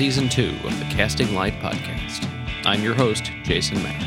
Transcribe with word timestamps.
Season 0.00 0.30
2 0.30 0.56
of 0.64 0.72
the 0.78 0.86
Casting 0.86 1.34
Light 1.34 1.52
Podcast. 1.60 2.26
I'm 2.64 2.82
your 2.82 2.94
host, 2.94 3.30
Jason 3.42 3.82
Mack. 3.82 4.00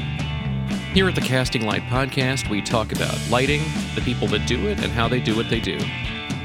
Here 0.91 1.07
at 1.07 1.13
the 1.13 1.21
Casting 1.21 1.67
Light 1.67 1.83
Podcast, 1.83 2.49
we 2.49 2.63
talk 2.63 2.91
about 2.91 3.15
lighting, 3.29 3.61
the 3.93 4.01
people 4.01 4.27
that 4.29 4.47
do 4.47 4.69
it, 4.69 4.83
and 4.83 4.91
how 4.91 5.07
they 5.07 5.19
do 5.19 5.35
what 5.35 5.51
they 5.51 5.59
do. 5.59 5.77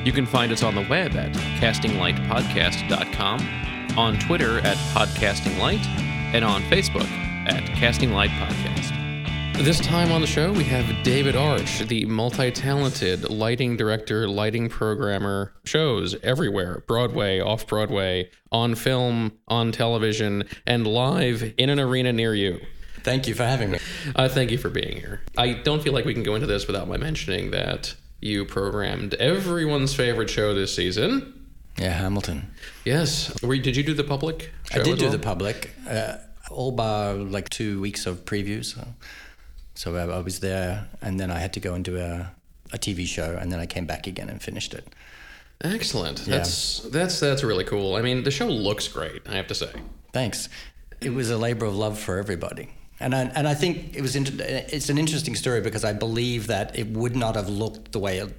You 0.04 0.12
can 0.12 0.26
find 0.26 0.52
us 0.52 0.62
on 0.62 0.74
the 0.74 0.86
web 0.90 1.16
at 1.16 1.32
castinglightpodcast.com, 1.32 3.96
on 3.96 4.18
Twitter 4.18 4.58
at 4.58 4.76
podcastinglight, 4.92 5.86
and 6.34 6.44
on 6.44 6.60
Facebook 6.64 7.08
at 7.48 7.64
Casting 7.68 8.12
Light 8.12 8.28
Podcast. 8.32 8.77
This 9.58 9.80
time 9.80 10.12
on 10.12 10.20
the 10.20 10.26
show, 10.26 10.52
we 10.52 10.62
have 10.64 11.02
David 11.02 11.34
Arch, 11.34 11.80
the 11.80 12.04
multi 12.06 12.50
talented 12.52 13.28
lighting 13.28 13.76
director, 13.76 14.28
lighting 14.28 14.68
programmer, 14.68 15.52
shows 15.64 16.14
everywhere 16.22 16.84
Broadway, 16.86 17.40
off 17.40 17.66
Broadway, 17.66 18.30
on 18.52 18.76
film, 18.76 19.32
on 19.48 19.72
television, 19.72 20.44
and 20.66 20.86
live 20.86 21.52
in 21.58 21.70
an 21.70 21.80
arena 21.80 22.12
near 22.12 22.34
you. 22.34 22.60
Thank 23.00 23.26
you 23.26 23.34
for 23.34 23.42
having 23.44 23.72
me. 23.72 23.80
Uh, 24.14 24.28
thank 24.28 24.52
you 24.52 24.58
for 24.58 24.70
being 24.70 24.96
here. 24.96 25.22
I 25.36 25.54
don't 25.54 25.82
feel 25.82 25.92
like 25.92 26.04
we 26.04 26.14
can 26.14 26.22
go 26.22 26.36
into 26.36 26.46
this 26.46 26.68
without 26.68 26.86
my 26.88 26.96
mentioning 26.96 27.50
that 27.50 27.94
you 28.20 28.44
programmed 28.44 29.14
everyone's 29.14 29.92
favorite 29.92 30.30
show 30.30 30.54
this 30.54 30.74
season. 30.74 31.48
Yeah, 31.76 31.90
Hamilton. 31.90 32.50
Yes. 32.84 33.42
Were 33.42 33.56
did 33.56 33.76
you 33.76 33.82
do 33.82 33.92
the 33.92 34.04
public 34.04 34.52
I 34.72 34.78
did 34.78 34.98
do 34.98 35.06
well? 35.06 35.12
the 35.12 35.18
public, 35.18 35.74
uh, 35.88 36.14
all 36.48 36.70
bar 36.72 37.14
like 37.14 37.48
two 37.50 37.80
weeks 37.80 38.06
of 38.06 38.24
previews. 38.24 38.74
So, 38.74 38.86
so 39.78 39.94
I, 39.94 40.02
I 40.02 40.18
was 40.18 40.40
there, 40.40 40.88
and 41.00 41.20
then 41.20 41.30
I 41.30 41.38
had 41.38 41.52
to 41.52 41.60
go 41.60 41.74
and 41.74 41.84
do 41.84 41.98
a, 41.98 42.32
a 42.72 42.78
TV 42.78 43.06
show, 43.06 43.38
and 43.40 43.52
then 43.52 43.60
I 43.60 43.66
came 43.66 43.86
back 43.86 44.08
again 44.08 44.28
and 44.28 44.42
finished 44.42 44.74
it. 44.74 44.92
Excellent. 45.60 46.26
Yeah. 46.26 46.38
That's 46.38 46.80
that's 46.80 47.20
that's 47.20 47.44
really 47.44 47.62
cool. 47.62 47.94
I 47.94 48.02
mean, 48.02 48.24
the 48.24 48.32
show 48.32 48.46
looks 48.46 48.88
great. 48.88 49.22
I 49.28 49.36
have 49.36 49.46
to 49.46 49.54
say. 49.54 49.70
Thanks. 50.12 50.48
It 51.00 51.10
was 51.10 51.30
a 51.30 51.38
labor 51.38 51.64
of 51.64 51.76
love 51.76 51.96
for 51.96 52.18
everybody. 52.18 52.70
And 52.98 53.14
I, 53.14 53.20
and 53.36 53.46
I 53.46 53.54
think 53.54 53.96
it 53.96 54.02
was 54.02 54.16
inter- 54.16 54.44
it's 54.68 54.88
an 54.88 54.98
interesting 54.98 55.36
story 55.36 55.60
because 55.60 55.84
I 55.84 55.92
believe 55.92 56.48
that 56.48 56.76
it 56.76 56.88
would 56.88 57.14
not 57.14 57.36
have 57.36 57.48
looked 57.48 57.92
the 57.92 58.00
way 58.00 58.18
it, 58.18 58.34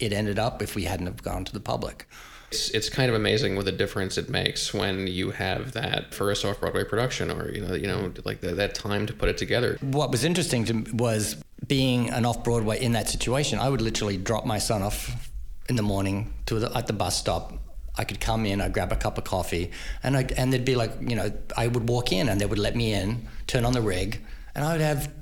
it 0.00 0.12
ended 0.12 0.40
up 0.40 0.60
if 0.60 0.74
we 0.74 0.82
hadn't 0.84 1.06
have 1.06 1.22
gone 1.22 1.44
to 1.44 1.52
the 1.52 1.60
public. 1.60 2.08
It's, 2.54 2.70
it's 2.70 2.88
kind 2.88 3.08
of 3.08 3.14
amazing 3.14 3.56
what 3.56 3.66
a 3.66 3.72
difference 3.72 4.16
it 4.18 4.28
makes 4.28 4.72
when 4.72 5.06
you 5.06 5.30
have 5.30 5.72
that 5.72 6.14
first 6.14 6.44
off 6.44 6.60
Broadway 6.60 6.84
production, 6.84 7.30
or 7.30 7.50
you 7.50 7.60
know, 7.60 7.74
you 7.74 7.86
know, 7.86 8.12
like 8.24 8.40
the, 8.40 8.54
that 8.54 8.74
time 8.74 9.06
to 9.06 9.12
put 9.12 9.28
it 9.28 9.38
together. 9.38 9.76
What 9.80 10.10
was 10.10 10.24
interesting 10.24 10.64
to 10.66 10.84
was 10.92 11.36
being 11.66 12.10
an 12.10 12.24
off 12.24 12.44
Broadway 12.44 12.80
in 12.80 12.92
that 12.92 13.08
situation. 13.08 13.58
I 13.58 13.68
would 13.68 13.80
literally 13.80 14.16
drop 14.16 14.44
my 14.44 14.58
son 14.58 14.82
off 14.82 15.30
in 15.68 15.76
the 15.76 15.82
morning 15.82 16.32
to 16.46 16.58
the, 16.58 16.76
at 16.76 16.86
the 16.86 16.92
bus 16.92 17.18
stop. 17.18 17.52
I 17.96 18.04
could 18.04 18.20
come 18.20 18.44
in, 18.44 18.60
I'd 18.60 18.72
grab 18.72 18.92
a 18.92 18.96
cup 18.96 19.18
of 19.18 19.24
coffee, 19.24 19.70
and 20.02 20.16
I 20.16 20.26
and 20.36 20.52
they'd 20.52 20.64
be 20.64 20.74
like, 20.74 20.92
you 21.00 21.16
know, 21.16 21.32
I 21.56 21.68
would 21.68 21.88
walk 21.88 22.12
in 22.12 22.28
and 22.28 22.40
they 22.40 22.46
would 22.46 22.58
let 22.58 22.74
me 22.74 22.92
in, 22.92 23.28
turn 23.46 23.64
on 23.64 23.72
the 23.72 23.82
rig, 23.82 24.20
and 24.54 24.64
I 24.64 24.72
would 24.72 24.80
have 24.80 25.12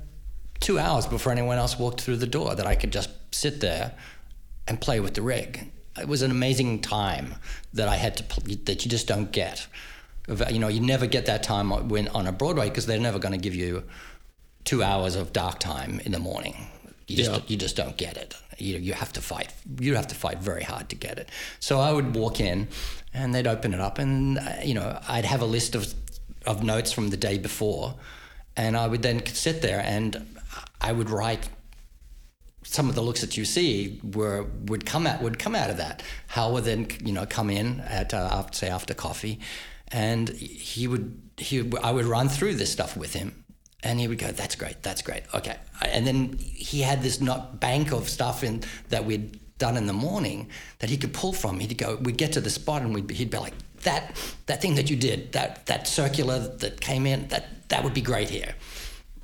two 0.59 0.79
hours 0.79 1.05
before 1.05 1.31
anyone 1.31 1.57
else 1.57 1.77
walked 1.77 2.01
through 2.01 2.17
the 2.17 2.27
door 2.27 2.55
that 2.55 2.65
I 2.65 2.75
could 2.75 2.91
just 2.91 3.09
sit 3.31 3.59
there 3.59 3.93
and 4.67 4.79
play 4.79 4.99
with 4.99 5.13
the 5.13 5.21
rig. 5.21 5.71
It 5.99 6.07
was 6.07 6.21
an 6.21 6.31
amazing 6.31 6.81
time 6.81 7.35
that 7.73 7.87
I 7.87 7.95
had 7.95 8.17
to 8.17 8.23
that 8.65 8.83
you 8.83 8.89
just 8.91 9.07
don't 9.07 9.31
get. 9.31 9.67
You 10.27 10.59
know, 10.59 10.69
you 10.69 10.79
never 10.79 11.05
get 11.05 11.25
that 11.25 11.43
time 11.43 11.69
when 11.89 12.07
on 12.09 12.27
a 12.27 12.31
Broadway 12.31 12.69
because 12.69 12.85
they're 12.85 12.99
never 12.99 13.19
going 13.19 13.33
to 13.33 13.37
give 13.37 13.53
you 13.55 13.83
two 14.63 14.81
hours 14.81 15.15
of 15.15 15.33
dark 15.33 15.59
time 15.59 15.99
in 16.05 16.11
the 16.13 16.19
morning. 16.19 16.55
You 17.07 17.17
just 17.17 17.31
Yeah. 17.31 17.39
you 17.47 17.57
just 17.57 17.75
don't 17.75 17.97
get 17.97 18.17
it. 18.17 18.35
You 18.57 18.77
you 18.77 18.93
have 18.93 19.11
to 19.13 19.21
fight. 19.21 19.49
You 19.79 19.95
have 19.95 20.07
to 20.07 20.15
fight 20.15 20.39
very 20.39 20.63
hard 20.63 20.89
to 20.89 20.95
get 20.95 21.17
it. 21.19 21.29
So 21.59 21.79
I 21.79 21.91
would 21.91 22.15
walk 22.15 22.39
in, 22.39 22.67
and 23.13 23.35
they'd 23.35 23.47
open 23.47 23.73
it 23.73 23.79
up, 23.81 23.99
and 23.99 24.39
uh, 24.39 24.43
you 24.63 24.73
know 24.73 24.99
I'd 25.07 25.25
have 25.25 25.41
a 25.41 25.45
list 25.45 25.75
of 25.75 25.93
of 26.45 26.63
notes 26.63 26.91
from 26.93 27.09
the 27.09 27.17
day 27.17 27.37
before, 27.37 27.95
and 28.55 28.77
I 28.77 28.87
would 28.87 29.01
then 29.01 29.25
sit 29.25 29.61
there 29.61 29.81
and 29.85 30.25
I 30.81 30.91
would 30.93 31.09
write 31.09 31.49
some 32.63 32.89
of 32.89 32.95
the 32.95 33.01
looks 33.01 33.21
that 33.21 33.37
you 33.37 33.45
see 33.45 33.99
were 34.03 34.43
would 34.65 34.85
come 34.85 35.05
out 35.07 35.21
would 35.21 35.39
come 35.39 35.55
out 35.55 35.69
of 35.69 35.77
that. 35.77 36.03
Howell 36.27 36.53
would 36.53 36.63
then 36.63 36.87
you 37.03 37.13
know 37.13 37.25
come 37.25 37.49
in 37.49 37.79
at 37.81 38.13
uh, 38.13 38.49
say 38.51 38.69
after 38.69 38.93
coffee, 38.93 39.39
and 39.89 40.29
he 40.29 40.87
would 40.87 41.21
he 41.37 41.71
I 41.81 41.91
would 41.91 42.05
run 42.05 42.29
through 42.29 42.55
this 42.55 42.71
stuff 42.71 42.95
with 42.97 43.13
him, 43.13 43.43
and 43.83 43.99
he 43.99 44.07
would 44.07 44.19
go, 44.19 44.31
"That's 44.31 44.55
great, 44.55 44.81
that's 44.81 45.01
great, 45.01 45.23
okay." 45.33 45.57
And 45.81 46.07
then 46.07 46.37
he 46.39 46.81
had 46.81 47.01
this 47.01 47.21
not 47.21 47.59
bank 47.59 47.91
of 47.91 48.09
stuff 48.09 48.43
in 48.43 48.63
that 48.89 49.05
we'd 49.05 49.39
done 49.57 49.77
in 49.77 49.87
the 49.87 49.93
morning 49.93 50.49
that 50.79 50.89
he 50.89 50.97
could 50.97 51.13
pull 51.13 51.31
from. 51.31 51.59
He'd 51.59 51.77
go, 51.77 51.97
we'd 52.01 52.17
get 52.17 52.33
to 52.33 52.41
the 52.41 52.49
spot, 52.49 52.81
and 52.81 52.93
we'd, 52.93 53.09
he'd 53.11 53.29
be 53.29 53.37
like, 53.37 53.53
"That 53.83 54.15
that 54.47 54.61
thing 54.61 54.75
that 54.75 54.89
you 54.89 54.95
did, 54.95 55.33
that 55.33 55.65
that 55.67 55.87
circular 55.87 56.39
that 56.39 56.81
came 56.81 57.05
in, 57.05 57.27
that 57.27 57.69
that 57.69 57.83
would 57.83 57.93
be 57.93 58.01
great 58.01 58.29
here." 58.29 58.55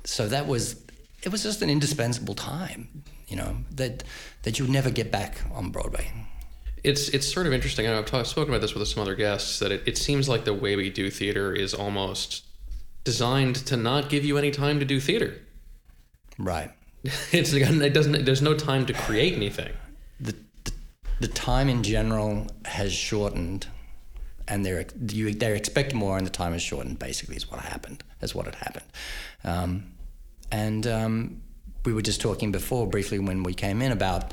So 0.04 0.28
that 0.28 0.46
was 0.46 0.76
it 1.22 1.30
was 1.30 1.42
just 1.42 1.62
an 1.62 1.70
indispensable 1.70 2.34
time, 2.34 3.02
you 3.30 3.36
know, 3.36 3.56
that 3.70 4.02
that 4.42 4.58
you 4.58 4.64
would 4.64 4.72
never 4.72 4.90
get 4.90 5.10
back 5.10 5.40
on 5.54 5.70
Broadway. 5.70 6.12
It's 6.82 7.08
it's 7.10 7.32
sort 7.32 7.46
of 7.46 7.52
interesting. 7.52 7.86
I've 7.86 8.04
talked, 8.04 8.26
spoken 8.26 8.52
about 8.52 8.60
this 8.60 8.74
with 8.74 8.86
some 8.88 9.02
other 9.02 9.14
guests 9.14 9.58
that 9.60 9.70
it, 9.70 9.82
it 9.86 9.96
seems 9.96 10.28
like 10.28 10.44
the 10.44 10.54
way 10.54 10.76
we 10.76 10.90
do 10.90 11.10
theater 11.10 11.54
is 11.54 11.72
almost 11.72 12.44
designed 13.04 13.56
to 13.66 13.76
not 13.76 14.08
give 14.08 14.24
you 14.24 14.36
any 14.36 14.50
time 14.50 14.78
to 14.80 14.84
do 14.84 15.00
theater. 15.00 15.38
Right. 16.38 16.70
It's 17.32 17.52
it 17.54 17.94
doesn't. 17.94 18.24
There's 18.24 18.42
no 18.42 18.54
time 18.54 18.84
to 18.86 18.92
create 18.92 19.34
anything. 19.34 19.72
The 20.20 20.34
the, 20.64 20.72
the 21.20 21.28
time 21.28 21.68
in 21.68 21.82
general 21.82 22.46
has 22.64 22.92
shortened, 22.92 23.68
and 24.48 24.66
they're 24.66 24.84
you 25.08 25.32
they 25.32 25.56
expect 25.56 25.94
more, 25.94 26.18
and 26.18 26.26
the 26.26 26.30
time 26.30 26.52
is 26.52 26.62
shortened. 26.62 26.98
Basically, 26.98 27.36
is 27.36 27.50
what 27.50 27.60
happened. 27.60 28.02
That's 28.18 28.34
what 28.34 28.44
had 28.46 28.56
happened. 28.56 28.86
Um, 29.44 29.92
and 30.52 30.86
um, 30.86 31.42
we 31.84 31.92
were 31.92 32.02
just 32.02 32.20
talking 32.20 32.52
before 32.52 32.86
briefly 32.86 33.18
when 33.18 33.42
we 33.42 33.54
came 33.54 33.82
in 33.82 33.92
about 33.92 34.32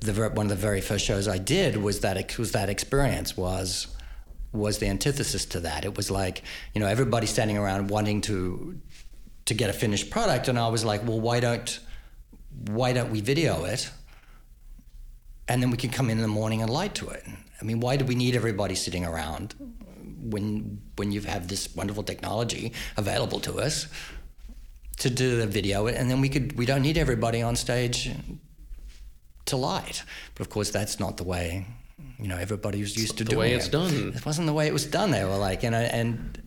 the 0.00 0.12
one 0.30 0.46
of 0.46 0.50
the 0.50 0.56
very 0.56 0.80
first 0.80 1.04
shows 1.04 1.28
I 1.28 1.38
did 1.38 1.76
was 1.76 2.00
that 2.00 2.38
was 2.38 2.52
that 2.52 2.68
experience 2.68 3.36
was 3.36 3.88
was 4.52 4.78
the 4.78 4.86
antithesis 4.86 5.44
to 5.46 5.60
that. 5.60 5.84
It 5.84 5.96
was 5.96 6.10
like 6.10 6.42
you 6.74 6.80
know 6.80 6.86
everybody 6.86 7.26
standing 7.26 7.58
around 7.58 7.88
wanting 7.88 8.20
to 8.22 8.80
to 9.46 9.54
get 9.54 9.70
a 9.70 9.72
finished 9.72 10.10
product, 10.10 10.48
and 10.48 10.58
I 10.58 10.68
was 10.68 10.84
like, 10.84 11.06
well, 11.06 11.20
why 11.20 11.40
don't 11.40 11.80
why 12.68 12.92
don't 12.92 13.10
we 13.10 13.20
video 13.20 13.64
it, 13.64 13.90
and 15.48 15.62
then 15.62 15.70
we 15.70 15.76
can 15.76 15.90
come 15.90 16.08
in 16.10 16.18
in 16.18 16.22
the 16.22 16.28
morning 16.28 16.62
and 16.62 16.70
light 16.70 16.94
to 16.96 17.08
it. 17.08 17.24
I 17.60 17.64
mean, 17.64 17.80
why 17.80 17.96
do 17.96 18.04
we 18.04 18.14
need 18.14 18.34
everybody 18.34 18.74
sitting 18.74 19.04
around 19.04 19.54
when 20.22 20.80
when 20.96 21.12
you 21.12 21.20
have 21.22 21.48
this 21.48 21.74
wonderful 21.74 22.02
technology 22.02 22.72
available 22.96 23.40
to 23.40 23.58
us 23.60 23.86
to 25.00 25.10
do 25.10 25.36
the 25.36 25.46
video, 25.46 25.86
and 25.86 26.10
then 26.10 26.20
we 26.20 26.28
could 26.28 26.56
we 26.56 26.66
don't 26.66 26.82
need 26.82 26.96
everybody 26.96 27.42
on 27.42 27.56
stage 27.56 28.10
to 29.46 29.56
light. 29.56 30.04
But 30.34 30.42
of 30.42 30.50
course, 30.50 30.70
that's 30.70 31.00
not 31.00 31.16
the 31.16 31.24
way 31.24 31.66
you 32.18 32.28
know 32.28 32.36
everybody 32.36 32.80
was 32.80 32.96
used 32.96 33.18
to 33.18 33.24
the 33.24 33.30
doing 33.30 33.40
way 33.40 33.52
it. 33.52 33.56
it's 33.56 33.68
done. 33.68 34.12
It 34.14 34.24
wasn't 34.24 34.46
the 34.46 34.52
way 34.52 34.66
it 34.66 34.72
was 34.72 34.86
done. 34.86 35.10
They 35.10 35.24
were 35.24 35.36
like, 35.36 35.64
and 35.64 35.74
I, 35.74 35.82
and 35.82 36.42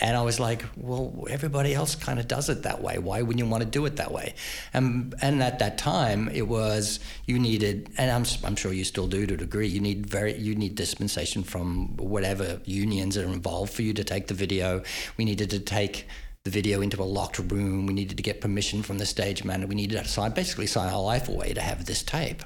and 0.00 0.16
I 0.16 0.22
was 0.22 0.38
like, 0.38 0.64
well, 0.76 1.26
everybody 1.28 1.74
else 1.74 1.94
kind 1.94 2.18
of 2.18 2.28
does 2.28 2.48
it 2.48 2.62
that 2.62 2.82
way. 2.82 2.98
Why 2.98 3.22
wouldn't 3.22 3.38
you 3.38 3.46
want 3.46 3.62
to 3.62 3.68
do 3.68 3.84
it 3.86 3.96
that 3.96 4.12
way? 4.12 4.34
And 4.72 5.14
and 5.22 5.42
at 5.42 5.60
that 5.60 5.78
time, 5.78 6.28
it 6.28 6.48
was 6.48 7.00
you 7.26 7.38
needed, 7.38 7.90
and 7.96 8.10
I'm 8.10 8.24
I'm 8.44 8.56
sure 8.56 8.72
you 8.72 8.84
still 8.84 9.06
do 9.06 9.24
to 9.26 9.34
a 9.34 9.36
degree. 9.36 9.68
You 9.68 9.80
need 9.80 10.06
very 10.06 10.36
you 10.36 10.56
need 10.56 10.74
dispensation 10.74 11.44
from 11.44 11.96
whatever 11.96 12.60
unions 12.64 13.16
are 13.16 13.24
involved 13.24 13.72
for 13.72 13.82
you 13.82 13.94
to 13.94 14.02
take 14.02 14.26
the 14.26 14.34
video. 14.34 14.82
We 15.16 15.24
needed 15.24 15.50
to 15.50 15.60
take 15.60 16.08
the 16.48 16.60
video 16.60 16.80
into 16.80 17.02
a 17.02 17.04
locked 17.04 17.38
room. 17.38 17.86
We 17.86 17.92
needed 17.92 18.16
to 18.16 18.22
get 18.22 18.40
permission 18.40 18.82
from 18.82 18.98
the 18.98 19.06
stage 19.06 19.44
manager. 19.44 19.66
We 19.66 19.74
needed 19.74 20.02
to 20.02 20.08
sign 20.08 20.32
basically 20.32 20.66
sign 20.66 20.92
our 20.92 21.02
life 21.02 21.28
away 21.28 21.52
to 21.54 21.60
have 21.60 21.84
this 21.84 22.02
tape, 22.02 22.42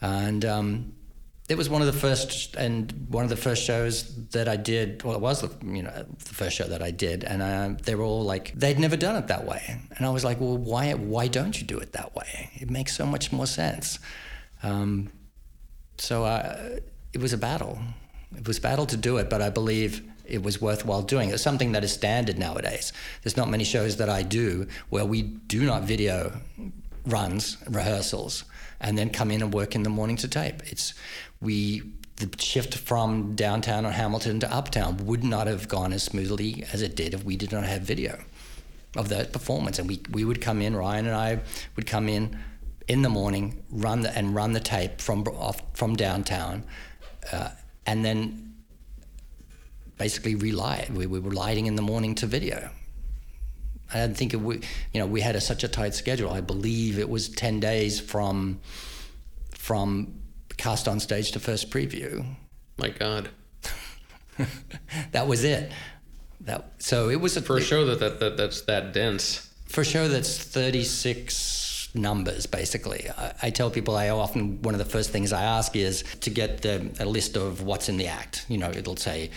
and. 0.00 0.44
Um, 0.44 0.92
it 1.48 1.56
was 1.56 1.70
one 1.70 1.80
of 1.80 1.86
the 1.86 1.92
first 1.92 2.56
and 2.56 3.06
one 3.08 3.22
of 3.22 3.30
the 3.30 3.36
first 3.36 3.62
shows 3.62 4.28
that 4.30 4.48
I 4.48 4.56
did. 4.56 5.04
Well, 5.04 5.14
it 5.14 5.20
was 5.20 5.42
the 5.42 5.50
you 5.64 5.84
know 5.84 5.92
the 5.92 6.34
first 6.34 6.56
show 6.56 6.64
that 6.64 6.82
I 6.82 6.90
did, 6.90 7.22
and 7.22 7.40
uh, 7.40 7.80
they 7.84 7.94
were 7.94 8.02
all 8.02 8.24
like 8.24 8.52
they'd 8.54 8.80
never 8.80 8.96
done 8.96 9.14
it 9.14 9.28
that 9.28 9.46
way, 9.46 9.80
and 9.96 10.04
I 10.04 10.10
was 10.10 10.24
like, 10.24 10.40
well, 10.40 10.58
why 10.58 10.92
why 10.94 11.28
don't 11.28 11.56
you 11.60 11.64
do 11.64 11.78
it 11.78 11.92
that 11.92 12.16
way? 12.16 12.50
It 12.54 12.68
makes 12.68 12.96
so 12.96 13.06
much 13.06 13.30
more 13.30 13.46
sense. 13.46 14.00
Um, 14.64 15.12
so 15.98 16.24
uh, 16.24 16.80
it 17.12 17.20
was 17.20 17.32
a 17.32 17.38
battle. 17.38 17.78
It 18.36 18.46
was 18.48 18.58
a 18.58 18.60
battle 18.60 18.86
to 18.86 18.96
do 18.96 19.18
it, 19.18 19.30
but 19.30 19.40
I 19.40 19.50
believe 19.50 20.02
it 20.28 20.42
was 20.42 20.60
worthwhile 20.60 21.02
doing. 21.02 21.30
It's 21.30 21.42
something 21.42 21.72
that 21.72 21.84
is 21.84 21.92
standard 21.92 22.38
nowadays. 22.38 22.92
There's 23.22 23.36
not 23.36 23.48
many 23.48 23.64
shows 23.64 23.96
that 23.96 24.08
I 24.08 24.22
do 24.22 24.66
where 24.90 25.04
we 25.04 25.22
do 25.22 25.64
not 25.64 25.82
video 25.82 26.40
runs, 27.06 27.56
rehearsals, 27.68 28.44
and 28.80 28.98
then 28.98 29.10
come 29.10 29.30
in 29.30 29.42
and 29.42 29.54
work 29.54 29.74
in 29.74 29.82
the 29.82 29.90
morning 29.90 30.16
to 30.16 30.28
tape. 30.28 30.62
It's 30.66 30.94
we 31.40 31.82
the 32.16 32.30
shift 32.38 32.74
from 32.78 33.34
downtown 33.34 33.84
or 33.84 33.90
Hamilton 33.90 34.40
to 34.40 34.52
uptown 34.52 34.96
would 35.06 35.22
not 35.22 35.46
have 35.46 35.68
gone 35.68 35.92
as 35.92 36.02
smoothly 36.02 36.64
as 36.72 36.80
it 36.80 36.96
did 36.96 37.12
if 37.12 37.24
we 37.24 37.36
did 37.36 37.52
not 37.52 37.64
have 37.64 37.82
video 37.82 38.18
of 38.96 39.10
that 39.10 39.32
performance. 39.32 39.78
And 39.78 39.88
we 39.88 40.00
we 40.10 40.24
would 40.24 40.40
come 40.40 40.62
in, 40.62 40.74
Ryan 40.74 41.06
and 41.06 41.14
I 41.14 41.40
would 41.76 41.86
come 41.86 42.08
in 42.08 42.38
in 42.88 43.02
the 43.02 43.08
morning, 43.08 43.62
run 43.70 44.02
the, 44.02 44.16
and 44.16 44.34
run 44.34 44.52
the 44.52 44.60
tape 44.60 45.00
from 45.00 45.26
off 45.28 45.60
from 45.74 45.96
downtown, 45.96 46.64
uh, 47.32 47.50
and 47.84 48.04
then 48.04 48.45
basically 49.98 50.34
relight. 50.34 50.90
We, 50.90 51.06
we 51.06 51.18
were 51.18 51.30
lighting 51.30 51.66
in 51.66 51.76
the 51.76 51.82
morning 51.82 52.14
to 52.16 52.26
video. 52.26 52.70
I 53.92 53.98
didn't 54.00 54.16
think 54.16 54.34
it 54.34 54.38
would, 54.38 54.64
you 54.92 55.00
know, 55.00 55.06
we 55.06 55.20
had 55.20 55.36
a, 55.36 55.40
such 55.40 55.62
a 55.64 55.68
tight 55.68 55.94
schedule. 55.94 56.30
I 56.30 56.40
believe 56.40 56.98
it 56.98 57.08
was 57.08 57.28
10 57.28 57.60
days 57.60 58.00
from, 58.00 58.60
from 59.50 60.20
cast 60.56 60.88
on 60.88 61.00
stage 61.00 61.32
to 61.32 61.40
first 61.40 61.70
preview. 61.70 62.26
My 62.78 62.88
God. 62.90 63.30
that 65.12 65.26
was 65.26 65.44
it. 65.44 65.70
That, 66.40 66.72
so 66.78 67.08
it 67.08 67.20
was 67.20 67.36
a, 67.36 67.42
For 67.42 67.56
a 67.56 67.60
show 67.60 67.86
that, 67.86 68.00
that, 68.00 68.20
that 68.20 68.36
that's 68.36 68.62
that 68.62 68.92
dense. 68.92 69.50
for 69.66 69.80
a 69.80 69.84
show 69.84 70.06
that's 70.08 70.38
36 70.38 71.88
numbers 71.94 72.44
basically 72.44 73.08
I, 73.16 73.32
I 73.44 73.50
tell 73.50 73.70
people 73.70 73.96
i 73.96 74.10
often 74.10 74.60
one 74.60 74.74
of 74.74 74.78
the 74.78 74.84
first 74.84 75.10
things 75.10 75.32
i 75.32 75.42
ask 75.42 75.74
is 75.74 76.04
to 76.20 76.30
get 76.30 76.60
the, 76.60 76.94
a 77.00 77.06
list 77.06 77.36
of 77.36 77.62
what's 77.62 77.88
in 77.88 77.96
the 77.96 78.06
act 78.06 78.44
you 78.48 78.58
know 78.58 78.68
it'll 78.68 78.98
say 78.98 79.30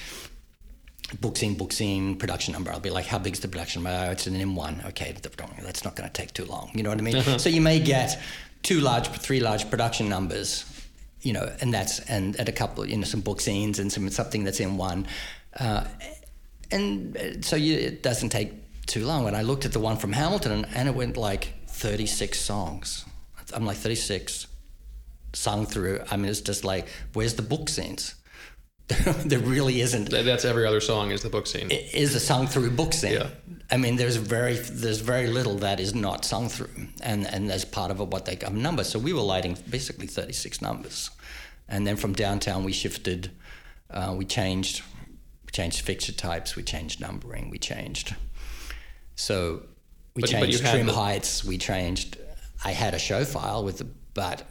book 1.22 1.38
scene 1.38 1.56
book 1.56 1.72
scene 1.72 2.16
production 2.16 2.54
number 2.54 2.72
i'll 2.72 2.80
be 2.80 2.90
like 2.90 3.06
how 3.06 3.18
big's 3.18 3.40
the 3.40 3.48
production 3.48 3.84
number 3.84 4.08
oh, 4.08 4.12
it's 4.12 4.28
an 4.28 4.36
m1 4.36 4.86
okay 4.86 5.16
that's 5.62 5.84
not 5.84 5.96
going 5.96 6.08
to 6.08 6.14
take 6.14 6.34
too 6.34 6.46
long 6.46 6.70
you 6.74 6.84
know 6.84 6.90
what 6.90 7.00
i 7.00 7.02
mean 7.02 7.22
so 7.40 7.50
you 7.50 7.62
may 7.62 7.80
get 7.80 8.22
two 8.62 8.80
large 8.80 9.08
three 9.08 9.40
large 9.40 9.70
production 9.70 10.08
numbers 10.08 10.66
you 11.22 11.34
know 11.34 11.52
and 11.62 11.74
that's 11.74 12.00
and 12.02 12.36
at 12.38 12.48
a 12.48 12.52
couple 12.52 12.86
you 12.86 12.96
know 12.96 13.04
some 13.04 13.22
book 13.22 13.42
scenes 13.42 13.80
and 13.80 13.92
some 13.92 14.10
something 14.10 14.44
that's 14.44 14.60
in 14.60 14.78
one 14.78 15.08
uh, 15.60 15.84
and 16.72 17.18
uh, 17.18 17.42
so 17.42 17.56
you, 17.56 17.76
it 17.76 18.04
doesn't 18.04 18.30
take 18.30 18.54
too 18.86 19.06
long. 19.06 19.28
And 19.28 19.36
I 19.36 19.42
looked 19.42 19.66
at 19.66 19.72
the 19.72 19.80
one 19.80 19.98
from 19.98 20.12
Hamilton, 20.12 20.66
and 20.76 20.88
it 20.90 20.96
went 20.96 21.18
like 21.18 21.54
36 21.68 22.40
songs. 22.40 23.06
I'm 23.54 23.66
like 23.66 23.78
36 23.78 24.48
sung 25.34 25.66
through. 25.66 26.02
I 26.12 26.18
mean, 26.18 26.30
it's 26.30 26.42
just 26.42 26.64
like, 26.64 26.88
where's 27.14 27.36
the 27.36 27.42
book 27.42 27.70
scenes? 27.70 28.16
there 29.26 29.40
really 29.40 29.82
isn't. 29.82 30.10
That's 30.10 30.46
every 30.46 30.66
other 30.66 30.82
song 30.82 31.12
is 31.12 31.22
the 31.22 31.30
book 31.30 31.48
scene. 31.48 31.70
It 31.72 31.94
is 31.94 32.16
a 32.16 32.20
sung 32.20 32.48
through 32.48 32.72
book 32.72 32.94
scene. 32.94 33.14
Yeah. 33.14 33.30
I 33.72 33.78
mean, 33.78 33.98
there's 33.98 34.16
very 34.16 34.56
there's 34.56 35.00
very 35.00 35.28
little 35.28 35.56
that 35.58 35.80
is 35.80 35.94
not 35.94 36.26
sung 36.26 36.50
through, 36.50 36.88
and 37.02 37.28
and 37.28 37.52
as 37.52 37.66
part 37.66 37.92
of 37.92 38.00
what 38.00 38.26
they 38.26 38.36
got 38.36 38.54
numbers. 38.54 38.90
So 38.90 38.98
we 38.98 39.14
were 39.14 39.22
lighting 39.22 39.58
basically 39.70 40.08
36 40.08 40.62
numbers, 40.62 41.12
and 41.68 41.86
then 41.86 41.96
from 41.98 42.14
downtown 42.14 42.64
we 42.64 42.72
shifted, 42.74 43.30
uh, 43.92 44.16
we 44.18 44.26
changed, 44.26 44.82
we 45.46 45.52
changed 45.52 45.82
fixture 45.82 46.14
types, 46.14 46.56
we 46.56 46.64
changed 46.64 47.00
numbering, 47.00 47.52
we 47.52 47.60
changed. 47.60 48.16
So 49.16 49.62
we 50.16 50.22
But- 50.22 50.32
but 50.32 50.40
changed 50.42 50.62
had 50.62 50.74
trim 50.74 50.88
the- 50.88 50.94
heights. 50.94 51.44
We 51.44 51.58
changed. 51.60 52.18
I 52.66 52.72
had 52.72 52.94
a 52.96 53.00
show 53.00 53.24
file 53.24 53.64
with, 53.64 53.78
the, 53.78 53.88
but 54.14 54.48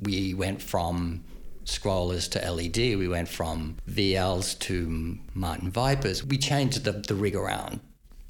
we 0.00 0.34
went 0.34 0.62
from 0.62 1.24
scrollers 1.66 2.30
to 2.30 2.50
LED. 2.50 2.96
We 2.98 3.08
went 3.08 3.28
from 3.28 3.76
VLs 3.90 4.58
to 4.60 5.18
Martin 5.34 5.70
Vipers. 5.70 6.24
We 6.24 6.38
changed 6.38 6.84
the, 6.84 6.92
the 6.92 7.14
rig 7.14 7.34
around. 7.36 7.80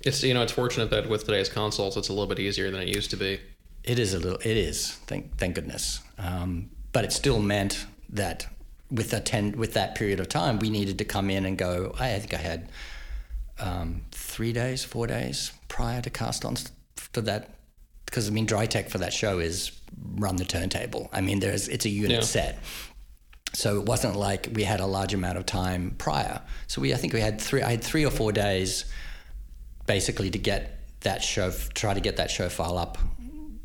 It's 0.00 0.22
you 0.22 0.34
know 0.34 0.42
it's 0.42 0.52
fortunate 0.52 0.90
that 0.90 1.08
with 1.08 1.24
today's 1.24 1.48
consoles 1.48 1.96
it's 1.96 2.08
a 2.08 2.12
little 2.12 2.26
bit 2.28 2.38
easier 2.38 2.70
than 2.70 2.80
it 2.82 2.88
used 2.88 3.10
to 3.10 3.16
be. 3.16 3.40
It 3.84 3.98
is 3.98 4.14
a 4.14 4.18
little. 4.18 4.38
It 4.40 4.56
is. 4.56 4.92
Thank 5.06 5.36
thank 5.36 5.54
goodness. 5.54 6.00
Um, 6.18 6.70
but 6.92 7.04
it 7.04 7.12
still 7.12 7.40
meant 7.40 7.86
that 8.10 8.46
with 8.90 9.10
that 9.10 9.26
ten 9.26 9.52
with 9.52 9.74
that 9.74 9.94
period 9.94 10.20
of 10.20 10.28
time, 10.28 10.58
we 10.58 10.70
needed 10.70 10.98
to 10.98 11.04
come 11.04 11.28
in 11.30 11.44
and 11.44 11.58
go. 11.58 11.94
I 11.98 12.18
think 12.18 12.34
I 12.34 12.38
had 12.38 12.70
um, 13.58 14.02
three 14.12 14.52
days, 14.52 14.84
four 14.84 15.06
days 15.06 15.52
prior 15.68 16.00
to 16.02 16.10
cast 16.10 16.44
on 16.44 16.56
to 17.12 17.20
that. 17.22 17.50
Because 18.04 18.28
I 18.28 18.30
mean, 18.30 18.46
dry 18.46 18.66
tech 18.66 18.88
for 18.88 18.98
that 18.98 19.12
show 19.12 19.40
is 19.40 19.72
run 20.14 20.36
the 20.36 20.44
turntable. 20.44 21.08
I 21.12 21.20
mean, 21.20 21.40
there's 21.40 21.66
it's 21.68 21.84
a 21.84 21.88
unit 21.90 22.18
Yeah. 22.18 22.20
set. 22.20 22.58
So 23.52 23.78
it 23.78 23.86
wasn't 23.86 24.16
like 24.16 24.48
we 24.52 24.64
had 24.64 24.80
a 24.80 24.86
large 24.86 25.14
amount 25.14 25.38
of 25.38 25.46
time 25.46 25.94
prior. 25.98 26.42
So 26.66 26.82
we, 26.82 26.92
I 26.92 26.96
think 26.96 27.12
we 27.12 27.20
had 27.20 27.40
three. 27.40 27.62
I 27.62 27.70
had 27.70 27.82
three 27.82 28.04
or 28.04 28.10
four 28.10 28.32
days, 28.32 28.84
basically, 29.86 30.30
to 30.30 30.38
get 30.38 30.78
that 31.00 31.22
show, 31.22 31.50
try 31.74 31.94
to 31.94 32.00
get 32.00 32.16
that 32.16 32.30
show 32.30 32.48
file 32.48 32.76
up 32.76 32.98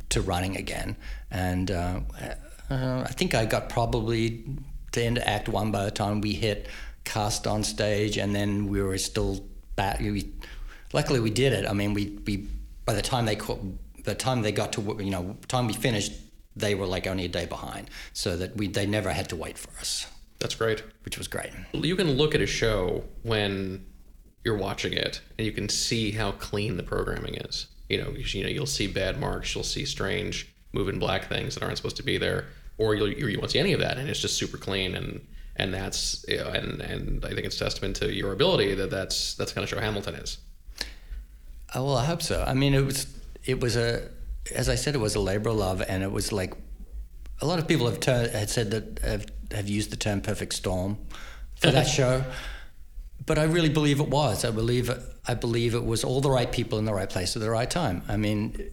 to 0.09 0.21
running 0.21 0.55
again. 0.55 0.95
And 1.29 1.71
uh, 1.71 2.01
uh, 2.69 3.03
I 3.05 3.11
think 3.11 3.35
I 3.35 3.45
got 3.45 3.69
probably 3.69 4.45
to 4.93 5.03
end 5.03 5.19
Act 5.19 5.49
One 5.49 5.71
by 5.71 5.85
the 5.85 5.91
time 5.91 6.21
we 6.21 6.33
hit 6.33 6.67
cast 7.03 7.47
on 7.47 7.63
stage, 7.63 8.17
and 8.17 8.35
then 8.35 8.67
we 8.67 8.81
were 8.81 8.97
still 8.97 9.43
back. 9.75 9.99
We, 9.99 10.31
luckily, 10.93 11.19
we 11.19 11.31
did 11.31 11.53
it. 11.53 11.67
I 11.67 11.73
mean, 11.73 11.93
we, 11.93 12.19
we 12.25 12.47
by 12.85 12.93
the 12.93 13.01
time 13.01 13.25
they 13.25 13.35
caught, 13.35 13.59
the 14.03 14.15
time 14.15 14.41
they 14.41 14.51
got 14.51 14.73
to 14.73 14.81
you 14.99 15.11
know 15.11 15.37
time 15.47 15.67
we 15.67 15.73
finished, 15.73 16.13
they 16.55 16.75
were 16.75 16.85
like 16.85 17.07
only 17.07 17.25
a 17.25 17.29
day 17.29 17.45
behind, 17.45 17.89
so 18.13 18.37
that 18.37 18.57
we 18.57 18.67
they 18.67 18.85
never 18.85 19.11
had 19.11 19.29
to 19.29 19.35
wait 19.35 19.57
for 19.57 19.71
us, 19.79 20.07
That's 20.39 20.55
great. 20.55 20.83
which 21.05 21.17
was 21.17 21.27
great. 21.27 21.51
You 21.73 21.95
can 21.95 22.11
look 22.13 22.35
at 22.35 22.41
a 22.41 22.47
show 22.47 23.03
when 23.23 23.85
you're 24.43 24.57
watching 24.57 24.93
it, 24.93 25.21
and 25.37 25.45
you 25.45 25.51
can 25.51 25.69
see 25.69 26.11
how 26.11 26.31
clean 26.33 26.77
the 26.77 26.83
programming 26.83 27.35
is. 27.35 27.67
You 27.89 28.01
know, 28.01 28.11
you, 28.11 28.43
know, 28.43 28.49
you'll 28.49 28.65
see 28.65 28.87
bad 28.87 29.19
marks, 29.19 29.53
you'll 29.53 29.63
see 29.63 29.85
strange 29.85 30.53
moving 30.73 30.99
black 30.99 31.27
things 31.27 31.55
that 31.55 31.63
aren't 31.63 31.77
supposed 31.77 31.97
to 31.97 32.03
be 32.03 32.17
there, 32.17 32.45
or 32.77 32.95
you'll 32.95 33.11
you 33.11 33.37
won't 33.37 33.51
see 33.51 33.59
any 33.59 33.73
of 33.73 33.79
that, 33.81 33.97
and 33.97 34.09
it's 34.09 34.19
just 34.19 34.37
super 34.37 34.57
clean. 34.57 34.95
And 34.95 35.25
and 35.57 35.73
that's 35.73 36.25
you 36.27 36.37
know, 36.37 36.47
and 36.47 36.81
and 36.81 37.25
I 37.25 37.29
think 37.29 37.41
it's 37.41 37.57
testament 37.57 37.95
to 37.97 38.13
your 38.13 38.31
ability 38.31 38.73
that 38.75 38.89
that's 38.89 39.35
that's 39.35 39.51
the 39.51 39.55
kind 39.55 39.63
of 39.63 39.69
show 39.69 39.79
Hamilton 39.79 40.15
is. 40.15 40.37
Oh, 41.75 41.85
well, 41.85 41.97
I 41.97 42.05
hope 42.05 42.21
so. 42.21 42.43
I 42.45 42.53
mean, 42.53 42.73
it 42.73 42.85
was 42.85 43.07
it 43.45 43.59
was 43.59 43.75
a 43.75 44.09
as 44.55 44.69
I 44.69 44.75
said, 44.75 44.95
it 44.95 44.99
was 44.99 45.15
a 45.15 45.19
labor 45.19 45.49
of 45.49 45.57
love, 45.57 45.81
and 45.87 46.03
it 46.03 46.11
was 46.11 46.31
like 46.31 46.53
a 47.41 47.45
lot 47.45 47.59
of 47.59 47.67
people 47.67 47.87
have 47.87 47.99
ter- 47.99 48.29
had 48.29 48.49
said 48.49 48.71
that 48.71 48.99
have, 48.99 49.25
have 49.51 49.67
used 49.67 49.91
the 49.91 49.95
term 49.97 50.21
perfect 50.21 50.53
storm 50.53 50.97
for 51.55 51.71
that 51.71 51.87
show, 51.99 52.23
but 53.25 53.37
I 53.37 53.43
really 53.43 53.69
believe 53.69 53.99
it 53.99 54.09
was. 54.09 54.45
I 54.45 54.51
believe 54.51 54.89
it, 54.89 54.99
I 55.27 55.33
believe 55.33 55.75
it 55.75 55.85
was 55.85 56.03
all 56.03 56.21
the 56.21 56.31
right 56.31 56.51
people 56.51 56.79
in 56.79 56.85
the 56.85 56.93
right 56.93 57.09
place 57.09 57.35
at 57.35 57.41
the 57.41 57.49
right 57.49 57.69
time. 57.69 58.03
I 58.07 58.17
mean, 58.17 58.71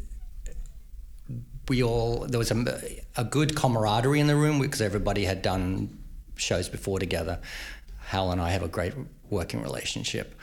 we 1.69 1.83
all 1.83 2.27
there 2.27 2.39
was 2.39 2.51
a, 2.51 3.03
a 3.17 3.25
good 3.25 3.55
camaraderie 3.55 4.21
in 4.21 4.27
the 4.27 4.37
room 4.37 4.61
because 4.61 4.81
everybody 4.81 5.25
had 5.25 5.43
done 5.43 5.99
shows 6.37 6.69
before 6.69 6.99
together. 6.99 7.41
Howell 8.07 8.33
and 8.33 8.41
I 8.41 8.51
have 8.51 8.63
a 8.63 8.69
great 8.69 8.95
working 9.29 9.61
relationship. 9.63 10.35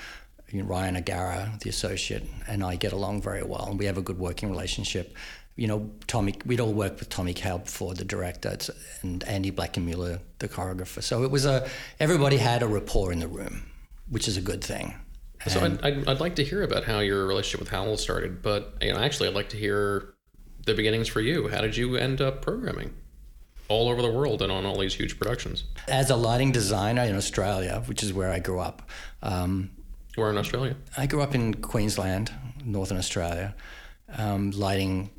You 0.55 0.63
know, 0.63 0.69
Ryan 0.69 0.95
O'Gara, 0.95 1.51
the 1.59 1.69
associate, 1.69 2.23
and 2.47 2.63
I 2.63 2.77
get 2.77 2.93
along 2.93 3.21
very 3.21 3.43
well, 3.43 3.67
and 3.69 3.77
we 3.77 3.87
have 3.87 3.97
a 3.97 4.01
good 4.01 4.17
working 4.17 4.49
relationship. 4.49 5.13
You 5.57 5.67
know, 5.67 5.91
Tommy, 6.07 6.35
we'd 6.45 6.61
all 6.61 6.71
worked 6.71 7.01
with 7.01 7.09
Tommy 7.09 7.33
Kail 7.33 7.57
before, 7.57 7.93
the 7.93 8.05
director, 8.05 8.57
and 9.01 9.21
Andy 9.25 9.51
Blankenbuehler, 9.51 10.21
the 10.39 10.47
choreographer. 10.47 11.03
So 11.03 11.25
it 11.25 11.31
was 11.31 11.45
a 11.45 11.67
everybody 11.99 12.37
had 12.37 12.63
a 12.63 12.67
rapport 12.67 13.11
in 13.11 13.19
the 13.19 13.27
room, 13.27 13.63
which 14.09 14.29
is 14.29 14.37
a 14.37 14.41
good 14.41 14.63
thing. 14.63 14.93
So 15.45 15.59
I'd, 15.59 15.83
I'd, 15.83 16.07
I'd 16.07 16.19
like 16.21 16.37
to 16.37 16.43
hear 16.45 16.63
about 16.63 16.85
how 16.85 16.99
your 16.99 17.27
relationship 17.27 17.59
with 17.59 17.69
Howell 17.69 17.97
started, 17.97 18.41
but 18.41 18.77
you 18.81 18.93
know, 18.93 18.99
actually, 18.99 19.27
I'd 19.27 19.35
like 19.35 19.49
to 19.49 19.57
hear 19.57 20.13
the 20.65 20.73
beginnings 20.73 21.09
for 21.09 21.19
you. 21.19 21.49
How 21.49 21.59
did 21.59 21.75
you 21.75 21.97
end 21.97 22.21
up 22.21 22.41
programming 22.41 22.93
all 23.67 23.89
over 23.89 24.01
the 24.01 24.11
world 24.11 24.41
and 24.41 24.53
on 24.53 24.65
all 24.65 24.79
these 24.79 24.93
huge 24.93 25.19
productions? 25.19 25.65
As 25.89 26.09
a 26.09 26.15
lighting 26.15 26.53
designer 26.53 27.03
in 27.03 27.17
Australia, 27.17 27.83
which 27.87 28.03
is 28.03 28.13
where 28.13 28.31
I 28.31 28.39
grew 28.39 28.59
up, 28.59 28.89
um, 29.21 29.71
We're 30.17 30.29
in 30.29 30.37
Australia. 30.37 30.77
I 30.95 31.07
grew 31.07 31.21
up 31.21 31.35
in 31.35 31.55
Queensland, 31.55 32.31
Northern 32.63 32.97
Australia, 32.97 33.53
um, 34.17 34.51
lighting 34.51 35.09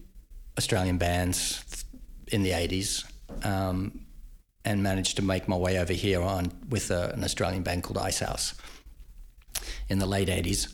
Australian 0.57 0.97
bands 0.97 1.85
in 2.29 2.43
the 2.43 2.51
80s, 2.51 3.05
um, 3.45 4.07
and 4.65 4.83
managed 4.83 5.17
to 5.17 5.23
make 5.23 5.49
my 5.49 5.57
way 5.57 5.79
over 5.79 5.93
here 5.93 6.23
on 6.23 6.51
with 6.71 6.91
a, 6.91 7.11
an 7.11 7.25
Australian 7.25 7.63
band 7.63 7.83
called 7.83 7.99
Icehouse 7.99 8.55
in 9.89 9.99
the 9.99 10.07
late 10.07 10.29
80s. 10.29 10.73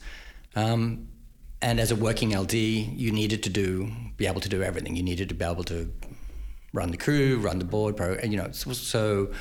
Um, 0.54 1.08
and 1.60 1.80
as 1.80 1.90
a 1.90 1.96
working 1.96 2.36
LD, 2.36 2.52
you 2.54 3.10
needed 3.10 3.42
to 3.42 3.50
do 3.50 3.90
be 4.16 4.26
able 4.26 4.40
to 4.40 4.48
do 4.48 4.62
everything. 4.62 4.94
You 4.94 5.02
needed 5.02 5.28
to 5.30 5.34
be 5.34 5.44
able 5.44 5.64
to 5.64 5.92
run 6.72 6.90
the 6.90 6.96
crew, 6.96 7.38
run 7.38 7.58
the 7.58 7.64
board, 7.64 7.96
pro, 7.96 8.18
you 8.22 8.36
know. 8.36 8.50
So, 8.52 8.72
so 8.72 9.32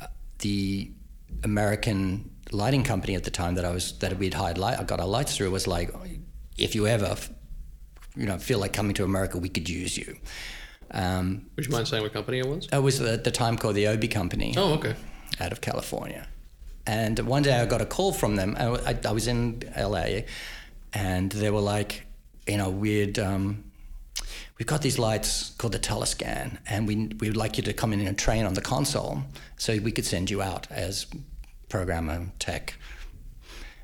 uh, 0.00 0.06
the 0.38 0.92
American 1.44 2.30
lighting 2.52 2.82
company 2.84 3.14
at 3.14 3.24
the 3.24 3.30
time 3.30 3.54
that 3.56 3.64
I 3.64 3.70
was 3.72 3.98
that 3.98 4.16
we'd 4.18 4.34
hired 4.34 4.58
light, 4.58 4.78
I 4.78 4.84
got 4.84 5.00
our 5.00 5.06
lights 5.06 5.36
through 5.36 5.50
was 5.50 5.66
like, 5.66 5.90
if 6.56 6.74
you 6.74 6.86
ever, 6.86 7.16
you 8.16 8.26
know, 8.26 8.38
feel 8.38 8.58
like 8.58 8.72
coming 8.72 8.94
to 8.94 9.04
America, 9.04 9.38
we 9.38 9.48
could 9.48 9.68
use 9.68 9.96
you. 9.96 10.16
Um, 10.90 11.46
Would 11.56 11.66
you 11.66 11.72
mind 11.72 11.86
saying 11.88 12.02
what 12.02 12.12
company 12.12 12.38
it 12.38 12.46
was? 12.46 12.66
it 12.72 12.82
was 12.82 13.00
at 13.00 13.24
the 13.24 13.30
time 13.30 13.58
called 13.58 13.74
the 13.74 13.86
Obi 13.88 14.08
Company 14.08 14.54
Oh, 14.56 14.72
okay. 14.74 14.94
out 15.40 15.52
of 15.52 15.60
California. 15.60 16.26
And 16.86 17.18
one 17.20 17.42
day 17.42 17.52
I 17.60 17.66
got 17.66 17.82
a 17.82 17.86
call 17.86 18.12
from 18.12 18.36
them. 18.36 18.56
I, 18.58 18.64
I, 18.92 18.98
I 19.04 19.12
was 19.12 19.26
in 19.28 19.62
LA, 19.76 20.20
and 20.94 21.30
they 21.32 21.50
were 21.50 21.60
like, 21.60 22.06
you 22.46 22.56
know, 22.56 22.70
weird. 22.70 23.18
Um, 23.18 23.64
we've 24.58 24.66
got 24.66 24.80
these 24.80 24.98
lights 24.98 25.50
called 25.58 25.74
the 25.74 25.78
Telescan, 25.78 26.56
and 26.66 26.88
we 26.88 27.08
we 27.20 27.28
would 27.28 27.36
like 27.36 27.58
you 27.58 27.62
to 27.64 27.74
come 27.74 27.92
in 27.92 28.00
and 28.06 28.16
train 28.18 28.46
on 28.46 28.54
the 28.54 28.62
console, 28.62 29.22
so 29.58 29.76
we 29.78 29.92
could 29.92 30.06
send 30.06 30.30
you 30.30 30.40
out 30.40 30.66
as 30.70 31.06
programmer 31.68 32.30
tech. 32.38 32.74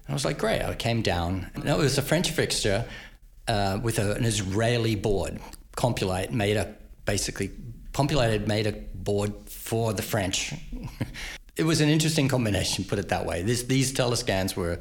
And 0.07 0.11
I 0.11 0.13
was 0.13 0.25
like, 0.25 0.39
great. 0.39 0.63
I 0.63 0.75
came 0.75 1.03
down. 1.03 1.51
No, 1.63 1.81
it 1.81 1.83
was 1.83 1.99
a 1.99 2.03
French 2.03 2.31
fixture 2.31 2.85
uh, 3.49 3.79
with 3.83 3.99
a, 3.99 4.13
an 4.15 4.25
Israeli 4.25 4.95
board. 4.97 5.41
Compulite 5.77 6.33
made 6.33 6.57
a 6.57 6.75
basically 7.05 7.51
Compulite 7.95 8.33
had 8.33 8.49
made 8.49 8.67
a 8.67 8.73
board 8.73 9.33
for 9.47 9.93
the 9.93 10.03
French. 10.03 10.53
it 11.57 11.63
was 11.63 11.81
an 11.81 11.89
interesting 11.89 12.29
combination, 12.29 12.85
put 12.85 12.99
it 12.99 13.09
that 13.09 13.25
way. 13.25 13.43
This, 13.43 13.63
these 13.63 13.93
telescans 13.93 14.57
were 14.57 14.81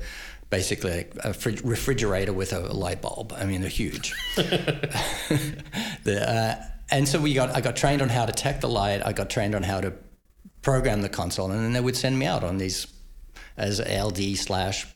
basically 0.49 1.05
a 1.23 1.33
refrigerator 1.63 2.33
with 2.33 2.53
a 2.53 2.59
light 2.59 3.01
bulb. 3.01 3.33
I 3.37 3.45
mean, 3.45 3.61
they're 3.61 3.69
huge. 3.69 4.13
the, 4.35 6.25
uh, 6.27 6.55
and 6.89 7.07
so 7.07 7.19
we 7.21 7.33
got, 7.33 7.55
I 7.55 7.61
got 7.61 7.75
trained 7.75 8.01
on 8.01 8.09
how 8.09 8.25
to 8.25 8.33
tech 8.33 8.61
the 8.61 8.69
light. 8.69 9.05
I 9.05 9.13
got 9.13 9.29
trained 9.29 9.53
on 9.53 9.61
how 9.63 9.79
to 9.79 9.93
program 10.63 11.01
the 11.03 11.09
console, 11.09 11.51
and 11.51 11.63
then 11.63 11.73
they 11.73 11.81
would 11.81 11.95
send 11.95 12.17
me 12.17 12.25
out 12.25 12.43
on 12.43 12.57
these 12.57 12.87
as 13.57 13.79
LD 13.79 14.37
slash 14.37 14.87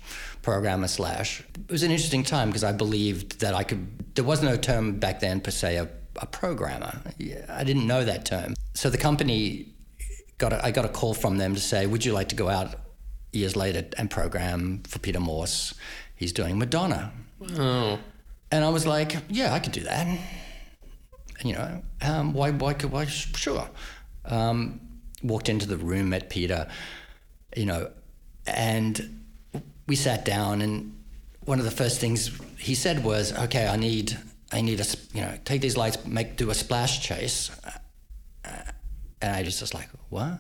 programmer 0.42 0.88
slash. 0.88 1.42
It 1.68 1.72
was 1.72 1.84
an 1.84 1.92
interesting 1.92 2.24
time 2.24 2.50
because 2.50 2.64
I 2.64 2.72
believed 2.72 3.42
that 3.42 3.54
I 3.54 3.64
could. 3.64 4.16
There 4.16 4.24
was 4.24 4.42
no 4.42 4.56
term 4.56 5.00
back 5.00 5.20
then 5.20 5.42
per 5.42 5.52
se 5.52 5.78
a, 5.78 5.90
a 6.16 6.26
programmer. 6.26 7.02
I 7.50 7.64
didn't 7.64 7.86
know 7.86 8.04
that 8.06 8.26
term. 8.26 8.54
So 8.74 8.90
the 8.90 8.98
company 8.98 9.74
got 10.38 10.54
a, 10.54 10.66
I 10.66 10.72
got 10.72 10.86
a 10.86 10.90
call 10.90 11.14
from 11.14 11.38
them 11.38 11.54
to 11.54 11.60
say, 11.60 11.86
"Would 11.86 12.06
you 12.06 12.14
like 12.14 12.30
to 12.30 12.36
go 12.36 12.50
out 12.50 12.76
years 13.32 13.56
later 13.56 13.86
and 13.98 14.10
program 14.10 14.84
for 14.88 15.00
Peter 15.00 15.20
Morse? 15.20 15.74
He's 16.16 16.32
doing 16.32 16.58
Madonna." 16.58 17.12
Oh. 17.58 18.00
And 18.52 18.64
I 18.64 18.70
was 18.70 18.86
like, 18.86 19.18
"Yeah, 19.30 19.54
I 19.54 19.60
could 19.60 19.74
do 19.74 19.82
that." 19.82 20.08
You 21.44 21.54
know, 21.54 21.84
um, 22.02 22.34
why? 22.34 22.52
Why 22.52 22.74
could? 22.74 22.92
Why? 22.92 23.06
Sure. 23.06 23.70
Um, 24.26 24.80
walked 25.24 25.50
into 25.50 25.68
the 25.68 25.78
room, 25.78 26.10
met 26.10 26.30
Peter. 26.30 26.68
You 27.56 27.66
know, 27.66 27.92
and 28.48 29.24
we 29.88 29.96
sat 29.96 30.25
down, 30.25 30.62
and 30.62 30.98
one 31.46 31.60
of 31.60 31.66
the 31.66 31.72
first 31.72 32.00
things 32.00 32.32
he 32.58 32.75
said 32.75 33.04
was, 33.04 33.34
"Okay, 33.34 33.68
I 33.68 33.75
need." 33.75 34.18
I 34.50 34.62
need 34.62 34.80
a, 34.80 34.86
you 35.13 35.20
know, 35.20 35.38
take 35.44 35.60
these 35.60 35.75
lights, 35.75 36.06
make 36.06 36.38
do 36.38 36.50
a 36.50 36.56
splash 36.56 37.01
chase, 37.01 37.51
uh, 38.46 38.50
and 39.22 39.36
I 39.36 39.44
just 39.44 39.60
was 39.60 39.74
like, 39.74 39.89
what? 40.10 40.39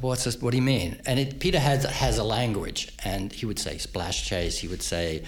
What's 0.00 0.24
this? 0.24 0.40
What 0.40 0.52
do 0.52 0.56
you 0.56 0.62
mean? 0.62 0.98
And 1.04 1.20
it, 1.20 1.38
Peter 1.38 1.58
has 1.58 1.84
has 1.84 2.16
a 2.16 2.24
language, 2.24 2.92
and 3.04 3.30
he 3.30 3.44
would 3.44 3.58
say 3.58 3.76
splash 3.76 4.26
chase. 4.26 4.58
He 4.58 4.68
would 4.68 4.82
say 4.82 5.22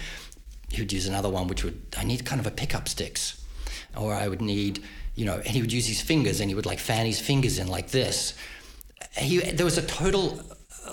he 0.69 0.81
would 0.81 0.91
use 0.91 1.07
another 1.07 1.29
one, 1.29 1.47
which 1.47 1.63
would 1.63 1.79
I 1.95 2.03
need 2.03 2.25
kind 2.25 2.41
of 2.41 2.47
a 2.47 2.51
pickup 2.51 2.89
sticks, 2.89 3.45
or 3.95 4.15
I 4.15 4.27
would 4.27 4.41
need 4.41 4.81
you 5.15 5.25
know, 5.25 5.35
and 5.35 5.47
he 5.47 5.61
would 5.61 5.71
use 5.71 5.85
his 5.85 6.01
fingers, 6.01 6.39
and 6.39 6.49
he 6.49 6.55
would 6.55 6.65
like 6.65 6.79
fan 6.79 7.05
his 7.05 7.19
fingers 7.19 7.59
in 7.59 7.67
like 7.67 7.89
this. 7.89 8.33
He 9.17 9.39
there 9.39 9.65
was 9.65 9.77
a 9.77 9.85
total 9.85 10.41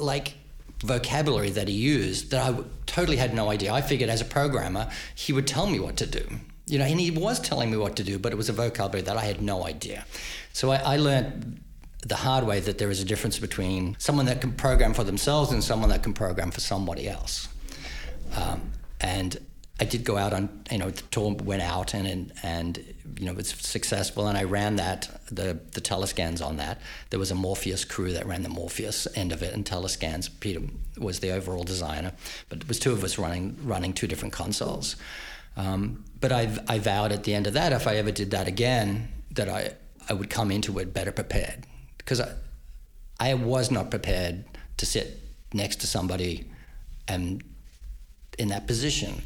like 0.01 0.35
vocabulary 0.81 1.51
that 1.51 1.69
he 1.69 1.75
used 1.75 2.31
that 2.31 2.53
I 2.53 2.59
totally 2.87 3.17
had 3.17 3.35
no 3.35 3.51
idea. 3.51 3.73
I 3.73 3.81
figured 3.81 4.11
as 4.11 4.21
a 4.21 4.25
programmer, 4.25 4.91
he 5.15 5.33
would 5.33 5.47
tell 5.47 5.67
me 5.67 5.81
what 5.81 5.97
to 5.97 6.07
do. 6.07 6.27
You 6.67 6.79
know, 6.79 6.85
and 6.85 6.99
he 6.99 7.11
was 7.11 7.39
telling 7.41 7.71
me 7.71 7.77
what 7.77 7.97
to 7.97 8.05
do, 8.05 8.19
but 8.19 8.33
it 8.33 8.37
was 8.37 8.49
a 8.49 8.53
vocabulary 8.53 9.03
that 9.03 9.17
I 9.17 9.25
had 9.25 9.41
no 9.41 9.65
idea. 9.65 10.05
So 10.53 10.73
I, 10.73 10.77
I 10.77 10.97
learned 10.97 11.61
the 12.05 12.17
hard 12.17 12.45
way 12.45 12.61
that 12.61 12.79
there 12.79 12.91
is 12.91 13.01
a 13.01 13.05
difference 13.05 13.39
between 13.39 13.97
someone 13.99 14.27
that 14.27 14.41
can 14.41 14.53
program 14.53 14.95
for 14.95 15.05
themselves 15.05 15.53
and 15.53 15.63
someone 15.63 15.89
that 15.91 16.03
can 16.03 16.13
program 16.13 16.51
for 16.51 16.61
somebody 16.61 17.09
else. 17.09 17.49
Um, 18.37 18.73
and 19.01 19.39
I 19.79 19.85
did 19.85 20.05
go 20.05 20.17
out 20.17 20.33
on, 20.33 20.65
you 20.71 20.79
know, 20.79 20.91
the 20.91 21.03
tour 21.03 21.35
went 21.35 21.61
out 21.61 21.93
and, 21.93 22.07
and, 22.07 22.33
and, 22.43 22.79
you 23.19 23.27
know, 23.27 23.33
it 23.33 23.37
was 23.37 23.51
successful. 23.51 24.27
And 24.27 24.39
I 24.39 24.45
ran 24.45 24.77
that, 24.77 25.11
the, 25.31 25.61
the 25.73 25.83
telescans 25.83 26.41
on 26.41 26.57
that. 26.57 26.81
There 27.11 27.19
was 27.19 27.31
a 27.31 27.35
Morpheus 27.35 27.85
crew 27.85 28.13
that 28.15 28.27
ran 28.27 28.43
the 28.43 28.49
Morpheus 28.49 29.07
end 29.15 29.33
of 29.33 29.43
it 29.43 29.53
and 29.53 29.67
telescans. 29.67 30.31
Peter 30.31 30.61
was 30.97 31.21
the 31.21 31.31
overall 31.31 31.65
designer, 31.65 32.13
but 32.49 32.63
it 32.63 32.69
was 32.69 32.79
two 32.79 32.93
of 32.93 33.05
us 33.05 33.19
running, 33.19 33.59
running 33.63 33.93
two 33.93 34.07
different 34.07 34.33
consoles. 34.33 34.97
Um, 35.59 36.05
but 36.21 36.33
I, 36.33 36.49
I 36.69 36.79
vowed 36.79 37.13
at 37.13 37.25
the 37.25 37.35
end 37.35 37.47
of 37.47 37.53
that, 37.53 37.73
if 37.73 37.87
I 37.87 37.97
ever 37.97 38.11
did 38.11 38.31
that 38.31 38.49
again, 38.49 39.09
that 39.33 39.51
I, 39.51 39.75
I 40.09 40.15
would 40.15 40.31
come 40.31 40.51
into 40.51 40.79
it 40.79 40.95
better 40.95 41.13
prepared 41.13 41.67
because 41.99 42.21
I, 42.21 42.33
I 43.21 43.35
was 43.35 43.71
not 43.71 43.91
prepared 43.91 44.45
to 44.79 44.87
sit 44.87 45.21
next 45.53 45.81
to 45.81 45.87
somebody 45.87 46.51
and 47.09 47.43
in 48.39 48.49
that 48.49 48.67
position. 48.67 49.23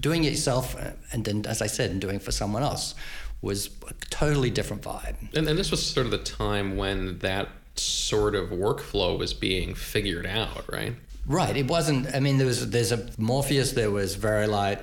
Doing 0.00 0.24
it 0.24 0.30
yourself, 0.30 0.76
uh, 0.76 0.92
and 1.12 1.24
then, 1.24 1.44
as 1.46 1.62
I 1.62 1.66
said, 1.66 1.90
and 1.90 2.00
doing 2.00 2.16
it 2.16 2.22
for 2.22 2.32
someone 2.32 2.62
else 2.62 2.94
was 3.40 3.70
a 3.88 3.94
totally 4.10 4.50
different 4.50 4.82
vibe. 4.82 5.16
And, 5.34 5.48
and 5.48 5.58
this 5.58 5.70
was 5.70 5.84
sort 5.84 6.06
of 6.06 6.12
the 6.12 6.18
time 6.18 6.76
when 6.76 7.18
that 7.18 7.48
sort 7.74 8.34
of 8.34 8.50
workflow 8.50 9.18
was 9.18 9.34
being 9.34 9.74
figured 9.74 10.26
out, 10.26 10.70
right? 10.70 10.94
Right. 11.26 11.56
It 11.56 11.68
wasn't. 11.68 12.14
I 12.14 12.20
mean, 12.20 12.38
there 12.38 12.46
was 12.46 12.70
there's 12.70 12.92
a 12.92 13.08
Morpheus. 13.18 13.72
There 13.72 13.90
was 13.90 14.16
Vari-Lite. 14.16 14.80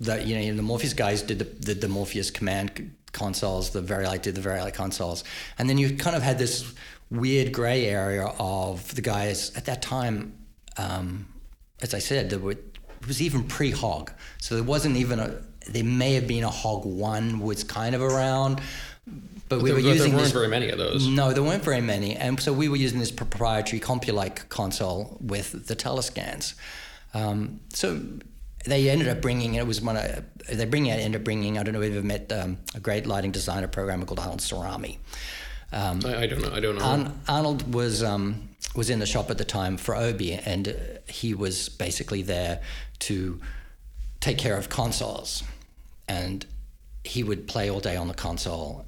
That 0.00 0.26
you 0.26 0.36
know, 0.36 0.56
the 0.56 0.62
Morpheus 0.62 0.94
guys 0.94 1.22
did 1.22 1.38
the, 1.38 1.44
did 1.44 1.80
the 1.80 1.88
Morpheus 1.88 2.30
command 2.30 2.92
consoles, 3.12 3.70
the 3.70 3.82
Vari-Lite 3.82 4.22
did 4.22 4.34
the 4.34 4.40
Vari-Lite 4.40 4.74
consoles. 4.74 5.22
And 5.58 5.68
then 5.68 5.78
you 5.78 5.96
kind 5.96 6.16
of 6.16 6.22
had 6.22 6.38
this 6.38 6.72
weird 7.10 7.52
gray 7.52 7.86
area 7.86 8.32
of 8.38 8.94
the 8.94 9.02
guys 9.02 9.54
at 9.54 9.66
that 9.66 9.82
time, 9.82 10.34
um, 10.76 11.26
as 11.82 11.94
I 11.94 11.98
said, 11.98 12.30
there 12.30 12.38
were, 12.38 12.52
it 12.52 13.06
was 13.06 13.20
even 13.20 13.44
pre 13.44 13.70
hog. 13.70 14.12
So 14.38 14.54
there 14.54 14.64
wasn't 14.64 14.96
even 14.96 15.18
a, 15.18 15.42
there 15.68 15.84
may 15.84 16.14
have 16.14 16.26
been 16.26 16.44
a 16.44 16.50
hog 16.50 16.84
one 16.84 17.40
was 17.40 17.64
kind 17.64 17.94
of 17.94 18.00
around. 18.00 18.60
But, 19.06 19.58
but 19.58 19.62
we 19.62 19.70
there, 19.70 19.74
were 19.74 19.80
using 19.80 20.12
there 20.12 20.18
weren't 20.18 20.24
this, 20.24 20.32
very 20.32 20.48
many 20.48 20.70
of 20.70 20.78
those. 20.78 21.06
No, 21.06 21.32
there 21.32 21.42
weren't 21.42 21.64
very 21.64 21.80
many, 21.80 22.16
and 22.16 22.40
so 22.40 22.52
we 22.52 22.68
were 22.68 22.76
using 22.76 23.00
this 23.00 23.10
proprietary 23.10 23.80
Compulite 23.80 24.48
console 24.48 25.18
with 25.20 25.66
the 25.66 25.74
telescans. 25.74 26.54
Um, 27.12 27.60
so 27.74 28.00
they 28.64 28.88
ended 28.88 29.08
up 29.08 29.20
bringing 29.20 29.54
it 29.54 29.66
was 29.66 29.80
one 29.80 29.96
of 29.96 30.24
they 30.48 30.64
bring 30.64 30.86
it 30.86 30.92
ended 30.92 31.20
up 31.20 31.24
bringing 31.24 31.58
I 31.58 31.64
don't 31.64 31.74
know 31.74 31.82
if 31.82 31.88
you've 31.88 31.98
ever 31.98 32.06
met 32.06 32.32
um, 32.32 32.58
a 32.74 32.80
great 32.80 33.06
lighting 33.06 33.32
designer 33.32 33.68
programmer 33.68 34.04
called 34.06 34.20
Arnold 34.20 34.40
Serame. 34.40 34.98
Um, 35.72 36.00
I, 36.04 36.22
I, 36.22 36.26
don't 36.26 36.42
know. 36.42 36.52
I 36.52 36.60
don't 36.60 36.76
know. 36.76 37.12
Arnold 37.28 37.74
was 37.74 38.02
um, 38.02 38.50
was 38.74 38.90
in 38.90 38.98
the 38.98 39.06
shop 39.06 39.30
at 39.30 39.38
the 39.38 39.44
time 39.44 39.76
for 39.76 39.96
Obi, 39.96 40.32
and 40.32 40.76
he 41.08 41.34
was 41.34 41.68
basically 41.68 42.22
there 42.22 42.60
to 43.00 43.40
take 44.20 44.38
care 44.38 44.56
of 44.56 44.68
consoles, 44.68 45.42
and 46.08 46.46
he 47.04 47.22
would 47.22 47.48
play 47.48 47.70
all 47.70 47.80
day 47.80 47.96
on 47.96 48.08
the 48.08 48.14
console. 48.14 48.86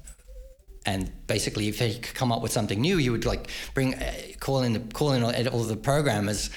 And 0.85 1.11
basically, 1.25 1.67
if 1.67 1.79
he 1.79 1.97
could 1.97 2.13
come 2.13 2.31
up 2.31 2.43
with 2.43 2.51
something 2.51 2.79
new, 2.79 2.97
you 2.97 3.11
would 3.11 3.25
like 3.25 3.49
bring, 3.73 3.95
uh, 3.95 4.13
call 4.39 4.61
in, 4.61 4.73
the, 4.73 4.79
call 4.79 5.13
in 5.13 5.47
all 5.47 5.63
the 5.63 5.75
programmers, 5.75 6.51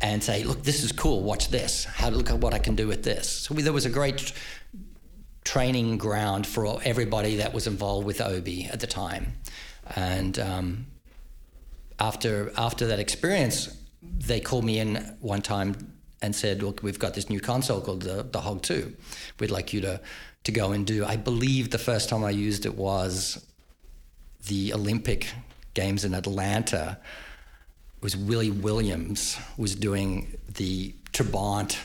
and 0.00 0.22
say, 0.22 0.44
look, 0.44 0.62
this 0.62 0.84
is 0.84 0.92
cool, 0.92 1.22
watch 1.22 1.48
this. 1.48 1.84
How 1.84 2.10
look 2.10 2.30
at 2.30 2.38
what 2.38 2.54
I 2.54 2.58
can 2.58 2.76
do 2.76 2.86
with 2.86 3.02
this. 3.02 3.28
So 3.28 3.54
we, 3.54 3.62
there 3.62 3.72
was 3.72 3.86
a 3.86 3.90
great 3.90 4.32
training 5.44 5.98
ground 5.98 6.46
for 6.46 6.80
everybody 6.84 7.36
that 7.36 7.52
was 7.52 7.66
involved 7.66 8.06
with 8.06 8.20
Obi 8.20 8.66
at 8.66 8.80
the 8.80 8.86
time. 8.86 9.34
And 9.96 10.38
um, 10.38 10.86
after 11.98 12.52
after 12.56 12.86
that 12.86 12.98
experience, 12.98 13.76
they 14.02 14.40
called 14.40 14.64
me 14.64 14.78
in 14.78 14.96
one 15.20 15.42
time 15.42 15.92
and 16.22 16.34
said, 16.34 16.62
"Look, 16.62 16.82
we've 16.82 16.98
got 16.98 17.14
this 17.14 17.28
new 17.28 17.40
console 17.40 17.80
called 17.80 18.02
the, 18.02 18.22
the 18.22 18.40
Hog 18.40 18.62
Two. 18.62 18.96
We'd 19.38 19.50
like 19.50 19.72
you 19.72 19.80
to 19.82 20.00
to 20.44 20.52
go 20.52 20.72
and 20.72 20.86
do." 20.86 21.04
I 21.04 21.16
believe 21.16 21.70
the 21.70 21.78
first 21.78 22.08
time 22.08 22.24
I 22.24 22.30
used 22.30 22.66
it 22.66 22.76
was 22.76 23.44
the 24.46 24.72
Olympic 24.74 25.32
Games 25.74 26.04
in 26.04 26.14
Atlanta 26.14 26.98
It 27.96 28.02
was 28.02 28.16
Willie 28.16 28.50
Williams 28.50 29.36
was 29.56 29.74
doing 29.74 30.38
the 30.48 30.94
Trabant. 31.12 31.78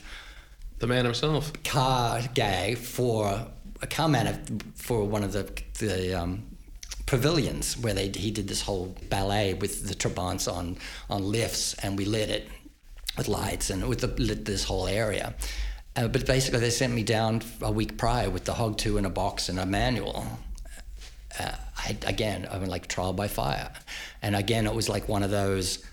The 0.79 0.87
man 0.87 1.05
himself. 1.05 1.51
Car 1.63 2.21
gag 2.33 2.77
for 2.77 3.47
a 3.81 3.87
car 3.87 4.07
man 4.07 4.59
for 4.75 5.03
one 5.03 5.23
of 5.23 5.33
the 5.33 5.49
the 5.79 6.13
um, 6.13 6.57
pavilions 7.09 7.75
where 7.75 7.95
they 7.95 8.07
he 8.09 8.29
did 8.29 8.47
this 8.47 8.61
whole 8.61 8.95
ballet 9.09 9.55
with 9.55 9.87
the 9.87 9.95
Trabants 9.95 10.47
on 10.47 10.77
on 11.09 11.23
lifts 11.23 11.73
and 11.81 11.97
we 11.97 12.05
lit 12.05 12.29
it 12.29 12.47
with 13.17 13.27
lights 13.27 13.71
and 13.71 13.87
with 13.89 14.01
the, 14.01 14.07
lit 14.21 14.45
this 14.45 14.63
whole 14.63 14.87
area. 14.87 15.33
Uh, 15.95 16.07
but 16.07 16.25
basically, 16.25 16.59
they 16.59 16.69
sent 16.69 16.93
me 16.93 17.03
down 17.03 17.41
a 17.61 17.71
week 17.71 17.97
prior 17.97 18.29
with 18.29 18.45
the 18.45 18.53
Hog 18.53 18.77
2 18.77 18.97
in 18.97 19.05
a 19.05 19.09
box 19.09 19.49
and 19.49 19.59
a 19.59 19.65
manual. 19.65 20.23
Uh, 21.37 21.51
I, 21.77 21.97
again, 22.05 22.47
I 22.49 22.59
mean, 22.59 22.69
like 22.69 22.87
trial 22.87 23.11
by 23.11 23.27
fire. 23.27 23.71
And 24.21 24.35
again, 24.35 24.67
it 24.67 24.75
was 24.75 24.87
like 24.87 25.09
one 25.09 25.23
of 25.23 25.31
those 25.31 25.83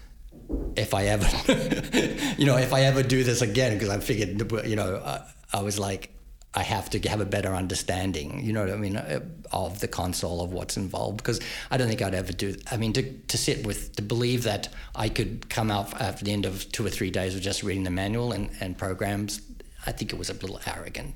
if 0.77 0.93
I 0.93 1.07
ever, 1.07 1.27
you 2.39 2.45
know, 2.45 2.59
if 2.59 2.73
I 2.73 2.83
ever 2.83 3.03
do 3.03 3.25
this 3.25 3.41
again, 3.41 3.73
because 3.73 3.89
I 3.89 3.99
figured, 3.99 4.53
you 4.67 4.77
know, 4.77 5.03
I, 5.05 5.23
I, 5.53 5.63
was 5.63 5.79
like, 5.79 6.13
I 6.57 6.63
have 6.63 6.89
to 6.91 7.09
have 7.09 7.21
a 7.21 7.27
better 7.27 7.55
understanding, 7.55 8.43
you 8.43 8.53
know 8.55 8.65
what 8.65 8.73
I 8.73 8.77
mean, 8.77 8.97
uh, 8.97 9.21
of 9.53 9.81
the 9.81 9.89
console 9.89 10.41
of 10.41 10.55
what's 10.55 10.79
involved. 10.79 11.19
Because 11.19 11.39
I 11.71 11.77
don't 11.77 11.87
think 11.87 12.01
I'd 12.01 12.15
ever 12.15 12.33
do. 12.33 12.57
I 12.71 12.79
mean, 12.79 12.95
to, 12.95 13.03
to 13.13 13.37
sit 13.37 13.67
with, 13.67 13.95
to 13.97 14.03
believe 14.03 14.45
that 14.45 14.69
I 14.95 15.11
could 15.11 15.51
come 15.51 15.71
out 15.71 16.01
after 16.01 16.25
the 16.25 16.33
end 16.33 16.47
of 16.47 16.73
two 16.73 16.85
or 16.85 16.89
three 16.89 17.11
days 17.11 17.35
of 17.35 17.43
just 17.43 17.63
reading 17.63 17.85
the 17.85 17.91
manual 17.91 18.33
and, 18.33 18.51
and 18.61 18.77
programs, 18.77 19.43
I 19.87 19.93
think 19.93 20.15
it 20.15 20.19
was 20.19 20.31
a 20.31 20.33
little 20.33 20.59
arrogant. 20.67 21.15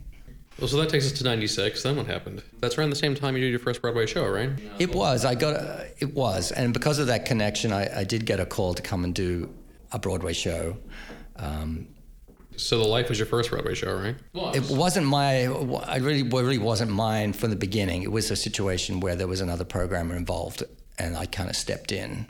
Well, 0.59 0.69
so 0.69 0.77
that 0.77 0.91
takes 0.91 1.07
us 1.07 1.13
to 1.13 1.25
'96. 1.25 1.83
Then 1.83 1.97
what 1.97 2.07
happened? 2.07 2.43
That's 2.61 2.77
around 2.77 2.91
the 2.91 2.97
same 2.97 3.15
time 3.15 3.35
you 3.35 3.41
did 3.41 3.49
your 3.49 3.61
first 3.61 3.81
Broadway 3.81 4.05
show, 4.05 4.29
right? 4.29 4.51
It 4.79 4.95
was. 4.95 5.25
I 5.25 5.35
got. 5.35 5.55
A, 5.55 5.87
it 6.01 6.13
was, 6.13 6.53
and 6.53 6.75
because 6.75 6.99
of 6.99 7.07
that 7.07 7.25
connection, 7.25 7.73
I, 7.73 8.01
I 8.01 8.05
did 8.05 8.27
get 8.27 8.41
a 8.41 8.45
call 8.45 8.75
to 8.75 8.83
come 8.83 9.05
and 9.05 9.15
do 9.15 9.49
a 9.91 9.99
Broadway 9.99 10.35
show. 10.35 10.77
Um, 11.37 11.89
so 12.61 12.79
the 12.79 12.85
life 12.87 13.09
was 13.09 13.19
your 13.19 13.27
first 13.27 13.51
Broadway 13.51 13.75
show, 13.75 13.95
right? 13.95 14.17
Was. 14.33 14.57
It 14.57 14.77
wasn't 14.77 15.07
my. 15.07 15.47
I 15.47 15.97
really, 15.97 16.23
really 16.23 16.59
wasn't 16.59 16.91
mine 16.91 17.33
from 17.33 17.51
the 17.51 17.57
beginning. 17.57 18.03
It 18.03 18.13
was 18.13 18.31
a 18.31 18.37
situation 18.37 19.01
where 19.01 19.17
there 19.17 19.27
was 19.27 19.41
another 19.41 19.65
programmer 19.65 20.17
involved, 20.17 20.63
and 20.99 21.17
I 21.17 21.27
kind 21.27 21.51
of 21.51 21.57
stepped 21.57 21.93
in. 21.93 22.27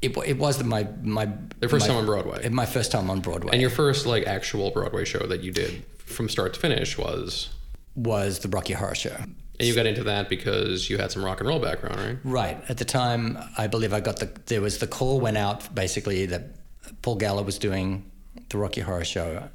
It, 0.00 0.16
it 0.26 0.38
was 0.38 0.58
the, 0.58 0.64
my 0.64 0.88
my 1.02 1.28
The 1.60 1.68
first 1.68 1.86
my, 1.86 1.94
time 1.94 1.96
on 1.98 2.06
Broadway. 2.06 2.48
My 2.48 2.66
first 2.66 2.90
time 2.92 3.10
on 3.10 3.20
Broadway. 3.20 3.50
And 3.52 3.60
your 3.60 3.70
first 3.70 4.06
like 4.06 4.26
actual 4.26 4.70
Broadway 4.70 5.04
show 5.04 5.26
that 5.26 5.42
you 5.42 5.52
did 5.52 5.84
from 5.98 6.28
start 6.28 6.54
to 6.54 6.60
finish 6.60 6.98
was 6.98 7.50
was 7.94 8.40
the 8.40 8.48
Rocky 8.48 8.72
Horror 8.72 8.94
Show. 8.94 9.16
and 9.16 9.68
you 9.68 9.74
got 9.74 9.86
into 9.86 10.04
that 10.04 10.28
because 10.28 10.88
you 10.90 10.98
had 10.98 11.12
some 11.12 11.24
rock 11.24 11.40
and 11.40 11.48
roll 11.48 11.60
background, 11.60 12.00
right? 12.00 12.18
Right. 12.24 12.64
At 12.68 12.78
the 12.78 12.84
time, 12.84 13.38
I 13.56 13.66
believe 13.66 13.92
I 13.92 14.00
got 14.00 14.18
the 14.18 14.30
there 14.46 14.60
was 14.60 14.78
the 14.78 14.86
call 14.86 15.20
went 15.20 15.36
out 15.36 15.74
basically 15.74 16.26
that 16.26 16.56
Paul 17.02 17.18
Geller 17.18 17.44
was 17.44 17.58
doing 17.58 18.10
the 18.48 18.58
Rocky 18.58 18.80
Horror 18.80 19.04
Show, 19.04 19.48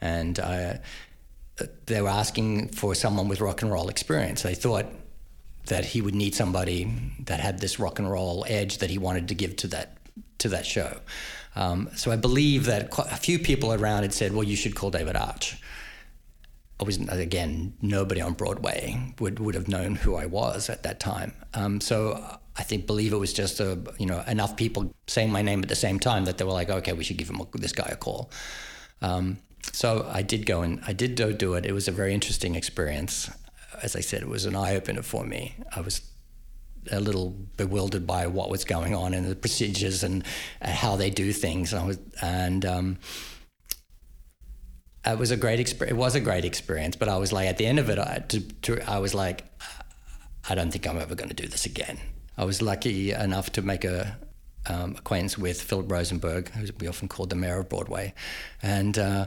and 0.00 0.38
uh, 0.38 0.74
they 1.86 2.00
were 2.02 2.08
asking 2.08 2.68
for 2.68 2.94
someone 2.94 3.28
with 3.28 3.40
rock 3.40 3.62
and 3.62 3.70
roll 3.70 3.88
experience. 3.88 4.42
They 4.42 4.54
thought 4.54 4.86
that 5.66 5.84
he 5.84 6.02
would 6.02 6.14
need 6.14 6.34
somebody 6.34 6.92
that 7.20 7.40
had 7.40 7.60
this 7.60 7.78
rock 7.78 7.98
and 7.98 8.10
roll 8.10 8.44
edge 8.48 8.78
that 8.78 8.90
he 8.90 8.98
wanted 8.98 9.28
to 9.28 9.34
give 9.34 9.56
to 9.56 9.68
that 9.68 9.96
to 10.38 10.48
that 10.48 10.66
show. 10.66 11.00
Um, 11.56 11.88
so 11.94 12.10
I 12.10 12.16
believe 12.16 12.66
that 12.66 12.96
a 12.98 13.16
few 13.16 13.38
people 13.38 13.72
around 13.72 14.02
had 14.02 14.12
said, 14.12 14.32
"Well, 14.32 14.44
you 14.44 14.56
should 14.56 14.74
call 14.74 14.90
David 14.90 15.16
Arch." 15.16 15.56
I 16.80 16.84
was 16.84 16.98
again 17.08 17.74
nobody 17.80 18.20
on 18.20 18.34
Broadway 18.34 19.14
would, 19.20 19.38
would 19.38 19.54
have 19.54 19.68
known 19.68 19.94
who 19.94 20.16
I 20.16 20.26
was 20.26 20.68
at 20.68 20.82
that 20.82 20.98
time. 20.98 21.32
Um, 21.54 21.80
so 21.80 22.38
I 22.56 22.62
think 22.64 22.86
believe 22.86 23.12
it 23.12 23.16
was 23.16 23.32
just 23.32 23.60
a 23.60 23.78
you 23.98 24.06
know 24.06 24.22
enough 24.26 24.56
people 24.56 24.92
saying 25.06 25.30
my 25.30 25.42
name 25.42 25.62
at 25.62 25.68
the 25.68 25.76
same 25.76 26.00
time 26.00 26.24
that 26.24 26.38
they 26.38 26.44
were 26.44 26.52
like, 26.52 26.70
okay, 26.70 26.92
we 26.92 27.04
should 27.04 27.16
give 27.16 27.30
him 27.30 27.40
a, 27.40 27.58
this 27.58 27.72
guy 27.72 27.88
a 27.92 27.96
call. 27.96 28.30
Um, 29.02 29.38
so 29.74 30.08
I 30.08 30.22
did 30.22 30.46
go 30.46 30.62
and 30.62 30.80
I 30.86 30.92
did 30.92 31.16
do 31.16 31.54
it. 31.54 31.66
It 31.66 31.72
was 31.72 31.88
a 31.88 31.92
very 31.92 32.14
interesting 32.14 32.54
experience. 32.54 33.28
As 33.82 33.96
I 33.96 34.00
said, 34.00 34.22
it 34.22 34.28
was 34.28 34.46
an 34.46 34.54
eye 34.54 34.76
opener 34.76 35.02
for 35.02 35.24
me. 35.24 35.56
I 35.74 35.80
was 35.80 36.00
a 36.92 37.00
little 37.00 37.30
bewildered 37.56 38.06
by 38.06 38.28
what 38.28 38.50
was 38.50 38.64
going 38.64 38.94
on 38.94 39.14
and 39.14 39.26
the 39.26 39.34
procedures 39.34 40.04
and, 40.04 40.22
and 40.60 40.72
how 40.72 40.94
they 40.94 41.10
do 41.10 41.32
things. 41.32 41.72
And, 41.72 41.82
I 41.82 41.86
was, 41.86 41.98
and 42.22 42.64
um, 42.64 42.98
it 45.04 45.18
was 45.18 45.32
a 45.32 45.36
great 45.36 45.58
experience. 45.58 45.92
It 45.92 45.98
was 45.98 46.14
a 46.14 46.20
great 46.20 46.44
experience, 46.44 46.94
but 46.94 47.08
I 47.08 47.16
was 47.16 47.32
like, 47.32 47.48
at 47.48 47.58
the 47.58 47.66
end 47.66 47.80
of 47.80 47.90
it, 47.90 47.98
I, 47.98 48.22
to, 48.28 48.40
to, 48.40 48.90
I 48.90 48.98
was 48.98 49.12
like, 49.12 49.44
I 50.48 50.54
don't 50.54 50.70
think 50.70 50.86
I'm 50.86 50.98
ever 50.98 51.16
going 51.16 51.30
to 51.30 51.34
do 51.34 51.48
this 51.48 51.66
again. 51.66 51.98
I 52.38 52.44
was 52.44 52.62
lucky 52.62 53.10
enough 53.10 53.50
to 53.52 53.62
make 53.62 53.84
a 53.84 54.16
um, 54.66 54.94
acquaintance 54.96 55.36
with 55.36 55.60
Philip 55.60 55.90
Rosenberg, 55.90 56.50
who 56.50 56.66
we 56.78 56.86
often 56.86 57.08
called 57.08 57.30
the 57.30 57.36
mayor 57.36 57.58
of 57.58 57.68
Broadway, 57.68 58.14
and 58.62 58.98
uh, 58.98 59.26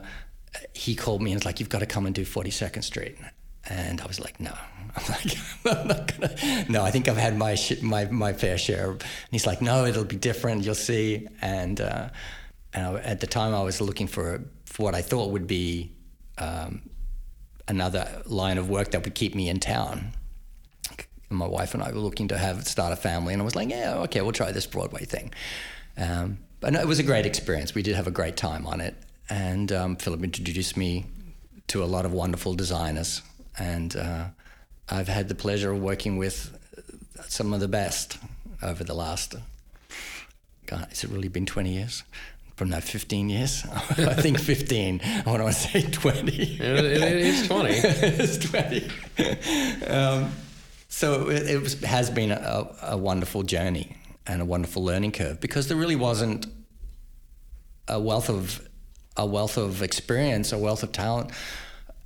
he 0.72 0.94
called 0.94 1.22
me 1.22 1.32
and 1.32 1.38
was 1.38 1.44
like, 1.44 1.60
"You've 1.60 1.68
got 1.68 1.80
to 1.80 1.86
come 1.86 2.06
and 2.06 2.14
do 2.14 2.24
42nd 2.24 2.84
Street." 2.84 3.16
And 3.68 4.00
I 4.00 4.06
was 4.06 4.20
like, 4.20 4.40
"No, 4.40 4.52
I'm 4.96 5.04
like, 5.08 5.36
I'm 5.78 5.88
not 5.88 6.12
gonna. 6.12 6.66
No, 6.68 6.82
I 6.82 6.90
think 6.90 7.08
I've 7.08 7.16
had 7.16 7.36
my 7.36 7.54
sh- 7.54 7.82
my 7.82 8.06
my 8.06 8.32
fair 8.32 8.58
share." 8.58 8.90
And 8.92 9.04
he's 9.30 9.46
like, 9.46 9.60
"No, 9.62 9.84
it'll 9.84 10.04
be 10.04 10.16
different. 10.16 10.64
You'll 10.64 10.74
see." 10.74 11.26
And 11.40 11.80
uh, 11.80 12.08
and 12.72 12.86
I, 12.86 13.00
at 13.00 13.20
the 13.20 13.26
time, 13.26 13.54
I 13.54 13.62
was 13.62 13.80
looking 13.80 14.06
for 14.06 14.44
for 14.64 14.82
what 14.84 14.94
I 14.94 15.02
thought 15.02 15.30
would 15.32 15.46
be 15.46 15.92
um, 16.38 16.82
another 17.66 18.22
line 18.26 18.58
of 18.58 18.68
work 18.70 18.92
that 18.92 19.04
would 19.04 19.14
keep 19.14 19.34
me 19.34 19.48
in 19.48 19.60
town. 19.60 20.12
And 21.30 21.38
my 21.38 21.46
wife 21.46 21.74
and 21.74 21.82
I 21.82 21.92
were 21.92 21.98
looking 21.98 22.28
to 22.28 22.38
have 22.38 22.66
start 22.66 22.92
a 22.92 22.96
family, 22.96 23.34
and 23.34 23.42
I 23.42 23.44
was 23.44 23.54
like, 23.54 23.68
"Yeah, 23.68 23.98
okay, 24.04 24.22
we'll 24.22 24.32
try 24.32 24.52
this 24.52 24.66
Broadway 24.66 25.04
thing." 25.04 25.32
Um, 25.96 26.38
but 26.60 26.72
no, 26.72 26.80
it 26.80 26.86
was 26.86 26.98
a 26.98 27.02
great 27.02 27.26
experience. 27.26 27.74
We 27.74 27.82
did 27.82 27.96
have 27.96 28.06
a 28.06 28.10
great 28.10 28.36
time 28.36 28.66
on 28.66 28.80
it, 28.80 28.96
and 29.28 29.72
um, 29.72 29.96
Philip 29.96 30.22
introduced 30.22 30.76
me 30.76 31.06
to 31.68 31.82
a 31.82 31.86
lot 31.86 32.04
of 32.04 32.12
wonderful 32.12 32.54
designers, 32.54 33.22
and 33.58 33.96
uh, 33.96 34.26
I've 34.88 35.08
had 35.08 35.28
the 35.28 35.34
pleasure 35.34 35.72
of 35.72 35.80
working 35.80 36.16
with 36.16 36.56
some 37.28 37.52
of 37.52 37.60
the 37.60 37.68
best 37.68 38.18
over 38.62 38.84
the 38.84 38.94
last. 38.94 39.34
God, 40.66 40.86
has 40.88 41.04
it 41.04 41.10
really 41.10 41.28
been 41.28 41.46
twenty 41.46 41.74
years? 41.74 42.04
From 42.56 42.70
now, 42.70 42.80
15 42.80 43.30
years? 43.30 43.64
I 43.72 44.14
think 44.14 44.40
15. 44.40 45.00
I 45.04 45.22
want 45.30 45.46
to 45.46 45.52
say 45.52 45.80
20. 45.82 46.32
It, 46.32 46.60
it, 46.60 47.02
it's 47.02 47.46
20. 47.46 47.70
it's 47.72 48.38
20. 48.50 49.86
Um, 49.88 50.32
so 50.88 51.28
it, 51.28 51.48
it 51.48 51.62
was, 51.62 51.80
has 51.82 52.10
been 52.10 52.32
a, 52.32 52.66
a, 52.82 52.96
wonderful 52.96 53.44
journey 53.44 53.96
and 54.26 54.42
a 54.42 54.44
wonderful 54.44 54.82
learning 54.82 55.12
curve 55.12 55.40
because 55.40 55.68
there 55.68 55.76
really 55.76 55.94
wasn't 55.94 56.46
a 57.86 58.00
wealth 58.00 58.28
of 58.28 58.67
a 59.18 59.26
wealth 59.26 59.56
of 59.58 59.82
experience, 59.82 60.52
a 60.52 60.58
wealth 60.58 60.82
of 60.82 60.92
talent 60.92 61.30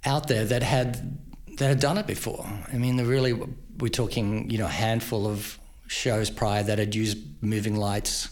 out 0.05 0.27
there 0.29 0.45
that 0.45 0.63
had 0.63 1.19
that 1.59 1.69
had 1.69 1.81
done 1.81 1.99
it 1.99 2.07
before. 2.07 2.47
I 2.73 2.77
mean, 2.77 2.97
really 3.07 3.35
we're 3.79 3.89
talking 3.89 4.51
you 4.51 4.59
know 4.59 4.67
a 4.67 4.77
handful 4.87 5.27
of 5.27 5.59
shows 5.87 6.31
prior 6.31 6.63
that 6.63 6.79
had 6.79 6.95
used 6.95 7.19
moving 7.43 7.77
lights. 7.77 8.29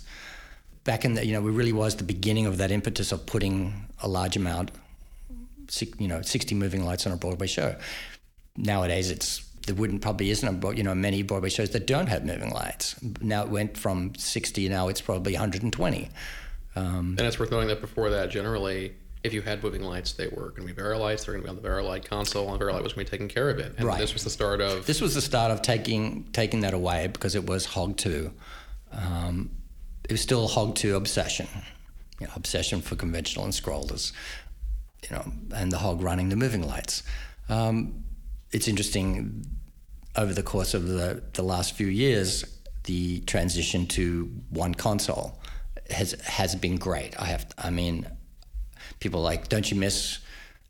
Back 0.84 1.04
in 1.04 1.14
the 1.14 1.24
you 1.24 1.32
know, 1.32 1.46
it 1.46 1.52
really 1.52 1.72
was 1.72 1.96
the 1.96 2.04
beginning 2.04 2.46
of 2.46 2.56
that 2.58 2.70
impetus 2.70 3.12
of 3.12 3.26
putting 3.26 3.86
a 4.02 4.08
large 4.08 4.36
amount, 4.36 4.70
you 5.98 6.08
know, 6.08 6.22
sixty 6.22 6.54
moving 6.54 6.84
lights 6.84 7.06
on 7.06 7.12
a 7.12 7.16
Broadway 7.16 7.46
show. 7.46 7.76
Nowadays, 8.56 9.10
it's 9.10 9.46
there 9.66 9.74
wouldn't 9.74 10.00
probably 10.00 10.30
isn't 10.30 10.64
a, 10.64 10.74
you 10.74 10.82
know 10.82 10.94
many 10.94 11.22
Broadway 11.22 11.50
shows 11.50 11.70
that 11.70 11.86
don't 11.86 12.08
have 12.08 12.24
moving 12.24 12.50
lights. 12.50 12.96
Now 13.20 13.42
it 13.42 13.50
went 13.50 13.76
from 13.76 14.14
60, 14.16 14.68
now 14.68 14.88
it's 14.88 15.00
probably 15.00 15.34
120. 15.34 16.08
Um, 16.80 17.16
and 17.18 17.20
it's 17.26 17.38
worth 17.38 17.50
noting 17.50 17.68
that 17.68 17.80
before 17.80 18.10
that, 18.10 18.30
generally, 18.30 18.94
if 19.22 19.34
you 19.34 19.42
had 19.42 19.62
moving 19.62 19.82
lights, 19.82 20.12
they 20.12 20.28
were 20.28 20.50
going 20.50 20.66
to 20.66 20.72
be 20.74 20.80
Vari-Lites. 20.80 21.24
They 21.24 21.32
were 21.32 21.38
going 21.38 21.42
to 21.42 21.46
be 21.46 21.50
on 21.50 21.56
the 21.56 21.68
Vari-Lite 21.68 22.04
console, 22.08 22.48
and 22.50 22.58
Vari-Lite 22.58 22.82
was 22.82 22.94
going 22.94 23.04
to 23.04 23.10
be 23.10 23.16
taking 23.16 23.28
care 23.28 23.50
of 23.50 23.58
it. 23.58 23.74
And 23.76 23.86
Right. 23.86 23.98
this 24.00 24.14
was 24.14 24.24
the 24.24 24.30
start 24.30 24.60
of. 24.60 24.86
this 24.86 25.00
was 25.00 25.14
the 25.14 25.20
start 25.20 25.50
of 25.50 25.60
taking 25.62 26.24
taking 26.32 26.60
that 26.60 26.72
away 26.74 27.06
because 27.08 27.34
it 27.34 27.46
was 27.46 27.66
Hog 27.66 27.96
Two. 27.96 28.32
Um, 28.92 29.50
it 30.04 30.12
was 30.12 30.20
still 30.20 30.48
Hog 30.48 30.74
Two 30.74 30.96
obsession, 30.96 31.46
you 32.18 32.26
know, 32.26 32.32
obsession 32.34 32.80
for 32.80 32.96
conventional 32.96 33.44
and 33.44 33.52
scrollers, 33.54 34.12
you 35.08 35.14
know, 35.14 35.30
and 35.54 35.70
the 35.70 35.78
Hog 35.78 36.00
running 36.02 36.30
the 36.30 36.36
moving 36.36 36.66
lights. 36.66 37.02
Um, 37.48 38.04
it's 38.52 38.68
interesting 38.68 39.44
over 40.16 40.32
the 40.32 40.42
course 40.42 40.74
of 40.74 40.88
the, 40.88 41.22
the 41.34 41.42
last 41.42 41.74
few 41.74 41.86
years, 41.86 42.44
the 42.84 43.20
transition 43.20 43.86
to 43.86 44.24
one 44.50 44.74
console 44.74 45.39
has 45.92 46.12
has 46.22 46.54
been 46.54 46.76
great. 46.76 47.18
I 47.20 47.24
have, 47.26 47.46
I 47.58 47.70
mean, 47.70 48.06
people 49.00 49.20
are 49.20 49.24
like, 49.24 49.48
don't 49.48 49.70
you 49.70 49.76
miss 49.76 50.18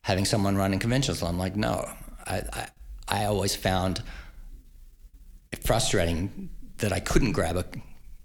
having 0.03 0.25
someone 0.25 0.57
running 0.57 0.79
conventions? 0.79 1.23
I'm 1.23 1.39
like, 1.39 1.57
no. 1.57 1.89
I, 2.27 2.43
I, 2.53 2.69
I 3.09 3.25
always 3.25 3.57
found 3.57 4.03
it 5.53 5.63
frustrating 5.65 6.51
that 6.79 6.93
I 6.93 7.01
couldn't 7.01 7.33
grab 7.33 7.57
a 7.57 7.65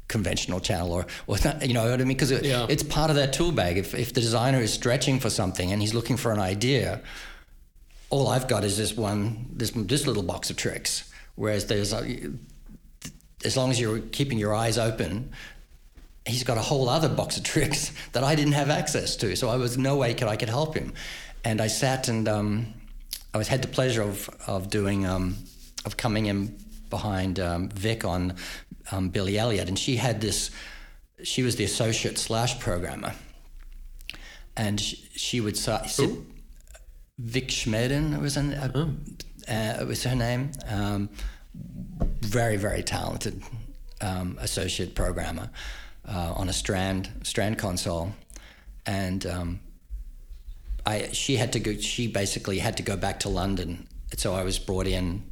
conventional 0.08 0.60
channel 0.60 0.92
or, 0.94 1.08
or 1.28 1.38
you 1.62 1.74
know 1.74 1.90
what 1.90 1.94
I 2.00 2.04
mean? 2.04 2.10
Because 2.10 2.32
it, 2.32 2.46
Yeah. 2.46 2.68
it's 2.70 2.84
part 2.84 3.10
of 3.10 3.16
that 3.16 3.34
tool 3.34 3.52
bag. 3.52 3.78
If, 3.78 3.96
if 3.96 4.14
the 4.14 4.22
designer 4.22 4.60
is 4.60 4.72
stretching 4.72 5.20
for 5.20 5.30
something 5.30 5.72
and 5.72 5.82
he's 5.82 5.94
looking 5.94 6.18
for 6.18 6.32
an 6.32 6.40
idea, 6.40 7.02
all 8.12 8.28
I've 8.28 8.48
got 8.48 8.64
is 8.64 8.78
this 8.78 8.96
one, 8.96 9.48
this 9.52 9.72
this 9.72 10.06
little 10.06 10.24
box 10.24 10.50
of 10.52 10.58
tricks. 10.58 11.12
Whereas 11.36 11.66
there's, 11.66 11.92
a, 11.92 12.32
as 13.44 13.58
long 13.58 13.72
as 13.72 13.80
you're 13.80 14.00
keeping 14.00 14.38
your 14.38 14.54
eyes 14.54 14.78
open, 14.78 15.32
he's 16.26 16.44
got 16.44 16.58
a 16.58 16.62
whole 16.62 16.90
other 16.90 17.10
box 17.10 17.38
of 17.38 17.44
tricks 17.44 17.92
that 18.14 18.24
I 18.24 18.36
didn't 18.36 18.54
have 18.54 18.70
access 18.70 19.16
to. 19.18 19.36
So 19.36 19.50
I 19.50 19.56
was 19.56 19.78
no 19.78 19.96
way 19.96 20.14
could 20.14 20.28
I 20.28 20.36
could 20.36 20.50
help 20.50 20.76
him. 20.76 20.94
And 21.44 21.62
I 21.62 21.68
sat 21.68 22.08
and 22.08 22.28
um, 22.28 22.74
I 23.34 23.38
was 23.38 23.48
had 23.48 23.62
the 23.62 23.68
pleasure 23.68 24.02
of 24.02 24.30
of 24.48 24.70
doing 24.70 25.06
um, 25.06 25.36
of 25.86 25.98
coming 25.98 26.26
in 26.26 26.58
behind 26.90 27.40
um, 27.40 27.70
Vic 27.70 28.06
on 28.06 28.36
um, 28.92 29.10
Billy 29.10 29.38
Elliot, 29.38 29.68
and 29.68 29.78
she 29.78 29.98
had 29.98 30.22
this. 30.22 30.52
She 31.24 31.44
was 31.44 31.56
the 31.56 31.64
associate 31.64 32.18
slash 32.18 32.60
programmer, 32.60 33.14
and 34.58 34.80
she, 34.82 34.96
she 35.16 35.42
would 35.42 35.58
si- 35.58 35.88
sit. 35.88 36.10
Vic 37.18 37.48
Smerdon 37.48 38.20
was 38.20 38.36
an, 38.36 38.54
uh, 38.54 38.92
uh, 39.48 39.86
was 39.86 40.04
her 40.04 40.16
name. 40.16 40.52
Um, 40.68 41.10
very 42.22 42.58
very 42.58 42.84
talented 42.84 43.42
um, 44.02 44.38
associate 44.42 44.96
programmer 44.96 45.50
uh, 46.08 46.34
on 46.36 46.50
a 46.50 46.54
Strand 46.54 47.10
Strand 47.24 47.58
console, 47.58 48.14
and 48.86 49.26
um, 49.26 49.60
I 50.86 51.10
she 51.12 51.38
had 51.38 51.54
to 51.54 51.60
go. 51.60 51.74
She 51.76 52.08
basically 52.08 52.60
had 52.60 52.78
to 52.78 52.84
go 52.84 52.96
back 52.98 53.20
to 53.22 53.30
London, 53.30 53.88
so 54.18 54.34
I 54.34 54.44
was 54.44 54.60
brought 54.60 54.88
in 54.88 55.24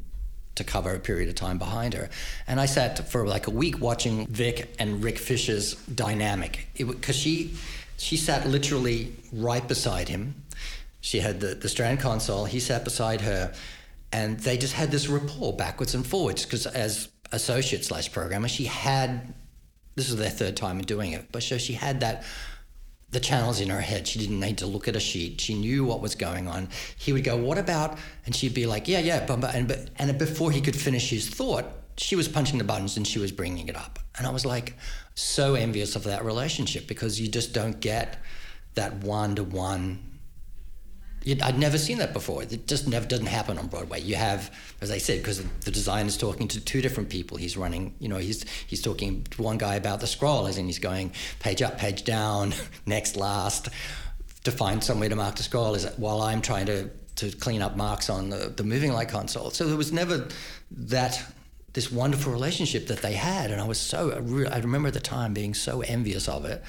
to 0.55 0.63
cover 0.63 0.93
a 0.93 0.99
period 0.99 1.29
of 1.29 1.35
time 1.35 1.57
behind 1.57 1.93
her, 1.93 2.09
and 2.47 2.59
I 2.59 2.65
sat 2.65 3.09
for 3.09 3.27
like 3.27 3.47
a 3.47 3.51
week 3.51 3.79
watching 3.79 4.27
Vic 4.27 4.75
and 4.79 5.03
Rick 5.03 5.17
Fisher's 5.17 5.75
dynamic 5.85 6.67
because 6.77 7.15
she 7.15 7.55
she 7.97 8.17
sat 8.17 8.47
literally 8.47 9.13
right 9.31 9.67
beside 9.67 10.09
him. 10.09 10.35
She 11.01 11.19
had 11.19 11.39
the, 11.39 11.55
the 11.55 11.69
Strand 11.69 11.99
console. 11.99 12.45
He 12.45 12.59
sat 12.59 12.83
beside 12.83 13.21
her, 13.21 13.53
and 14.11 14.39
they 14.39 14.57
just 14.57 14.73
had 14.73 14.89
this 14.89 15.07
rapport 15.07 15.53
backwards 15.53 15.95
and 15.95 16.05
forwards. 16.05 16.45
Because 16.45 16.65
as 16.65 17.09
associate 17.31 17.83
slash 17.83 18.11
programmer, 18.11 18.47
she 18.47 18.65
had 18.65 19.33
this 19.95 20.09
was 20.09 20.17
their 20.17 20.29
third 20.29 20.57
time 20.57 20.79
in 20.79 20.85
doing 20.85 21.11
it, 21.11 21.27
but 21.31 21.43
so 21.43 21.57
she 21.57 21.73
had 21.73 21.99
that 22.01 22.23
the 23.11 23.19
channels 23.19 23.61
in 23.61 23.69
her 23.69 23.79
head. 23.79 24.07
She 24.07 24.17
didn't 24.19 24.39
need 24.39 24.57
to 24.57 24.65
look 24.65 24.87
at 24.87 24.95
a 24.95 24.99
sheet. 24.99 25.39
She 25.39 25.53
knew 25.53 25.85
what 25.85 26.01
was 26.01 26.15
going 26.15 26.47
on. 26.47 26.69
He 26.97 27.13
would 27.13 27.23
go, 27.23 27.37
"What 27.37 27.59
about?" 27.59 27.99
And 28.25 28.35
she'd 28.35 28.55
be 28.55 28.65
like, 28.65 28.87
"Yeah, 28.87 28.99
yeah." 28.99 29.23
But- 29.25 29.53
and 29.53 29.67
but 29.67 29.89
and 29.97 30.17
before 30.17 30.51
he 30.51 30.61
could 30.61 30.75
finish 30.75 31.11
his 31.11 31.29
thought, 31.29 31.65
she 31.97 32.15
was 32.15 32.27
punching 32.27 32.57
the 32.57 32.63
buttons 32.63 32.97
and 32.97 33.07
she 33.07 33.19
was 33.19 33.31
bringing 33.31 33.67
it 33.67 33.75
up. 33.75 33.99
And 34.17 34.25
I 34.25 34.31
was 34.31 34.45
like 34.45 34.75
so 35.15 35.53
envious 35.53 35.95
of 35.95 36.03
that 36.05 36.25
relationship 36.25 36.87
because 36.87 37.19
you 37.21 37.27
just 37.27 37.53
don't 37.53 37.79
get 37.79 38.17
that 38.73 39.03
one 39.03 39.35
to 39.35 39.43
one. 39.43 40.12
I'd 41.25 41.57
never 41.57 41.77
seen 41.77 41.99
that 41.99 42.11
before. 42.11 42.43
It 42.43 42.67
just 42.67 42.87
never 42.87 43.05
doesn't 43.05 43.27
happen 43.27 43.57
on 43.57 43.67
Broadway. 43.67 44.01
You 44.01 44.15
have, 44.15 44.53
as 44.81 44.91
I 44.91 44.97
said, 44.97 45.19
because 45.19 45.41
the 45.41 45.71
designer's 45.71 46.17
talking 46.17 46.49
to 46.49 46.59
two 46.59 46.81
different 46.81 47.09
people. 47.09 47.37
He's 47.37 47.55
running, 47.55 47.95
you 47.99 48.09
know, 48.09 48.17
he's 48.17 48.45
he's 48.67 48.81
talking 48.81 49.23
to 49.31 49.41
one 49.41 49.57
guy 49.57 49.75
about 49.75 50.01
the 50.01 50.07
scroll, 50.07 50.47
as 50.47 50.57
in 50.57 50.65
he's 50.65 50.79
going 50.79 51.13
page 51.39 51.61
up, 51.61 51.77
page 51.77 52.03
down, 52.03 52.53
next, 52.85 53.15
last, 53.15 53.69
to 54.43 54.51
find 54.51 54.83
somewhere 54.83 55.07
to 55.09 55.15
mark 55.15 55.35
the 55.35 55.43
scroll. 55.43 55.75
Is 55.75 55.85
while 55.97 56.21
I'm 56.21 56.41
trying 56.41 56.65
to 56.65 56.89
to 57.15 57.31
clean 57.31 57.61
up 57.61 57.77
marks 57.77 58.09
on 58.09 58.29
the, 58.29 58.51
the 58.55 58.63
moving 58.63 58.91
light 58.91 59.07
console. 59.07 59.51
So 59.51 59.67
there 59.67 59.77
was 59.77 59.93
never 59.93 60.27
that 60.71 61.23
this 61.73 61.91
wonderful 61.91 62.33
relationship 62.33 62.87
that 62.87 63.01
they 63.01 63.13
had, 63.13 63.49
and 63.49 63.61
I 63.61 63.65
was 63.65 63.79
so 63.79 64.11
I 64.11 64.59
remember 64.59 64.89
at 64.89 64.93
the 64.93 64.99
time 64.99 65.33
being 65.33 65.53
so 65.53 65.81
envious 65.81 66.27
of 66.27 66.43
it, 66.45 66.61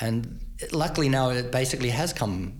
and 0.00 0.40
luckily 0.72 1.08
now 1.08 1.30
it 1.30 1.52
basically 1.52 1.90
has 1.90 2.12
come 2.12 2.59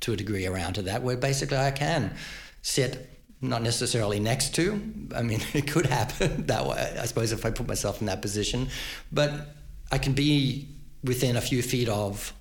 to 0.00 0.12
a 0.12 0.16
degree 0.16 0.46
around 0.46 0.74
to 0.74 0.82
that, 0.82 1.02
where 1.02 1.16
basically 1.16 1.56
I 1.56 1.70
can 1.70 2.14
sit 2.62 3.10
not 3.40 3.62
necessarily 3.62 4.18
next 4.18 4.54
to. 4.54 4.80
I 5.14 5.22
mean, 5.22 5.40
it 5.54 5.70
could 5.70 5.86
happen 5.86 6.46
that 6.46 6.66
way. 6.66 6.96
I 7.00 7.06
suppose 7.06 7.32
if 7.32 7.44
I 7.44 7.50
put 7.50 7.68
myself 7.68 8.00
in 8.00 8.06
that 8.06 8.22
position, 8.22 8.68
but 9.12 9.54
I 9.90 9.98
can 9.98 10.12
be 10.12 10.68
within 11.04 11.36
a 11.36 11.40
few 11.40 11.62
feet 11.62 11.88
of 11.88 12.32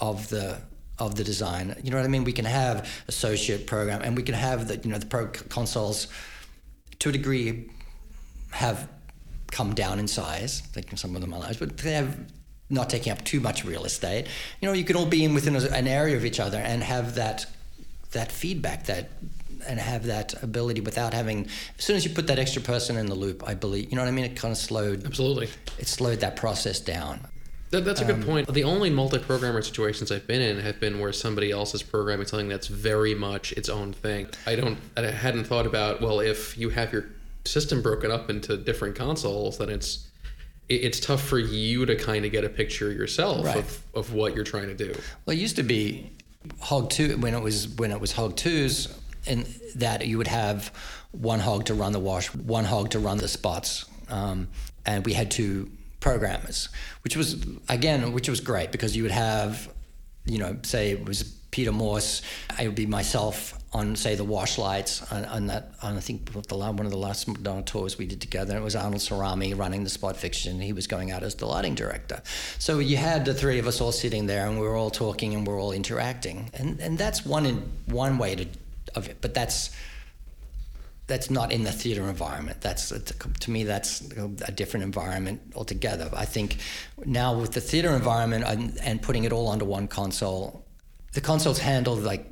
of 0.00 0.28
the 0.28 0.58
of 0.98 1.14
the 1.14 1.24
design. 1.24 1.76
You 1.82 1.90
know 1.90 1.96
what 1.96 2.04
I 2.04 2.08
mean? 2.08 2.24
We 2.24 2.32
can 2.32 2.44
have 2.44 2.88
associate 3.08 3.66
program, 3.66 4.02
and 4.02 4.16
we 4.16 4.22
can 4.22 4.34
have 4.34 4.68
the 4.68 4.76
you 4.78 4.90
know 4.90 4.98
the 4.98 5.06
pro 5.06 5.26
consoles 5.28 6.08
to 7.00 7.08
a 7.08 7.12
degree 7.12 7.70
have 8.50 8.88
come 9.50 9.74
down 9.74 9.98
in 9.98 10.06
size. 10.08 10.60
Think 10.60 10.96
some 10.98 11.14
of 11.14 11.20
them 11.20 11.34
are 11.34 11.40
large, 11.40 11.58
but 11.58 11.76
they 11.78 11.92
have 11.92 12.16
not 12.72 12.90
taking 12.90 13.12
up 13.12 13.22
too 13.24 13.40
much 13.40 13.64
real 13.64 13.84
estate. 13.84 14.26
You 14.60 14.68
know, 14.68 14.74
you 14.74 14.84
can 14.84 14.96
all 14.96 15.06
be 15.06 15.24
in 15.24 15.34
within 15.34 15.54
an 15.54 15.86
area 15.86 16.16
of 16.16 16.24
each 16.24 16.40
other 16.40 16.58
and 16.58 16.82
have 16.82 17.14
that 17.16 17.46
that 18.12 18.32
feedback 18.32 18.86
that 18.86 19.10
and 19.66 19.78
have 19.78 20.06
that 20.06 20.42
ability 20.42 20.80
without 20.80 21.14
having 21.14 21.46
as 21.78 21.84
soon 21.84 21.96
as 21.96 22.04
you 22.04 22.10
put 22.10 22.26
that 22.26 22.38
extra 22.38 22.60
person 22.60 22.96
in 22.96 23.06
the 23.06 23.14
loop 23.14 23.42
i 23.48 23.54
believe 23.54 23.88
you 23.90 23.96
know 23.96 24.02
what 24.02 24.08
i 24.08 24.10
mean 24.10 24.24
it 24.24 24.36
kind 24.36 24.50
of 24.50 24.58
slowed 24.58 25.06
absolutely 25.06 25.48
it 25.78 25.86
slowed 25.86 26.18
that 26.18 26.34
process 26.34 26.80
down 26.80 27.20
that, 27.72 27.86
that's 27.86 28.02
a 28.02 28.04
good 28.04 28.16
um, 28.16 28.22
point. 28.22 28.52
The 28.52 28.64
only 28.64 28.90
multi-programmer 28.90 29.62
situations 29.62 30.12
I've 30.12 30.26
been 30.26 30.42
in 30.42 30.58
have 30.58 30.78
been 30.78 31.00
where 31.00 31.10
somebody 31.10 31.50
else 31.50 31.74
is 31.74 31.82
programming 31.82 32.26
something 32.26 32.48
that's 32.48 32.66
very 32.66 33.14
much 33.14 33.52
its 33.52 33.70
own 33.70 33.94
thing. 33.94 34.28
I 34.46 34.56
don't. 34.56 34.78
I 34.94 35.06
hadn't 35.06 35.44
thought 35.44 35.64
about 35.64 36.02
well, 36.02 36.20
if 36.20 36.58
you 36.58 36.68
have 36.68 36.92
your 36.92 37.06
system 37.46 37.80
broken 37.80 38.10
up 38.10 38.28
into 38.28 38.58
different 38.58 38.94
consoles, 38.94 39.56
then 39.56 39.70
it's 39.70 40.06
it's 40.68 41.00
tough 41.00 41.22
for 41.22 41.38
you 41.38 41.84
to 41.86 41.96
kind 41.96 42.24
of 42.24 42.32
get 42.32 42.44
a 42.44 42.48
picture 42.48 42.90
yourself 42.90 43.44
right. 43.44 43.56
of, 43.56 43.82
of 43.94 44.14
what 44.14 44.34
you're 44.34 44.44
trying 44.44 44.68
to 44.68 44.74
do. 44.74 44.94
Well, 45.26 45.36
it 45.36 45.40
used 45.40 45.56
to 45.56 45.62
be 45.62 46.12
hog 46.60 46.90
two 46.90 47.16
when 47.18 47.34
it 47.34 47.42
was 47.42 47.68
when 47.68 47.90
it 47.90 48.00
was 48.00 48.12
hog 48.12 48.36
twos, 48.36 48.88
and 49.26 49.44
that 49.76 50.06
you 50.06 50.18
would 50.18 50.28
have 50.28 50.72
one 51.12 51.40
hog 51.40 51.66
to 51.66 51.74
run 51.74 51.92
the 51.92 52.00
wash, 52.00 52.32
one 52.34 52.64
hog 52.64 52.90
to 52.90 52.98
run 52.98 53.18
the 53.18 53.28
spots, 53.28 53.84
um, 54.08 54.48
and 54.86 55.04
we 55.04 55.12
had 55.12 55.30
two 55.30 55.70
programmers, 56.00 56.68
which 57.02 57.16
was 57.16 57.44
again, 57.68 58.12
which 58.12 58.28
was 58.28 58.40
great 58.40 58.72
because 58.72 58.96
you 58.96 59.02
would 59.02 59.12
have, 59.12 59.72
you 60.24 60.38
know, 60.38 60.56
say 60.62 60.90
it 60.90 61.04
was 61.04 61.36
Peter 61.52 61.70
Morse, 61.70 62.22
it 62.58 62.66
would 62.66 62.74
be 62.74 62.86
myself 62.86 63.58
on 63.74 63.96
say 63.96 64.14
the 64.14 64.24
wash 64.24 64.58
lights 64.58 65.10
on, 65.12 65.24
on 65.26 65.46
that 65.46 65.72
on 65.82 65.96
I 65.96 66.00
think 66.00 66.30
the 66.30 66.56
one 66.56 66.80
of 66.80 66.90
the 66.90 66.98
last 66.98 67.26
Madonna 67.28 67.62
tours 67.62 67.96
we 67.96 68.06
did 68.06 68.20
together. 68.20 68.56
It 68.56 68.62
was 68.62 68.74
Arnold 68.74 69.00
Serame 69.00 69.56
running 69.56 69.84
the 69.84 69.90
spot 69.90 70.16
fiction. 70.16 70.60
He 70.60 70.72
was 70.72 70.86
going 70.86 71.10
out 71.10 71.22
as 71.22 71.34
the 71.36 71.46
lighting 71.46 71.74
director. 71.74 72.22
So 72.58 72.80
you 72.80 72.96
had 72.96 73.24
the 73.24 73.34
three 73.34 73.58
of 73.58 73.66
us 73.66 73.80
all 73.80 73.92
sitting 73.92 74.26
there, 74.26 74.46
and 74.46 74.58
we 74.58 74.66
were 74.66 74.76
all 74.76 74.90
talking 74.90 75.34
and 75.34 75.46
we 75.46 75.52
are 75.52 75.58
all 75.58 75.72
interacting. 75.72 76.50
And 76.54 76.80
and 76.80 76.98
that's 76.98 77.24
one 77.24 77.46
in 77.46 77.62
one 77.86 78.18
way 78.18 78.34
to 78.34 78.46
of 78.94 79.08
it, 79.08 79.18
but 79.20 79.34
that's 79.34 79.70
that's 81.06 81.30
not 81.30 81.52
in 81.52 81.64
the 81.64 81.72
theater 81.72 82.08
environment. 82.08 82.60
That's 82.60 82.90
to 82.90 83.50
me 83.50 83.64
that's 83.64 84.00
a 84.46 84.52
different 84.52 84.84
environment 84.84 85.40
altogether. 85.54 86.10
I 86.14 86.24
think 86.24 86.58
now 87.04 87.38
with 87.38 87.52
the 87.52 87.60
theater 87.60 87.94
environment 87.94 88.44
and, 88.46 88.78
and 88.82 89.02
putting 89.02 89.24
it 89.24 89.32
all 89.32 89.48
under 89.50 89.64
one 89.64 89.88
console, 89.88 90.61
the 91.12 91.20
consoles 91.20 91.58
handle 91.58 91.96
like 91.96 92.26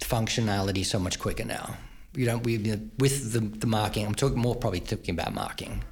functionality 0.00 0.84
so 0.84 0.98
much 0.98 1.18
quicker 1.18 1.44
now. 1.44 1.76
You 2.14 2.26
know, 2.26 2.38
we 2.38 2.58
with 2.98 3.32
the, 3.32 3.40
the 3.40 3.66
marking. 3.66 4.06
I'm 4.06 4.14
talking 4.14 4.38
more 4.38 4.54
probably 4.54 4.80
talking 4.80 5.14
about 5.14 5.34
marking 5.34 5.82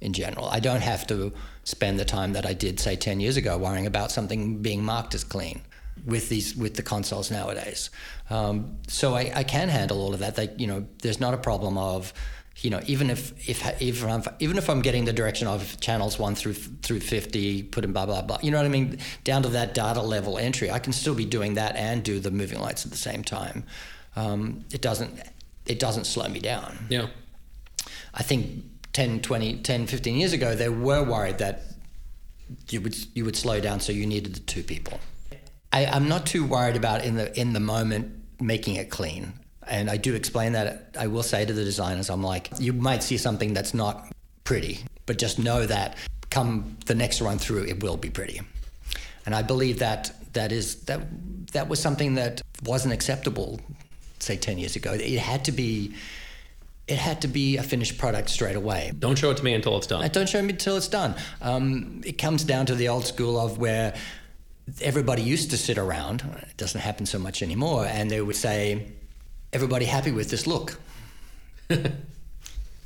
in 0.00 0.12
general. 0.12 0.46
I 0.48 0.60
don't 0.60 0.82
have 0.82 1.06
to 1.08 1.32
spend 1.64 1.98
the 1.98 2.04
time 2.04 2.32
that 2.34 2.46
I 2.46 2.52
did 2.52 2.78
say 2.78 2.96
ten 2.96 3.20
years 3.20 3.36
ago 3.36 3.58
worrying 3.58 3.86
about 3.86 4.10
something 4.12 4.62
being 4.62 4.84
marked 4.84 5.14
as 5.14 5.24
clean 5.24 5.62
with 6.06 6.28
these 6.28 6.54
with 6.54 6.74
the 6.74 6.82
consoles 6.82 7.30
nowadays. 7.30 7.90
Um, 8.30 8.78
so 8.88 9.14
I, 9.14 9.32
I 9.34 9.44
can 9.44 9.68
handle 9.68 10.00
all 10.00 10.14
of 10.14 10.20
that. 10.20 10.36
They, 10.36 10.50
you 10.56 10.66
know, 10.66 10.86
there's 11.02 11.20
not 11.20 11.34
a 11.34 11.38
problem 11.38 11.76
of 11.78 12.12
you 12.60 12.70
know, 12.70 12.80
even 12.86 13.10
if 13.10 13.48
if 13.48 13.82
if 13.82 14.04
I'm, 14.04 14.22
even 14.38 14.58
if 14.58 14.70
I'm 14.70 14.80
getting 14.80 15.04
the 15.04 15.12
direction 15.12 15.48
of 15.48 15.78
channels 15.80 16.18
one 16.18 16.34
through 16.34 16.54
through 16.54 17.00
fifty, 17.00 17.62
put 17.62 17.84
in 17.84 17.92
blah 17.92 18.06
blah 18.06 18.22
blah, 18.22 18.38
you 18.42 18.50
know 18.50 18.58
what 18.58 18.66
I 18.66 18.70
mean, 18.70 18.98
down 19.24 19.42
to 19.42 19.48
that 19.50 19.74
data 19.74 20.00
level 20.00 20.38
entry, 20.38 20.70
I 20.70 20.78
can 20.78 20.92
still 20.92 21.14
be 21.14 21.24
doing 21.24 21.54
that 21.54 21.76
and 21.76 22.02
do 22.02 22.20
the 22.20 22.30
moving 22.30 22.60
lights 22.60 22.84
at 22.84 22.90
the 22.90 22.98
same 22.98 23.24
time. 23.24 23.64
Um, 24.16 24.64
it 24.72 24.80
doesn't 24.80 25.20
it 25.66 25.78
doesn't 25.78 26.04
slow 26.04 26.28
me 26.28 26.40
down. 26.40 26.86
Yeah, 26.88 27.08
I 28.14 28.22
think 28.22 28.64
10, 28.92 29.22
20, 29.22 29.56
10, 29.58 29.86
15 29.86 30.16
years 30.16 30.32
ago, 30.32 30.54
they 30.54 30.68
were 30.68 31.02
worried 31.02 31.38
that 31.38 31.62
you 32.70 32.80
would 32.80 32.96
you 33.14 33.24
would 33.24 33.36
slow 33.36 33.60
down, 33.60 33.80
so 33.80 33.92
you 33.92 34.06
needed 34.06 34.34
the 34.34 34.40
two 34.40 34.62
people. 34.62 35.00
I, 35.72 35.86
I'm 35.86 36.08
not 36.08 36.26
too 36.26 36.44
worried 36.46 36.76
about 36.76 37.04
in 37.04 37.16
the 37.16 37.38
in 37.38 37.52
the 37.52 37.60
moment 37.60 38.12
making 38.40 38.76
it 38.76 38.90
clean. 38.90 39.32
And 39.68 39.90
I 39.90 39.96
do 39.96 40.14
explain 40.14 40.52
that. 40.52 40.94
I 40.98 41.06
will 41.06 41.22
say 41.22 41.44
to 41.44 41.52
the 41.52 41.64
designers, 41.64 42.10
I'm 42.10 42.22
like, 42.22 42.50
you 42.58 42.72
might 42.72 43.02
see 43.02 43.16
something 43.16 43.54
that's 43.54 43.74
not 43.74 44.12
pretty, 44.44 44.80
but 45.06 45.18
just 45.18 45.38
know 45.38 45.66
that 45.66 45.96
come 46.30 46.76
the 46.86 46.94
next 46.94 47.20
run 47.20 47.38
through, 47.38 47.64
it 47.64 47.82
will 47.82 47.96
be 47.96 48.10
pretty. 48.10 48.40
And 49.26 49.34
I 49.34 49.42
believe 49.42 49.78
that 49.78 50.12
that 50.34 50.52
is 50.52 50.84
that 50.84 51.00
that 51.52 51.68
was 51.68 51.80
something 51.80 52.14
that 52.16 52.42
wasn't 52.64 52.92
acceptable, 52.92 53.60
say 54.18 54.36
ten 54.36 54.58
years 54.58 54.76
ago. 54.76 54.92
It 54.92 55.18
had 55.18 55.44
to 55.46 55.52
be. 55.52 55.94
It 56.86 56.98
had 56.98 57.22
to 57.22 57.28
be 57.28 57.56
a 57.56 57.62
finished 57.62 57.96
product 57.96 58.28
straight 58.28 58.56
away. 58.56 58.92
Don't 58.98 59.16
show 59.16 59.30
it 59.30 59.38
to 59.38 59.44
me 59.44 59.54
until 59.54 59.78
it's 59.78 59.86
done. 59.86 60.06
Don't 60.10 60.28
show 60.28 60.42
me 60.42 60.50
until 60.50 60.76
it's 60.76 60.88
done. 60.88 61.14
Um, 61.40 62.02
it 62.04 62.18
comes 62.18 62.44
down 62.44 62.66
to 62.66 62.74
the 62.74 62.88
old 62.88 63.06
school 63.06 63.40
of 63.40 63.56
where 63.56 63.94
everybody 64.82 65.22
used 65.22 65.50
to 65.52 65.56
sit 65.56 65.78
around. 65.78 66.22
It 66.42 66.58
doesn't 66.58 66.82
happen 66.82 67.06
so 67.06 67.18
much 67.18 67.42
anymore, 67.42 67.86
and 67.86 68.10
they 68.10 68.20
would 68.20 68.36
say, 68.36 68.92
everybody 69.54 69.84
happy 69.84 70.10
with 70.10 70.30
this 70.30 70.46
look? 70.46 70.78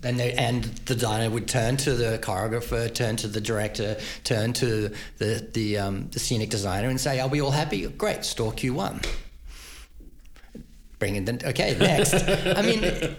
Then 0.00 0.16
they, 0.16 0.32
and 0.32 0.62
the 0.62 0.94
designer 0.94 1.28
would 1.28 1.48
turn 1.48 1.76
to 1.78 1.94
the 1.94 2.18
choreographer, 2.18 2.92
turn 2.94 3.16
to 3.16 3.26
the 3.26 3.40
director, 3.40 3.96
turn 4.22 4.52
to 4.54 4.92
the 5.18 5.48
the, 5.52 5.78
um, 5.78 6.08
the 6.12 6.20
scenic 6.20 6.50
designer, 6.50 6.88
and 6.88 7.00
say, 7.00 7.18
"Are 7.18 7.26
we 7.26 7.40
all 7.40 7.50
happy? 7.50 7.84
Great, 7.86 8.24
store 8.24 8.52
Q 8.52 8.74
one." 8.74 9.00
Bring 11.00 11.16
in 11.16 11.24
the 11.24 11.48
okay 11.48 11.76
next. 11.78 12.14
I 12.14 12.62
mean, 12.62 13.16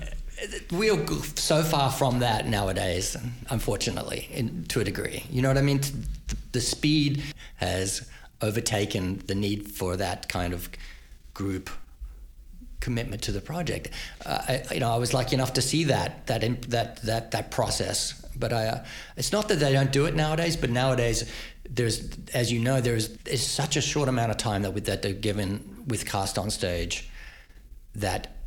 we're 0.71 1.05
so 1.35 1.63
far 1.63 1.91
from 1.91 2.19
that 2.19 2.47
nowadays, 2.47 3.17
unfortunately, 3.49 4.29
in, 4.31 4.63
to 4.65 4.79
a 4.79 4.83
degree. 4.85 5.25
You 5.29 5.41
know 5.41 5.49
what 5.49 5.57
I 5.57 5.61
mean? 5.61 5.81
The, 5.81 6.37
the 6.53 6.61
speed 6.61 7.23
has 7.57 8.09
overtaken 8.41 9.21
the 9.27 9.35
need 9.35 9.69
for 9.69 9.97
that 9.97 10.29
kind 10.29 10.53
of 10.53 10.69
group 11.33 11.69
commitment 12.79 13.21
to 13.23 13.31
the 13.31 13.41
project. 13.41 13.89
Uh, 14.25 14.41
I, 14.47 14.73
you 14.73 14.79
know, 14.79 14.91
I 14.91 14.97
was 14.97 15.13
lucky 15.13 15.35
enough 15.35 15.53
to 15.53 15.61
see 15.61 15.85
that 15.85 16.27
that 16.27 16.41
that 16.69 17.01
that 17.03 17.31
that 17.31 17.51
process. 17.51 18.13
But 18.35 18.53
I, 18.53 18.67
uh, 18.67 18.85
it's 19.17 19.31
not 19.31 19.49
that 19.49 19.59
they 19.59 19.73
don't 19.73 19.91
do 19.91 20.05
it 20.05 20.15
nowadays. 20.15 20.55
But 20.55 20.69
nowadays, 20.69 21.29
there's, 21.69 22.09
as 22.33 22.51
you 22.51 22.59
know, 22.59 22.79
there's 22.81 23.09
such 23.35 23.75
a 23.75 23.81
short 23.81 24.07
amount 24.07 24.31
of 24.31 24.37
time 24.37 24.61
that 24.61 24.71
with 24.71 24.85
that 24.85 25.01
they're 25.01 25.13
given 25.13 25.83
with 25.87 26.05
cast 26.05 26.37
on 26.37 26.49
stage, 26.49 27.09
that 27.95 28.37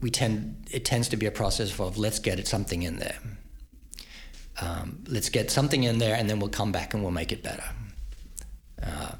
we 0.00 0.10
tend 0.10 0.66
it 0.70 0.84
tends 0.84 1.08
to 1.08 1.16
be 1.16 1.26
a 1.26 1.30
process 1.30 1.78
of 1.78 1.98
let's 1.98 2.18
get 2.18 2.46
something 2.46 2.82
in 2.82 2.98
there. 2.98 3.18
Um, 4.60 5.04
let's 5.08 5.28
get 5.28 5.50
something 5.50 5.84
in 5.84 5.98
there, 5.98 6.14
and 6.14 6.28
then 6.28 6.38
we'll 6.38 6.50
come 6.50 6.72
back 6.72 6.94
and 6.94 7.02
we'll 7.02 7.12
make 7.12 7.32
it 7.32 7.42
better. 7.42 7.64
Uh, 8.82 9.12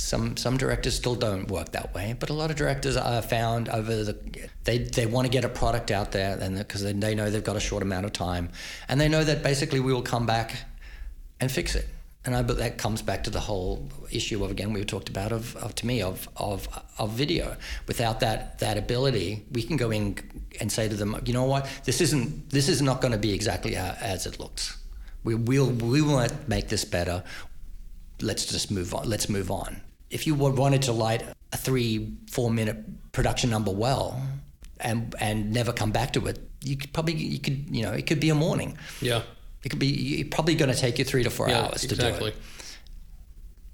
some 0.00 0.36
some 0.36 0.56
directors 0.56 0.94
still 0.94 1.14
don't 1.14 1.48
work 1.50 1.72
that 1.72 1.94
way, 1.94 2.16
but 2.18 2.30
a 2.30 2.32
lot 2.32 2.50
of 2.50 2.56
directors 2.56 2.96
are 2.96 3.22
found 3.22 3.68
over 3.68 4.04
the 4.04 4.48
they 4.64 4.78
they 4.78 5.06
want 5.06 5.26
to 5.26 5.30
get 5.30 5.44
a 5.44 5.48
product 5.48 5.90
out 5.90 6.12
there, 6.12 6.38
and 6.40 6.56
because 6.58 6.82
they, 6.82 6.92
they 6.92 7.14
know 7.14 7.30
they've 7.30 7.44
got 7.44 7.56
a 7.56 7.60
short 7.60 7.82
amount 7.82 8.06
of 8.06 8.12
time, 8.12 8.50
and 8.88 9.00
they 9.00 9.08
know 9.08 9.22
that 9.24 9.42
basically 9.42 9.80
we 9.80 9.92
will 9.92 10.02
come 10.02 10.26
back 10.26 10.64
and 11.40 11.50
fix 11.50 11.74
it. 11.74 11.86
and 12.24 12.34
I 12.34 12.42
but 12.42 12.58
that 12.58 12.76
comes 12.78 13.02
back 13.02 13.24
to 13.24 13.30
the 13.30 13.40
whole 13.40 13.88
issue 14.10 14.44
of 14.44 14.50
again 14.50 14.72
we 14.72 14.84
talked 14.84 15.08
about 15.08 15.32
of, 15.32 15.56
of 15.56 15.74
to 15.76 15.86
me 15.86 16.02
of 16.02 16.28
of 16.36 16.68
of 16.98 17.10
video. 17.10 17.56
Without 17.86 18.20
that 18.20 18.58
that 18.58 18.76
ability, 18.76 19.44
we 19.52 19.62
can 19.62 19.76
go 19.76 19.90
in 19.90 20.16
and 20.60 20.70
say 20.70 20.88
to 20.88 20.94
them, 20.94 21.16
you 21.24 21.32
know 21.32 21.44
what, 21.44 21.66
this 21.84 22.00
isn't 22.00 22.50
this 22.50 22.68
is 22.68 22.82
not 22.82 23.00
going 23.00 23.12
to 23.12 23.18
be 23.18 23.32
exactly 23.32 23.76
as 23.76 24.26
it 24.26 24.38
looks. 24.38 24.76
We 25.24 25.34
will 25.34 25.70
we 25.70 26.02
will 26.02 26.26
make 26.46 26.68
this 26.68 26.84
better. 26.84 27.22
Let's 28.20 28.44
just 28.44 28.70
move 28.70 28.94
on. 28.94 29.08
Let's 29.08 29.28
move 29.28 29.50
on. 29.50 29.80
If 30.10 30.26
you 30.26 30.34
wanted 30.34 30.82
to 30.82 30.92
light 30.92 31.22
a 31.52 31.56
three 31.56 32.12
four 32.30 32.50
minute 32.50 33.12
production 33.12 33.50
number 33.50 33.70
well, 33.70 34.20
and 34.80 35.14
and 35.20 35.52
never 35.52 35.72
come 35.72 35.92
back 35.92 36.12
to 36.14 36.26
it, 36.26 36.38
you 36.62 36.76
could 36.76 36.92
probably 36.92 37.14
you 37.14 37.38
could 37.38 37.74
you 37.74 37.82
know 37.82 37.92
it 37.92 38.06
could 38.06 38.20
be 38.20 38.30
a 38.30 38.34
morning. 38.34 38.76
Yeah. 39.00 39.22
It 39.62 39.68
could 39.68 39.78
be 39.78 40.24
probably 40.24 40.54
going 40.54 40.72
to 40.72 40.76
take 40.78 40.98
you 40.98 41.04
three 41.04 41.22
to 41.22 41.30
four 41.30 41.48
Yeah, 41.48 41.66
hours 41.66 41.82
to 41.82 41.94
exactly. 41.94 42.30
do 42.30 42.36
it. 42.36 42.42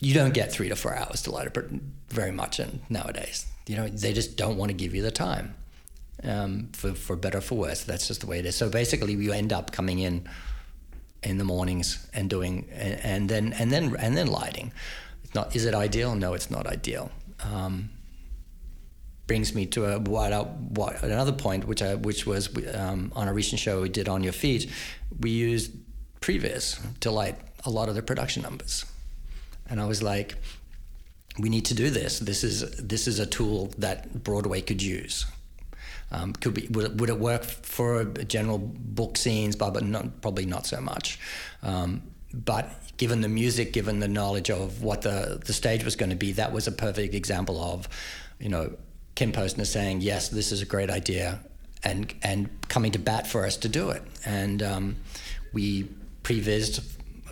You 0.03 0.15
don't 0.15 0.35
get 0.35 0.53
three 0.53 0.69
to 0.69 0.77
four 0.77 0.95
hours 0.95 1.23
to 1.23 1.31
light 1.31 1.47
a 1.47 1.63
very 2.09 2.33
much 2.33 2.59
in 2.61 2.81
nowadays. 2.91 3.47
You 3.69 3.77
know, 3.77 3.89
they 3.89 4.13
just 4.13 4.37
don't 4.37 4.57
want 4.57 4.71
to 4.71 4.75
give 4.75 4.95
you 4.95 5.03
the 5.03 5.11
time. 5.13 5.55
Um, 6.25 6.71
for 6.73 6.93
for 6.95 7.15
better 7.17 7.39
or 7.39 7.41
for 7.41 7.57
worse, 7.57 7.85
that's 7.85 8.09
just 8.09 8.21
the 8.23 8.27
way 8.27 8.39
it 8.41 8.47
is. 8.47 8.57
So 8.57 8.69
basically, 8.69 9.13
you 9.15 9.33
end 9.33 9.53
up 9.53 9.71
coming 9.71 10.01
in 10.01 10.29
in 11.23 11.39
the 11.39 11.45
mornings 11.45 12.09
and 12.13 12.29
doing 12.29 12.67
and, 12.73 13.01
and 13.05 13.29
then 13.29 13.53
and 13.53 13.71
then 13.71 13.95
and 13.97 14.17
then 14.17 14.27
lighting. 14.27 14.73
Not. 15.37 15.55
Is 15.55 15.65
it 15.67 15.75
ideal? 15.75 16.15
No, 16.15 16.35
it's 16.35 16.51
not 16.51 16.67
ideal. 16.67 17.11
Um, 17.45 17.91
brings 19.27 19.55
me 19.55 19.67
to 19.67 19.85
a 19.85 19.99
what, 19.99 20.33
what 20.79 21.03
another 21.03 21.33
point, 21.33 21.67
which 21.67 21.83
I, 21.83 21.95
which 21.95 22.27
was 22.27 22.49
um, 22.75 23.13
on 23.15 23.29
a 23.29 23.35
recent 23.35 23.61
show 23.61 23.83
we 23.83 23.91
did 23.91 24.09
on 24.09 24.25
your 24.25 24.33
feet. 24.33 24.71
We 25.21 25.31
used 25.31 25.73
Previs 26.23 26.81
to 27.01 27.11
light 27.11 27.37
a 27.65 27.71
lot 27.71 27.89
of 27.91 27.95
the 27.95 28.03
production 28.03 28.43
numbers, 28.43 28.87
and 29.69 29.79
I 29.79 29.85
was 29.85 30.03
like, 30.03 30.37
we 31.39 31.51
need 31.51 31.67
to 31.67 31.75
do 31.75 31.91
this. 31.91 32.19
This 32.19 32.43
is 32.43 32.59
this 32.79 33.07
is 33.07 33.19
a 33.19 33.27
tool 33.27 33.75
that 33.77 34.25
Broadway 34.25 34.63
could 34.63 34.83
use. 34.83 35.27
Um, 36.11 36.33
could 36.33 36.55
be 36.55 36.69
would 36.71 36.85
it, 36.85 36.95
would 36.99 37.11
it 37.11 37.19
work 37.19 37.45
for 37.45 38.05
general 38.05 38.59
book 38.59 39.19
scenes, 39.19 39.55
but, 39.55 39.75
but 39.75 39.85
not, 39.85 40.23
probably 40.23 40.47
not 40.47 40.65
so 40.67 40.81
much. 40.81 41.19
Um, 41.63 42.03
but 42.45 42.71
given 42.97 43.21
the 43.21 43.29
music, 43.29 43.73
given 43.73 44.01
the 44.01 44.09
knowledge 44.09 44.51
of 44.51 44.83
what 44.83 45.03
the 45.03 45.41
the 45.45 45.53
stage 45.53 45.85
was 45.85 45.97
going 45.97 46.11
to 46.11 46.17
be, 46.17 46.33
that 46.33 46.53
was 46.53 46.67
a 46.67 46.73
perfect 46.73 47.15
example 47.15 47.63
of, 47.63 47.89
you 48.39 48.49
know, 48.49 48.73
Ken 49.15 49.33
Posner 49.33 49.67
saying 49.67 50.01
yes, 50.01 50.29
this 50.29 50.53
is 50.53 50.63
a 50.63 50.67
great 50.67 50.91
idea, 50.91 51.41
and 51.83 52.13
and 52.23 52.49
coming 52.69 52.93
to 52.93 52.99
bat 52.99 53.27
for 53.27 53.47
us 53.47 53.57
to 53.59 53.69
do 53.69 53.91
it. 53.91 54.03
And 54.25 54.63
um, 54.63 54.97
we 55.53 55.89
prevised 56.23 56.83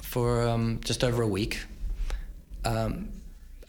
for 0.03 0.43
um, 0.43 0.81
just 0.85 1.05
over 1.05 1.23
a 1.23 1.29
week. 1.29 1.61
Um, 2.65 3.11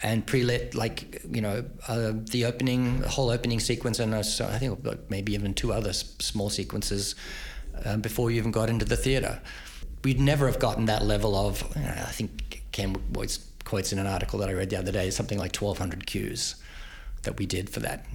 and 0.04 0.26
pre-lit 0.28 0.76
like 0.76 1.22
you 1.32 1.42
know 1.42 1.66
uh, 1.88 2.12
the 2.14 2.46
opening 2.46 3.00
the 3.00 3.10
whole 3.10 3.30
opening 3.30 3.60
sequence 3.60 4.00
and 4.00 4.14
uh, 4.14 4.22
so 4.22 4.46
I 4.46 4.60
think 4.60 4.86
maybe 5.10 5.34
even 5.34 5.54
two 5.54 5.74
other 5.74 5.94
small 5.94 6.50
sequences 6.50 7.16
uh, 7.84 7.98
before 7.98 8.30
you 8.30 8.38
even 8.38 8.52
got 8.52 8.70
into 8.70 8.86
the 8.86 8.98
theater. 8.98 9.42
We'd 10.06 10.20
never 10.20 10.46
have 10.46 10.60
gotten 10.60 10.86
that 10.86 11.04
level 11.04 11.36
of 11.36 11.64
I 11.76 12.12
think 12.12 12.62
Ken 12.72 12.96
quotes, 13.12 13.40
quotes 13.64 13.92
in 13.92 13.98
an 13.98 14.06
article 14.06 14.38
that 14.38 14.50
I 14.50 14.54
read 14.54 14.70
the 14.70 14.78
other 14.78 14.92
day 14.92 15.10
something 15.10 15.40
like 15.40 15.60
1,200 15.60 16.06
cues 16.06 16.58
that 17.24 17.40
we 17.40 17.48
did 17.48 17.72
for 17.72 17.80
that. 17.80 18.06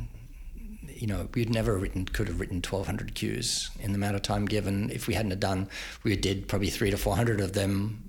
You 0.87 1.09
know, 1.09 1.29
we'd 1.35 1.51
never 1.51 1.77
written 1.77 2.05
could 2.05 2.29
have 2.29 2.39
written 2.39 2.59
1,200 2.59 3.17
cues 3.17 3.71
in 3.81 3.91
the 3.91 3.97
amount 3.97 4.15
of 4.15 4.23
time 4.23 4.47
given. 4.47 4.89
If 4.91 5.09
we 5.09 5.15
hadn't 5.15 5.33
have 5.33 5.41
done, 5.41 5.69
we 6.05 6.15
did 6.15 6.47
probably 6.47 6.71
three 6.71 6.93
to 6.93 6.97
400 6.97 7.41
of 7.41 7.55
them 7.55 8.09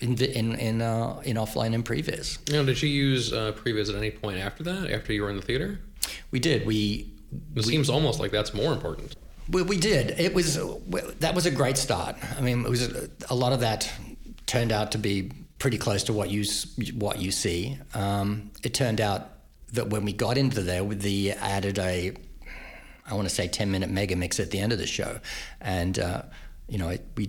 in 0.00 0.16
in 0.22 0.54
in, 0.54 0.80
uh, 0.80 1.20
in 1.24 1.36
offline 1.36 1.74
and 1.74 1.84
previs. 1.84 2.38
Now, 2.50 2.62
did 2.62 2.80
you 2.80 2.88
use 2.88 3.34
uh, 3.34 3.52
previs 3.52 3.90
at 3.90 3.96
any 3.96 4.10
point 4.10 4.38
after 4.38 4.62
that? 4.62 4.90
After 4.90 5.12
you 5.12 5.24
were 5.24 5.30
in 5.30 5.36
the 5.36 5.42
theater? 5.42 5.78
We 6.30 6.40
did. 6.40 6.66
We 6.66 7.12
It 7.54 7.64
seems 7.64 7.90
almost 7.90 8.18
like 8.18 8.30
that's 8.30 8.54
more 8.54 8.72
important. 8.72 9.14
We, 9.48 9.62
we 9.62 9.78
did. 9.78 10.18
It 10.18 10.34
was 10.34 10.56
that 11.20 11.34
was 11.34 11.46
a 11.46 11.50
great 11.50 11.76
start. 11.76 12.16
I 12.36 12.40
mean, 12.40 12.64
it 12.64 12.70
was 12.70 12.88
a 13.30 13.34
lot 13.34 13.52
of 13.52 13.60
that 13.60 13.90
turned 14.46 14.72
out 14.72 14.92
to 14.92 14.98
be 14.98 15.30
pretty 15.58 15.78
close 15.78 16.04
to 16.04 16.12
what 16.12 16.30
you 16.30 16.44
what 16.94 17.18
you 17.18 17.30
see. 17.30 17.78
Um, 17.94 18.50
it 18.62 18.74
turned 18.74 19.00
out 19.00 19.30
that 19.72 19.88
when 19.88 20.04
we 20.04 20.12
got 20.12 20.38
into 20.38 20.62
there, 20.62 20.84
the 20.84 21.32
added 21.32 21.78
a 21.78 22.12
I 23.08 23.14
want 23.14 23.28
to 23.28 23.34
say 23.34 23.48
ten 23.48 23.70
minute 23.70 23.90
mega 23.90 24.16
mix 24.16 24.40
at 24.40 24.50
the 24.50 24.58
end 24.58 24.72
of 24.72 24.78
the 24.78 24.86
show, 24.86 25.20
and 25.60 25.98
uh, 25.98 26.22
you 26.68 26.78
know 26.78 26.88
it, 26.88 27.06
we 27.16 27.28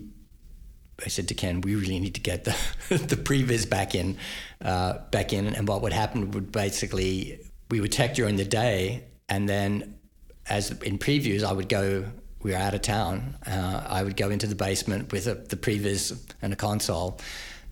I 1.06 1.10
said 1.10 1.28
to 1.28 1.36
Ken, 1.36 1.62
we 1.62 1.76
really 1.76 2.00
need 2.00 2.16
to 2.16 2.22
get 2.22 2.44
the 2.44 2.56
the 2.90 3.16
previs 3.16 3.70
back 3.70 3.94
in, 3.94 4.18
uh, 4.62 5.00
back 5.12 5.34
in. 5.34 5.48
And 5.48 5.68
what 5.68 5.82
would 5.84 5.94
happen 5.94 6.32
would 6.32 6.52
basically 6.52 7.40
we 7.70 7.80
would 7.80 7.92
tech 7.92 8.16
during 8.16 8.38
the 8.38 8.46
day, 8.46 9.06
and 9.30 9.48
then 9.48 9.97
as 10.50 10.72
in 10.82 10.98
previews, 10.98 11.44
I 11.44 11.54
would 11.54 11.70
go. 11.70 12.06
We 12.44 12.52
were 12.52 12.58
out 12.58 12.74
of 12.74 12.82
town. 12.82 13.36
Uh, 13.46 13.84
I 13.88 14.04
would 14.04 14.16
go 14.16 14.30
into 14.30 14.48
the 14.48 14.56
basement 14.56 15.12
with 15.12 15.28
a, 15.28 15.36
the 15.36 15.58
previs 15.58 16.18
and 16.42 16.54
a 16.54 16.56
console, 16.56 17.20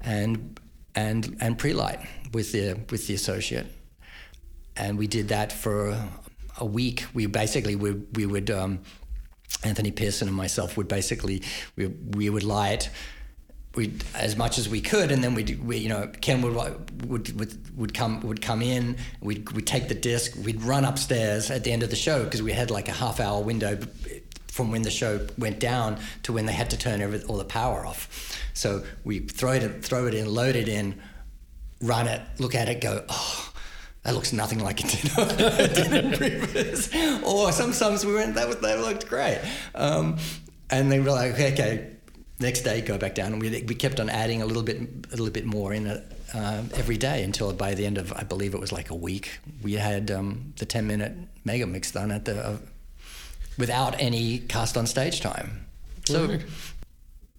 and 0.02 0.60
and 0.96 1.38
and 1.40 1.58
pre-light 1.58 2.00
with 2.34 2.52
the 2.52 2.80
with 2.90 3.08
the 3.08 3.14
associate, 3.14 3.68
and 4.76 4.98
we 4.98 5.08
did 5.08 5.30
that 5.30 5.52
for 5.52 5.98
a 6.58 6.66
week. 6.66 7.06
We 7.14 7.28
basically 7.28 7.76
we 7.76 7.92
we 7.92 8.26
would. 8.26 8.50
Um, 8.50 8.80
Anthony 9.64 9.92
Pearson 9.92 10.28
and 10.28 10.36
myself 10.36 10.76
would 10.78 10.88
basically 10.88 11.44
we 11.76 11.88
we 11.88 12.30
would 12.30 12.44
light 12.44 12.90
we 13.76 13.94
as 14.14 14.36
much 14.36 14.58
as 14.58 14.70
we 14.70 14.82
could, 14.82 15.12
and 15.12 15.24
then 15.24 15.36
we'd 15.36 15.64
we, 15.64 15.78
you 15.78 15.90
know 15.90 16.10
Ken 16.22 16.42
would 16.42 16.56
would 17.08 17.40
would, 17.40 17.78
would 17.78 17.94
come 17.94 18.22
would 18.22 18.42
come 18.42 18.62
in. 18.62 18.98
We'd 19.22 19.50
we'd 19.52 19.68
take 19.68 19.88
the 19.88 19.96
disc. 19.96 20.36
We'd 20.44 20.62
run 20.62 20.86
upstairs 20.86 21.52
at 21.52 21.64
the 21.64 21.72
end 21.72 21.84
of 21.84 21.90
the 21.90 21.96
show 21.96 22.24
because 22.24 22.42
we 22.42 22.54
had 22.54 22.72
like 22.72 22.88
a 22.88 22.94
half 22.94 23.20
hour 23.20 23.42
window 23.42 23.80
from 24.48 24.72
when 24.72 24.84
the 24.84 24.92
show 24.92 25.28
went 25.38 25.60
down 25.60 26.00
to 26.24 26.32
when 26.32 26.46
they 26.46 26.54
had 26.54 26.70
to 26.70 26.78
turn 26.78 27.02
every, 27.02 27.22
all 27.24 27.38
the 27.38 27.44
power 27.44 27.86
off. 27.86 28.42
So 28.54 28.84
we 29.04 29.20
throw 29.20 29.52
it 29.52 29.84
throw 29.84 30.08
it 30.08 30.14
in, 30.14 30.34
load 30.34 30.56
it 30.56 30.70
in, 30.70 31.02
run 31.82 32.08
it, 32.08 32.22
look 32.40 32.56
at 32.56 32.70
it, 32.70 32.82
go 32.82 33.04
oh. 33.10 33.52
That 34.04 34.14
looks 34.14 34.32
nothing 34.32 34.60
like 34.60 34.82
it 34.82 35.02
did, 35.02 35.12
it 35.18 35.74
did 35.74 36.06
in 36.06 36.12
previous. 36.12 36.94
Or 37.24 37.52
sometimes 37.52 38.06
we 38.06 38.14
went, 38.14 38.36
that 38.36 38.62
that 38.62 38.80
looked 38.80 39.08
great, 39.08 39.42
um, 39.74 40.18
and 40.70 40.92
they 40.92 41.00
were 41.00 41.10
like, 41.10 41.34
okay, 41.34 41.54
okay, 41.54 41.95
next 42.40 42.62
day 42.62 42.82
go 42.82 42.98
back 42.98 43.16
down 43.16 43.34
and 43.34 43.42
we, 43.42 43.64
we 43.64 43.76
kept 43.76 44.00
on 44.00 44.10
adding 44.10 44.42
a 44.42 44.46
little 44.46 44.64
bit 44.64 44.78
a 44.78 45.16
little 45.16 45.32
bit 45.32 45.46
more 45.46 45.74
in 45.74 45.88
it 45.88 46.04
uh, 46.34 46.64
every 46.76 46.98
day 46.98 47.24
until 47.24 47.54
by 47.54 47.74
the 47.74 47.86
end 47.86 47.98
of 47.98 48.12
I 48.14 48.24
believe 48.24 48.54
it 48.54 48.60
was 48.60 48.72
like 48.72 48.90
a 48.90 48.96
week 48.96 49.40
we 49.62 49.74
had 49.74 50.12
um, 50.12 50.54
the 50.58 50.66
10 50.66 50.86
minute 50.88 51.14
mega 51.44 51.66
mix 51.66 51.92
done 51.92 52.12
at 52.12 52.26
the 52.26 52.38
uh, 52.38 52.58
without 53.58 54.00
any 54.02 54.40
cast 54.40 54.76
on 54.78 54.86
stage 54.86 55.22
time 55.22 55.66
so. 56.06 56.40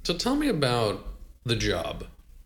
So 0.03 0.15
tell 0.15 0.37
me 0.37 0.49
about 0.49 1.05
the 1.45 1.57
job. 1.57 2.05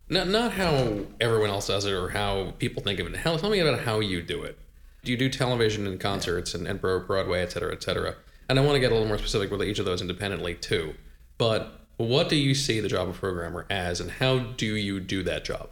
Not 0.09 0.29
not 0.29 0.53
how 0.53 1.01
everyone 1.21 1.51
else 1.51 1.69
does 1.69 1.85
it 1.85 1.93
or 1.93 2.09
how 2.11 2.55
people 2.59 2.83
think 2.83 2.99
of 3.01 3.07
it. 3.07 3.19
Tell 3.23 3.51
me 3.51 3.61
about 3.61 3.81
how 3.81 4.01
you 4.01 4.23
do 4.23 4.43
it. 4.43 4.59
Do 5.03 5.13
you 5.13 5.17
do 5.17 5.29
television 5.31 5.87
and 5.87 5.99
concerts 5.99 6.55
and, 6.55 6.67
and 6.67 6.81
Broadway, 6.81 7.41
et 7.41 7.53
cetera, 7.53 7.73
et 7.73 7.83
cetera? 7.83 8.17
And 8.49 8.59
I 8.59 8.63
want 8.63 8.75
to 8.75 8.81
get 8.81 8.91
a 8.91 8.95
little 8.95 9.09
more 9.09 9.19
specific 9.19 9.51
with 9.51 9.63
each 9.63 9.79
of 9.79 9.85
those 9.85 10.03
independently 10.03 10.55
too. 10.55 10.95
But 11.39 11.80
what 12.07 12.29
do 12.29 12.37
you 12.37 12.55
see 12.55 12.81
the 12.81 12.89
job 12.89 13.09
of 13.09 13.17
programmer 13.17 13.67
as, 13.71 14.01
and 14.01 14.11
how 14.11 14.39
do 14.39 14.75
you 14.77 15.01
do 15.01 15.23
that 15.25 15.45
job? 15.45 15.69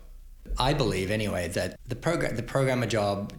I 0.58 0.74
believe 0.74 1.10
anyway 1.10 1.48
that 1.48 1.78
the 1.86 1.96
program 1.96 2.36
the 2.36 2.42
programmer 2.42 2.86
job 2.86 3.32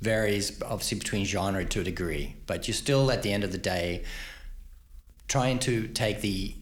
varies 0.00 0.60
obviously 0.62 0.98
between 0.98 1.24
genre 1.24 1.64
to 1.64 1.80
a 1.80 1.84
degree, 1.84 2.36
but 2.46 2.66
you're 2.66 2.74
still 2.74 3.10
at 3.10 3.22
the 3.22 3.32
end 3.32 3.44
of 3.44 3.52
the 3.52 3.58
day 3.58 4.04
trying 5.28 5.58
to 5.60 5.88
take 5.88 6.20
the 6.20 6.54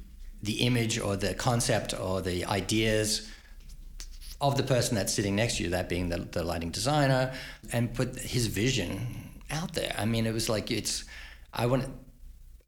the 0.42 0.60
image 0.60 0.98
or 0.98 1.16
the 1.16 1.34
concept 1.34 1.98
or 1.98 2.22
the 2.22 2.44
ideas 2.46 3.28
of 4.40 4.56
the 4.56 4.62
person 4.62 4.94
that's 4.94 5.12
sitting 5.12 5.36
next 5.36 5.58
to 5.58 5.64
you, 5.64 5.70
that 5.70 5.88
being 5.88 6.08
the, 6.08 6.18
the 6.18 6.42
lighting 6.42 6.70
designer, 6.70 7.32
and 7.72 7.92
put 7.92 8.18
his 8.18 8.46
vision 8.46 9.06
out 9.50 9.74
there. 9.74 9.94
I 9.98 10.06
mean, 10.06 10.26
it 10.26 10.32
was 10.32 10.48
like 10.48 10.70
it's 10.70 11.04
I 11.52 11.66
want 11.66 11.84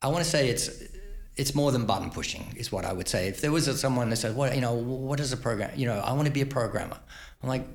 I 0.02 0.08
want 0.08 0.24
to 0.24 0.30
say 0.30 0.48
it's 0.48 0.68
it's 1.36 1.54
more 1.54 1.72
than 1.72 1.86
button 1.86 2.10
pushing 2.10 2.54
is 2.56 2.70
what 2.70 2.84
I 2.84 2.92
would 2.92 3.08
say. 3.08 3.28
If 3.28 3.40
there 3.40 3.50
was 3.50 3.80
someone 3.80 4.10
that 4.10 4.16
said, 4.16 4.36
"What 4.36 4.54
you 4.54 4.60
know, 4.60 4.74
what 4.74 5.20
is 5.20 5.32
a 5.32 5.36
program?" 5.36 5.70
You 5.76 5.86
know, 5.86 5.98
I 5.98 6.12
want 6.12 6.26
to 6.26 6.32
be 6.32 6.42
a 6.42 6.46
programmer. 6.46 6.98
I'm 7.42 7.48
like, 7.48 7.66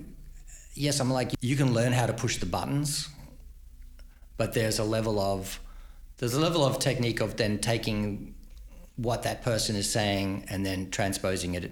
yes, 0.76 1.00
I'm 1.00 1.12
like, 1.12 1.32
you 1.42 1.56
can 1.56 1.74
learn 1.74 1.92
how 1.92 2.06
to 2.06 2.14
push 2.14 2.38
the 2.38 2.46
buttons, 2.46 3.10
but 4.38 4.54
there's 4.54 4.80
a 4.80 4.84
level 4.84 5.20
of 5.20 5.60
there's 6.18 6.34
a 6.34 6.40
level 6.40 6.64
of 6.64 6.80
technique 6.80 7.20
of 7.20 7.38
then 7.38 7.60
taking 7.60 8.36
what 8.96 9.24
that 9.24 9.44
person 9.44 9.76
is 9.76 9.90
saying 9.90 10.46
and 10.50 10.66
then 10.66 10.90
transposing 10.90 11.54
it 11.54 11.72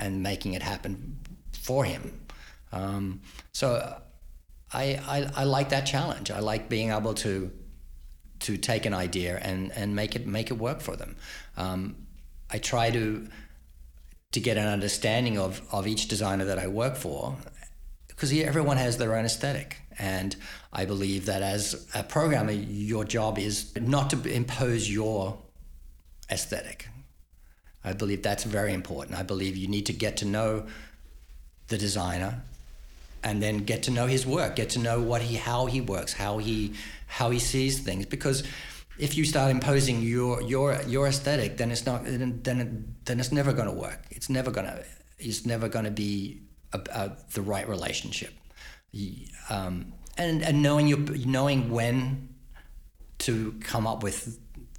and 0.00 0.22
making 0.22 0.54
it 0.54 0.62
happen 0.62 1.18
for 1.52 1.84
him. 1.84 2.20
Um, 2.72 3.20
so 3.52 4.00
I, 4.72 5.00
I 5.06 5.30
I 5.36 5.44
like 5.44 5.70
that 5.70 5.86
challenge. 5.86 6.30
I 6.30 6.40
like 6.40 6.68
being 6.68 6.90
able 6.90 7.14
to 7.14 7.50
to 8.40 8.56
take 8.56 8.86
an 8.86 8.94
idea 8.94 9.38
and, 9.38 9.72
and 9.72 9.94
make 9.94 10.16
it 10.16 10.26
make 10.26 10.50
it 10.50 10.58
work 10.58 10.80
for 10.80 10.96
them. 10.96 11.16
Um, 11.56 11.96
I 12.50 12.58
try 12.58 12.90
to 12.90 13.28
to 14.32 14.40
get 14.40 14.56
an 14.56 14.66
understanding 14.66 15.38
of 15.38 15.62
of 15.72 15.86
each 15.86 16.08
designer 16.08 16.44
that 16.44 16.58
I 16.58 16.66
work 16.66 16.96
for, 16.96 17.36
because 18.08 18.32
everyone 18.32 18.76
has 18.76 18.96
their 18.96 19.16
own 19.16 19.24
aesthetic. 19.24 19.76
And 19.98 20.36
I 20.72 20.84
believe 20.84 21.26
that 21.26 21.42
as 21.42 21.88
a 21.94 22.04
programmer, 22.04 22.52
your 22.52 23.04
job 23.04 23.38
is 23.38 23.74
not 23.76 24.10
to 24.10 24.30
impose 24.30 24.88
your 24.88 25.38
aesthetic. 26.30 26.88
I 27.84 27.94
believe 27.94 28.22
that's 28.22 28.44
very 28.44 28.72
important. 28.72 29.18
I 29.18 29.24
believe 29.24 29.56
you 29.56 29.66
need 29.66 29.86
to 29.86 29.92
get 29.92 30.16
to 30.18 30.24
know 30.24 30.66
the 31.68 31.78
designer 31.78 32.42
and 33.22 33.42
then 33.42 33.58
get 33.58 33.84
to 33.84 33.90
know 33.90 34.06
his 34.06 34.26
work, 34.26 34.56
get 34.56 34.70
to 34.70 34.78
know 34.78 35.00
what 35.00 35.22
he 35.22 35.36
how 35.36 35.66
he 35.66 35.80
works, 35.80 36.12
how 36.12 36.38
he 36.38 36.74
how 37.06 37.30
he 37.30 37.38
sees 37.38 37.80
things 37.80 38.06
because 38.06 38.44
if 38.98 39.16
you 39.16 39.24
start 39.24 39.50
imposing 39.50 40.02
your 40.02 40.42
your 40.42 40.80
your 40.82 41.06
aesthetic, 41.06 41.56
then 41.56 41.70
it's 41.70 41.86
not 41.86 42.04
then 42.04 42.94
then 43.04 43.20
it's 43.20 43.32
never 43.32 43.52
going 43.52 43.68
to 43.68 43.74
work. 43.74 44.04
It's 44.10 44.28
never 44.28 44.50
going 44.50 44.66
to 44.66 44.84
it's 45.18 45.46
never 45.46 45.68
going 45.68 45.84
to 45.84 45.90
be 45.90 46.42
a, 46.72 46.80
a, 46.92 47.16
the 47.32 47.42
right 47.42 47.68
relationship. 47.68 48.34
Um, 49.48 49.92
and 50.16 50.42
and 50.42 50.62
knowing 50.62 50.88
you 50.88 50.96
knowing 51.24 51.70
when 51.70 52.34
to 53.18 53.52
come 53.60 53.86
up 53.86 54.02
with 54.02 54.38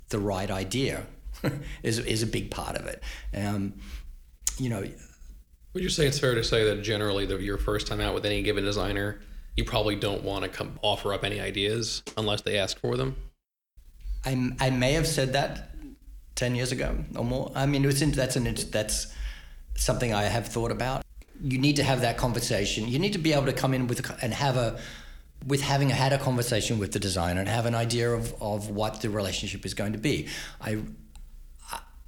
the 0.09 0.19
right 0.19 0.51
idea 0.51 1.05
is 1.83 1.99
is 1.99 2.21
a 2.21 2.27
big 2.27 2.51
part 2.51 2.75
of 2.75 2.85
it. 2.85 3.01
Um, 3.35 3.73
you 4.57 4.69
know. 4.69 4.83
Would 5.79 5.85
you 5.85 5.89
say 5.89 6.07
it's 6.07 6.19
fair 6.19 6.35
to 6.35 6.43
say 6.43 6.65
that 6.65 6.83
generally, 6.83 7.25
the, 7.25 7.37
your 7.37 7.57
first 7.57 7.87
time 7.87 8.01
out 8.01 8.13
with 8.13 8.25
any 8.25 8.41
given 8.41 8.65
designer, 8.65 9.21
you 9.55 9.63
probably 9.63 9.95
don't 9.95 10.25
want 10.25 10.43
to 10.43 10.49
come 10.49 10.77
offer 10.81 11.13
up 11.13 11.23
any 11.23 11.39
ideas 11.39 12.03
unless 12.17 12.41
they 12.41 12.57
ask 12.57 12.77
for 12.79 12.97
them? 12.97 13.15
I, 14.25 14.51
I 14.59 14.71
may 14.71 14.91
have 14.91 15.07
said 15.07 15.31
that 15.31 15.69
10 16.35 16.55
years 16.55 16.73
ago 16.73 16.97
or 17.15 17.23
more. 17.23 17.49
I 17.55 17.65
mean, 17.65 17.85
it 17.85 17.87
was 17.87 18.01
in, 18.01 18.11
that's, 18.11 18.35
an, 18.35 18.53
that's 18.71 19.07
something 19.75 20.13
I 20.13 20.23
have 20.23 20.49
thought 20.49 20.71
about. 20.71 21.05
You 21.41 21.57
need 21.57 21.77
to 21.77 21.83
have 21.83 22.01
that 22.01 22.17
conversation. 22.17 22.85
You 22.89 22.99
need 22.99 23.13
to 23.13 23.19
be 23.19 23.31
able 23.31 23.45
to 23.45 23.53
come 23.53 23.73
in 23.73 23.87
with 23.87 24.05
and 24.21 24.33
have 24.33 24.57
a, 24.57 24.81
with 25.47 25.61
having 25.61 25.89
had 25.89 26.11
a 26.11 26.17
conversation 26.17 26.77
with 26.77 26.91
the 26.91 26.99
designer 26.99 27.39
and 27.39 27.47
have 27.47 27.65
an 27.65 27.73
idea 27.73 28.11
of, 28.11 28.35
of 28.41 28.69
what 28.69 28.99
the 28.99 29.09
relationship 29.09 29.65
is 29.65 29.73
going 29.73 29.93
to 29.93 29.97
be. 29.97 30.27
I, 30.59 30.79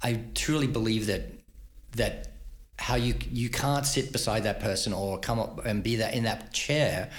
I 0.02 0.20
truly 0.34 0.66
believe 0.66 1.06
that, 1.06 1.32
that 1.92 2.31
how 2.82 2.96
you, 2.96 3.14
you 3.30 3.48
can't 3.48 3.86
sit 3.86 4.12
beside 4.12 4.42
that 4.42 4.58
person 4.60 4.92
or 4.92 5.18
come 5.18 5.38
up 5.38 5.64
and 5.64 5.82
be 5.82 5.96
that 5.96 6.14
in 6.14 6.24
that 6.24 6.52
chair 6.52 7.10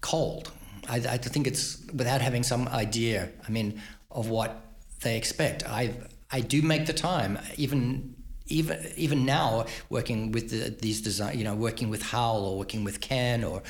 cold 0.00 0.50
I, 0.88 0.96
I 0.96 1.16
think 1.18 1.46
it's 1.46 1.78
without 1.94 2.20
having 2.20 2.42
some 2.42 2.68
idea. 2.68 3.28
I 3.46 3.50
mean, 3.50 3.80
of 4.10 4.28
what 4.28 4.60
they 5.02 5.16
expect. 5.16 5.64
I 5.68 5.94
I 6.30 6.40
do 6.40 6.62
make 6.62 6.86
the 6.86 6.92
time, 6.92 7.38
even 7.56 8.14
even 8.46 8.78
even 8.96 9.24
now, 9.24 9.66
working 9.88 10.32
with 10.32 10.50
the, 10.50 10.70
these 10.70 11.00
design, 11.00 11.38
you 11.38 11.44
know, 11.44 11.54
working 11.54 11.88
with 11.88 12.02
Howell 12.02 12.44
or 12.44 12.58
working 12.58 12.84
with 12.84 13.00
Ken 13.00 13.44
or 13.44 13.62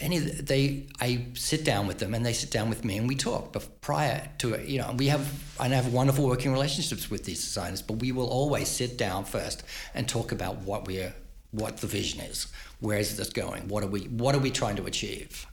any 0.00 0.18
they 0.18 0.86
I 1.00 1.26
sit 1.34 1.64
down 1.64 1.86
with 1.86 1.98
them 1.98 2.14
and 2.14 2.24
they 2.24 2.32
sit 2.32 2.50
down 2.50 2.68
with 2.68 2.84
me 2.84 2.98
and 2.98 3.08
we 3.08 3.16
talk. 3.16 3.52
But 3.52 3.80
prior 3.80 4.28
to 4.38 4.54
it, 4.54 4.68
you 4.68 4.78
know, 4.78 4.94
we 4.96 5.06
have 5.06 5.32
I 5.58 5.68
have 5.68 5.92
wonderful 5.92 6.26
working 6.26 6.52
relationships 6.52 7.10
with 7.10 7.24
these 7.24 7.42
designers, 7.42 7.82
but 7.82 7.94
we 7.94 8.12
will 8.12 8.28
always 8.28 8.68
sit 8.68 8.96
down 8.98 9.24
first 9.24 9.62
and 9.94 10.08
talk 10.08 10.32
about 10.32 10.58
what 10.58 10.86
we're 10.86 11.14
what 11.50 11.78
the 11.78 11.86
vision 11.86 12.20
is. 12.20 12.48
Where 12.80 12.98
is 12.98 13.16
this 13.16 13.30
going? 13.30 13.68
What 13.68 13.82
are 13.82 13.88
we 13.88 14.00
what 14.02 14.34
are 14.34 14.40
we 14.40 14.50
trying 14.50 14.76
to 14.76 14.84
achieve? 14.86 15.46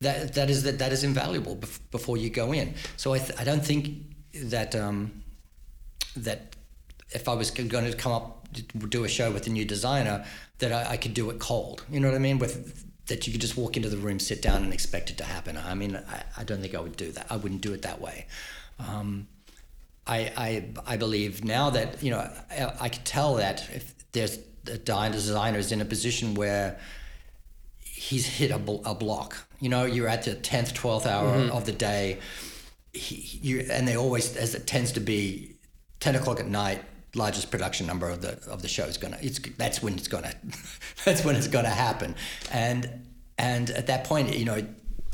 that 0.00 0.32
that 0.34 0.48
is 0.48 0.62
that 0.62 0.78
that 0.78 0.92
is 0.92 1.04
invaluable 1.04 1.58
before 1.90 2.16
you 2.16 2.30
go 2.30 2.52
in. 2.52 2.74
So 2.96 3.12
I 3.12 3.18
th- 3.18 3.38
I 3.38 3.44
don't 3.44 3.64
think 3.64 3.98
that 4.44 4.74
um, 4.74 5.22
that 6.16 6.56
if 7.10 7.28
I 7.28 7.34
was 7.34 7.50
going 7.50 7.68
to 7.68 7.92
come 7.96 8.12
up 8.12 8.48
do 8.88 9.04
a 9.04 9.08
show 9.08 9.30
with 9.30 9.46
a 9.46 9.50
new 9.50 9.64
designer 9.64 10.24
that 10.58 10.72
I, 10.72 10.92
I, 10.92 10.96
could 10.96 11.14
do 11.14 11.30
it 11.30 11.38
cold. 11.38 11.84
You 11.88 12.00
know 12.00 12.08
what 12.08 12.16
I 12.16 12.18
mean? 12.18 12.40
With 12.40 12.84
that 13.06 13.26
you 13.26 13.32
could 13.32 13.40
just 13.40 13.56
walk 13.56 13.76
into 13.76 13.88
the 13.88 13.96
room, 13.96 14.18
sit 14.18 14.40
down, 14.42 14.62
and 14.62 14.72
expect 14.72 15.10
it 15.10 15.18
to 15.18 15.24
happen. 15.24 15.56
I 15.56 15.74
mean, 15.74 15.96
I, 15.96 16.22
I 16.38 16.44
don't 16.44 16.60
think 16.60 16.74
I 16.74 16.80
would 16.80 16.96
do 16.96 17.10
that. 17.12 17.26
I 17.30 17.36
wouldn't 17.36 17.60
do 17.60 17.72
it 17.72 17.82
that 17.82 18.00
way. 18.00 18.26
Um, 18.78 19.26
I, 20.06 20.32
I 20.36 20.64
I 20.86 20.96
believe 20.96 21.44
now 21.44 21.70
that 21.70 22.02
you 22.02 22.10
know 22.10 22.18
I, 22.50 22.72
I 22.80 22.88
could 22.88 23.04
tell 23.04 23.34
that 23.36 23.68
if 23.72 23.94
there's 24.12 24.38
a 24.66 24.78
designer 24.78 25.58
is 25.58 25.72
in 25.72 25.80
a 25.80 25.84
position 25.84 26.34
where 26.34 26.78
he's 27.78 28.26
hit 28.26 28.50
a, 28.50 28.56
a 28.56 28.94
block. 28.94 29.36
You 29.60 29.68
know, 29.68 29.84
you're 29.84 30.08
at 30.08 30.24
the 30.24 30.34
tenth, 30.34 30.74
twelfth 30.74 31.06
hour 31.06 31.36
mm-hmm. 31.36 31.56
of 31.56 31.66
the 31.66 31.72
day. 31.72 32.18
He, 32.92 33.38
you, 33.40 33.66
and 33.70 33.86
they 33.86 33.96
always, 33.96 34.36
as 34.36 34.54
it 34.54 34.66
tends 34.66 34.92
to 34.92 35.00
be, 35.00 35.56
ten 36.00 36.16
o'clock 36.16 36.40
at 36.40 36.46
night. 36.46 36.82
Largest 37.14 37.50
production 37.50 37.86
number 37.86 38.08
of 38.08 38.22
the 38.22 38.38
of 38.48 38.62
the 38.62 38.68
show 38.68 38.84
is 38.84 38.96
gonna. 38.96 39.18
It's 39.20 39.38
that's 39.56 39.82
when 39.82 39.94
it's 39.94 40.08
gonna. 40.08 40.32
that's 41.04 41.24
when 41.24 41.36
it's 41.36 41.48
gonna 41.48 41.68
happen, 41.68 42.14
and 42.52 43.06
and 43.38 43.70
at 43.70 43.88
that 43.88 44.04
point, 44.04 44.36
you 44.36 44.44
know, 44.44 44.64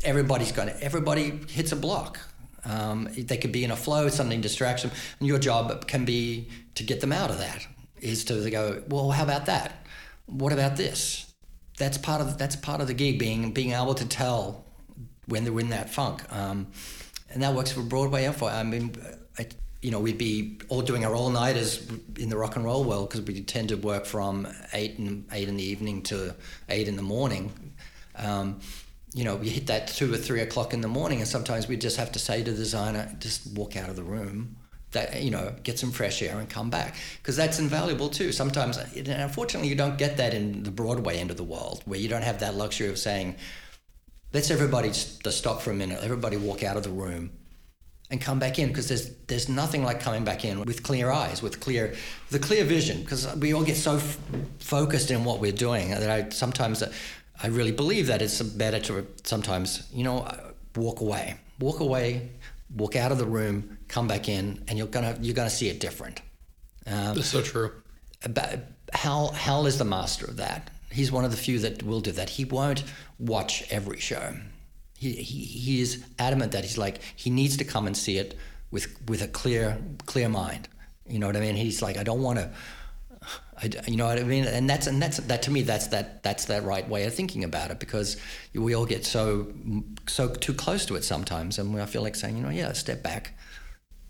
everybody's 0.05 0.53
gonna. 0.53 0.77
Everybody 0.81 1.41
hits 1.49 1.73
a 1.73 1.77
block. 1.77 2.21
Um, 2.65 3.09
they 3.17 3.37
could 3.37 3.53
be 3.53 3.65
in 3.65 3.71
a 3.71 3.77
flow, 3.77 4.09
something 4.09 4.41
distraction, 4.41 4.91
and 5.21 5.29
your 5.29 5.39
job 5.39 5.87
can 5.87 6.05
be 6.05 6.49
to 6.75 6.83
get 6.83 7.01
them 7.01 7.13
out 7.13 7.31
of 7.31 7.39
that. 7.39 7.67
Is 8.01 8.25
to 8.27 8.51
go, 8.51 8.83
well, 8.89 9.11
how 9.11 9.25
about 9.25 9.47
that? 9.47 9.87
What 10.27 10.53
about 10.53 10.77
this? 10.77 11.27
that's 11.77 11.99
part 11.99 12.21
of 12.21 12.39
that's 12.39 12.57
part 12.57 12.81
of 12.81 12.87
the 12.87 12.95
gig 12.95 13.19
being 13.19 13.53
being 13.53 13.73
able 13.73 13.95
to 13.95 14.07
tell 14.07 14.65
when 15.27 15.45
they're 15.45 15.59
in 15.61 15.71
that 15.71 15.91
funk 15.91 16.23
um, 16.33 16.67
and 17.31 17.43
that 17.43 17.55
works 17.55 17.73
for 17.73 17.83
Broadway 17.83 18.25
and 18.25 18.35
for 18.35 18.49
I 18.49 18.63
mean 18.63 18.95
you 19.87 19.93
know 19.93 20.01
we'd 20.01 20.19
be 20.19 20.59
all 20.69 20.83
doing 20.83 21.05
our 21.05 21.15
all 21.15 21.31
nighters 21.31 21.89
in 22.19 22.29
the 22.29 22.37
rock 22.37 22.57
and 22.57 22.65
roll 22.65 22.83
world 22.83 23.09
because 23.09 23.25
we 23.25 23.41
tend 23.43 23.69
to 23.69 23.77
work 23.77 24.05
from 24.05 24.49
eight 24.73 24.99
and 24.99 25.25
eight 25.31 25.49
in 25.49 25.57
the 25.57 25.63
evening 25.63 26.03
to 26.03 26.35
eight 26.69 26.89
in 26.89 26.97
the 26.97 27.03
morning. 27.03 27.53
Um, 28.17 28.59
you 29.15 29.23
know 29.23 29.37
we 29.37 29.49
hit 29.49 29.69
that 29.69 29.87
two 29.87 30.13
or 30.13 30.17
three 30.17 30.41
o'clock 30.41 30.75
in 30.75 30.81
the 30.81 30.89
morning 30.89 31.21
and 31.21 31.29
sometimes 31.29 31.69
we 31.69 31.77
just 31.77 31.99
have 31.99 32.11
to 32.13 32.19
say 32.19 32.43
to 32.43 32.51
the 32.51 32.57
designer 32.57 33.15
just 33.21 33.47
walk 33.57 33.77
out 33.77 33.89
of 33.89 33.95
the 33.95 34.03
room 34.03 34.57
that 34.91 35.23
you 35.23 35.31
know 35.31 35.55
get 35.63 35.79
some 35.79 35.93
fresh 35.93 36.21
air 36.21 36.37
and 36.37 36.51
come 36.51 36.69
back. 36.69 36.97
Because 37.23 37.37
that's 37.37 37.61
invaluable 37.61 38.09
too. 38.09 38.33
Sometimes 38.33 38.79
unfortunately 38.79 39.69
you 39.69 39.77
don't 39.77 39.99
get 39.99 40.17
that 40.17 40.35
in 40.35 40.65
the 40.65 40.73
broadway 40.73 41.19
end 41.19 41.31
of 41.31 41.37
the 41.37 41.45
world 41.45 41.85
where 41.85 42.01
you 42.01 42.09
don't 42.09 42.25
have 42.25 42.41
that 42.41 42.57
luxury 42.57 42.89
of 42.89 42.99
saying 42.99 43.37
let's 44.33 44.51
everybody 44.51 44.89
just 44.89 45.31
stop 45.31 45.63
for 45.63 45.71
a 45.71 45.75
minute. 45.75 46.01
Everybody 46.03 46.37
walk 46.37 46.65
out 46.65 46.77
of 46.77 46.83
the 46.83 46.91
room 46.91 47.31
and 48.11 48.21
come 48.21 48.39
back 48.39 48.59
in 48.59 48.69
because 48.69 48.89
there's 48.89 49.11
there's 49.27 49.49
nothing 49.49 49.83
like 49.83 50.01
coming 50.01 50.25
back 50.25 50.45
in 50.45 50.61
with 50.61 50.83
clear 50.83 51.11
eyes 51.11 51.43
with 51.43 51.61
clear 51.61 51.95
the 52.31 52.39
clear 52.39 52.65
vision 52.65 53.01
because 53.01 53.27
we 53.37 53.53
all 53.53 53.65
get 53.65 53.77
so 53.77 53.97
f- 53.97 54.19
focused 54.61 55.11
in 55.11 55.25
what 55.25 55.41
we're 55.41 55.53
doing 55.53 55.91
that 55.91 56.11
I 56.11 56.29
sometimes 56.31 56.83
I 57.43 57.47
really 57.49 57.73
believe 57.73 58.07
that 58.07 58.23
it's 58.23 58.41
better 58.43 58.81
to 58.81 59.07
sometimes 59.25 59.89
you 59.93 60.05
know 60.05 60.29
walk 60.77 61.01
away 61.01 61.37
walk 61.59 61.81
away 61.81 62.31
walk 62.75 62.97
out 62.97 63.13
of 63.13 63.19
the 63.19 63.27
room, 63.27 63.79
come 63.89 64.09
back 64.09 64.29
in, 64.29 64.63
and 64.69 64.79
you're 64.79 64.87
gonna 64.87 65.17
you're 65.21 65.35
gonna 65.35 65.51
see 65.51 65.69
it 65.69 65.81
different. 65.81 66.21
Um, 66.87 67.15
That's 67.15 67.29
so 67.29 67.43
true. 67.43 67.73
But 68.29 68.67
Hal 68.93 69.33
Hal 69.33 69.67
is 69.67 69.79
the 69.79 69.85
master 69.85 70.27
of 70.27 70.37
that. 70.39 70.71
He's 70.91 71.13
one 71.13 71.25
of 71.25 71.31
the 71.31 71.37
few 71.37 71.59
that 71.61 71.83
will 71.83 72.01
do 72.01 72.13
that. 72.13 72.31
He 72.31 72.45
won't 72.45 72.85
watch 73.19 73.65
every 73.71 73.99
show. 73.99 74.35
He, 74.99 75.13
he, 75.13 75.81
is 75.83 76.03
adamant 76.19 76.53
that 76.53 76.65
he's 76.65 76.79
like 76.79 77.01
he 77.15 77.29
needs 77.29 77.59
to 77.59 77.65
come 77.65 77.87
and 77.87 77.97
see 77.97 78.17
it 78.17 78.35
with 78.71 78.97
with 79.09 79.23
a 79.23 79.29
clear 79.29 79.79
clear 80.07 80.29
mind. 80.29 80.69
You 81.07 81.19
know 81.19 81.27
what 81.27 81.37
I 81.37 81.41
mean? 81.41 81.55
He's 81.55 81.83
like 81.83 81.99
I 81.99 82.03
don't 82.03 82.23
want 82.23 82.39
to 82.39 82.51
I, 83.63 83.71
you 83.87 83.97
know 83.97 84.07
what 84.07 84.19
I 84.19 84.23
mean? 84.23 84.45
And 84.45 84.69
that's 84.69 84.87
and 84.87 85.01
that's 85.01 85.17
that 85.19 85.43
to 85.43 85.51
me. 85.51 85.63
That's 85.63 85.87
that 85.89 86.23
that's 86.23 86.47
that 86.47 86.63
right 86.65 86.87
way 86.87 87.05
of 87.05 87.15
thinking 87.15 87.43
about 87.43 87.71
it 87.71 87.79
because 87.79 88.17
we 88.55 88.75
all 88.75 88.85
get 88.85 89.05
so 89.05 89.53
so 90.07 90.29
too 90.29 90.53
close 90.53 90.85
to 90.87 90.97
it 90.97 91.05
sometimes, 91.05 91.59
and 91.59 91.81
I 91.81 91.87
feel 91.87 92.03
like 92.03 92.17
saying, 92.17 92.37
you 92.37 92.43
know, 92.43 92.51
yeah, 92.51 92.73
step 92.73 93.03
back, 93.03 93.39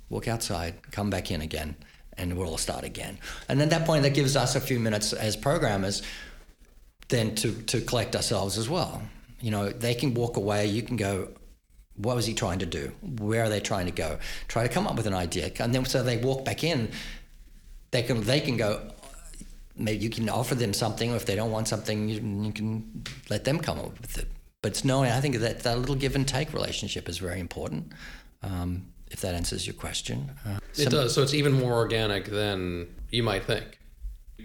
walk 0.09 0.27
outside, 0.27 0.75
come 0.91 1.11
back 1.11 1.31
in 1.31 1.41
again, 1.43 1.77
and 2.19 2.37
we'll 2.37 2.49
all 2.49 2.59
start 2.59 2.85
again. 2.85 3.19
And 3.49 3.63
at 3.63 3.71
that 3.71 3.87
point, 3.87 4.03
that 4.03 4.15
gives 4.15 4.37
us 4.37 4.57
a 4.57 4.61
few 4.61 4.81
minutes 4.81 5.13
as 5.13 5.37
programmers, 5.37 6.03
then 7.09 7.37
to 7.37 7.53
to 7.53 7.81
collect 7.81 8.17
ourselves 8.17 8.59
as 8.59 8.69
well. 8.69 9.01
You 9.41 9.51
know, 9.51 9.71
they 9.71 9.95
can 9.95 10.15
walk 10.15 10.37
away. 10.37 10.67
You 10.67 10.83
can 10.83 10.97
go. 10.97 11.29
What 11.97 12.17
was 12.17 12.27
he 12.27 12.35
trying 12.35 12.59
to 12.59 12.67
do? 12.67 12.93
Where 13.19 13.45
are 13.45 13.49
they 13.49 13.61
trying 13.61 13.87
to 13.87 13.93
go? 13.93 14.19
Try 14.49 14.67
to 14.67 14.69
come 14.69 14.87
up 14.87 14.97
with 14.97 15.07
an 15.07 15.15
idea, 15.15 15.51
and 15.61 15.75
then 15.75 15.85
so 15.85 16.03
they 16.03 16.19
walk 16.19 16.45
back 16.45 16.63
in. 16.63 16.91
They 17.91 18.03
can 18.03 18.23
they 18.23 18.41
can 18.41 18.57
go 18.57 18.91
maybe 19.77 20.03
you 20.03 20.11
can 20.11 20.29
offer 20.29 20.55
them 20.55 20.73
something, 20.73 21.13
or 21.13 21.17
if 21.17 21.27
they 21.27 21.37
don't 21.37 21.51
want 21.51 21.69
something, 21.69 22.09
you, 22.09 22.21
you 22.45 22.53
can 22.53 23.05
let 23.29 23.45
them 23.45 23.59
come 23.59 23.79
up 23.79 24.01
with 24.01 24.19
it. 24.19 24.29
But 24.63 24.73
it's 24.73 24.85
knowing, 24.85 25.11
I 25.11 25.21
think 25.21 25.37
that 25.37 25.61
that 25.61 25.79
little 25.79 25.95
give 25.95 26.17
and 26.17 26.27
take 26.27 26.53
relationship 26.53 27.09
is 27.09 27.19
very 27.19 27.41
important. 27.41 27.93
Um, 28.43 28.87
if 29.11 29.21
that 29.21 29.35
answers 29.35 29.67
your 29.67 29.75
question, 29.75 30.33
uh, 30.45 30.59
it 30.77 30.91
does. 30.91 31.15
So 31.15 31.23
it's 31.23 31.35
even 31.35 31.53
more 31.53 31.75
organic 31.75 32.27
than 32.27 32.89
you 33.11 33.23
might 33.23 33.45
think. 33.45 33.76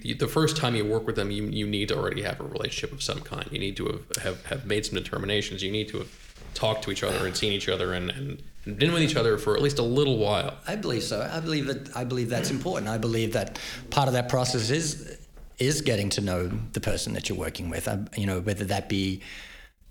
The 0.04 0.28
first 0.28 0.58
time 0.58 0.76
you 0.76 0.86
work 0.86 1.06
with 1.06 1.16
them, 1.16 1.32
you, 1.32 1.46
you 1.46 1.68
need 1.68 1.90
to 1.90 1.98
already 1.98 2.22
have 2.24 2.40
a 2.40 2.44
relationship 2.44 2.92
of 2.92 3.04
some 3.04 3.22
kind. 3.22 3.48
You 3.52 3.60
need 3.60 3.78
to 3.78 3.86
have, 3.86 4.24
have, 4.24 4.46
have 4.46 4.66
made 4.66 4.86
some 4.86 4.96
determinations. 4.96 5.62
You 5.62 5.72
need 5.72 5.90
to 5.90 6.00
have 6.00 6.10
talked 6.54 6.84
to 6.84 6.92
each 6.92 7.04
other 7.04 7.26
and 7.26 7.36
seen 7.36 7.54
each 7.54 7.70
other 7.70 7.94
and, 7.94 8.10
and 8.10 8.42
been 8.78 8.92
with 8.94 9.02
each 9.02 9.16
other 9.16 9.38
for 9.38 9.56
at 9.56 9.62
least 9.62 9.80
a 9.80 9.84
little 9.84 10.18
while. 10.18 10.58
I 10.68 10.76
believe 10.76 11.04
so. 11.04 11.28
I 11.32 11.40
believe 11.40 11.68
that. 11.68 11.96
I 11.96 12.04
believe 12.04 12.30
that's 12.30 12.52
important. 12.52 12.90
I 12.90 12.98
believe 12.98 13.34
that 13.34 13.60
part 13.90 14.08
of 14.08 14.14
that 14.14 14.30
process 14.30 14.70
is 14.70 15.18
is 15.58 15.82
getting 15.82 16.10
to 16.10 16.22
know 16.22 16.48
the 16.74 16.82
person 16.82 17.14
that 17.14 17.30
you're 17.30 17.38
working 17.38 17.70
with. 17.70 17.88
I, 17.88 18.00
you 18.18 18.26
know, 18.26 18.42
whether 18.42 18.66
that 18.66 18.90
be, 18.90 19.22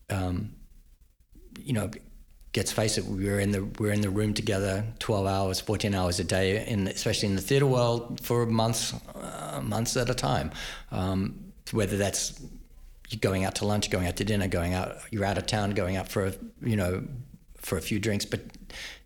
um, 0.09 0.53
you 1.61 1.73
know, 1.73 1.91
let's 2.57 2.73
face 2.73 2.99
it, 2.99 3.05
we 3.05 3.29
were 3.29 3.39
in 3.39 3.53
the 3.53 3.65
we're 3.79 3.93
in 3.93 4.01
the 4.01 4.11
room 4.11 4.35
together, 4.35 4.85
twelve 4.99 5.27
hours, 5.27 5.61
fourteen 5.61 5.95
hours 5.95 6.21
a 6.21 6.25
day, 6.25 6.67
in 6.67 6.89
especially 6.89 7.29
in 7.29 7.37
the 7.37 7.43
theatre 7.43 7.67
world 7.67 8.21
for 8.21 8.47
months, 8.47 8.95
uh, 9.15 9.61
months 9.63 9.97
at 9.97 10.11
a 10.11 10.15
time. 10.15 10.51
Um, 10.91 11.53
whether 11.73 11.97
that's 11.97 12.41
going 13.21 13.45
out 13.45 13.57
to 13.57 13.65
lunch, 13.65 13.91
going 13.91 14.07
out 14.07 14.17
to 14.17 14.25
dinner, 14.25 14.49
going 14.49 14.75
out, 14.75 14.97
you're 15.11 15.25
out 15.25 15.39
of 15.39 15.47
town, 15.47 15.71
going 15.71 15.97
out 15.97 16.09
for 16.09 16.27
a, 16.27 16.35
you 16.63 16.77
know, 16.77 17.05
for 17.57 17.79
a 17.79 17.81
few 17.81 17.99
drinks, 17.99 18.25
but 18.25 18.41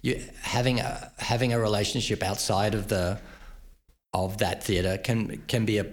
you 0.03 0.23
having 0.43 0.81
a 0.81 1.13
having 1.19 1.53
a 1.53 1.59
relationship 1.59 2.23
outside 2.23 2.75
of 2.75 2.89
the 2.89 3.19
of 4.13 4.39
that 4.39 4.63
theater 4.63 4.97
can 4.99 5.43
can 5.49 5.65
be 5.65 5.79
a 5.79 5.87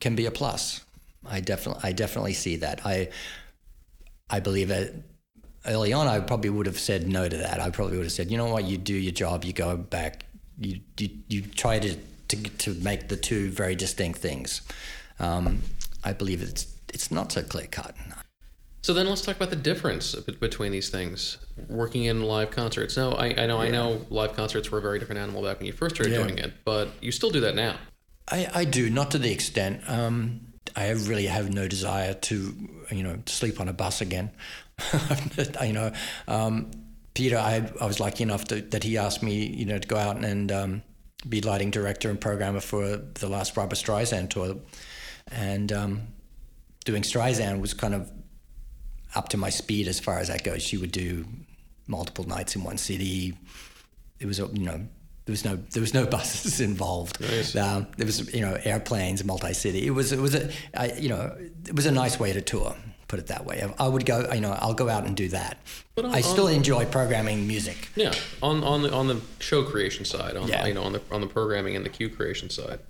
can 0.00 0.14
be 0.14 0.26
a 0.26 0.30
plus. 0.30 0.84
I 1.26 1.40
definitely 1.40 1.80
I 1.82 1.92
definitely 1.92 2.34
see 2.34 2.56
that. 2.56 2.84
I 2.86 3.08
I 4.30 4.40
believe 4.40 4.68
that 4.68 4.92
early 5.66 5.92
on 5.92 6.06
I 6.06 6.20
probably 6.20 6.50
would 6.50 6.66
have 6.66 6.78
said 6.78 7.08
no 7.08 7.28
to 7.28 7.36
that. 7.36 7.60
I 7.60 7.70
probably 7.70 7.96
would 7.96 8.04
have 8.04 8.12
said, 8.12 8.30
you 8.30 8.38
know 8.38 8.46
what, 8.46 8.64
you 8.64 8.76
do 8.76 8.94
your 8.94 9.12
job, 9.12 9.44
you 9.44 9.52
go 9.52 9.76
back, 9.76 10.26
you 10.58 10.80
you, 10.98 11.08
you 11.28 11.42
try 11.42 11.78
to, 11.78 11.96
to 12.28 12.36
to 12.36 12.74
make 12.74 13.08
the 13.08 13.16
two 13.16 13.50
very 13.50 13.74
distinct 13.74 14.18
things. 14.18 14.62
Um, 15.18 15.62
I 16.02 16.12
believe 16.12 16.42
it's 16.42 16.66
it's 16.92 17.10
not 17.10 17.32
so 17.32 17.42
clear 17.42 17.66
cut. 17.66 17.94
So 18.82 18.92
then 18.92 19.06
let's 19.08 19.22
talk 19.22 19.36
about 19.36 19.48
the 19.48 19.56
difference 19.56 20.14
between 20.14 20.70
these 20.70 20.90
things. 20.90 21.38
Working 21.70 22.04
in 22.04 22.22
live 22.22 22.50
concerts. 22.50 22.98
Now, 22.98 23.12
I, 23.12 23.28
I 23.28 23.46
know 23.46 23.62
yeah. 23.62 23.68
I 23.68 23.70
know 23.70 24.04
live 24.10 24.36
concerts 24.36 24.70
were 24.70 24.76
a 24.78 24.82
very 24.82 24.98
different 24.98 25.20
animal 25.22 25.42
back 25.42 25.58
when 25.58 25.66
you 25.66 25.72
first 25.72 25.94
started 25.94 26.12
yeah. 26.12 26.22
doing 26.22 26.36
it, 26.36 26.52
but 26.66 26.90
you 27.00 27.10
still 27.10 27.30
do 27.30 27.40
that 27.40 27.54
now. 27.54 27.76
I, 28.30 28.46
I 28.54 28.64
do, 28.66 28.90
not 28.90 29.10
to 29.12 29.18
the 29.18 29.32
extent. 29.32 29.80
Um, 29.88 30.53
I 30.76 30.90
really 30.90 31.26
have 31.26 31.52
no 31.52 31.68
desire 31.68 32.14
to, 32.14 32.54
you 32.90 33.02
know, 33.02 33.18
sleep 33.26 33.60
on 33.60 33.68
a 33.68 33.72
bus 33.72 34.00
again. 34.00 34.30
you 35.62 35.72
know, 35.72 35.92
um, 36.26 36.70
Peter, 37.14 37.38
I, 37.38 37.70
I 37.80 37.86
was 37.86 38.00
lucky 38.00 38.24
enough 38.24 38.44
to, 38.46 38.60
that 38.60 38.82
he 38.82 38.98
asked 38.98 39.22
me, 39.22 39.46
you 39.46 39.66
know, 39.66 39.78
to 39.78 39.86
go 39.86 39.96
out 39.96 40.16
and 40.16 40.50
um, 40.50 40.82
be 41.28 41.40
lighting 41.40 41.70
director 41.70 42.10
and 42.10 42.20
programmer 42.20 42.60
for 42.60 42.96
the 42.96 43.28
last 43.28 43.54
Barbra 43.54 43.76
Streisand 43.76 44.30
tour, 44.30 44.56
and 45.30 45.72
um, 45.72 46.02
doing 46.84 47.02
Streisand 47.02 47.60
was 47.60 47.72
kind 47.72 47.94
of 47.94 48.10
up 49.14 49.28
to 49.28 49.36
my 49.36 49.50
speed 49.50 49.86
as 49.86 50.00
far 50.00 50.18
as 50.18 50.28
that 50.28 50.42
goes. 50.42 50.62
She 50.62 50.76
would 50.76 50.90
do 50.90 51.24
multiple 51.86 52.24
nights 52.24 52.56
in 52.56 52.64
one 52.64 52.78
city. 52.78 53.38
It 54.18 54.26
was, 54.26 54.38
you 54.38 54.64
know, 54.64 54.86
there 55.26 55.32
was 55.32 55.44
no 55.44 55.56
there 55.56 55.80
was 55.80 55.94
no 55.94 56.06
buses 56.16 56.60
involved. 56.60 57.20
Nice. 57.20 57.56
Um, 57.56 57.86
there 57.96 58.06
was 58.06 58.32
you 58.34 58.40
know 58.40 58.58
airplanes, 58.64 59.24
multi-city. 59.24 59.86
It 59.86 59.90
was 59.90 60.12
it 60.12 60.20
was 60.20 60.34
a 60.34 60.50
I, 60.74 60.92
you 60.92 61.08
know 61.08 61.34
it 61.66 61.74
was 61.74 61.86
a 61.86 61.92
nice 61.92 62.18
way 62.18 62.32
to 62.32 62.40
tour. 62.40 62.76
Put 63.06 63.18
it 63.18 63.26
that 63.26 63.44
way. 63.44 63.62
I 63.78 63.86
would 63.86 64.06
go. 64.06 64.32
You 64.32 64.40
know, 64.40 64.52
I'll 64.52 64.74
go 64.74 64.88
out 64.88 65.06
and 65.06 65.14
do 65.14 65.28
that. 65.28 65.58
But 65.94 66.06
on, 66.06 66.14
I 66.14 66.20
still 66.22 66.46
on, 66.46 66.54
enjoy 66.54 66.86
programming 66.86 67.46
music. 67.46 67.88
Yeah, 67.94 68.14
on 68.42 68.64
on 68.64 68.82
the 68.82 68.92
on 68.92 69.08
the 69.08 69.20
show 69.40 69.62
creation 69.62 70.04
side, 70.04 70.36
on 70.36 70.48
yeah. 70.48 70.66
you 70.66 70.74
know 70.74 70.82
on 70.82 70.92
the 70.94 71.02
on 71.10 71.20
the 71.20 71.26
programming 71.26 71.76
and 71.76 71.84
the 71.84 71.90
cue 71.90 72.08
creation 72.08 72.50
side. 72.50 72.80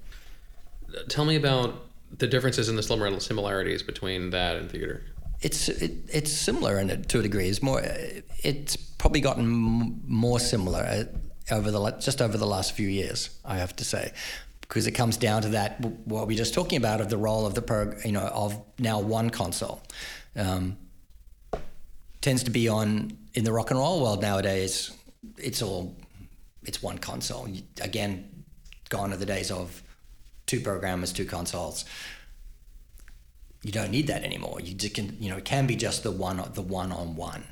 Tell 1.09 1.25
me 1.25 1.35
about 1.35 1.75
the 2.17 2.29
differences 2.29 2.69
and 2.69 2.79
the 2.79 2.83
similarities 3.21 3.83
between 3.83 4.31
that 4.31 4.57
and 4.57 4.71
theater 4.71 5.03
it's 5.45 5.69
it, 5.69 5.93
it's 6.13 6.33
similar 6.33 6.79
in 6.79 6.91
it 6.91 7.09
to 7.11 7.21
a 7.21 7.23
degree. 7.23 7.49
It's 7.49 7.63
more 7.63 7.83
it's 8.43 8.77
probably 8.77 9.21
gotten 9.21 10.01
more 10.07 10.41
similar 10.41 11.09
over 11.51 11.71
the 11.71 11.91
just 11.93 12.21
over 12.23 12.37
the 12.37 12.47
last 12.47 12.73
few 12.73 12.89
years. 12.89 13.31
I 13.45 13.59
have 13.59 13.75
to 13.77 13.85
say, 13.85 14.13
because 14.61 14.87
it 14.87 14.93
comes 14.93 15.17
down 15.17 15.43
to 15.43 15.49
that 15.51 15.81
what 15.81 16.27
we 16.27 16.35
are 16.35 16.39
just 16.39 16.55
talking 16.55 16.79
about 16.79 17.01
of 17.01 17.11
the 17.11 17.17
role 17.17 17.47
of 17.47 17.55
the 17.55 17.63
pro, 17.63 17.93
you 18.05 18.13
know 18.13 18.27
of 18.27 18.61
now 18.79 19.01
one 19.01 19.31
console. 19.31 19.83
Um, 20.37 20.77
tends 22.21 22.43
to 22.45 22.51
be 22.51 22.69
on 22.69 23.17
in 23.35 23.45
the 23.45 23.53
rock 23.53 23.71
and 23.71 23.79
roll 23.79 24.03
world 24.03 24.23
nowadays. 24.23 24.93
It's 25.39 25.63
all 25.63 25.97
it's 26.63 26.83
one 26.83 26.99
console. 26.99 27.49
Again, 27.81 28.45
gone 28.89 29.13
are 29.13 29.17
the 29.17 29.27
days 29.27 29.51
of 29.51 29.83
two 30.47 30.61
programmers, 30.61 31.13
two 31.13 31.25
consoles 31.25 31.85
you 33.65 33.73
don't 33.73 33.91
need 33.91 34.07
that 34.09 34.23
anymore. 34.23 34.61
You 34.61 34.91
can, 34.91 35.17
you 35.19 35.31
know, 35.31 35.39
it 35.39 35.47
can 35.47 35.67
be 35.67 35.75
just 35.75 36.03
the 36.03 36.11
one, 36.11 36.43
the 36.53 36.63
one 36.63 36.93
on 36.93 37.17
one. 37.17 37.45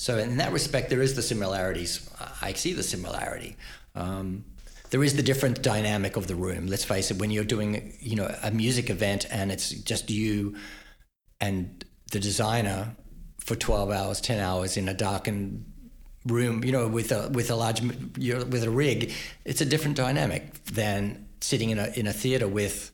So 0.00 0.16
in 0.16 0.38
that 0.38 0.50
respect, 0.50 0.88
there 0.88 1.02
is 1.02 1.14
the 1.14 1.20
similarities. 1.20 2.08
I 2.40 2.54
see 2.54 2.72
the 2.72 2.82
similarity. 2.82 3.58
Um, 3.94 4.46
there 4.88 5.04
is 5.04 5.14
the 5.14 5.22
different 5.22 5.60
dynamic 5.60 6.16
of 6.16 6.26
the 6.26 6.34
room. 6.34 6.68
Let's 6.68 6.84
face 6.84 7.10
it, 7.10 7.18
when 7.18 7.30
you're 7.30 7.44
doing, 7.44 7.98
you 8.00 8.16
know, 8.16 8.34
a 8.42 8.50
music 8.50 8.88
event 8.88 9.26
and 9.30 9.52
it's 9.52 9.68
just 9.68 10.08
you 10.08 10.56
and 11.38 11.84
the 12.12 12.18
designer 12.18 12.96
for 13.40 13.54
12 13.54 13.90
hours, 13.90 14.22
10 14.22 14.40
hours 14.40 14.78
in 14.78 14.88
a 14.88 14.94
darkened 14.94 15.66
room, 16.24 16.64
you 16.64 16.72
know, 16.72 16.88
with 16.88 17.12
a 17.12 17.28
with 17.28 17.50
a 17.50 17.54
large 17.54 17.82
with 17.82 18.64
a 18.64 18.70
rig, 18.70 19.12
it's 19.44 19.60
a 19.60 19.66
different 19.66 19.98
dynamic 19.98 20.64
than 20.64 21.28
sitting 21.42 21.68
in 21.68 21.78
a 21.78 21.92
in 21.94 22.06
a 22.06 22.12
theater 22.14 22.48
with 22.48 22.90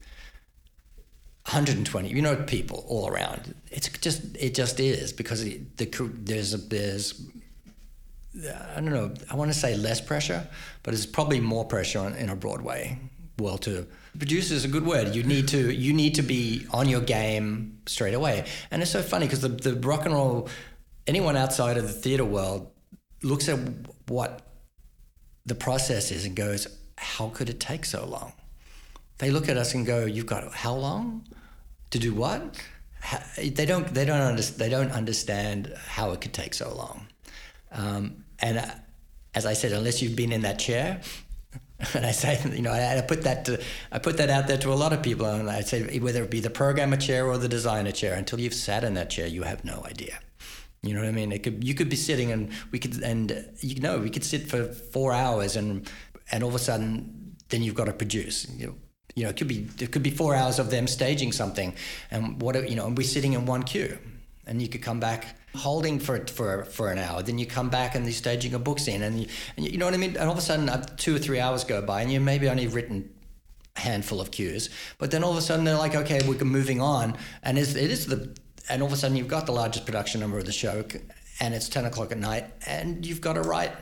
120 1.46 2.08
you 2.08 2.20
know 2.20 2.34
people 2.36 2.84
all 2.88 3.08
around. 3.08 3.54
It's 3.70 3.88
just 3.88 4.36
it 4.36 4.54
just 4.54 4.80
is 4.80 5.12
because 5.12 5.44
the 5.44 5.88
there's 6.24 6.54
a 6.54 6.58
there's 6.58 7.22
I 8.74 8.80
don't 8.80 8.90
know 8.90 9.14
I 9.30 9.36
want 9.36 9.52
to 9.52 9.58
say 9.58 9.76
less 9.76 10.00
pressure 10.00 10.46
but 10.82 10.92
it's 10.92 11.06
probably 11.06 11.40
more 11.40 11.64
pressure 11.64 12.00
on, 12.00 12.14
in 12.14 12.30
a 12.30 12.36
Broadway 12.36 12.98
world 13.38 13.62
to 13.62 13.86
produce 14.18 14.50
is 14.50 14.64
a 14.64 14.68
good 14.68 14.84
word. 14.84 15.14
You 15.14 15.22
need 15.22 15.46
to 15.48 15.72
you 15.72 15.92
need 15.92 16.16
to 16.16 16.22
be 16.22 16.66
on 16.72 16.88
your 16.88 17.00
game 17.00 17.78
straight 17.86 18.14
away. 18.14 18.44
And 18.70 18.82
it's 18.82 18.90
so 18.90 19.02
funny 19.02 19.26
because 19.26 19.42
the, 19.42 19.48
the 19.48 19.74
rock 19.74 20.04
and 20.04 20.14
roll 20.14 20.48
anyone 21.06 21.36
outside 21.36 21.76
of 21.76 21.84
the 21.84 21.92
theater 21.92 22.24
world 22.24 22.70
looks 23.22 23.48
at 23.48 23.58
what 24.08 24.42
the 25.44 25.54
process 25.54 26.10
is 26.10 26.24
and 26.24 26.34
goes 26.34 26.66
how 26.98 27.28
could 27.28 27.48
it 27.48 27.60
take 27.60 27.84
so 27.84 28.04
long? 28.04 28.32
They 29.18 29.30
look 29.30 29.48
at 29.48 29.56
us 29.56 29.74
and 29.74 29.86
go, 29.86 30.06
"You've 30.06 30.26
got 30.26 30.52
how 30.52 30.74
long 30.74 31.26
to 31.96 32.02
do 32.08 32.14
what?" 32.14 32.56
They 33.36 33.66
don't. 33.66 33.86
They 33.92 34.04
don't 34.04 34.20
understand. 34.20 34.60
They 34.60 34.68
don't 34.68 34.92
understand 34.92 35.74
how 35.86 36.12
it 36.12 36.20
could 36.20 36.32
take 36.32 36.54
so 36.54 36.74
long. 36.74 37.06
Um, 37.70 38.24
and 38.38 38.58
uh, 38.58 38.66
as 39.34 39.46
I 39.46 39.52
said, 39.52 39.72
unless 39.72 40.02
you've 40.02 40.16
been 40.16 40.32
in 40.32 40.42
that 40.42 40.58
chair, 40.58 41.00
and 41.94 42.06
I 42.06 42.12
say, 42.12 42.40
you 42.52 42.62
know, 42.62 42.72
I, 42.72 42.98
I, 42.98 43.00
put 43.02 43.22
that 43.22 43.44
to, 43.44 43.62
I 43.92 43.98
put 43.98 44.16
that 44.16 44.30
out 44.30 44.46
there 44.48 44.56
to 44.58 44.72
a 44.72 44.74
lot 44.74 44.92
of 44.92 45.02
people, 45.02 45.26
and 45.26 45.50
I 45.50 45.60
say 45.60 45.98
whether 45.98 46.22
it 46.24 46.30
be 46.30 46.40
the 46.40 46.50
programmer 46.50 46.96
chair 46.96 47.26
or 47.26 47.38
the 47.38 47.48
designer 47.48 47.92
chair, 47.92 48.14
until 48.14 48.40
you've 48.40 48.54
sat 48.54 48.82
in 48.82 48.94
that 48.94 49.10
chair, 49.10 49.26
you 49.26 49.42
have 49.42 49.64
no 49.64 49.84
idea. 49.84 50.18
You 50.82 50.94
know 50.94 51.00
what 51.00 51.08
I 51.08 51.12
mean? 51.12 51.32
It 51.32 51.42
could 51.42 51.64
you 51.64 51.74
could 51.74 51.88
be 51.88 51.96
sitting 51.96 52.30
and 52.30 52.50
we 52.70 52.78
could 52.78 53.02
and 53.02 53.46
you 53.60 53.80
know 53.80 53.98
we 53.98 54.10
could 54.10 54.24
sit 54.24 54.48
for 54.48 54.66
four 54.66 55.12
hours 55.12 55.56
and 55.56 55.90
and 56.30 56.42
all 56.42 56.48
of 56.48 56.54
a 56.54 56.60
sudden 56.60 57.36
then 57.48 57.62
you've 57.62 57.74
got 57.74 57.86
to 57.86 57.92
produce. 57.92 58.46
You 58.56 58.66
know, 58.68 58.74
you 59.16 59.24
know, 59.24 59.30
it 59.30 59.36
could 59.36 59.48
be 59.48 59.66
it 59.80 59.90
could 59.90 60.02
be 60.02 60.10
four 60.10 60.36
hours 60.36 60.58
of 60.58 60.70
them 60.70 60.86
staging 60.86 61.32
something, 61.32 61.74
and 62.10 62.40
what 62.40 62.68
you 62.68 62.76
know, 62.76 62.86
and 62.86 62.96
we're 62.96 63.02
sitting 63.02 63.32
in 63.32 63.46
one 63.46 63.62
cue, 63.62 63.98
and 64.46 64.62
you 64.62 64.68
could 64.68 64.82
come 64.82 65.00
back 65.00 65.36
holding 65.56 65.98
for 65.98 66.24
for 66.26 66.66
for 66.66 66.92
an 66.92 66.98
hour, 66.98 67.22
then 67.22 67.38
you 67.38 67.46
come 67.46 67.70
back 67.70 67.94
and 67.94 68.04
they're 68.04 68.12
staging 68.12 68.52
a 68.52 68.58
book 68.58 68.78
scene, 68.78 69.02
and 69.02 69.20
you, 69.20 69.26
and 69.56 69.66
you 69.66 69.78
know 69.78 69.86
what 69.86 69.94
I 69.94 69.96
mean, 69.96 70.10
and 70.10 70.28
all 70.28 70.32
of 70.32 70.38
a 70.38 70.42
sudden 70.42 70.68
uh, 70.68 70.84
two 70.98 71.16
or 71.16 71.18
three 71.18 71.40
hours 71.40 71.64
go 71.64 71.80
by, 71.80 72.02
and 72.02 72.12
you 72.12 72.20
maybe 72.20 72.48
only 72.48 72.66
written 72.66 73.10
a 73.76 73.80
handful 73.80 74.20
of 74.20 74.30
cues, 74.30 74.68
but 74.98 75.10
then 75.10 75.24
all 75.24 75.30
of 75.32 75.38
a 75.38 75.42
sudden 75.42 75.64
they're 75.64 75.78
like, 75.78 75.94
okay, 75.94 76.20
we're 76.28 76.38
moving 76.44 76.82
on, 76.82 77.16
and 77.42 77.58
it 77.58 77.74
is 77.74 78.06
the 78.06 78.36
and 78.68 78.82
all 78.82 78.86
of 78.86 78.92
a 78.92 78.96
sudden 78.96 79.16
you've 79.16 79.28
got 79.28 79.46
the 79.46 79.52
largest 79.52 79.86
production 79.86 80.20
number 80.20 80.38
of 80.38 80.44
the 80.44 80.52
show, 80.52 80.84
and 81.40 81.54
it's 81.54 81.70
ten 81.70 81.86
o'clock 81.86 82.12
at 82.12 82.18
night, 82.18 82.44
and 82.66 83.06
you've 83.06 83.22
got 83.22 83.32
to 83.32 83.42
write 83.42 83.72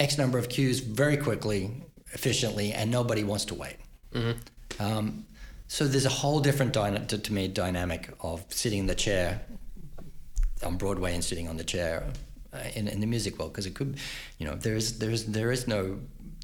X 0.00 0.18
number 0.18 0.36
of 0.36 0.48
cues 0.48 0.80
very 0.80 1.16
quickly 1.16 1.85
efficiently, 2.16 2.72
and 2.72 2.90
nobody 2.90 3.22
wants 3.22 3.44
to 3.44 3.54
wait. 3.54 3.76
Mm-hmm. 4.14 4.82
Um, 4.82 5.26
so 5.68 5.86
there's 5.86 6.06
a 6.06 6.16
whole 6.22 6.40
different 6.40 6.72
dyna- 6.72 7.06
to, 7.06 7.18
to, 7.18 7.32
me 7.32 7.46
dynamic 7.48 8.02
of 8.20 8.44
sitting 8.48 8.80
in 8.80 8.86
the 8.86 8.94
chair 8.94 9.42
on 10.64 10.76
Broadway 10.76 11.14
and 11.14 11.22
sitting 11.22 11.46
on 11.48 11.56
the 11.58 11.64
chair 11.64 11.94
uh, 12.54 12.58
in, 12.74 12.88
in 12.88 13.00
the 13.00 13.06
music 13.06 13.38
world 13.38 13.52
because 13.52 13.66
it 13.66 13.74
could, 13.74 13.98
you 14.38 14.46
know, 14.46 14.54
there 14.54 14.76
is 14.76 14.98
there 14.98 15.10
is 15.10 15.26
there 15.26 15.52
is 15.52 15.68
no 15.68 15.98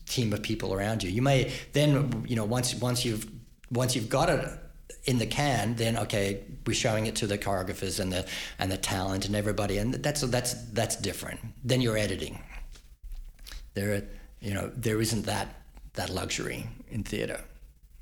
team 0.07 0.33
of 0.35 0.43
people 0.43 0.75
around 0.75 1.03
you. 1.03 1.11
You 1.11 1.23
may 1.23 1.53
then 1.73 2.25
you 2.29 2.37
know 2.37 2.45
once 2.45 2.75
once 2.75 3.05
you've 3.07 3.27
once 3.71 3.97
you've 3.97 4.11
got 4.11 4.29
it 4.29 4.41
in 5.05 5.19
the 5.19 5.27
can, 5.27 5.75
then 5.77 5.97
okay, 6.05 6.43
we're 6.67 6.75
showing 6.75 7.07
it 7.07 7.17
to 7.17 7.27
the 7.27 7.39
choreographers 7.39 7.99
and 7.99 8.13
the 8.13 8.27
and 8.59 8.71
the 8.71 8.77
talent 8.77 9.25
and 9.27 9.35
everybody, 9.35 9.79
and 9.79 9.95
that's 9.95 10.21
that's 10.37 10.53
that's 10.73 10.97
different. 10.97 11.41
Then 11.65 11.81
you're 11.81 11.97
editing. 11.97 12.39
There, 13.75 14.03
you 14.41 14.53
know, 14.53 14.71
there 14.77 15.01
isn't 15.01 15.25
that 15.25 15.62
that 15.95 16.11
luxury 16.11 16.67
in 16.91 17.03
theater. 17.03 17.41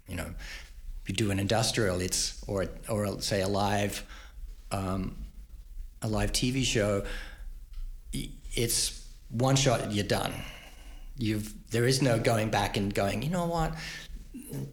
You 0.09 0.17
know, 0.17 0.35
if 1.03 1.09
you 1.09 1.15
do 1.15 1.31
an 1.31 1.39
industrial, 1.39 2.01
it's 2.01 2.43
or 2.47 2.67
or 2.89 3.21
say 3.21 3.43
a 3.43 3.49
live 3.49 4.05
um, 4.71 5.17
a 6.03 6.09
live 6.09 6.33
TV 6.33 6.65
show, 6.65 7.05
it's 8.13 9.07
one 9.31 9.57
shot, 9.57 9.93
you're 9.93 10.05
done. 10.05 10.33
You've 11.17 11.53
there 11.71 11.87
is 11.87 12.03
no 12.03 12.19
going 12.19 12.51
back 12.51 12.77
and 12.77 12.93
going. 12.93 13.23
You 13.23 13.31
know 13.31 13.47
what? 13.47 13.75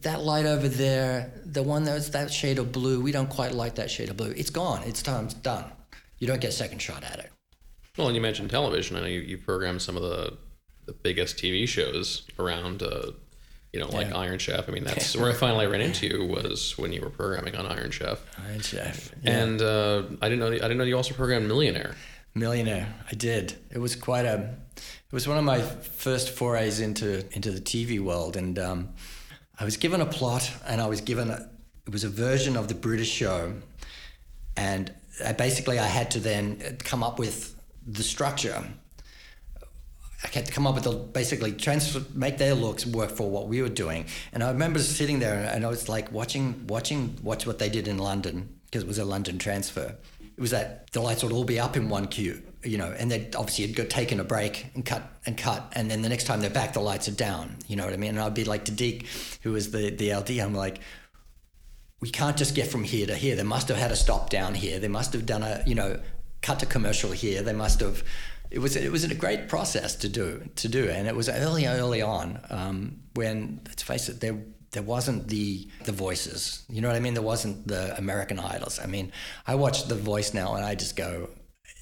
That 0.01 0.21
light 0.21 0.45
over 0.45 0.67
there, 0.67 1.31
the 1.45 1.61
one 1.61 1.83
that's 1.83 2.09
that 2.09 2.31
shade 2.31 2.57
of 2.57 2.71
blue, 2.71 3.01
we 3.01 3.11
don't 3.11 3.29
quite 3.29 3.51
like 3.51 3.75
that 3.75 3.91
shade 3.91 4.09
of 4.09 4.17
blue. 4.17 4.31
It's 4.31 4.49
gone. 4.49 4.83
It's 4.83 5.01
time. 5.01 5.25
It's 5.25 5.33
done. 5.35 5.65
You 6.19 6.27
don't 6.27 6.41
get 6.41 6.49
a 6.49 6.53
second 6.53 6.79
shot 6.81 7.03
at 7.03 7.19
it. 7.19 7.31
Well, 7.97 8.07
and 8.07 8.15
you 8.15 8.21
mentioned 8.21 8.49
television. 8.49 8.95
I 8.95 9.01
know 9.01 9.07
you, 9.07 9.21
you 9.21 9.37
programmed 9.37 9.81
some 9.81 9.97
of 9.97 10.03
the 10.03 10.37
the 10.87 10.93
biggest 10.93 11.37
TV 11.37 11.67
shows 11.67 12.23
around. 12.39 12.81
Uh, 12.81 13.11
you 13.73 13.81
know, 13.81 13.89
like 13.89 14.07
Yeah. 14.07 14.17
Iron 14.17 14.39
Chef. 14.39 14.67
I 14.69 14.71
mean, 14.71 14.85
that's 14.85 15.15
where 15.15 15.29
I 15.29 15.33
finally 15.45 15.67
ran 15.67 15.81
into 15.81 16.07
you 16.07 16.25
was 16.25 16.77
when 16.77 16.93
you 16.93 17.01
were 17.01 17.09
programming 17.09 17.55
on 17.55 17.65
Iron 17.67 17.91
Chef. 17.91 18.19
Iron 18.47 18.61
Chef. 18.61 19.11
Yeah. 19.21 19.39
And 19.43 19.61
uh, 19.61 20.03
I 20.21 20.29
didn't 20.29 20.39
know. 20.39 20.47
I 20.47 20.57
didn't 20.67 20.77
know 20.77 20.85
you 20.85 20.95
also 20.95 21.13
programmed 21.13 21.47
Millionaire. 21.47 21.93
Millionaire. 22.33 22.87
I 23.11 23.13
did. 23.15 23.55
It 23.69 23.77
was 23.79 23.95
quite 23.95 24.25
a. 24.25 24.55
It 24.77 25.13
was 25.13 25.27
one 25.27 25.37
of 25.37 25.43
my 25.43 25.61
first 25.61 26.29
forays 26.31 26.79
into 26.79 27.25
into 27.35 27.51
the 27.51 27.59
TV 27.61 27.99
world, 27.99 28.37
and 28.37 28.57
um, 28.57 28.89
I 29.59 29.65
was 29.65 29.75
given 29.77 30.01
a 30.01 30.05
plot, 30.05 30.49
and 30.65 30.79
I 30.81 30.87
was 30.87 31.01
given 31.01 31.29
a. 31.29 31.49
It 31.85 31.91
was 31.93 32.03
a 32.03 32.09
version 32.09 32.55
of 32.57 32.67
the 32.69 32.73
British 32.75 33.09
show, 33.11 33.53
and 34.55 34.91
I, 35.23 35.33
basically 35.33 35.77
I 35.77 35.85
had 35.87 36.11
to 36.11 36.19
then 36.19 36.77
come 36.79 37.03
up 37.03 37.19
with 37.19 37.53
the 37.85 38.03
structure. 38.03 38.63
I 40.27 40.39
had 40.39 40.45
to 40.45 40.51
come 40.51 40.67
up 40.67 40.75
with 40.75 40.83
the 40.83 40.91
basically 40.91 41.53
transfer, 41.53 42.03
make 42.13 42.37
their 42.37 42.53
looks 42.53 42.85
work 42.85 43.11
for 43.11 43.29
what 43.29 43.47
we 43.47 43.61
were 43.61 43.69
doing. 43.69 44.05
And 44.33 44.43
I 44.43 44.51
remember 44.51 44.79
sitting 44.79 45.19
there 45.19 45.49
and 45.53 45.65
I 45.65 45.69
was 45.69 45.87
like 45.87 46.11
watching, 46.11 46.65
watching, 46.67 47.17
watch 47.23 47.47
what 47.47 47.59
they 47.59 47.69
did 47.69 47.87
in 47.87 47.97
London 47.97 48.57
because 48.65 48.83
it 48.83 48.87
was 48.87 48.99
a 48.99 49.05
London 49.05 49.37
transfer. 49.39 49.95
It 50.21 50.41
was 50.41 50.51
that 50.51 50.91
the 50.91 51.01
lights 51.01 51.23
would 51.23 51.31
all 51.31 51.45
be 51.45 51.59
up 51.59 51.75
in 51.75 51.89
one 51.89 52.07
cue, 52.07 52.43
you 52.63 52.77
know, 52.77 52.93
and 52.97 53.09
then 53.09 53.29
obviously 53.35 53.65
you'd 53.65 53.75
go 53.75 53.85
taken 53.85 54.19
a 54.19 54.23
break 54.23 54.67
and 54.75 54.85
cut 54.85 55.09
and 55.25 55.35
cut, 55.35 55.71
and 55.73 55.89
then 55.89 56.03
the 56.03 56.09
next 56.09 56.25
time 56.25 56.41
they're 56.41 56.49
back, 56.49 56.73
the 56.73 56.79
lights 56.79 57.07
are 57.07 57.15
down. 57.15 57.55
You 57.67 57.75
know 57.75 57.85
what 57.85 57.93
I 57.93 57.97
mean? 57.97 58.11
And 58.11 58.19
I'd 58.19 58.35
be 58.35 58.43
like 58.43 58.65
to 58.65 58.71
Deke, 58.71 59.07
who 59.41 59.53
was 59.53 59.71
the 59.71 59.89
the 59.89 60.13
LD. 60.13 60.39
I'm 60.39 60.53
like, 60.53 60.79
we 62.01 62.11
can't 62.11 62.37
just 62.37 62.53
get 62.53 62.67
from 62.67 62.83
here 62.83 63.07
to 63.07 63.15
here. 63.15 63.35
They 63.35 63.43
must 63.43 63.67
have 63.69 63.77
had 63.77 63.91
a 63.91 63.95
stop 63.95 64.29
down 64.29 64.53
here. 64.53 64.79
They 64.79 64.87
must 64.87 65.13
have 65.13 65.25
done 65.25 65.41
a, 65.41 65.63
you 65.65 65.73
know, 65.73 65.99
cut 66.41 66.59
to 66.59 66.65
commercial 66.67 67.11
here. 67.11 67.41
They 67.41 67.53
must 67.53 67.79
have. 67.79 68.03
It 68.49 68.59
was 68.59 68.75
it 68.75 68.91
was 68.91 69.03
a 69.03 69.13
great 69.13 69.49
process 69.49 69.95
to 69.97 70.09
do 70.09 70.49
to 70.55 70.67
do, 70.67 70.89
and 70.89 71.07
it 71.07 71.15
was 71.15 71.29
early 71.29 71.65
early 71.65 72.01
on 72.01 72.39
um, 72.49 72.99
when 73.13 73.61
let's 73.65 73.83
face 73.83 74.09
it, 74.09 74.21
there 74.21 74.37
there 74.71 74.83
wasn't 74.83 75.27
the 75.27 75.67
the 75.85 75.91
voices. 75.91 76.63
You 76.69 76.81
know 76.81 76.87
what 76.87 76.95
I 76.95 76.99
mean? 76.99 77.13
There 77.13 77.23
wasn't 77.23 77.67
the 77.67 77.97
American 77.97 78.39
Idols. 78.39 78.79
I 78.81 78.85
mean, 78.85 79.11
I 79.45 79.55
watch 79.55 79.87
The 79.87 79.95
Voice 79.95 80.33
now, 80.33 80.55
and 80.55 80.65
I 80.65 80.75
just 80.75 80.95
go. 80.95 81.29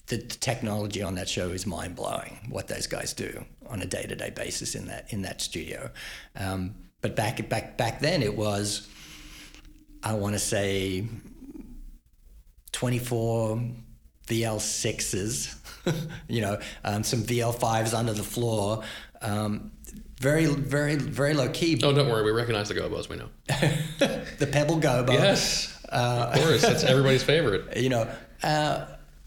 The, 0.07 0.18
the 0.18 0.36
technology 0.36 1.01
on 1.01 1.16
that 1.16 1.28
show 1.28 1.49
is 1.49 1.66
mind 1.66 1.95
blowing. 1.95 2.45
What 2.49 2.68
those 2.68 2.86
guys 2.86 3.13
do 3.13 3.43
on 3.68 3.82
a 3.82 3.88
day 3.88 4.03
to 4.03 4.16
day 4.16 4.30
basis 4.30 4.76
in 4.76 4.86
that 4.88 5.11
in 5.11 5.24
that 5.24 5.41
studio, 5.41 5.89
um, 6.36 6.76
but 7.01 7.16
back 7.16 7.47
back 7.49 7.78
back 7.78 7.99
then 7.99 8.24
it 8.24 8.36
was. 8.36 8.88
I 10.03 10.13
want 10.13 10.34
to 10.34 10.39
say 10.39 11.07
24 12.74 13.59
VL6s, 14.28 15.55
you 16.27 16.41
know, 16.41 16.59
um, 16.83 17.03
some 17.03 17.23
VL5s 17.23 17.93
under 17.93 18.13
the 18.13 18.23
floor. 18.23 18.83
Um, 19.21 19.71
very, 20.19 20.45
very, 20.45 20.95
very 20.95 21.33
low 21.33 21.49
key. 21.49 21.79
Oh, 21.83 21.93
don't 21.93 22.09
worry. 22.09 22.23
We 22.23 22.31
recognize 22.31 22.69
the 22.69 22.75
Gobos. 22.75 23.09
We 23.09 23.17
know. 23.17 23.29
the 23.47 24.47
Pebble 24.51 24.79
Gobo. 24.79 25.13
Yes, 25.13 25.77
of 25.89 26.33
course. 26.33 26.61
That's 26.61 26.83
everybody's 26.83 27.23
favorite. 27.23 27.77
You 27.86 27.89
know, 27.89 28.09
uh, 28.41 28.86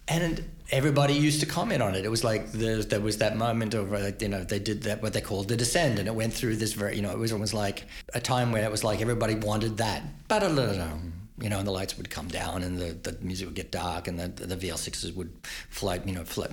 and 0.09 0.42
everybody 0.70 1.14
used 1.14 1.40
to 1.40 1.46
comment 1.46 1.82
on 1.82 1.94
it. 1.94 2.04
It 2.04 2.11
was 2.11 2.24
like 2.24 2.52
there, 2.52 2.82
there 2.82 3.00
was 3.00 3.18
that 3.18 3.36
moment 3.36 3.74
of, 3.74 3.92
uh, 3.92 4.11
you 4.18 4.28
know, 4.28 4.42
they 4.44 4.59
did 4.59 4.82
that, 4.82 5.02
what 5.02 5.12
they 5.12 5.20
called 5.20 5.48
the 5.48 5.56
descend, 5.56 5.98
and 5.98 6.09
it 6.09 6.14
went 6.14 6.32
through 6.32 6.56
this 6.56 6.72
very, 6.72 6.96
you 6.96 7.02
know, 7.02 7.11
it 7.11 7.18
was 7.18 7.32
almost 7.32 7.54
like 7.54 7.84
a 8.14 8.20
time 8.20 8.52
where 8.52 8.64
it 8.64 8.70
was 8.70 8.84
like 8.84 9.00
everybody 9.00 9.34
wanted 9.34 9.76
that. 9.78 10.02
Ba-da-da-da-dum. 10.28 11.12
You 11.41 11.49
know, 11.49 11.59
and 11.59 11.66
the 11.66 11.72
lights 11.72 11.97
would 11.97 12.11
come 12.11 12.28
down, 12.28 12.62
and 12.62 12.78
the, 12.78 12.93
the 12.93 13.16
music 13.20 13.47
would 13.47 13.55
get 13.55 13.70
dark, 13.70 14.09
and 14.09 14.18
the, 14.18 14.28
the 14.28 14.57
VL6s 14.57 15.14
would 15.14 15.32
float, 15.70 16.07
you 16.07 16.12
know, 16.12 16.24
float. 16.24 16.53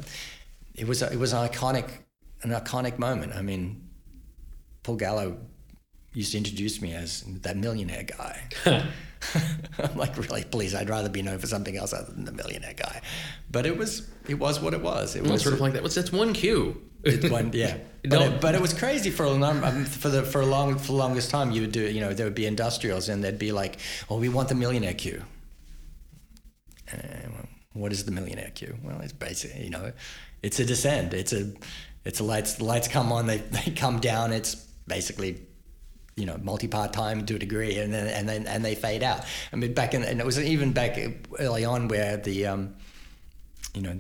It 0.76 0.88
was, 0.88 1.02
a, 1.02 1.12
it 1.12 1.18
was 1.18 1.34
an 1.34 1.48
iconic, 1.48 1.90
an 2.44 2.52
iconic 2.52 3.00
moment. 3.00 3.34
I 3.34 3.42
mean, 3.42 3.88
Paul 4.84 4.98
Gallo 4.98 5.38
used 6.14 6.32
to 6.32 6.38
introduce 6.38 6.82
me 6.82 6.94
as 6.94 7.22
that 7.42 7.58
millionaire 7.58 8.04
guy. 8.04 8.48
I'm 9.80 9.96
like, 9.98 10.18
really, 10.18 10.44
please, 10.44 10.74
I'd 10.76 10.90
rather 10.90 11.10
be 11.10 11.22
known 11.22 11.40
for 11.40 11.48
something 11.48 11.76
else 11.78 11.94
other 11.94 12.12
than 12.12 12.26
the 12.26 12.32
millionaire 12.32 12.74
guy. 12.76 13.02
But 13.52 13.66
it 13.66 13.78
was, 13.78 14.08
it 14.28 14.36
was 14.36 14.60
what 14.60 14.74
it 14.74 14.82
was. 14.82 15.16
It 15.16 15.24
Well, 15.24 15.34
was 15.34 15.44
sort 15.44 15.54
of 15.56 15.62
like 15.62 15.74
that. 15.74 15.84
What's 15.84 15.96
that's 15.96 16.12
one 16.12 16.34
cue. 16.34 16.82
it's 17.04 17.30
one, 17.30 17.52
yeah. 17.54 17.78
But 18.08 18.22
it, 18.22 18.42
but 18.42 18.54
it 18.54 18.62
was 18.62 18.72
crazy 18.74 19.10
for 19.10 19.26
a 19.26 19.36
number, 19.36 19.66
um, 19.66 19.84
for 19.84 20.10
the 20.10 20.22
for 20.22 20.42
a 20.42 20.46
long 20.46 20.78
for 20.78 20.88
the 20.88 20.94
longest 20.94 21.32
time. 21.32 21.50
You 21.52 21.62
would 21.62 21.72
do, 21.72 21.82
you 21.82 22.02
know, 22.02 22.14
there 22.14 22.28
would 22.28 22.36
be 22.36 22.46
industrials, 22.46 23.10
and 23.10 23.24
they'd 23.24 23.40
be 23.40 23.52
like, 23.52 23.80
"Oh, 24.12 24.20
we 24.20 24.30
want 24.30 24.48
the 24.50 24.54
millionaire 24.56 24.94
cue." 24.94 25.24
Uh, 26.94 26.98
well, 27.34 27.48
what 27.74 27.92
is 27.92 28.06
the 28.06 28.12
millionaire 28.12 28.52
cue? 28.54 28.76
Well, 28.84 29.02
it's 29.02 29.12
basically, 29.14 29.64
you 29.64 29.70
know, 29.72 29.92
it's 30.44 30.60
a 30.60 30.66
descend. 30.66 31.16
It's 31.16 31.34
a, 31.34 31.52
it's 32.04 32.20
a 32.20 32.24
lights. 32.24 32.56
The 32.56 32.64
lights 32.64 32.88
come 32.88 33.12
on, 33.12 33.26
they 33.26 33.38
they 33.66 33.72
come 33.72 34.00
down. 34.00 34.32
It's 34.32 34.54
basically 34.88 35.42
you 36.16 36.26
know 36.26 36.38
multi-part 36.42 36.94
time 36.94 37.26
to 37.26 37.36
a 37.36 37.40
degree 37.40 37.78
and 37.78 37.94
then 37.94 38.08
and 38.08 38.28
then 38.28 38.48
and 38.48 38.64
they 38.64 38.76
fade 38.76 39.04
out. 39.04 39.22
I 39.52 39.56
mean 39.56 39.74
back 39.74 39.94
in 39.94 40.04
and 40.04 40.20
it 40.20 40.26
was 40.26 40.40
even 40.40 40.72
back 40.72 40.98
early 41.40 41.66
on 41.66 41.88
where 41.88 42.18
the 42.18 42.48
um 42.48 42.76
you 43.74 43.82
know 43.82 44.00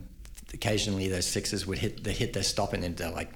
occasionally 0.53 1.09
those 1.09 1.26
sixes 1.26 1.68
would 1.68 1.80
hit 1.80 2.03
they 2.03 2.13
hit 2.13 2.34
their 2.34 2.43
stop 2.43 2.74
and 2.74 2.84
then 2.84 2.95
they're 2.95 3.11
like 3.11 3.32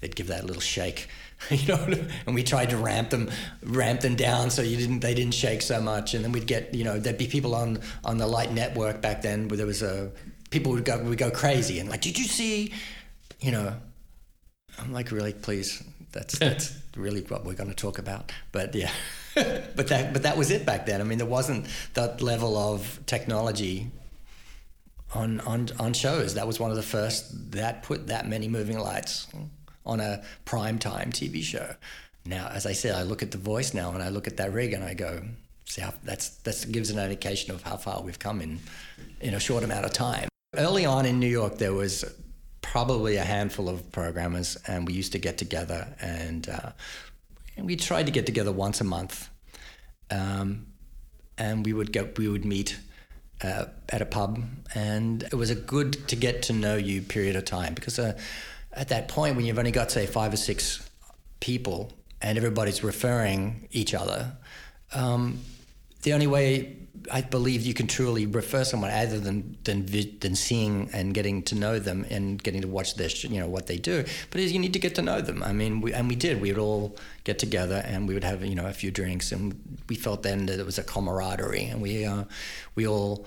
they'd 0.00 0.16
give 0.16 0.28
that 0.28 0.44
little 0.44 0.62
shake 0.62 1.08
you 1.50 1.68
know 1.68 1.86
and 2.26 2.34
we 2.34 2.42
tried 2.42 2.70
to 2.70 2.76
ramp 2.76 3.10
them 3.10 3.30
ramp 3.62 4.00
them 4.00 4.16
down 4.16 4.50
so 4.50 4.62
you 4.62 4.76
didn't 4.76 5.00
they 5.00 5.14
didn't 5.14 5.34
shake 5.34 5.62
so 5.62 5.80
much. 5.80 6.14
And 6.14 6.24
then 6.24 6.32
we'd 6.32 6.46
get 6.46 6.74
you 6.74 6.84
know 6.84 6.98
there'd 6.98 7.18
be 7.18 7.26
people 7.26 7.54
on 7.54 7.80
on 8.04 8.18
the 8.18 8.26
light 8.26 8.52
network 8.52 9.00
back 9.00 9.22
then 9.22 9.48
where 9.48 9.56
there 9.58 9.66
was 9.66 9.82
a 9.82 10.10
people 10.50 10.72
would 10.72 10.84
go 10.84 11.02
would 11.02 11.18
go 11.18 11.30
crazy 11.30 11.78
and 11.78 11.88
like 11.88 12.00
did 12.00 12.18
you 12.18 12.24
see? 12.24 12.72
You 13.40 13.52
know 13.52 13.74
I'm 14.78 14.92
like, 14.92 15.10
really, 15.10 15.32
please. 15.32 15.82
That's 16.12 16.38
that's 16.38 16.76
really 16.96 17.22
what 17.22 17.44
we're 17.44 17.54
going 17.54 17.70
to 17.70 17.76
talk 17.76 17.98
about. 17.98 18.32
But 18.52 18.74
yeah, 18.74 18.90
but 19.34 19.88
that 19.88 20.12
but 20.12 20.22
that 20.22 20.36
was 20.36 20.50
it 20.50 20.66
back 20.66 20.86
then. 20.86 21.00
I 21.00 21.04
mean, 21.04 21.18
there 21.18 21.26
wasn't 21.26 21.66
that 21.94 22.20
level 22.20 22.56
of 22.56 23.00
technology 23.06 23.90
on 25.14 25.40
on 25.40 25.68
on 25.78 25.92
shows. 25.92 26.34
That 26.34 26.46
was 26.46 26.58
one 26.58 26.70
of 26.70 26.76
the 26.76 26.82
first 26.82 27.52
that 27.52 27.82
put 27.82 28.08
that 28.08 28.28
many 28.28 28.48
moving 28.48 28.78
lights 28.78 29.28
on 29.86 30.00
a 30.00 30.22
prime 30.44 30.78
time 30.78 31.12
TV 31.12 31.42
show. 31.42 31.74
Now, 32.24 32.48
as 32.48 32.66
I 32.66 32.72
said, 32.72 32.94
I 32.94 33.02
look 33.02 33.22
at 33.22 33.30
the 33.30 33.38
voice 33.38 33.72
now 33.72 33.92
and 33.92 34.02
I 34.02 34.10
look 34.10 34.26
at 34.26 34.36
that 34.36 34.52
rig 34.52 34.72
and 34.72 34.84
I 34.84 34.94
go, 34.94 35.22
see 35.64 35.80
how 35.80 35.94
that's 36.04 36.30
that 36.38 36.66
gives 36.70 36.90
an 36.90 36.98
indication 36.98 37.54
of 37.54 37.62
how 37.62 37.76
far 37.76 38.02
we've 38.02 38.18
come 38.18 38.40
in 38.40 38.60
in 39.20 39.34
a 39.34 39.40
short 39.40 39.64
amount 39.64 39.84
of 39.84 39.92
time. 39.92 40.28
Early 40.54 40.84
on 40.84 41.06
in 41.06 41.20
New 41.20 41.28
York, 41.28 41.58
there 41.58 41.72
was 41.72 42.04
probably 42.62 43.16
a 43.16 43.24
handful 43.24 43.68
of 43.68 43.90
programmers, 43.92 44.56
and 44.66 44.86
we 44.86 44.92
used 44.92 45.12
to 45.12 45.18
get 45.18 45.38
together 45.38 45.94
and, 46.00 46.48
uh, 46.48 46.72
and 47.56 47.66
we 47.66 47.76
tried 47.76 48.06
to 48.06 48.12
get 48.12 48.26
together 48.26 48.52
once 48.52 48.80
a 48.80 48.84
month, 48.84 49.28
um, 50.10 50.66
and 51.36 51.64
we 51.64 51.72
would 51.72 51.92
go 51.92 52.08
we 52.16 52.28
would 52.28 52.44
meet 52.44 52.78
uh, 53.42 53.66
at 53.88 54.02
a 54.02 54.06
pub, 54.06 54.42
and 54.74 55.22
it 55.24 55.34
was 55.34 55.50
a 55.50 55.54
good 55.54 56.08
to 56.08 56.16
get 56.16 56.42
to 56.44 56.52
know 56.52 56.76
you 56.76 57.02
period 57.02 57.36
of 57.36 57.44
time 57.44 57.74
because 57.74 57.98
uh, 57.98 58.18
at 58.72 58.88
that 58.88 59.08
point 59.08 59.36
when 59.36 59.44
you've 59.44 59.58
only 59.58 59.70
got 59.70 59.90
say 59.90 60.06
five 60.06 60.32
or 60.32 60.36
six 60.36 60.88
people 61.40 61.92
and 62.22 62.36
everybody's 62.36 62.84
referring 62.84 63.68
each 63.72 63.94
other, 63.94 64.32
um, 64.92 65.40
the 66.02 66.12
only 66.12 66.26
way 66.26 66.76
I 67.12 67.22
believe 67.22 67.62
you 67.62 67.74
can 67.74 67.86
truly 67.86 68.26
refer 68.26 68.64
someone 68.64 68.90
other 68.90 69.18
than 69.18 69.56
than 69.64 69.86
than 70.20 70.34
seeing 70.34 70.90
and 70.92 71.14
getting 71.14 71.42
to 71.44 71.54
know 71.54 71.78
them 71.78 72.04
and 72.10 72.42
getting 72.42 72.62
to 72.62 72.68
watch 72.68 72.94
their 72.94 73.08
you 73.08 73.40
know 73.40 73.48
what 73.48 73.66
they 73.66 73.78
do. 73.78 74.04
But 74.30 74.40
you 74.40 74.58
need 74.58 74.72
to 74.72 74.78
get 74.78 74.94
to 74.96 75.02
know 75.02 75.20
them. 75.20 75.42
I 75.42 75.52
mean, 75.52 75.80
we, 75.80 75.92
and 75.92 76.08
we 76.08 76.16
did. 76.16 76.40
We 76.40 76.52
would 76.52 76.60
all 76.60 76.96
get 77.24 77.38
together 77.38 77.82
and 77.86 78.08
we 78.08 78.14
would 78.14 78.24
have 78.24 78.44
you 78.44 78.54
know 78.54 78.66
a 78.66 78.72
few 78.72 78.90
drinks, 78.90 79.32
and 79.32 79.78
we 79.88 79.96
felt 79.96 80.22
then 80.22 80.46
that 80.46 80.58
it 80.58 80.66
was 80.66 80.78
a 80.78 80.82
camaraderie, 80.84 81.64
and 81.64 81.80
we 81.80 82.04
uh, 82.04 82.24
we 82.74 82.86
all 82.86 83.26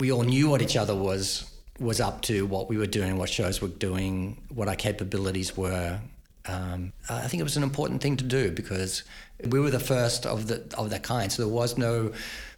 we 0.00 0.10
all 0.10 0.22
knew 0.22 0.48
what 0.48 0.62
each 0.62 0.76
other 0.76 0.96
was 0.96 1.48
was 1.78 2.00
up 2.00 2.22
to, 2.22 2.46
what 2.46 2.68
we 2.68 2.76
were 2.76 2.86
doing, 2.86 3.16
what 3.16 3.28
shows 3.28 3.60
were 3.60 3.68
doing, 3.68 4.40
what 4.48 4.68
our 4.68 4.76
capabilities 4.76 5.56
were. 5.56 6.00
Um, 6.46 6.92
I 7.08 7.28
think 7.28 7.40
it 7.40 7.44
was 7.44 7.56
an 7.56 7.62
important 7.62 8.02
thing 8.02 8.16
to 8.16 8.24
do 8.24 8.50
because 8.50 9.04
we 9.46 9.60
were 9.60 9.70
the 9.70 9.80
first 9.80 10.26
of 10.26 10.48
the 10.48 10.64
of 10.76 10.90
that 10.90 11.02
kind. 11.02 11.30
So 11.30 11.42
there 11.42 11.52
was 11.52 11.78
no 11.78 12.12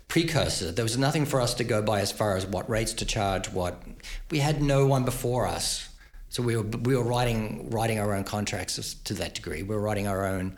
precursor. 0.09 0.71
There 0.71 0.85
was 0.85 0.99
nothing 0.99 1.25
for 1.27 1.41
us 1.41 1.55
to 1.55 1.65
go 1.65 1.83
by 1.83 2.01
as 2.01 2.13
far 2.13 2.37
as 2.37 2.47
what 2.47 2.69
rates 2.69 2.93
to 2.95 3.05
charge. 3.05 3.51
What 3.51 3.83
we 4.31 4.39
had 4.39 4.63
no 4.63 4.87
one 4.87 5.05
before 5.05 5.47
us. 5.47 5.89
So 6.29 6.43
we 6.43 6.57
were 6.57 6.63
we 6.63 6.97
were 6.97 7.05
writing 7.05 7.71
writing 7.71 7.99
our 7.99 8.15
own 8.15 8.25
contracts 8.25 8.95
to 8.95 9.15
that 9.15 9.35
degree. 9.35 9.63
We 9.63 9.75
were 9.75 9.81
writing 9.81 10.07
our 10.07 10.27
own. 10.27 10.57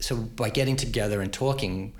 So 0.00 0.16
by 0.16 0.50
getting 0.50 0.76
together 0.76 1.20
and 1.20 1.32
talking, 1.32 1.94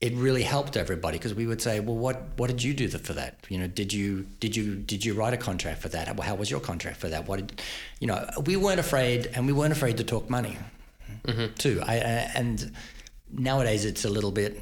it 0.00 0.12
really 0.14 0.42
helped 0.42 0.76
everybody 0.76 1.16
because 1.16 1.34
we 1.34 1.46
would 1.46 1.62
say, 1.62 1.80
well, 1.80 1.96
what 1.96 2.22
what 2.36 2.48
did 2.48 2.62
you 2.62 2.74
do 2.74 2.88
for 2.88 3.12
that? 3.14 3.38
You 3.48 3.58
know, 3.58 3.66
did 3.66 3.92
you 3.92 4.26
did 4.40 4.56
you 4.56 4.76
did 4.76 5.04
you 5.04 5.14
write 5.14 5.34
a 5.34 5.38
contract 5.38 5.80
for 5.80 5.88
that? 5.90 6.18
How 6.20 6.34
was 6.34 6.50
your 6.50 6.60
contract 6.60 6.98
for 6.98 7.08
that? 7.08 7.26
What 7.28 7.46
did 7.46 7.62
you 8.00 8.06
know? 8.06 8.28
We 8.44 8.56
weren't 8.56 8.80
afraid, 8.80 9.30
and 9.34 9.46
we 9.46 9.52
weren't 9.52 9.72
afraid 9.72 9.96
to 9.98 10.04
talk 10.04 10.28
money 10.28 10.58
mm-hmm. 11.26 11.54
too. 11.54 11.82
I, 11.84 11.94
I, 11.94 12.30
and 12.34 12.72
nowadays 13.30 13.84
it's 13.84 14.04
a 14.04 14.10
little 14.10 14.32
bit. 14.32 14.60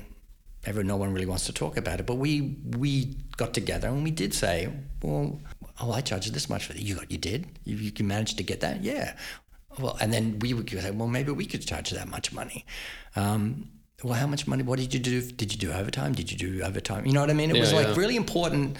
Everyone, 0.67 0.87
no 0.87 0.97
one 0.97 1.13
really 1.13 1.27
wants 1.27 1.47
to 1.47 1.53
talk 1.53 1.77
about 1.77 2.01
it, 2.01 2.07
but 2.07 2.17
we 2.17 2.57
we 2.79 3.17
got 3.37 3.53
together 3.53 3.89
and 3.89 4.03
we 4.03 4.11
did 4.11 4.33
say, 4.33 4.73
well, 5.03 5.41
oh, 5.81 5.93
I 5.93 6.01
charged 6.01 6.33
this 6.33 6.49
much 6.49 6.67
for 6.67 6.73
that. 6.73 6.83
You 6.83 6.95
got, 6.95 7.11
you 7.11 7.19
did, 7.19 7.47
you, 7.65 7.77
you 7.77 8.05
managed 8.05 8.39
to 8.39 8.45
get 8.45 8.61
that, 8.61 8.83
yeah. 8.83 9.15
Well, 9.79 9.97
and 10.01 10.13
then 10.13 10.39
we 10.39 10.55
would 10.55 10.71
say, 10.71 10.91
well, 10.91 11.09
maybe 11.09 11.33
we 11.33 11.47
could 11.47 11.67
charge 11.67 11.91
that 11.91 12.09
much 12.09 12.33
money. 12.33 12.65
Um, 13.17 13.69
well, 14.03 14.15
how 14.15 14.27
much 14.27 14.47
money? 14.47 14.63
What 14.63 14.79
did 14.79 14.95
you 14.95 15.01
do? 15.01 15.21
Did 15.21 15.53
you 15.53 15.59
do 15.59 15.73
overtime? 15.73 16.15
Did 16.15 16.31
you 16.31 16.39
do 16.39 16.63
overtime? 16.63 17.07
You 17.07 17.13
know 17.13 17.21
what 17.21 17.31
I 17.31 17.35
mean? 17.35 17.51
It 17.51 17.57
yeah, 17.57 17.61
was 17.63 17.73
like 17.73 17.89
yeah. 17.89 17.95
really 17.97 18.17
important 18.17 18.77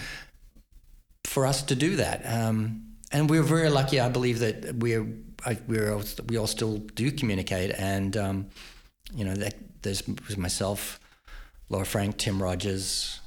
for 1.25 1.47
us 1.47 1.63
to 1.63 1.75
do 1.75 1.97
that. 1.97 2.23
Um, 2.25 2.95
and 3.11 3.29
we 3.29 3.39
are 3.39 3.43
very 3.43 3.71
lucky. 3.71 4.01
I 4.01 4.09
believe 4.09 4.39
that 4.41 4.77
we're 4.77 5.07
I, 5.47 5.59
we're 5.67 6.01
we 6.29 6.37
all 6.37 6.47
still 6.47 6.79
do 6.79 7.11
communicate, 7.11 7.73
and 7.79 8.17
um, 8.17 8.47
you 9.15 9.25
know 9.25 9.35
that 9.35 9.55
there's 9.83 10.07
myself, 10.37 11.01
Laura 11.69 11.85
Frank, 11.87 12.19
Tim 12.19 12.43
Rogers, 12.43 13.21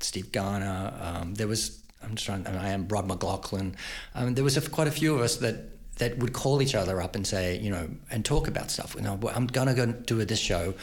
Steve 0.00 0.32
Garner. 0.32 0.92
Um, 1.00 1.34
there 1.34 1.48
was 1.48 1.82
I'm 2.02 2.14
just 2.14 2.26
trying. 2.26 2.46
I 2.46 2.70
am 2.70 2.86
Rod 2.88 3.06
McLaughlin. 3.06 3.76
Um, 4.14 4.34
there 4.34 4.44
was 4.44 4.56
a, 4.56 4.68
quite 4.68 4.88
a 4.88 4.92
few 4.92 5.14
of 5.14 5.20
us 5.20 5.36
that 5.36 5.96
that 5.98 6.18
would 6.18 6.32
call 6.32 6.62
each 6.62 6.74
other 6.76 7.02
up 7.02 7.16
and 7.16 7.26
say, 7.26 7.58
you 7.58 7.70
know, 7.70 7.88
and 8.10 8.24
talk 8.24 8.46
about 8.46 8.70
stuff. 8.70 8.94
You 8.94 9.02
know, 9.02 9.18
I'm 9.34 9.46
gonna 9.46 9.74
go 9.74 9.86
do 9.86 10.24
this 10.24 10.38
show 10.38 10.74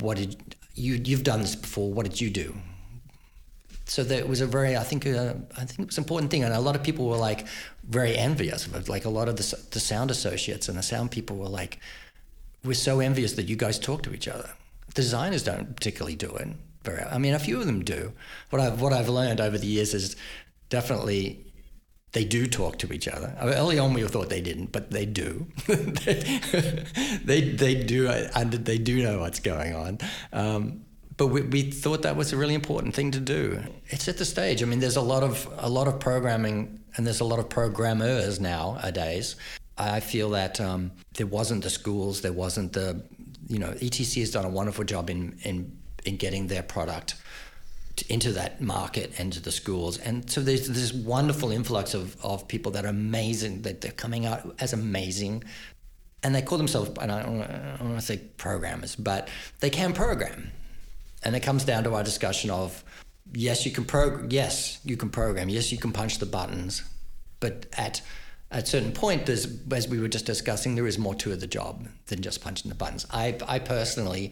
what 0.00 0.16
did 0.16 0.36
you 0.74 1.00
you've 1.04 1.22
done 1.22 1.40
this 1.40 1.54
before 1.54 1.92
what 1.92 2.04
did 2.04 2.20
you 2.20 2.30
do 2.30 2.54
so 3.86 4.02
that 4.02 4.28
was 4.28 4.40
a 4.40 4.46
very 4.46 4.76
i 4.76 4.82
think 4.82 5.06
uh, 5.06 5.34
i 5.56 5.64
think 5.64 5.80
it 5.80 5.86
was 5.86 5.98
an 5.98 6.04
important 6.04 6.30
thing 6.30 6.42
and 6.42 6.54
a 6.54 6.60
lot 6.60 6.76
of 6.76 6.82
people 6.82 7.08
were 7.08 7.16
like 7.16 7.46
very 7.84 8.16
envious 8.16 8.68
like 8.88 9.04
a 9.04 9.10
lot 9.10 9.28
of 9.28 9.36
the, 9.36 9.66
the 9.70 9.80
sound 9.80 10.10
associates 10.10 10.68
and 10.68 10.78
the 10.78 10.82
sound 10.82 11.10
people 11.10 11.36
were 11.36 11.48
like 11.48 11.78
we're 12.64 12.74
so 12.74 13.00
envious 13.00 13.34
that 13.34 13.48
you 13.48 13.56
guys 13.56 13.78
talk 13.78 14.02
to 14.02 14.14
each 14.14 14.28
other 14.28 14.50
designers 14.94 15.42
don't 15.42 15.76
particularly 15.76 16.16
do 16.16 16.30
it 16.36 16.48
very 16.82 17.02
i 17.04 17.18
mean 17.18 17.34
a 17.34 17.38
few 17.38 17.60
of 17.60 17.66
them 17.66 17.84
do 17.84 18.12
what 18.50 18.60
i've 18.60 18.80
what 18.80 18.92
i've 18.92 19.08
learned 19.08 19.40
over 19.40 19.58
the 19.58 19.66
years 19.66 19.92
is 19.92 20.16
definitely 20.70 21.44
they 22.14 22.24
do 22.24 22.46
talk 22.46 22.78
to 22.78 22.92
each 22.92 23.08
other. 23.08 23.36
Early 23.40 23.78
on, 23.80 23.92
we 23.92 24.06
thought 24.06 24.30
they 24.30 24.40
didn't, 24.40 24.70
but 24.70 24.92
they 24.92 25.04
do. 25.04 25.46
they, 25.66 27.40
they 27.40 27.74
do, 27.74 28.08
and 28.08 28.52
they 28.52 28.78
do 28.78 29.02
know 29.02 29.18
what's 29.18 29.40
going 29.40 29.74
on. 29.74 29.98
Um, 30.32 30.84
but 31.16 31.28
we, 31.28 31.42
we 31.42 31.70
thought 31.70 32.02
that 32.02 32.16
was 32.16 32.32
a 32.32 32.36
really 32.36 32.54
important 32.54 32.94
thing 32.94 33.10
to 33.12 33.20
do. 33.20 33.62
It's 33.86 34.08
at 34.08 34.18
the 34.18 34.24
stage. 34.24 34.62
I 34.62 34.66
mean, 34.66 34.80
there's 34.80 34.96
a 34.96 35.02
lot 35.02 35.22
of 35.22 35.48
a 35.58 35.68
lot 35.68 35.86
of 35.86 36.00
programming, 36.00 36.80
and 36.96 37.06
there's 37.06 37.20
a 37.20 37.24
lot 37.24 37.38
of 37.38 37.48
programmers 37.48 38.40
nowadays. 38.40 39.36
I 39.76 40.00
feel 40.00 40.30
that 40.30 40.60
um, 40.60 40.92
there 41.14 41.26
wasn't 41.26 41.62
the 41.62 41.70
schools, 41.70 42.20
there 42.20 42.32
wasn't 42.32 42.72
the, 42.72 43.02
you 43.48 43.58
know, 43.58 43.72
ETC 43.72 44.20
has 44.20 44.30
done 44.30 44.44
a 44.44 44.48
wonderful 44.48 44.84
job 44.84 45.10
in 45.10 45.38
in 45.42 45.76
in 46.04 46.16
getting 46.16 46.48
their 46.48 46.62
product 46.62 47.14
into 48.08 48.32
that 48.32 48.60
market 48.60 49.12
and 49.18 49.32
to 49.32 49.40
the 49.40 49.52
schools. 49.52 49.98
And 49.98 50.28
so 50.28 50.40
there's 50.40 50.68
this 50.68 50.92
wonderful 50.92 51.52
influx 51.52 51.94
of, 51.94 52.22
of 52.24 52.48
people 52.48 52.72
that 52.72 52.84
are 52.84 52.88
amazing, 52.88 53.62
that 53.62 53.80
they're 53.80 53.92
coming 53.92 54.26
out 54.26 54.56
as 54.58 54.72
amazing. 54.72 55.44
And 56.24 56.34
they 56.34 56.42
call 56.42 56.58
themselves, 56.58 56.90
and 57.00 57.12
I 57.12 57.20
I 57.20 57.22
don't 57.22 57.90
want 57.90 58.00
to 58.00 58.04
say 58.04 58.16
programmers, 58.36 58.96
but 58.96 59.28
they 59.60 59.70
can 59.70 59.92
program. 59.92 60.50
And 61.24 61.34
it 61.34 61.42
comes 61.42 61.64
down 61.64 61.84
to 61.84 61.94
our 61.94 62.04
discussion 62.04 62.50
of 62.50 62.84
yes, 63.32 63.64
you 63.64 63.72
can 63.72 63.84
program, 63.84 64.28
yes, 64.30 64.80
you 64.84 64.96
can 64.96 65.08
program, 65.08 65.48
yes, 65.48 65.72
you 65.72 65.78
can 65.78 65.92
punch 65.92 66.18
the 66.18 66.26
buttons, 66.26 66.82
but 67.40 67.66
at 67.76 68.02
at 68.50 68.64
a 68.64 68.66
certain 68.66 68.92
point, 68.92 69.26
there's, 69.26 69.48
as 69.72 69.88
we 69.88 69.98
were 69.98 70.06
just 70.06 70.26
discussing, 70.26 70.76
there 70.76 70.86
is 70.86 70.96
more 70.96 71.14
to 71.16 71.34
the 71.34 71.46
job 71.46 71.88
than 72.06 72.22
just 72.22 72.40
punching 72.40 72.68
the 72.68 72.76
buttons. 72.76 73.04
I, 73.10 73.36
I 73.48 73.58
personally 73.58 74.30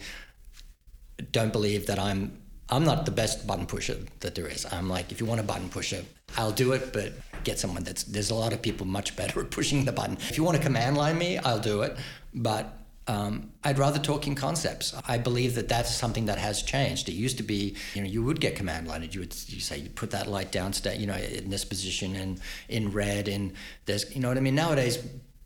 don't 1.32 1.52
believe 1.52 1.86
that 1.86 1.98
I'm 1.98 2.38
I'm 2.68 2.84
not 2.84 3.04
the 3.04 3.10
best 3.10 3.46
button 3.46 3.66
pusher 3.66 3.98
that 4.20 4.34
there 4.34 4.46
is. 4.46 4.64
I'm 4.72 4.88
like, 4.88 5.12
if 5.12 5.20
you 5.20 5.26
want 5.26 5.40
a 5.40 5.44
button 5.44 5.68
pusher, 5.68 6.02
I'll 6.38 6.52
do 6.52 6.72
it, 6.72 6.92
but 6.92 7.12
get 7.44 7.58
someone 7.58 7.84
that's. 7.84 8.04
There's 8.04 8.30
a 8.30 8.34
lot 8.34 8.54
of 8.54 8.62
people 8.62 8.86
much 8.86 9.14
better 9.14 9.40
at 9.40 9.50
pushing 9.50 9.84
the 9.84 9.92
button. 9.92 10.16
If 10.30 10.38
you 10.38 10.44
want 10.44 10.56
to 10.56 10.62
command 10.62 10.96
line 10.96 11.18
me, 11.18 11.36
I'll 11.38 11.58
do 11.58 11.82
it, 11.82 11.96
but 12.32 12.72
um, 13.06 13.52
I'd 13.64 13.78
rather 13.78 13.98
talk 13.98 14.26
in 14.26 14.34
concepts. 14.34 14.94
I 15.08 15.18
believe 15.18 15.54
that 15.56 15.68
that's 15.68 15.94
something 15.94 16.26
that 16.26 16.38
has 16.38 16.62
changed. 16.62 17.08
It 17.08 17.14
used 17.14 17.36
to 17.38 17.42
be, 17.42 17.74
you 17.94 18.02
know, 18.02 18.08
you 18.08 18.22
would 18.22 18.40
get 18.40 18.54
command 18.56 18.86
line. 18.86 19.08
You 19.10 19.20
would 19.20 19.34
you 19.48 19.60
say 19.60 19.78
you 19.78 19.90
put 19.90 20.10
that 20.12 20.28
light 20.28 20.52
down, 20.52 20.72
stay, 20.72 20.96
you 20.96 21.06
know, 21.06 21.16
in 21.16 21.50
this 21.50 21.64
position 21.64 22.14
and 22.14 22.40
in 22.68 22.92
red, 22.92 23.28
and 23.28 23.52
there's, 23.86 24.14
you 24.14 24.20
know 24.20 24.28
what 24.28 24.36
I 24.36 24.40
mean. 24.40 24.54
Nowadays, 24.54 24.98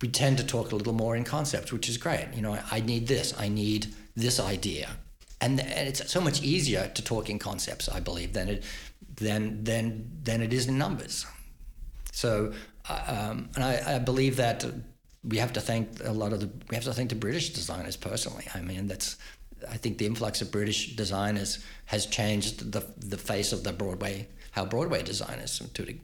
we 0.03 0.09
tend 0.09 0.39
to 0.39 0.45
talk 0.45 0.73
a 0.73 0.77
little 0.77 0.93
more 0.93 1.17
in 1.17 1.25
concepts, 1.25 1.73
which 1.73 1.89
is 1.89 1.97
great. 1.97 2.29
You 2.35 2.43
know, 2.43 2.53
I, 2.53 2.63
I 2.73 2.81
need 2.81 3.09
this. 3.09 3.35
I 3.39 3.49
need 3.49 3.87
this 4.15 4.39
idea 4.39 4.91
and, 5.41 5.61
and 5.61 5.89
it's 5.89 6.11
so 6.11 6.21
much 6.21 6.43
easier 6.43 6.91
to 6.95 7.03
talk 7.03 7.29
in 7.29 7.39
concepts, 7.39 7.89
I 7.89 8.01
believe, 8.01 8.33
than 8.33 8.49
it 8.49 8.65
than 9.17 9.65
than 9.65 10.11
than 10.23 10.43
it 10.43 10.53
is 10.53 10.67
in 10.67 10.79
numbers. 10.79 11.27
So, 12.13 12.53
uh, 12.89 13.29
um, 13.31 13.51
and 13.55 13.65
I, 13.65 13.97
I 13.97 13.99
believe 13.99 14.37
that 14.37 14.65
we 15.27 15.39
have 15.39 15.53
to 15.55 15.61
thank 15.61 15.89
a 16.05 16.13
lot 16.13 16.33
of 16.33 16.41
the 16.41 16.51
we 16.71 16.75
have 16.75 16.85
to 16.85 16.93
thank 16.93 17.11
the 17.11 17.17
British 17.17 17.51
designers 17.51 17.97
personally. 17.97 18.47
I 18.55 18.61
mean, 18.61 18.87
that's 18.87 19.17
I 19.69 19.77
think 19.77 19.99
the 19.99 20.07
influx 20.07 20.43
of 20.43 20.51
British 20.51 20.97
designers 20.97 21.65
has 21.87 22.07
changed 22.07 22.73
the 22.73 22.85
the 22.99 23.19
face 23.19 23.53
of 23.53 23.65
the 23.65 23.73
Broadway 23.73 24.29
how 24.53 24.65
Broadway 24.65 25.03
designers 25.03 25.63
to 25.75 25.99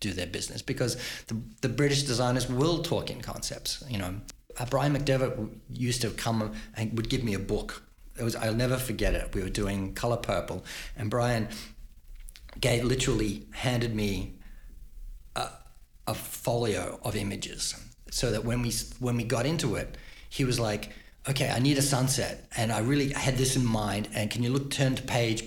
do 0.00 0.12
their 0.12 0.26
business 0.26 0.62
because 0.62 0.96
the 1.26 1.36
the 1.60 1.68
British 1.68 2.02
designers 2.02 2.48
will 2.48 2.82
talk 2.82 3.10
in 3.10 3.20
concepts. 3.20 3.84
You 3.88 3.98
know, 3.98 4.14
uh, 4.58 4.66
Brian 4.66 4.94
MacDevitt 4.96 5.50
used 5.70 6.02
to 6.02 6.10
come 6.10 6.52
and 6.76 6.96
would 6.96 7.08
give 7.08 7.24
me 7.24 7.34
a 7.34 7.38
book 7.38 7.82
it 8.18 8.22
was 8.22 8.36
I'll 8.36 8.54
never 8.54 8.76
forget 8.76 9.14
it. 9.14 9.34
We 9.34 9.42
were 9.42 9.48
doing 9.48 9.94
Color 9.94 10.18
Purple, 10.18 10.64
and 10.96 11.10
Brian 11.10 11.48
gave 12.60 12.84
literally 12.84 13.46
handed 13.52 13.94
me 13.94 14.34
a, 15.34 15.48
a 16.06 16.14
folio 16.14 17.00
of 17.02 17.16
images, 17.16 17.74
so 18.12 18.30
that 18.30 18.44
when 18.44 18.60
we 18.60 18.72
when 19.00 19.16
we 19.16 19.24
got 19.24 19.46
into 19.46 19.74
it, 19.76 19.96
he 20.28 20.44
was 20.44 20.60
like, 20.60 20.90
"Okay, 21.28 21.48
I 21.48 21.58
need 21.58 21.78
a 21.78 21.82
sunset," 21.82 22.46
and 22.56 22.70
I 22.70 22.80
really 22.80 23.10
had 23.12 23.38
this 23.38 23.56
in 23.56 23.64
mind. 23.64 24.08
And 24.14 24.30
can 24.30 24.42
you 24.42 24.50
look 24.50 24.70
turn 24.70 24.94
to 24.96 25.02
page 25.02 25.44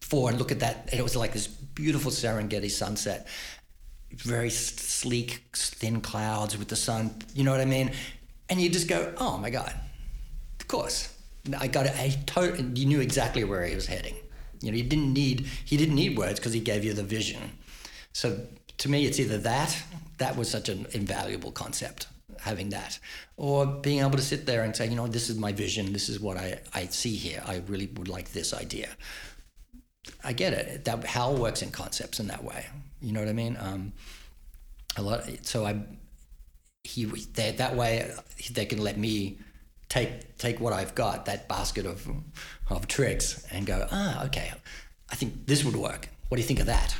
four 0.00 0.28
and 0.28 0.38
look 0.38 0.50
at 0.50 0.60
that? 0.60 0.88
And 0.90 0.98
it 0.98 1.02
was 1.02 1.16
like 1.16 1.32
this 1.32 1.46
beautiful 1.46 2.10
Serengeti 2.10 2.70
sunset, 2.70 3.28
very 4.10 4.50
sleek, 4.50 5.42
thin 5.54 6.00
clouds 6.00 6.58
with 6.58 6.68
the 6.68 6.76
sun. 6.76 7.14
You 7.32 7.44
know 7.44 7.52
what 7.52 7.60
I 7.60 7.64
mean? 7.64 7.92
And 8.48 8.60
you 8.60 8.68
just 8.68 8.88
go, 8.88 9.14
"Oh 9.18 9.38
my 9.38 9.50
god." 9.50 9.72
Of 10.60 10.68
course. 10.68 11.10
I 11.60 11.68
got 11.68 11.86
it. 11.86 11.92
I 11.96 12.16
totally, 12.26 12.64
you 12.74 12.86
knew 12.86 13.00
exactly 13.00 13.44
where 13.44 13.64
he 13.66 13.74
was 13.74 13.86
heading. 13.86 14.16
You 14.62 14.70
know, 14.70 14.78
you 14.78 14.84
didn't 14.84 15.12
need 15.12 15.46
he 15.64 15.76
didn't 15.76 15.94
need 15.94 16.16
words 16.16 16.40
because 16.40 16.54
he 16.54 16.60
gave 16.60 16.84
you 16.84 16.94
the 16.94 17.02
vision. 17.02 17.42
So 18.12 18.46
to 18.78 18.88
me, 18.88 19.06
it's 19.06 19.20
either 19.20 19.38
that 19.38 19.82
that 20.18 20.36
was 20.36 20.50
such 20.50 20.68
an 20.68 20.86
invaluable 20.92 21.52
concept 21.52 22.06
having 22.40 22.70
that, 22.70 22.98
or 23.36 23.66
being 23.66 24.00
able 24.00 24.16
to 24.16 24.22
sit 24.22 24.44
there 24.46 24.64
and 24.64 24.76
say, 24.76 24.86
you 24.86 24.96
know, 24.96 25.06
this 25.06 25.30
is 25.30 25.38
my 25.38 25.52
vision. 25.52 25.92
This 25.92 26.08
is 26.08 26.20
what 26.20 26.36
I 26.36 26.60
I 26.74 26.86
see 26.86 27.16
here. 27.16 27.42
I 27.46 27.62
really 27.66 27.86
would 27.96 28.08
like 28.08 28.32
this 28.32 28.52
idea. 28.52 28.88
I 30.22 30.32
get 30.32 30.52
it. 30.52 30.84
That 30.84 31.04
Hal 31.04 31.36
works 31.36 31.62
in 31.62 31.70
concepts 31.70 32.20
in 32.20 32.26
that 32.28 32.44
way. 32.44 32.66
You 33.00 33.12
know 33.12 33.20
what 33.20 33.28
I 33.28 33.32
mean? 33.32 33.56
Um, 33.58 33.92
a 34.96 35.02
lot. 35.02 35.24
So 35.42 35.64
I 35.64 35.80
he 36.84 37.06
that 37.06 37.74
way 37.74 38.12
they 38.52 38.66
can 38.66 38.78
let 38.78 38.98
me 38.98 39.38
take 39.88 40.36
take 40.36 40.60
what 40.60 40.72
I've 40.72 40.94
got, 40.94 41.24
that 41.26 41.48
basket 41.48 41.86
of 41.86 42.06
of 42.68 42.86
tricks, 42.86 43.46
and 43.50 43.66
go, 43.66 43.86
ah, 43.90 44.24
okay, 44.26 44.52
I 45.10 45.14
think 45.16 45.46
this 45.46 45.64
would 45.64 45.76
work. 45.76 46.08
What 46.28 46.36
do 46.36 46.42
you 46.42 46.46
think 46.46 46.60
of 46.60 46.66
that? 46.66 46.94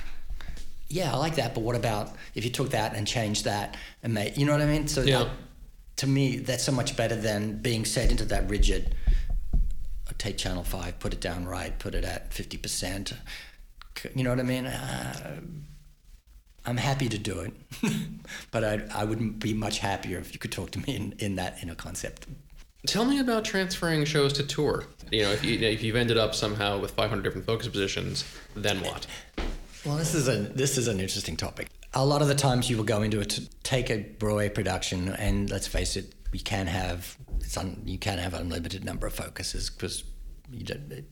Yeah, 0.88 1.12
I 1.12 1.16
like 1.16 1.36
that, 1.36 1.54
but 1.54 1.62
what 1.62 1.76
about 1.76 2.10
if 2.34 2.44
you 2.44 2.50
took 2.50 2.70
that 2.70 2.94
and 2.94 3.06
changed 3.06 3.44
that 3.44 3.76
and 4.02 4.14
made, 4.14 4.36
you 4.36 4.46
know 4.46 4.52
what 4.52 4.60
I 4.60 4.66
mean? 4.66 4.86
So 4.86 5.02
yeah. 5.02 5.24
that, 5.24 5.28
to 5.96 6.06
me, 6.06 6.36
that's 6.36 6.62
so 6.62 6.72
much 6.72 6.96
better 6.96 7.16
than 7.16 7.58
being 7.58 7.84
set 7.84 8.10
into 8.10 8.24
that 8.26 8.48
rigid. 8.48 8.94
Take 10.18 10.38
channel 10.38 10.62
five, 10.62 10.98
put 11.00 11.12
it 11.12 11.20
down 11.20 11.44
right, 11.44 11.76
put 11.78 11.94
it 11.94 12.04
at 12.04 12.32
fifty 12.32 12.56
percent. 12.56 13.12
You 14.14 14.22
know 14.22 14.30
what 14.30 14.38
I 14.38 14.44
mean? 14.44 14.64
Uh, 14.66 15.40
I'm 16.64 16.76
happy 16.76 17.08
to 17.08 17.18
do 17.18 17.40
it, 17.40 17.52
but 18.50 18.62
I 18.64 18.82
I 18.94 19.04
wouldn't 19.04 19.40
be 19.40 19.52
much 19.52 19.80
happier 19.80 20.18
if 20.18 20.32
you 20.32 20.38
could 20.38 20.52
talk 20.52 20.70
to 20.72 20.78
me 20.78 20.94
in, 20.94 21.14
in 21.18 21.34
that 21.36 21.62
in 21.62 21.68
a 21.68 21.74
concept 21.74 22.26
Tell 22.86 23.06
me 23.06 23.18
about 23.18 23.46
transferring 23.46 24.04
shows 24.04 24.34
to 24.34 24.42
tour. 24.42 24.84
You 25.10 25.22
know, 25.22 25.30
if, 25.30 25.42
you, 25.42 25.58
if 25.58 25.82
you've 25.82 25.96
ended 25.96 26.18
up 26.18 26.34
somehow 26.34 26.78
with 26.78 26.90
500 26.90 27.22
different 27.22 27.46
focus 27.46 27.66
positions, 27.66 28.24
then 28.54 28.82
what? 28.82 29.06
Well, 29.84 29.96
this 29.96 30.14
is 30.14 30.28
a 30.28 30.36
this 30.36 30.78
is 30.78 30.88
an 30.88 31.00
interesting 31.00 31.36
topic. 31.36 31.68
A 31.92 32.04
lot 32.04 32.22
of 32.22 32.28
the 32.28 32.34
times 32.34 32.70
you 32.70 32.76
will 32.76 32.84
go 32.84 33.02
into 33.02 33.20
it 33.20 33.30
to 33.30 33.48
take 33.62 33.90
a 33.90 33.98
Broadway 33.98 34.48
production, 34.48 35.10
and 35.10 35.50
let's 35.50 35.66
face 35.66 35.96
it, 35.96 36.14
we 36.32 36.38
can 36.38 36.66
have 36.66 37.16
un, 37.56 37.82
you 37.84 37.98
can 37.98 38.18
have 38.18 38.34
unlimited 38.34 38.84
number 38.84 39.06
of 39.06 39.14
focuses 39.14 39.70
because 39.70 40.04
You, 40.50 40.64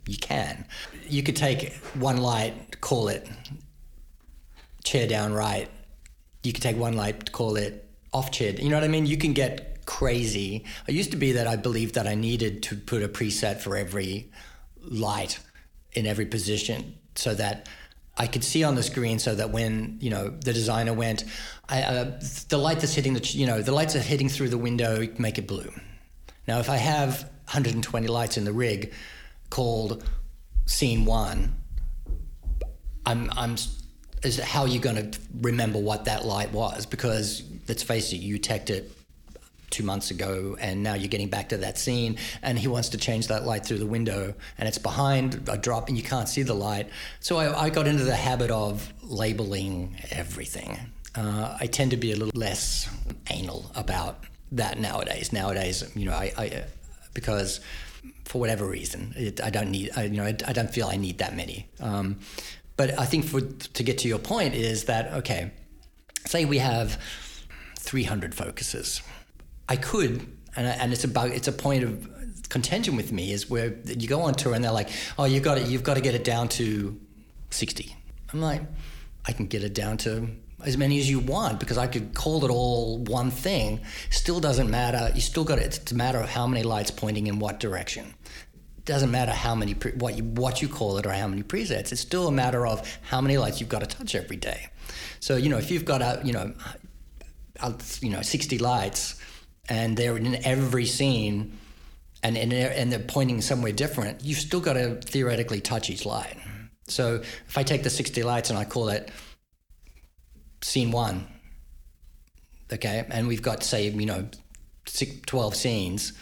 you 0.06 0.18
can. 0.18 0.66
You 1.08 1.22
could 1.22 1.36
take 1.36 1.74
one 1.94 2.18
light, 2.18 2.80
call 2.80 3.08
it 3.08 3.28
chair 4.84 5.06
down 5.06 5.32
right. 5.32 5.68
You 6.42 6.52
could 6.52 6.62
take 6.62 6.76
one 6.76 6.96
light, 6.96 7.32
call 7.32 7.56
it 7.56 7.88
off 8.12 8.30
chair. 8.30 8.52
You 8.52 8.68
know 8.68 8.76
what 8.76 8.84
I 8.84 8.88
mean? 8.88 9.06
You 9.06 9.16
can 9.16 9.32
get 9.32 9.86
crazy. 9.86 10.64
I 10.88 10.92
used 10.92 11.10
to 11.12 11.16
be 11.16 11.32
that 11.32 11.46
I 11.46 11.56
believed 11.56 11.94
that 11.94 12.06
I 12.06 12.14
needed 12.14 12.62
to 12.64 12.76
put 12.76 13.02
a 13.02 13.08
preset 13.08 13.60
for 13.60 13.76
every 13.76 14.30
light 14.80 15.38
in 15.92 16.06
every 16.06 16.26
position 16.26 16.98
so 17.14 17.34
that 17.34 17.68
I 18.16 18.26
could 18.26 18.44
see 18.44 18.62
on 18.62 18.74
the 18.74 18.82
screen 18.82 19.18
so 19.18 19.34
that 19.34 19.50
when 19.50 19.96
you 20.00 20.10
know 20.10 20.28
the 20.28 20.52
designer 20.52 20.92
went, 20.92 21.24
I, 21.68 21.82
uh, 21.82 22.20
the 22.48 22.58
light 22.58 22.80
that's 22.80 22.94
hitting 22.94 23.14
the 23.14 23.26
you 23.26 23.46
know 23.46 23.62
the 23.62 23.72
lights 23.72 23.96
are 23.96 24.00
hitting 24.00 24.28
through 24.28 24.50
the 24.50 24.58
window 24.58 25.06
make 25.18 25.38
it 25.38 25.46
blue. 25.46 25.72
Now 26.46 26.58
if 26.58 26.68
I 26.68 26.76
have 26.76 27.22
120 27.22 28.06
lights 28.08 28.36
in 28.36 28.44
the 28.44 28.52
rig 28.52 28.92
called 29.50 30.04
scene 30.66 31.04
one, 31.04 31.54
I'm 33.06 33.30
I'm 33.34 33.56
is 34.22 34.38
how 34.38 34.62
are 34.62 34.68
you 34.68 34.78
going 34.78 35.10
to 35.10 35.18
remember 35.40 35.78
what 35.78 36.04
that 36.04 36.24
light 36.24 36.52
was? 36.52 36.86
Because 36.86 37.42
let's 37.68 37.82
face 37.82 38.12
it, 38.12 38.16
you 38.18 38.38
teched 38.38 38.70
it 38.70 38.92
two 39.72 39.82
months 39.82 40.10
ago, 40.10 40.56
and 40.60 40.82
now 40.82 40.94
you're 40.94 41.08
getting 41.08 41.28
back 41.28 41.48
to 41.48 41.56
that 41.56 41.78
scene, 41.78 42.18
and 42.42 42.58
he 42.58 42.68
wants 42.68 42.90
to 42.90 42.98
change 42.98 43.26
that 43.28 43.44
light 43.44 43.66
through 43.66 43.78
the 43.78 43.86
window, 43.86 44.34
and 44.58 44.68
it's 44.68 44.78
behind 44.78 45.48
a 45.48 45.56
drop, 45.56 45.88
and 45.88 45.96
you 45.96 46.04
can't 46.04 46.28
see 46.28 46.42
the 46.42 46.54
light. 46.54 46.88
So 47.20 47.38
I, 47.38 47.64
I 47.64 47.70
got 47.70 47.88
into 47.88 48.04
the 48.04 48.14
habit 48.14 48.50
of 48.50 48.92
labeling 49.02 49.96
everything. 50.10 50.78
Uh, 51.14 51.56
I 51.60 51.66
tend 51.66 51.90
to 51.90 51.96
be 51.96 52.12
a 52.12 52.16
little 52.16 52.38
less 52.38 52.88
anal 53.30 53.70
about 53.74 54.20
that 54.52 54.78
nowadays. 54.78 55.32
Nowadays, 55.32 55.90
you 55.96 56.06
know, 56.06 56.12
I, 56.12 56.32
I 56.38 56.64
because 57.14 57.60
for 58.24 58.40
whatever 58.40 58.66
reason, 58.66 59.12
it, 59.16 59.42
I 59.42 59.50
don't 59.50 59.70
need, 59.70 59.90
I, 59.96 60.04
you 60.04 60.16
know, 60.16 60.24
I, 60.24 60.36
I 60.46 60.52
don't 60.52 60.72
feel 60.72 60.88
I 60.88 60.96
need 60.96 61.18
that 61.18 61.36
many. 61.36 61.68
Um, 61.80 62.20
but 62.76 62.98
I 62.98 63.04
think 63.04 63.26
for 63.26 63.40
to 63.40 63.82
get 63.82 63.98
to 63.98 64.08
your 64.08 64.18
point 64.18 64.54
is 64.54 64.84
that 64.84 65.12
okay, 65.12 65.52
say 66.26 66.44
we 66.44 66.58
have 66.58 66.98
300 67.78 68.34
focuses. 68.34 69.02
I 69.72 69.76
could, 69.76 70.26
and, 70.54 70.66
and 70.66 70.92
it's 70.92 71.04
about 71.04 71.30
it's 71.30 71.48
a 71.48 71.52
point 71.52 71.82
of 71.82 72.46
contention 72.50 72.94
with 72.94 73.10
me 73.10 73.32
is 73.32 73.48
where 73.48 73.74
you 73.86 74.06
go 74.06 74.20
on 74.20 74.34
tour 74.34 74.52
and 74.52 74.62
they're 74.62 74.70
like, 74.70 74.90
oh, 75.18 75.24
you 75.24 75.40
got 75.40 75.66
you've 75.66 75.82
got 75.82 75.94
to 75.94 76.02
get 76.02 76.14
it 76.14 76.24
down 76.24 76.48
to 76.60 77.00
60. 77.48 77.96
I'm 78.34 78.42
like, 78.42 78.60
I 79.24 79.32
can 79.32 79.46
get 79.46 79.64
it 79.64 79.72
down 79.72 79.96
to 79.98 80.28
as 80.62 80.76
many 80.76 80.98
as 80.98 81.08
you 81.08 81.20
want 81.20 81.58
because 81.58 81.78
I 81.78 81.86
could 81.86 82.12
call 82.12 82.44
it 82.44 82.50
all 82.50 82.98
one 82.98 83.30
thing. 83.30 83.80
Still 84.10 84.40
doesn't 84.40 84.70
matter. 84.70 85.10
You 85.14 85.22
still 85.22 85.42
got 85.42 85.58
it. 85.58 85.78
It's 85.78 85.90
a 85.90 85.94
matter 85.94 86.18
of 86.18 86.28
how 86.28 86.46
many 86.46 86.62
lights 86.62 86.90
pointing 86.90 87.26
in 87.26 87.38
what 87.38 87.58
direction. 87.58 88.12
It 88.76 88.84
Doesn't 88.84 89.10
matter 89.10 89.32
how 89.32 89.54
many 89.54 89.72
pre- 89.72 89.92
what 89.92 90.18
you 90.18 90.24
what 90.24 90.60
you 90.60 90.68
call 90.68 90.98
it 90.98 91.06
or 91.06 91.12
how 91.12 91.28
many 91.28 91.42
presets. 91.42 91.92
It's 91.92 92.02
still 92.02 92.28
a 92.28 92.32
matter 92.32 92.66
of 92.66 92.86
how 93.00 93.22
many 93.22 93.38
lights 93.38 93.58
you've 93.58 93.70
got 93.70 93.80
to 93.80 93.86
touch 93.86 94.14
every 94.14 94.36
day. 94.36 94.68
So 95.20 95.38
you 95.38 95.48
know 95.48 95.56
if 95.56 95.70
you've 95.70 95.86
got 95.86 96.02
a 96.02 96.20
you 96.22 96.34
know 96.34 96.52
you 98.02 98.10
know 98.10 98.20
60 98.20 98.58
lights 98.58 99.14
and 99.68 99.96
they're 99.96 100.16
in 100.16 100.44
every 100.44 100.86
scene 100.86 101.58
and 102.22 102.36
and 102.36 102.52
they're, 102.52 102.72
and 102.74 102.92
they're 102.92 103.00
pointing 103.00 103.40
somewhere 103.40 103.72
different, 103.72 104.24
you've 104.24 104.38
still 104.38 104.60
got 104.60 104.74
to 104.74 104.96
theoretically 104.96 105.60
touch 105.60 105.90
each 105.90 106.06
light. 106.06 106.36
So 106.88 107.16
if 107.16 107.58
I 107.58 107.62
take 107.62 107.82
the 107.82 107.90
60 107.90 108.22
lights 108.22 108.50
and 108.50 108.58
I 108.58 108.64
call 108.64 108.88
it 108.88 109.10
scene 110.62 110.90
one, 110.90 111.26
okay, 112.72 113.04
and 113.10 113.26
we've 113.26 113.42
got 113.42 113.62
say 113.62 113.88
you 113.88 114.06
know 114.06 114.28
six, 114.86 115.20
12 115.26 115.54
scenes 115.54 116.12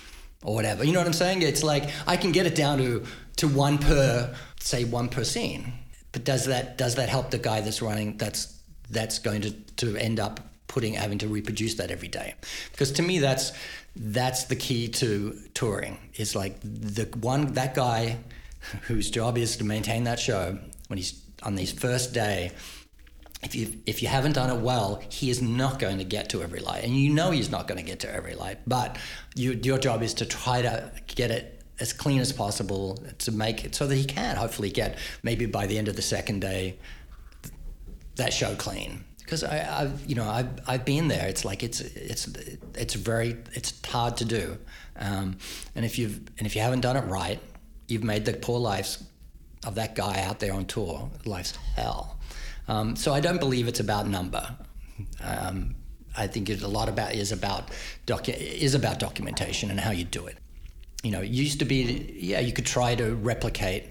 or 0.42 0.54
whatever, 0.54 0.84
you 0.84 0.92
know 0.92 1.00
what 1.00 1.06
I'm 1.06 1.12
saying? 1.12 1.42
It's 1.42 1.62
like 1.62 1.90
I 2.06 2.16
can 2.16 2.32
get 2.32 2.46
it 2.46 2.54
down 2.54 2.78
to 2.78 3.04
to 3.36 3.48
one 3.48 3.78
per 3.78 4.34
say 4.60 4.84
one 4.84 5.08
per 5.08 5.24
scene. 5.24 5.72
But 6.12 6.24
does 6.24 6.46
that 6.46 6.76
does 6.76 6.96
that 6.96 7.08
help 7.08 7.30
the 7.30 7.38
guy 7.38 7.60
that's 7.60 7.82
running 7.82 8.16
that's 8.16 8.60
that's 8.90 9.18
going 9.18 9.42
to, 9.42 9.52
to 9.76 9.96
end 9.96 10.18
up 10.18 10.40
putting 10.70 10.94
having 10.94 11.18
to 11.18 11.28
reproduce 11.28 11.74
that 11.74 11.90
every 11.90 12.08
day? 12.08 12.34
Because 12.70 12.92
to 12.92 13.02
me 13.02 13.18
that's 13.18 13.52
that's 13.96 14.44
the 14.44 14.56
key 14.56 14.88
to 14.88 15.36
touring. 15.52 15.98
Is 16.14 16.34
like 16.34 16.60
the 16.62 17.08
one 17.20 17.54
that 17.54 17.74
guy 17.74 18.18
whose 18.82 19.10
job 19.10 19.36
is 19.36 19.56
to 19.56 19.64
maintain 19.64 20.04
that 20.04 20.18
show 20.18 20.58
when 20.88 20.96
he's 20.96 21.20
on 21.42 21.56
his 21.56 21.72
first 21.72 22.12
day 22.12 22.52
if 23.42 23.54
you 23.54 23.72
if 23.86 24.02
you 24.02 24.08
haven't 24.08 24.32
done 24.32 24.50
it 24.50 24.60
well, 24.60 25.02
he 25.08 25.30
is 25.30 25.40
not 25.40 25.78
going 25.78 25.98
to 25.98 26.04
get 26.04 26.28
to 26.30 26.42
every 26.42 26.60
light, 26.60 26.84
and 26.84 26.94
you 26.94 27.10
know 27.10 27.30
he's 27.30 27.50
not 27.50 27.66
going 27.66 27.78
to 27.78 27.84
get 27.84 28.00
to 28.00 28.12
every 28.12 28.34
light. 28.34 28.58
But 28.66 28.98
you, 29.34 29.58
your 29.62 29.78
job 29.78 30.02
is 30.02 30.14
to 30.14 30.26
try 30.26 30.62
to 30.62 30.92
get 31.06 31.30
it 31.30 31.62
as 31.78 31.94
clean 31.94 32.20
as 32.20 32.32
possible 32.32 33.02
to 33.18 33.32
make 33.32 33.64
it 33.64 33.74
so 33.74 33.86
that 33.86 33.94
he 33.94 34.04
can 34.04 34.36
hopefully 34.36 34.70
get 34.70 34.98
maybe 35.22 35.46
by 35.46 35.66
the 35.66 35.78
end 35.78 35.88
of 35.88 35.96
the 35.96 36.02
second 36.02 36.40
day 36.40 36.78
that 38.16 38.34
show 38.34 38.54
clean. 38.56 39.04
Because 39.30 39.44
I, 39.44 39.82
I've 39.82 40.04
you 40.06 40.16
know 40.16 40.28
I've, 40.28 40.48
I've 40.66 40.84
been 40.84 41.06
there. 41.06 41.28
It's 41.28 41.44
like 41.44 41.62
it's 41.62 41.80
it's 41.80 42.26
it's 42.74 42.94
very 42.94 43.36
it's 43.52 43.72
hard 43.86 44.16
to 44.16 44.24
do, 44.24 44.58
um, 44.96 45.36
and 45.76 45.84
if 45.84 46.00
you've 46.00 46.16
and 46.38 46.48
if 46.48 46.56
you 46.56 46.62
haven't 46.62 46.80
done 46.80 46.96
it 46.96 47.04
right, 47.04 47.38
you've 47.86 48.02
made 48.02 48.24
the 48.24 48.32
poor 48.32 48.58
lives 48.58 49.04
of 49.64 49.76
that 49.76 49.94
guy 49.94 50.22
out 50.22 50.40
there 50.40 50.52
on 50.52 50.64
tour 50.64 51.08
life's 51.24 51.56
hell. 51.76 52.18
Um, 52.66 52.96
so 52.96 53.14
I 53.14 53.20
don't 53.20 53.38
believe 53.38 53.68
it's 53.68 53.78
about 53.78 54.08
number. 54.08 54.44
Um, 55.22 55.76
I 56.16 56.26
think 56.26 56.50
it, 56.50 56.62
a 56.62 56.68
lot 56.68 56.88
about 56.88 57.14
is 57.14 57.30
about 57.30 57.70
docu- 58.08 58.36
is 58.36 58.74
about 58.74 58.98
documentation 58.98 59.70
and 59.70 59.78
how 59.78 59.92
you 59.92 60.02
do 60.02 60.26
it. 60.26 60.38
You 61.04 61.12
know, 61.12 61.20
it 61.20 61.30
used 61.30 61.60
to 61.60 61.64
be 61.64 62.16
yeah, 62.18 62.40
you 62.40 62.52
could 62.52 62.66
try 62.66 62.96
to 62.96 63.14
replicate 63.14 63.90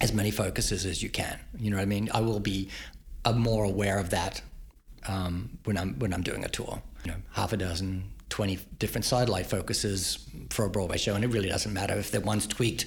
as 0.00 0.14
many 0.14 0.30
focuses 0.30 0.86
as 0.86 1.02
you 1.02 1.10
can. 1.10 1.38
You 1.58 1.68
know 1.68 1.76
what 1.76 1.82
I 1.82 1.86
mean? 1.86 2.08
I 2.14 2.22
will 2.22 2.40
be 2.40 2.70
uh, 3.26 3.32
more 3.34 3.64
aware 3.64 3.98
of 3.98 4.08
that 4.08 4.40
um, 5.06 5.58
when 5.64 5.76
I'm 5.76 5.98
when 5.98 6.12
I'm 6.12 6.22
doing 6.22 6.44
a 6.44 6.48
tour. 6.48 6.82
You 7.04 7.12
know, 7.12 7.18
half 7.32 7.52
a 7.52 7.56
dozen, 7.56 8.10
twenty 8.28 8.58
different 8.78 9.04
sidelight 9.04 9.46
focuses 9.46 10.26
for 10.50 10.64
a 10.64 10.70
Broadway 10.70 10.98
show, 10.98 11.14
and 11.14 11.24
it 11.24 11.28
really 11.28 11.48
doesn't 11.48 11.72
matter 11.72 11.94
if 11.94 12.10
the 12.10 12.20
one's 12.20 12.46
tweaked 12.46 12.86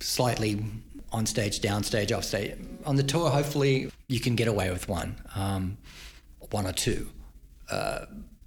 slightly 0.00 0.64
on 1.12 1.26
stage, 1.26 1.60
downstage, 1.60 2.16
off 2.16 2.24
stage. 2.24 2.56
On 2.84 2.96
the 2.96 3.02
tour, 3.02 3.30
hopefully 3.30 3.90
you 4.08 4.20
can 4.20 4.36
get 4.36 4.48
away 4.48 4.70
with 4.70 4.88
one, 4.88 5.16
um, 5.34 5.78
one 6.50 6.66
or 6.66 6.72
two. 6.72 7.08
Uh, 7.70 8.06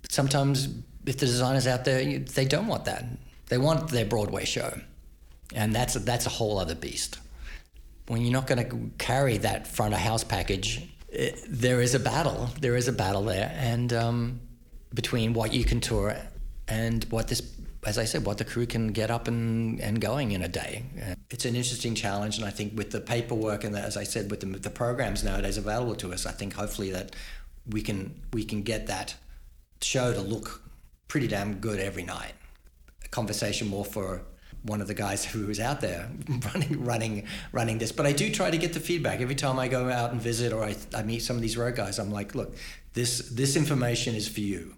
sometimes 0.09 0.69
if 1.05 1.17
the 1.17 1.25
designers 1.25 1.67
out 1.67 1.85
there, 1.85 2.19
they 2.19 2.45
don't 2.45 2.67
want 2.67 2.85
that. 2.85 3.05
They 3.47 3.57
want 3.57 3.89
their 3.89 4.05
Broadway 4.05 4.45
show, 4.45 4.79
and 5.55 5.73
that's 5.73 5.95
that's 5.95 6.25
a 6.25 6.29
whole 6.29 6.59
other 6.59 6.75
beast. 6.75 7.19
When 8.07 8.21
you're 8.21 8.33
not 8.33 8.47
going 8.47 8.69
to 8.69 8.91
carry 8.97 9.37
that 9.37 9.67
front 9.67 9.93
of 9.93 9.99
house 9.99 10.23
package, 10.23 10.87
there 11.47 11.81
is 11.81 11.95
a 11.95 11.99
battle. 11.99 12.49
There 12.61 12.75
is 12.75 12.87
a 12.87 12.93
battle 12.93 13.23
there, 13.23 13.51
and 13.57 13.91
um, 13.93 14.39
between 14.93 15.33
what 15.33 15.53
you 15.53 15.63
can 15.63 15.81
tour 15.81 16.15
and 16.67 17.03
what 17.05 17.27
this, 17.27 17.41
as 17.85 17.97
I 17.97 18.05
said, 18.05 18.25
what 18.25 18.37
the 18.37 18.45
crew 18.45 18.65
can 18.65 18.89
get 18.89 19.09
up 19.09 19.27
and, 19.27 19.79
and 19.81 19.99
going 19.99 20.31
in 20.31 20.43
a 20.43 20.47
day. 20.47 20.83
Uh, 21.01 21.15
It's 21.31 21.45
an 21.45 21.55
interesting 21.55 21.95
challenge, 21.95 22.37
and 22.37 22.45
I 22.45 22.51
think 22.51 22.77
with 22.77 22.91
the 22.91 23.01
paperwork 23.01 23.63
and 23.63 23.73
the, 23.73 23.79
as 23.79 23.97
I 23.97 24.03
said, 24.03 24.29
with 24.29 24.41
the, 24.41 24.47
the 24.47 24.69
programs 24.69 25.23
nowadays 25.23 25.57
available 25.57 25.95
to 25.95 26.13
us, 26.13 26.25
I 26.25 26.31
think 26.31 26.53
hopefully 26.53 26.91
that 26.91 27.15
we 27.67 27.81
can 27.81 28.21
we 28.33 28.43
can 28.43 28.61
get 28.63 28.87
that 28.87 29.15
show 29.81 30.13
to 30.13 30.21
look 30.21 30.61
pretty 31.07 31.27
damn 31.27 31.55
good 31.55 31.79
every 31.79 32.03
night. 32.03 32.33
A 33.03 33.07
conversation 33.09 33.67
more 33.67 33.85
for 33.85 34.21
one 34.63 34.81
of 34.81 34.87
the 34.87 34.93
guys 34.93 35.23
who 35.23 35.49
is 35.49 35.59
out 35.59 35.81
there 35.81 36.09
running 36.53 36.83
running 36.83 37.27
running 37.51 37.77
this. 37.77 37.91
But 37.91 38.05
I 38.05 38.11
do 38.11 38.31
try 38.31 38.51
to 38.51 38.57
get 38.57 38.73
the 38.73 38.79
feedback 38.79 39.21
every 39.21 39.35
time 39.35 39.59
I 39.59 39.67
go 39.67 39.89
out 39.89 40.11
and 40.11 40.21
visit 40.21 40.53
or 40.53 40.63
I, 40.63 40.75
I 40.93 41.03
meet 41.03 41.19
some 41.19 41.35
of 41.35 41.41
these 41.41 41.57
road 41.57 41.75
guys. 41.75 41.99
I'm 41.99 42.11
like, 42.11 42.35
look, 42.35 42.55
this 42.93 43.29
this 43.29 43.55
information 43.55 44.15
is 44.15 44.27
for 44.27 44.41
you. 44.41 44.75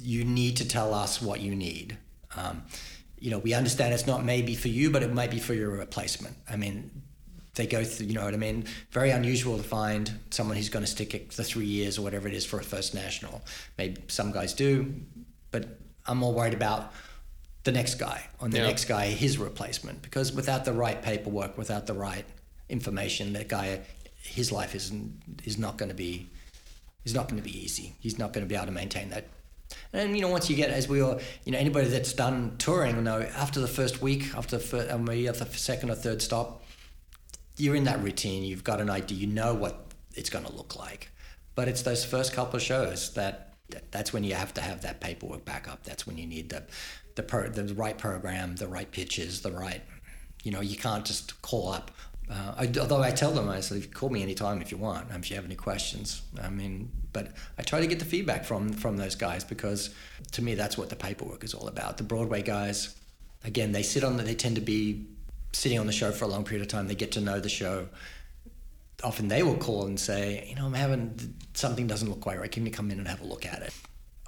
You 0.00 0.24
need 0.24 0.56
to 0.58 0.68
tell 0.68 0.94
us 0.94 1.20
what 1.20 1.40
you 1.40 1.54
need. 1.54 1.98
Um, 2.36 2.62
you 3.18 3.30
know, 3.30 3.38
we 3.38 3.54
understand 3.54 3.94
it's 3.94 4.06
not 4.06 4.24
maybe 4.24 4.54
for 4.54 4.68
you, 4.68 4.90
but 4.90 5.02
it 5.02 5.12
might 5.12 5.30
be 5.30 5.38
for 5.38 5.54
your 5.54 5.70
replacement. 5.70 6.36
I 6.48 6.56
mean, 6.56 6.90
they 7.54 7.66
go 7.66 7.82
through, 7.82 8.06
you 8.06 8.14
know 8.14 8.24
what 8.24 8.34
I 8.34 8.36
mean? 8.36 8.66
Very 8.90 9.10
unusual 9.10 9.56
to 9.56 9.62
find 9.62 10.20
someone 10.30 10.56
who's 10.56 10.68
going 10.68 10.84
to 10.84 10.90
stick 10.90 11.14
it 11.14 11.30
the 11.30 11.42
three 11.42 11.64
years 11.64 11.98
or 11.98 12.02
whatever 12.02 12.28
it 12.28 12.34
is 12.34 12.44
for 12.44 12.60
a 12.60 12.62
first 12.62 12.94
national. 12.94 13.42
Maybe 13.78 14.02
some 14.08 14.30
guys 14.30 14.52
do, 14.52 14.94
but 15.50 15.78
I'm 16.06 16.18
more 16.18 16.34
worried 16.34 16.54
about 16.54 16.92
the 17.66 17.72
next 17.72 17.96
guy, 17.96 18.24
on 18.40 18.50
the 18.50 18.58
Yeah. 18.58 18.66
next 18.68 18.84
guy, 18.86 19.06
his 19.08 19.36
replacement. 19.38 20.00
Because 20.00 20.32
without 20.32 20.64
the 20.64 20.72
right 20.72 21.02
paperwork, 21.02 21.58
without 21.58 21.86
the 21.86 21.94
right 21.94 22.24
information, 22.68 23.32
that 23.34 23.48
guy, 23.48 23.80
his 24.22 24.50
life 24.50 24.74
isn't 24.74 25.40
is 25.44 25.58
not 25.58 25.76
going 25.76 25.88
to 25.90 25.94
be 25.94 26.30
is 27.04 27.14
not 27.14 27.28
going 27.28 27.40
to 27.42 27.48
be 27.52 27.56
easy. 27.64 27.94
He's 28.00 28.18
not 28.18 28.32
going 28.32 28.44
to 28.44 28.48
be 28.48 28.56
able 28.56 28.66
to 28.66 28.72
maintain 28.72 29.10
that. 29.10 29.24
And 29.92 30.16
you 30.16 30.22
know, 30.22 30.28
once 30.28 30.48
you 30.50 30.56
get, 30.56 30.70
as 30.70 30.88
we 30.88 31.00
all, 31.00 31.20
you 31.44 31.52
know, 31.52 31.58
anybody 31.58 31.88
that's 31.88 32.12
done 32.12 32.56
touring 32.58 32.96
you 32.96 33.02
know, 33.02 33.20
after 33.44 33.60
the 33.60 33.68
first 33.68 34.00
week, 34.02 34.22
after 34.34 34.58
the 34.58 34.64
first, 34.64 34.96
maybe 35.00 35.28
after 35.28 35.44
the 35.44 35.56
second 35.58 35.90
or 35.90 35.94
third 35.96 36.20
stop, 36.22 36.62
you're 37.56 37.76
in 37.76 37.84
that 37.84 38.00
routine. 38.02 38.42
You've 38.44 38.64
got 38.64 38.80
an 38.80 38.90
idea. 38.90 39.18
You 39.18 39.26
know 39.28 39.54
what 39.54 39.74
it's 40.14 40.30
going 40.30 40.44
to 40.46 40.52
look 40.52 40.76
like. 40.76 41.10
But 41.56 41.68
it's 41.68 41.82
those 41.82 42.04
first 42.04 42.32
couple 42.32 42.56
of 42.56 42.62
shows 42.62 43.12
that 43.14 43.42
that- 43.70 43.90
that's 43.90 44.12
when 44.12 44.22
you 44.22 44.34
have 44.34 44.54
to 44.54 44.60
have 44.60 44.82
that 44.82 45.00
paperwork 45.00 45.44
back 45.44 45.66
up. 45.68 45.82
That's 45.82 46.06
when 46.06 46.16
you 46.18 46.26
need 46.26 46.50
the 46.50 46.62
the 47.16 47.22
pro, 47.22 47.48
the 47.48 47.74
right 47.74 47.98
program, 47.98 48.56
the 48.56 48.68
right 48.68 48.90
pitches, 48.90 49.42
the 49.42 49.50
right 49.50 49.82
You 50.44 50.52
know, 50.52 50.60
you 50.60 50.76
can't 50.76 51.04
just 51.04 51.42
call 51.42 51.70
up. 51.70 51.90
Uh, 52.30 52.54
I, 52.56 52.72
although 52.80 53.02
I 53.02 53.10
tell 53.10 53.32
them, 53.32 53.48
I 53.48 53.60
say, 53.60 53.80
call 53.80 54.10
me 54.10 54.22
anytime 54.22 54.60
if 54.60 54.72
you 54.72 54.78
want, 54.78 55.08
if 55.10 55.30
you 55.30 55.36
have 55.36 55.44
any 55.44 55.54
questions. 55.54 56.22
I 56.42 56.50
mean, 56.50 56.90
but 57.12 57.32
I 57.58 57.62
try 57.62 57.80
to 57.80 57.86
get 57.86 57.98
the 57.98 58.04
feedback 58.04 58.44
from 58.44 58.72
from 58.72 58.96
those 58.96 59.14
guys 59.14 59.44
because 59.44 59.94
to 60.32 60.42
me 60.42 60.54
that's 60.54 60.76
what 60.76 60.88
the 60.90 60.96
paperwork 60.96 61.44
is 61.44 61.54
all 61.54 61.68
about. 61.68 61.96
The 61.98 62.04
Broadway 62.04 62.42
guys, 62.42 62.94
again, 63.44 63.72
they 63.72 63.82
sit 63.82 64.04
on 64.04 64.16
the, 64.16 64.22
they 64.22 64.34
tend 64.34 64.56
to 64.56 64.60
be 64.60 65.06
sitting 65.52 65.78
on 65.78 65.86
the 65.86 65.92
show 65.92 66.12
for 66.12 66.24
a 66.24 66.28
long 66.28 66.44
period 66.44 66.62
of 66.62 66.68
time. 66.68 66.88
They 66.88 66.94
get 66.94 67.12
to 67.12 67.20
know 67.20 67.40
the 67.40 67.48
show. 67.48 67.88
Often 69.04 69.28
they 69.28 69.42
will 69.42 69.56
call 69.56 69.86
and 69.86 69.98
say, 69.98 70.46
you 70.48 70.56
know, 70.56 70.66
I'm 70.66 70.74
having 70.74 71.34
something 71.54 71.86
doesn't 71.86 72.08
look 72.08 72.20
quite 72.20 72.40
right. 72.40 72.50
Can 72.50 72.66
you 72.66 72.72
come 72.72 72.90
in 72.90 72.98
and 72.98 73.06
have 73.08 73.20
a 73.20 73.26
look 73.26 73.46
at 73.46 73.62
it? 73.62 73.72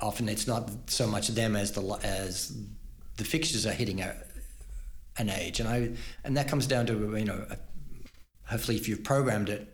Often 0.01 0.29
it's 0.29 0.47
not 0.47 0.71
so 0.87 1.07
much 1.07 1.29
them 1.29 1.57
as 1.57 1.73
the 1.73 1.83
as 2.05 2.57
the 3.19 3.25
fixtures 3.25 3.67
are 3.67 3.73
hitting 3.73 4.01
a, 4.01 4.17
an 5.19 5.29
age, 5.29 5.61
and 5.61 5.69
I 5.69 5.91
and 6.25 6.37
that 6.37 6.49
comes 6.49 6.67
down 6.67 6.87
to 6.87 6.95
you 7.17 7.25
know, 7.25 7.45
hopefully 8.47 8.77
if 8.77 8.89
you've 8.89 9.05
programmed 9.05 9.51
it, 9.51 9.69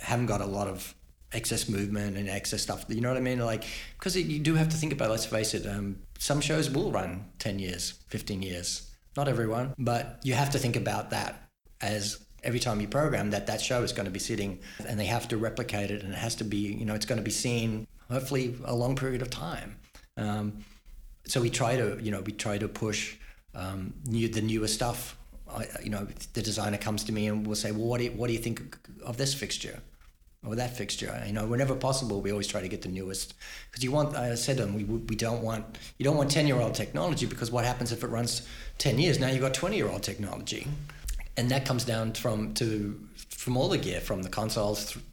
haven't 0.00 0.26
got 0.26 0.40
a 0.40 0.46
lot 0.46 0.66
of 0.66 0.94
excess 1.32 1.68
movement 1.68 2.16
and 2.16 2.28
excess 2.28 2.62
stuff. 2.62 2.84
You 2.88 3.00
know 3.00 3.08
what 3.08 3.16
I 3.16 3.20
mean? 3.20 3.38
Like 3.38 3.64
because 3.98 4.16
you 4.16 4.40
do 4.40 4.54
have 4.54 4.68
to 4.70 4.76
think 4.76 4.92
about. 4.92 5.10
Let's 5.10 5.26
face 5.26 5.54
it. 5.54 5.66
Um, 5.66 6.00
some 6.18 6.40
shows 6.40 6.70
will 6.70 6.90
run 6.90 7.26
ten 7.38 7.58
years, 7.58 8.02
fifteen 8.08 8.42
years. 8.42 8.90
Not 9.16 9.28
everyone, 9.28 9.74
but 9.78 10.20
you 10.24 10.34
have 10.34 10.50
to 10.50 10.58
think 10.58 10.76
about 10.76 11.10
that 11.10 11.48
as 11.80 12.26
every 12.42 12.60
time 12.60 12.80
you 12.80 12.88
program 12.88 13.30
that 13.30 13.46
that 13.46 13.60
show 13.60 13.82
is 13.82 13.92
going 13.92 14.04
to 14.04 14.10
be 14.10 14.18
sitting 14.18 14.58
and 14.86 14.98
they 15.00 15.06
have 15.06 15.26
to 15.28 15.36
replicate 15.36 15.90
it 15.90 16.02
and 16.02 16.12
it 16.12 16.16
has 16.16 16.34
to 16.36 16.44
be 16.44 16.58
you 16.58 16.84
know 16.84 16.94
it's 16.94 17.06
going 17.06 17.18
to 17.18 17.24
be 17.24 17.30
seen 17.30 17.86
hopefully 18.10 18.56
a 18.64 18.74
long 18.74 18.94
period 18.94 19.20
of 19.20 19.28
time 19.30 19.76
um, 20.16 20.64
so 21.26 21.40
we 21.40 21.50
try 21.50 21.76
to 21.76 21.98
you 22.02 22.10
know 22.10 22.20
we 22.20 22.32
try 22.32 22.58
to 22.58 22.68
push 22.68 23.16
um, 23.54 23.94
new 24.04 24.28
the 24.28 24.42
newer 24.42 24.68
stuff. 24.68 25.16
I, 25.48 25.66
you 25.82 25.90
know 25.90 26.06
the 26.34 26.42
designer 26.42 26.76
comes 26.76 27.04
to 27.04 27.12
me 27.12 27.26
and 27.26 27.46
we'll 27.46 27.56
say 27.56 27.70
well 27.70 27.86
what 27.86 27.98
do 27.98 28.04
you, 28.04 28.10
what 28.10 28.26
do 28.26 28.32
you 28.32 28.38
think 28.38 28.76
of 29.04 29.16
this 29.16 29.32
fixture 29.34 29.80
or 30.44 30.56
that 30.56 30.76
fixture? 30.76 31.22
You 31.26 31.32
know 31.32 31.46
whenever 31.46 31.74
possible 31.74 32.20
we 32.20 32.30
always 32.30 32.46
try 32.46 32.60
to 32.60 32.68
get 32.68 32.82
the 32.82 32.88
newest. 32.88 33.34
Because 33.70 33.84
you 33.84 33.92
want 33.92 34.16
I 34.16 34.34
said 34.34 34.56
to 34.56 34.64
them 34.64 34.74
we, 34.74 34.84
we 34.84 35.16
don't 35.16 35.42
want 35.42 35.78
you 35.98 36.04
don't 36.04 36.16
want 36.16 36.30
10 36.30 36.46
year 36.46 36.60
old 36.60 36.74
technology 36.74 37.26
because 37.26 37.50
what 37.50 37.64
happens 37.64 37.92
if 37.92 38.02
it 38.02 38.08
runs 38.08 38.46
10 38.78 38.98
years? 38.98 39.18
Now 39.18 39.28
you've 39.28 39.40
got 39.40 39.54
20 39.54 39.76
year 39.76 39.88
old 39.88 40.02
technology. 40.02 40.66
And 41.38 41.50
that 41.50 41.66
comes 41.66 41.84
down 41.84 42.14
from 42.14 42.54
to 42.54 42.98
from 43.28 43.56
all 43.56 43.68
the 43.68 43.78
gear 43.78 44.00
from 44.00 44.22
the 44.22 44.30
consoles 44.30 44.92
th- 44.92 45.04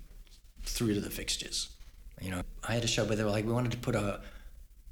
through 0.63 0.93
to 0.93 1.01
the 1.01 1.09
fixtures. 1.09 1.69
You 2.21 2.31
know 2.31 2.41
I 2.67 2.73
had 2.73 2.83
a 2.83 2.87
show 2.87 3.03
where 3.03 3.15
they 3.15 3.23
were 3.23 3.29
like 3.29 3.45
we 3.45 3.51
wanted 3.51 3.71
to 3.73 3.77
put 3.77 3.95
a 3.95 4.21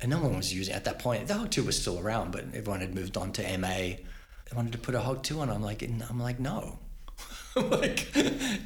and 0.02 0.10
no 0.10 0.20
one 0.20 0.36
was 0.36 0.54
using 0.54 0.74
it 0.74 0.78
at 0.78 0.86
that 0.86 1.00
point. 1.00 1.28
The 1.28 1.36
Hog 1.36 1.52
2 1.52 1.64
was 1.64 1.80
still 1.80 2.00
around, 2.00 2.32
but 2.32 2.46
everyone 2.54 2.82
had 2.82 2.96
moved 2.96 3.18
on 3.18 3.32
to 3.34 3.58
MA. 3.58 3.68
They 3.68 4.56
wanted 4.56 4.72
to 4.74 4.80
put 4.80 4.96
a 4.96 5.00
Hog 5.00 5.24
2 5.24 5.40
on. 5.40 5.50
I'm 5.50 5.62
like, 5.62 5.84
I'm 5.84 6.20
like, 6.20 6.40
no. 6.40 6.80
like, 7.56 8.08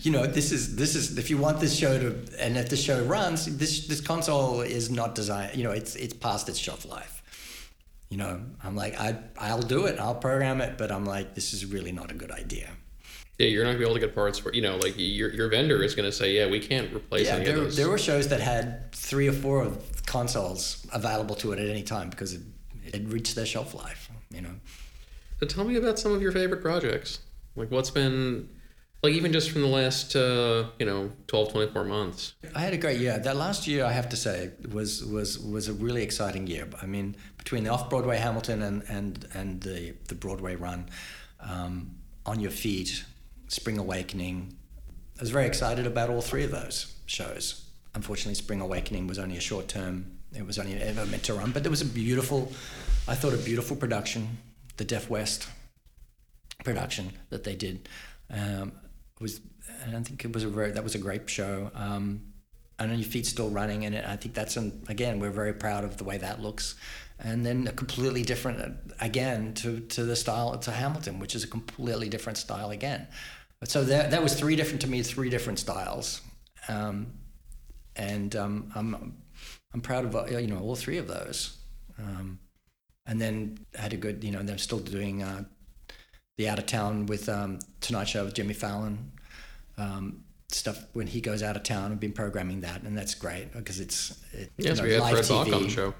you 0.05 0.11
know, 0.11 0.27
this 0.27 0.51
is 0.51 0.75
this 0.75 0.95
is 0.95 1.17
if 1.17 1.29
you 1.31 1.37
want 1.37 1.59
this 1.59 1.75
show 1.75 1.97
to, 1.97 2.15
and 2.39 2.55
if 2.55 2.69
the 2.69 2.77
show 2.77 3.03
runs, 3.03 3.57
this 3.57 3.87
this 3.87 3.99
console 3.99 4.61
is 4.61 4.91
not 4.91 5.15
designed. 5.15 5.57
You 5.57 5.63
know, 5.63 5.71
it's 5.71 5.95
it's 5.95 6.13
past 6.13 6.47
its 6.49 6.59
shelf 6.59 6.85
life. 6.85 7.23
You 8.09 8.17
know, 8.17 8.41
I'm 8.63 8.75
like, 8.75 8.99
I 8.99 9.17
I'll 9.39 9.61
do 9.61 9.87
it. 9.87 9.99
I'll 9.99 10.15
program 10.15 10.61
it, 10.61 10.77
but 10.77 10.91
I'm 10.91 11.05
like, 11.05 11.33
this 11.33 11.51
is 11.51 11.65
really 11.65 11.91
not 11.91 12.11
a 12.11 12.13
good 12.13 12.31
idea. 12.31 12.69
Yeah, 13.37 13.47
you're 13.47 13.63
not 13.63 13.71
gonna 13.71 13.79
be 13.79 13.85
able 13.85 13.95
to 13.95 13.99
get 13.99 14.15
parts 14.15 14.39
for 14.39 14.53
you 14.53 14.61
know, 14.61 14.77
like 14.77 14.93
your 14.97 15.29
your 15.31 15.49
vendor 15.49 15.83
is 15.83 15.95
gonna 15.95 16.11
say, 16.11 16.33
yeah, 16.33 16.49
we 16.49 16.59
can't 16.59 16.93
replace 16.93 17.27
yeah, 17.27 17.35
any 17.35 17.45
there, 17.45 17.57
of 17.57 17.63
those. 17.65 17.77
there 17.77 17.89
were 17.89 17.97
shows 17.97 18.29
that 18.29 18.39
had 18.39 18.91
three 18.93 19.27
or 19.27 19.33
four 19.33 19.61
of 19.61 20.05
consoles 20.05 20.85
available 20.93 21.35
to 21.35 21.51
it 21.51 21.59
at 21.59 21.67
any 21.67 21.83
time 21.83 22.09
because 22.09 22.33
it, 22.33 22.41
it 22.85 23.07
reached 23.07 23.35
their 23.35 23.45
shelf 23.45 23.73
life. 23.73 24.09
You 24.31 24.41
know. 24.41 24.55
So 25.39 25.47
tell 25.47 25.65
me 25.65 25.75
about 25.75 25.99
some 25.99 26.13
of 26.13 26.21
your 26.21 26.31
favorite 26.31 26.61
projects. 26.61 27.19
Like 27.55 27.71
what's 27.71 27.89
been 27.89 28.49
like 29.03 29.13
even 29.13 29.31
just 29.31 29.51
from 29.51 29.61
the 29.61 29.67
last 29.67 30.15
uh, 30.15 30.65
you 30.79 30.85
know 30.85 31.11
12 31.27 31.51
24 31.51 31.83
months 31.83 32.33
I 32.55 32.59
had 32.59 32.73
a 32.73 32.77
great 32.77 32.99
year. 32.99 33.19
That 33.19 33.35
last 33.35 33.67
year, 33.67 33.85
I 33.85 33.91
have 33.91 34.09
to 34.09 34.15
say, 34.15 34.51
was 34.71 35.03
was 35.05 35.39
was 35.39 35.67
a 35.67 35.73
really 35.73 36.03
exciting 36.03 36.47
year. 36.47 36.67
I 36.81 36.85
mean, 36.85 37.15
between 37.37 37.63
the 37.63 37.69
off 37.69 37.89
Broadway 37.89 38.17
Hamilton 38.17 38.61
and 38.61 38.83
and 38.89 39.27
and 39.33 39.61
the 39.61 39.93
the 40.07 40.15
Broadway 40.15 40.55
run, 40.55 40.89
um, 41.39 41.95
on 42.25 42.39
your 42.39 42.51
feet, 42.51 43.03
Spring 43.55 43.77
Awakening. 43.77 44.53
I 45.17 45.21
was 45.21 45.29
very 45.29 45.47
excited 45.47 45.87
about 45.87 46.09
all 46.09 46.21
three 46.21 46.43
of 46.43 46.51
those 46.51 46.93
shows. 47.05 47.65
Unfortunately, 47.93 48.35
Spring 48.35 48.59
Awakening 48.59 49.07
was 49.07 49.17
only 49.17 49.37
a 49.37 49.41
short 49.41 49.69
term. 49.69 50.17
It 50.33 50.45
was 50.45 50.59
only 50.59 50.73
ever 50.73 51.05
meant 51.05 51.23
to 51.23 51.33
run, 51.33 51.51
but 51.51 51.65
it 51.65 51.69
was 51.69 51.81
a 51.81 51.85
beautiful, 51.85 52.51
I 53.07 53.15
thought 53.15 53.33
a 53.33 53.37
beautiful 53.37 53.77
production. 53.77 54.37
The 54.75 54.83
Deaf 54.83 55.09
West 55.09 55.47
production 56.65 57.13
that 57.29 57.45
they 57.45 57.55
did 57.55 57.87
um, 58.29 58.73
was, 59.21 59.39
and 59.85 59.95
I 59.95 60.01
think 60.01 60.25
it 60.25 60.33
was 60.33 60.43
a 60.43 60.49
very 60.49 60.71
that 60.71 60.83
was 60.83 60.95
a 60.95 60.99
great 60.99 61.29
show. 61.29 61.71
Um, 61.73 62.33
and 62.77 62.91
your 62.99 63.07
feet 63.07 63.25
still 63.25 63.49
running, 63.49 63.85
and 63.85 63.95
it, 63.95 64.05
I 64.05 64.17
think 64.17 64.35
that's 64.35 64.57
an, 64.57 64.83
again 64.89 65.21
we're 65.21 65.31
very 65.31 65.53
proud 65.53 65.85
of 65.85 65.95
the 65.95 66.03
way 66.03 66.17
that 66.17 66.41
looks. 66.41 66.75
And 67.19 67.45
then 67.45 67.67
a 67.67 67.71
completely 67.71 68.23
different 68.23 68.59
uh, 68.59 68.93
again 68.99 69.53
to 69.55 69.79
to 69.79 70.03
the 70.03 70.17
style 70.17 70.57
to 70.57 70.71
Hamilton, 70.71 71.19
which 71.19 71.35
is 71.35 71.45
a 71.45 71.47
completely 71.47 72.09
different 72.09 72.37
style 72.37 72.71
again. 72.71 73.07
So 73.65 73.83
that 73.83 74.11
that 74.11 74.23
was 74.23 74.33
three 74.35 74.55
different 74.55 74.81
to 74.81 74.87
me, 74.87 75.01
three 75.01 75.29
different 75.29 75.59
styles, 75.59 76.21
um, 76.67 77.07
and 77.95 78.35
um, 78.35 78.71
I'm 78.75 79.17
I'm 79.73 79.81
proud 79.81 80.05
of 80.05 80.15
uh, 80.15 80.25
you 80.25 80.47
know 80.47 80.59
all 80.59 80.75
three 80.75 80.97
of 80.97 81.07
those. 81.07 81.57
Um, 81.97 82.39
and 83.07 83.21
then 83.21 83.59
had 83.75 83.93
a 83.93 83.97
good 83.97 84.23
you 84.23 84.31
know 84.31 84.43
they're 84.43 84.57
still 84.57 84.79
doing 84.79 85.23
uh, 85.23 85.43
the 86.37 86.49
out 86.49 86.59
of 86.59 86.65
town 86.65 87.05
with 87.05 87.29
um, 87.29 87.59
Tonight 87.81 88.05
Show 88.05 88.25
with 88.25 88.33
Jimmy 88.33 88.53
Fallon 88.53 89.11
um, 89.77 90.23
stuff 90.49 90.85
when 90.93 91.07
he 91.07 91.21
goes 91.21 91.43
out 91.43 91.55
of 91.55 91.63
town. 91.63 91.91
I've 91.91 91.99
been 91.99 92.13
programming 92.13 92.61
that, 92.61 92.83
and 92.83 92.97
that's 92.97 93.15
great 93.15 93.51
because 93.53 93.79
it's 93.79 94.11
it, 94.33 94.51
yes 94.57 94.77
you 94.77 94.83
know, 94.83 94.87
we 94.87 94.93
had 94.93 95.01
live 95.01 95.25
fred 95.25 95.47
TV. 95.47 95.55
on 95.55 95.63
the 95.63 95.69
show 95.69 95.93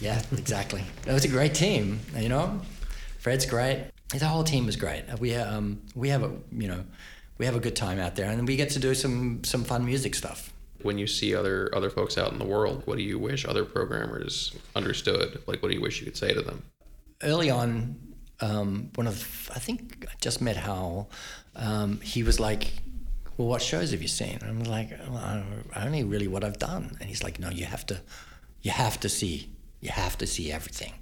Yeah, 0.00 0.22
exactly. 0.32 0.82
it 1.06 1.12
was 1.12 1.24
a 1.24 1.28
great 1.28 1.54
team. 1.54 2.00
You 2.16 2.28
know, 2.28 2.60
Fred's 3.18 3.46
great. 3.46 3.90
The 4.18 4.26
whole 4.26 4.44
team 4.44 4.68
is 4.68 4.76
great. 4.76 5.04
We 5.20 5.34
um 5.34 5.80
we 5.94 6.08
have 6.10 6.22
a 6.22 6.32
you 6.52 6.68
know 6.68 6.84
we 7.38 7.46
have 7.46 7.56
a 7.56 7.60
good 7.60 7.74
time 7.76 7.98
out 7.98 8.14
there, 8.14 8.30
and 8.30 8.46
we 8.46 8.56
get 8.56 8.70
to 8.70 8.78
do 8.78 8.94
some 8.94 9.42
some 9.44 9.64
fun 9.64 9.84
music 9.84 10.14
stuff. 10.14 10.52
when 10.82 10.98
you 10.98 11.06
see 11.06 11.34
other 11.34 11.70
other 11.74 11.90
folks 11.90 12.18
out 12.18 12.32
in 12.32 12.38
the 12.38 12.44
world 12.54 12.82
what 12.88 12.96
do 12.98 13.04
you 13.04 13.16
wish 13.28 13.40
other 13.52 13.64
programmers 13.76 14.32
understood 14.74 15.28
like 15.46 15.58
what 15.62 15.68
do 15.70 15.74
you 15.78 15.84
wish 15.86 16.00
you 16.00 16.06
could 16.08 16.16
say 16.24 16.30
to 16.34 16.42
them 16.48 16.58
Early 17.22 17.50
on, 17.50 17.70
um, 18.40 18.90
one 18.96 19.06
of 19.12 19.16
I 19.54 19.60
think 19.66 20.06
I 20.12 20.14
just 20.20 20.40
met 20.40 20.56
Howell. 20.56 21.08
Um, 21.54 21.90
he 22.12 22.20
was 22.28 22.40
like, 22.40 22.62
"Well, 23.36 23.46
what 23.52 23.62
shows 23.62 23.88
have 23.92 24.02
you 24.02 24.08
seen?" 24.22 24.38
And 24.42 24.48
I'm 24.50 24.64
like, 24.78 24.90
well, 25.08 25.44
"Only 25.76 26.02
really 26.14 26.26
what 26.34 26.42
I've 26.46 26.58
done." 26.58 26.84
And 26.98 27.04
he's 27.10 27.22
like, 27.26 27.36
"No, 27.44 27.48
you 27.60 27.66
have 27.74 27.84
to, 27.90 27.96
you 28.66 28.72
have 28.72 28.96
to 29.04 29.08
see, 29.08 29.34
you 29.84 29.90
have 30.04 30.14
to 30.18 30.26
see 30.26 30.46
everything." 30.58 30.94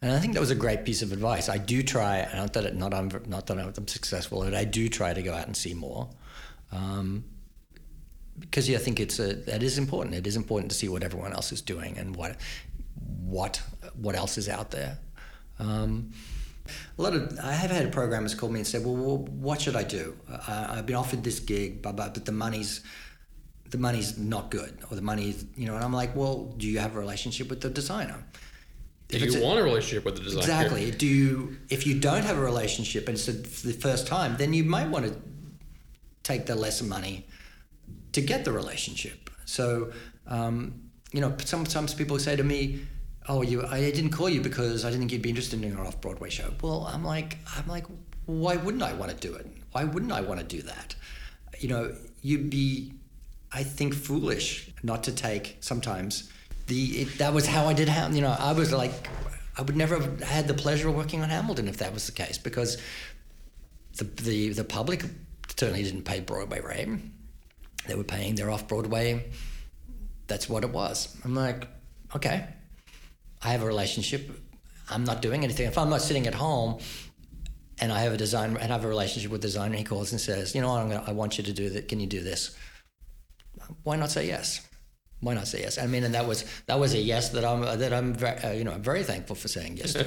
And 0.00 0.12
I 0.12 0.20
think 0.20 0.34
that 0.34 0.40
was 0.40 0.50
a 0.50 0.54
great 0.54 0.84
piece 0.84 1.02
of 1.02 1.12
advice. 1.12 1.48
I 1.48 1.58
do 1.58 1.82
try, 1.82 2.28
not 2.34 2.52
that 2.52 2.64
it, 2.64 2.76
not 2.76 2.94
I'm 2.94 3.10
not 3.26 3.46
that 3.46 3.58
I'm 3.58 3.88
successful, 3.88 4.42
but 4.44 4.54
I 4.54 4.64
do 4.64 4.88
try 4.88 5.12
to 5.12 5.22
go 5.22 5.34
out 5.34 5.46
and 5.46 5.56
see 5.56 5.74
more, 5.74 6.08
um, 6.70 7.24
because 8.38 8.68
yeah, 8.68 8.78
I 8.78 8.80
think 8.80 9.00
it's 9.00 9.18
a 9.18 9.34
that 9.34 9.62
is 9.62 9.76
important. 9.76 10.14
It 10.14 10.26
is 10.26 10.36
important 10.36 10.70
to 10.70 10.76
see 10.76 10.88
what 10.88 11.02
everyone 11.02 11.32
else 11.32 11.50
is 11.50 11.60
doing 11.60 11.98
and 11.98 12.14
what 12.14 12.36
what 13.24 13.60
what 14.00 14.14
else 14.14 14.38
is 14.38 14.48
out 14.48 14.70
there. 14.70 14.98
Um, 15.58 16.12
a 16.96 17.02
lot 17.02 17.14
of 17.14 17.36
I 17.42 17.52
have 17.52 17.72
had 17.72 17.90
programmers 17.92 18.36
call 18.36 18.50
me 18.50 18.60
and 18.60 18.66
say, 18.66 18.78
"Well, 18.78 19.18
what 19.18 19.60
should 19.60 19.74
I 19.74 19.82
do? 19.82 20.16
I, 20.28 20.78
I've 20.78 20.86
been 20.86 20.96
offered 20.96 21.24
this 21.24 21.40
gig, 21.40 21.82
but, 21.82 21.96
but 21.96 22.14
but 22.14 22.24
the 22.24 22.32
money's 22.32 22.82
the 23.70 23.78
money's 23.78 24.16
not 24.16 24.50
good, 24.52 24.78
or 24.88 24.94
the 24.94 25.02
money, 25.02 25.34
you 25.56 25.66
know." 25.66 25.74
And 25.74 25.84
I'm 25.84 25.92
like, 25.92 26.14
"Well, 26.14 26.54
do 26.56 26.68
you 26.68 26.78
have 26.78 26.94
a 26.94 27.00
relationship 27.00 27.50
with 27.50 27.62
the 27.62 27.70
designer?" 27.70 28.24
Do 29.08 29.16
If 29.16 29.32
you 29.32 29.40
a- 29.40 29.44
want 29.44 29.58
a 29.58 29.62
relationship 29.62 30.04
with 30.04 30.16
the 30.16 30.22
designer 30.22 30.42
Exactly. 30.42 30.90
Do 30.90 31.06
you, 31.06 31.56
if 31.70 31.86
you 31.86 31.98
don't 31.98 32.24
have 32.24 32.36
a 32.36 32.40
relationship 32.40 33.08
and 33.08 33.16
it's 33.16 33.26
the, 33.26 33.32
the 33.32 33.72
first 33.72 34.06
time, 34.06 34.36
then 34.36 34.52
you 34.52 34.64
might 34.64 34.88
want 34.88 35.06
to 35.06 35.16
take 36.22 36.46
the 36.46 36.54
lesser 36.54 36.84
money 36.84 37.26
to 38.12 38.20
get 38.20 38.44
the 38.44 38.52
relationship. 38.52 39.30
So, 39.44 39.92
um, 40.26 40.90
you 41.12 41.20
know, 41.22 41.34
sometimes 41.44 41.94
people 41.94 42.18
say 42.18 42.36
to 42.36 42.44
me, 42.44 42.80
"Oh, 43.28 43.40
you, 43.42 43.64
I 43.66 43.80
didn't 43.90 44.10
call 44.10 44.28
you 44.28 44.42
because 44.42 44.84
I 44.84 44.90
didn't 44.90 45.00
think 45.02 45.12
you'd 45.12 45.22
be 45.22 45.30
interested 45.30 45.62
in 45.62 45.72
an 45.72 45.78
off-Broadway 45.78 46.28
show." 46.28 46.52
Well, 46.62 46.86
I'm 46.92 47.02
like, 47.02 47.38
I'm 47.56 47.66
like, 47.66 47.86
why 48.26 48.56
wouldn't 48.56 48.82
I 48.82 48.92
want 48.92 49.10
to 49.10 49.16
do 49.16 49.34
it? 49.34 49.46
Why 49.72 49.84
wouldn't 49.84 50.12
I 50.12 50.20
want 50.20 50.40
to 50.40 50.46
do 50.46 50.60
that? 50.62 50.94
You 51.58 51.68
know, 51.70 51.94
you'd 52.20 52.50
be, 52.50 52.92
I 53.50 53.62
think, 53.62 53.94
foolish 53.94 54.70
not 54.82 55.02
to 55.04 55.12
take 55.12 55.56
sometimes. 55.60 56.30
The 56.68 57.02
it, 57.02 57.18
that 57.18 57.34
was 57.34 57.46
how 57.46 57.66
I 57.66 57.72
did 57.72 57.88
Ham. 57.88 58.14
You 58.14 58.22
know, 58.22 58.36
I 58.38 58.52
was 58.52 58.72
like, 58.72 58.92
I 59.56 59.62
would 59.62 59.76
never 59.76 59.98
have 59.98 60.20
had 60.20 60.48
the 60.48 60.54
pleasure 60.54 60.88
of 60.88 60.94
working 60.94 61.22
on 61.22 61.28
Hamilton 61.28 61.66
if 61.68 61.78
that 61.78 61.92
was 61.92 62.06
the 62.06 62.12
case 62.12 62.38
because 62.38 62.80
the 63.96 64.04
the 64.04 64.50
the 64.50 64.64
public 64.64 65.04
certainly 65.56 65.82
didn't 65.82 66.04
pay 66.04 66.20
Broadway 66.20 66.60
rate. 66.60 66.88
They 67.86 67.94
were 67.94 68.04
paying 68.04 68.34
their 68.34 68.50
off 68.50 68.68
Broadway. 68.68 69.30
That's 70.26 70.48
what 70.48 70.62
it 70.62 70.70
was. 70.70 71.16
I'm 71.24 71.34
like, 71.34 71.66
okay, 72.14 72.46
I 73.42 73.48
have 73.48 73.62
a 73.62 73.66
relationship. 73.66 74.30
I'm 74.90 75.04
not 75.04 75.22
doing 75.22 75.42
anything. 75.42 75.66
If 75.66 75.78
I'm 75.78 75.90
not 75.90 76.02
sitting 76.02 76.26
at 76.26 76.34
home 76.34 76.80
and 77.80 77.92
I 77.92 78.00
have 78.00 78.12
a 78.12 78.16
design 78.16 78.56
and 78.56 78.72
I 78.72 78.76
have 78.76 78.84
a 78.84 78.88
relationship 78.88 79.30
with 79.30 79.40
the 79.40 79.48
designer. 79.48 79.76
He 79.76 79.84
calls 79.84 80.12
and 80.12 80.20
says, 80.20 80.54
"You 80.54 80.60
know 80.60 80.68
what? 80.68 80.88
Gonna, 80.88 81.04
I 81.06 81.12
want 81.12 81.38
you 81.38 81.44
to 81.44 81.52
do 81.52 81.70
that. 81.70 81.88
Can 81.88 82.00
you 82.00 82.06
do 82.06 82.20
this?" 82.20 82.56
Why 83.82 83.96
not 83.96 84.10
say 84.10 84.26
yes? 84.26 84.67
Why 85.20 85.34
not 85.34 85.48
say 85.48 85.60
yes? 85.60 85.78
I 85.78 85.86
mean, 85.86 86.04
and 86.04 86.14
that 86.14 86.26
was 86.26 86.44
that 86.66 86.78
was 86.78 86.94
a 86.94 86.98
yes 86.98 87.30
that 87.30 87.44
I'm 87.44 87.62
that 87.62 87.92
I'm 87.92 88.14
very, 88.14 88.38
uh, 88.38 88.52
you 88.52 88.64
know 88.64 88.72
I'm 88.72 88.82
very 88.82 89.02
thankful 89.02 89.34
for 89.34 89.48
saying 89.48 89.76
yes 89.76 89.94
to, 89.94 90.06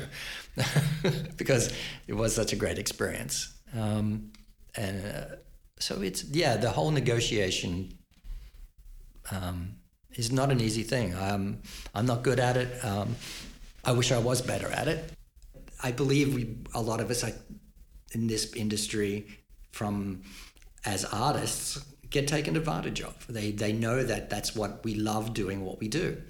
because 1.38 1.74
it 2.08 2.14
was 2.14 2.34
such 2.34 2.54
a 2.54 2.56
great 2.56 2.80
experience. 2.80 3.54
Um, 3.78 4.32
and 4.76 5.06
uh, 5.06 5.36
so 5.80 6.02
it's 6.02 6.24
yeah, 6.24 6.56
the 6.56 6.70
whole 6.70 6.92
negotiation 6.92 7.98
um, 9.32 9.76
is 10.16 10.32
not 10.32 10.50
an 10.50 10.62
easy 10.62 10.84
thing. 10.84 11.14
Um, 11.16 11.60
I'm 11.94 12.06
not 12.06 12.24
good 12.24 12.40
at 12.40 12.56
it. 12.56 12.84
Um, 12.86 13.16
I 13.84 13.92
wish 13.92 14.12
I 14.12 14.18
was 14.18 14.42
better 14.42 14.68
at 14.68 14.88
it. 14.88 15.12
I 15.84 15.92
believe 15.92 16.34
we, 16.36 16.58
a 16.74 16.82
lot 16.82 17.02
of 17.02 17.10
us 17.10 17.24
like 17.24 17.36
in 18.14 18.28
this 18.28 18.54
industry, 18.54 19.28
from 19.72 20.22
as 20.86 21.06
artists, 21.06 21.80
get 22.12 22.28
taken 22.28 22.56
advantage 22.56 23.02
of. 23.02 23.26
They 23.28 23.52
they 23.52 23.74
know 23.74 24.04
that 24.04 24.30
that's 24.30 24.56
what 24.56 24.84
we 24.84 24.96
love 24.96 25.34
doing, 25.34 25.66
what 25.66 25.80
we 25.80 25.88
do, 25.88 26.22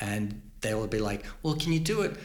and 0.00 0.40
they 0.62 0.74
will 0.74 0.86
be 0.86 0.98
like, 0.98 1.24
"Well, 1.42 1.54
can 1.54 1.72
you 1.72 1.80
do 1.80 2.02
it?" 2.02 2.16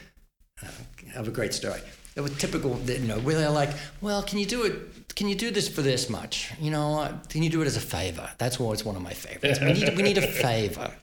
Uh, 0.64 0.68
I 1.10 1.18
have 1.18 1.28
a 1.28 1.32
great 1.32 1.54
story. 1.54 1.82
It 2.16 2.22
was 2.22 2.38
typical, 2.38 2.80
you 2.88 3.00
know, 3.00 3.20
where 3.20 3.36
they're 3.36 3.50
like, 3.50 3.72
"Well, 4.00 4.24
can 4.24 4.40
you 4.40 4.46
do 4.46 4.64
it? 4.64 5.16
Can 5.16 5.28
you 5.28 5.36
do 5.36 5.52
this 5.52 5.68
for 5.68 5.82
this 5.82 6.10
much? 6.10 6.52
You 6.60 6.72
know, 6.72 7.20
can 7.30 7.44
you 7.44 7.50
do 7.50 7.62
it 7.62 7.68
as 7.68 7.76
a 7.76 7.82
favor?" 7.82 8.30
That's 8.38 8.60
always 8.60 8.86
one 8.86 8.96
of 8.96 9.02
my 9.02 9.14
favorites. 9.14 9.60
We 9.60 9.74
need 9.74 9.98
we 9.98 10.04
need 10.04 10.18
a 10.18 10.28
favor. 10.48 10.94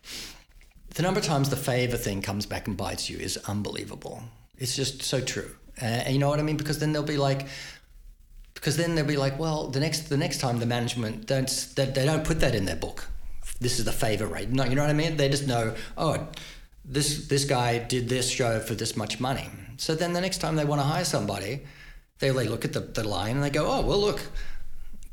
The 0.94 1.02
number 1.02 1.20
of 1.20 1.26
times 1.26 1.48
the 1.48 1.56
favor 1.56 1.96
thing 1.96 2.22
comes 2.22 2.46
back 2.46 2.66
and 2.68 2.76
bites 2.76 3.08
you 3.10 3.18
is 3.18 3.36
unbelievable. 3.48 4.22
It's 4.58 4.76
just 4.76 5.02
so 5.02 5.20
true. 5.20 5.50
Uh, 5.80 6.02
you 6.08 6.18
know 6.18 6.28
what 6.28 6.38
I 6.38 6.42
mean? 6.42 6.58
Because 6.58 6.78
then 6.78 6.92
they'll 6.92 7.02
be 7.02 7.16
like, 7.16 7.46
because 8.62 8.76
then 8.76 8.94
they'll 8.94 9.04
be 9.04 9.16
like, 9.16 9.40
well, 9.40 9.66
the 9.66 9.80
next 9.80 10.02
the 10.02 10.16
next 10.16 10.38
time 10.38 10.60
the 10.60 10.66
management 10.66 11.26
don't 11.26 11.48
they, 11.74 11.84
they 11.86 12.06
don't 12.06 12.24
put 12.24 12.38
that 12.40 12.54
in 12.54 12.64
their 12.64 12.76
book. 12.76 13.08
This 13.60 13.80
is 13.80 13.84
the 13.84 13.92
favor 13.92 14.26
rate. 14.28 14.50
No, 14.50 14.64
you 14.64 14.76
know 14.76 14.82
what 14.82 14.90
I 14.90 14.92
mean? 14.94 15.16
They 15.16 15.28
just 15.28 15.48
know, 15.48 15.74
oh, 15.98 16.28
this 16.84 17.26
this 17.26 17.44
guy 17.44 17.78
did 17.78 18.08
this 18.08 18.30
show 18.30 18.60
for 18.60 18.76
this 18.76 18.96
much 18.96 19.18
money. 19.18 19.48
So 19.78 19.96
then 19.96 20.12
the 20.12 20.20
next 20.20 20.38
time 20.38 20.54
they 20.54 20.64
want 20.64 20.80
to 20.80 20.86
hire 20.86 21.04
somebody, 21.04 21.62
they, 22.20 22.30
they 22.30 22.46
look 22.46 22.64
at 22.64 22.72
the, 22.72 22.78
the 22.78 23.02
line 23.02 23.34
and 23.34 23.42
they 23.42 23.50
go, 23.50 23.66
oh, 23.66 23.80
well, 23.80 23.98
look, 23.98 24.20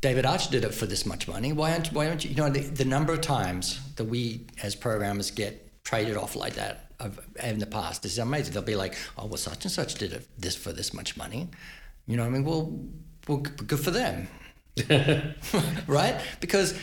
David 0.00 0.24
Arch 0.26 0.48
did 0.50 0.62
it 0.62 0.72
for 0.72 0.86
this 0.86 1.04
much 1.04 1.26
money. 1.26 1.52
Why 1.52 1.72
aren't 1.72 1.92
why 1.92 2.06
aren't 2.06 2.24
you? 2.24 2.30
You 2.30 2.36
know, 2.36 2.50
the, 2.50 2.60
the 2.60 2.84
number 2.84 3.12
of 3.12 3.20
times 3.20 3.80
that 3.96 4.04
we 4.04 4.46
as 4.62 4.76
programmers 4.76 5.32
get 5.32 5.82
traded 5.82 6.16
off 6.16 6.36
like 6.36 6.54
that 6.54 6.92
in 7.42 7.58
the 7.58 7.66
past 7.66 8.04
is 8.04 8.16
amazing. 8.16 8.54
They'll 8.54 8.62
be 8.62 8.76
like, 8.76 8.94
oh, 9.18 9.26
well, 9.26 9.38
such 9.38 9.64
and 9.64 9.72
such 9.72 9.96
did 9.96 10.12
it, 10.12 10.28
this 10.38 10.54
for 10.54 10.72
this 10.72 10.94
much 10.94 11.16
money. 11.16 11.48
You 12.06 12.16
know 12.16 12.22
what 12.22 12.28
I 12.28 12.32
mean? 12.32 12.44
Well, 12.44 12.78
well, 13.28 13.38
good 13.38 13.80
for 13.80 13.90
them, 13.90 14.28
right? 15.86 16.20
Because, 16.40 16.78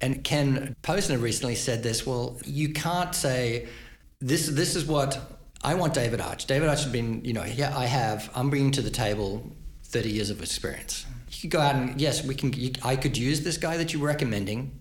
and 0.00 0.22
Ken 0.24 0.76
Posner 0.82 1.20
recently 1.20 1.54
said 1.54 1.82
this. 1.82 2.06
Well, 2.06 2.38
you 2.44 2.72
can't 2.72 3.14
say 3.14 3.68
this. 4.20 4.48
This 4.48 4.76
is 4.76 4.84
what 4.84 5.18
I 5.62 5.74
want. 5.74 5.94
David 5.94 6.20
Arch. 6.20 6.46
David 6.46 6.68
Arch 6.68 6.82
has 6.82 6.92
been, 6.92 7.24
you 7.24 7.32
know, 7.32 7.44
yeah, 7.44 7.76
I 7.76 7.86
have. 7.86 8.30
I'm 8.34 8.50
bringing 8.50 8.72
to 8.72 8.82
the 8.82 8.90
table 8.90 9.50
thirty 9.84 10.10
years 10.10 10.30
of 10.30 10.40
experience. 10.40 11.06
You 11.30 11.42
could 11.42 11.50
go 11.50 11.60
out 11.60 11.74
and 11.76 12.00
yes, 12.00 12.24
we 12.24 12.34
can. 12.34 12.52
You, 12.52 12.72
I 12.84 12.96
could 12.96 13.16
use 13.16 13.42
this 13.42 13.56
guy 13.56 13.76
that 13.76 13.92
you're 13.92 14.02
recommending 14.02 14.78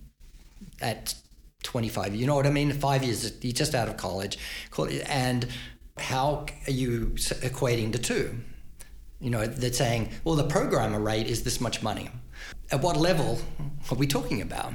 at 0.81 1.15
25. 1.63 2.15
You 2.15 2.25
know 2.25 2.35
what 2.35 2.47
I 2.47 2.51
mean? 2.51 2.71
Five 2.73 3.03
years. 3.03 3.33
He's 3.41 3.53
just 3.53 3.75
out 3.75 3.87
of 3.87 3.97
college, 3.97 4.37
and 5.07 5.47
how 5.97 6.45
are 6.67 6.71
you 6.71 7.11
equating 7.15 7.91
the 7.91 7.99
two? 7.99 8.39
You 9.21 9.29
know, 9.29 9.45
they're 9.45 9.73
saying, 9.73 10.11
well, 10.23 10.35
the 10.35 10.45
programmer 10.45 10.99
rate 10.99 11.27
is 11.27 11.43
this 11.43 11.59
much 11.59 11.83
money. 11.83 12.09
At 12.71 12.81
what 12.81 12.95
level 12.95 13.39
are 13.91 13.95
we 13.95 14.07
talking 14.07 14.41
about? 14.41 14.73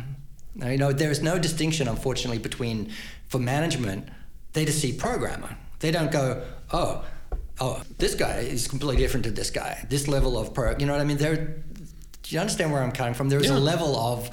Now, 0.55 0.68
you 0.68 0.78
know, 0.78 0.92
there 0.92 1.11
is 1.11 1.22
no 1.22 1.38
distinction, 1.38 1.88
unfortunately, 1.88 2.38
between 2.38 2.92
for 3.28 3.38
management, 3.38 4.09
they 4.53 4.64
just 4.64 4.80
see 4.80 4.92
programmer. 4.92 5.57
They 5.80 5.90
don't 5.90 6.12
go, 6.12 6.45
oh, 6.72 7.05
oh, 7.61 7.82
this 7.99 8.14
guy 8.14 8.38
is 8.38 8.68
completely 8.68 8.99
different 8.99 9.24
to 9.24 9.30
this 9.30 9.51
guy. 9.51 9.86
This 9.88 10.09
level 10.09 10.38
of 10.38 10.55
pro, 10.55 10.76
you 10.78 10.86
know 10.86 10.92
what 10.92 11.01
I 11.01 11.05
mean? 11.05 11.16
There, 11.16 11.36
do 11.36 12.34
you 12.34 12.38
understand 12.38 12.70
where 12.70 12.82
I'm 12.82 12.92
coming 12.92 13.14
from? 13.14 13.28
There 13.28 13.40
is 13.40 13.49
yeah. 13.49 13.57
a 13.57 13.59
level 13.59 13.97
of 13.97 14.30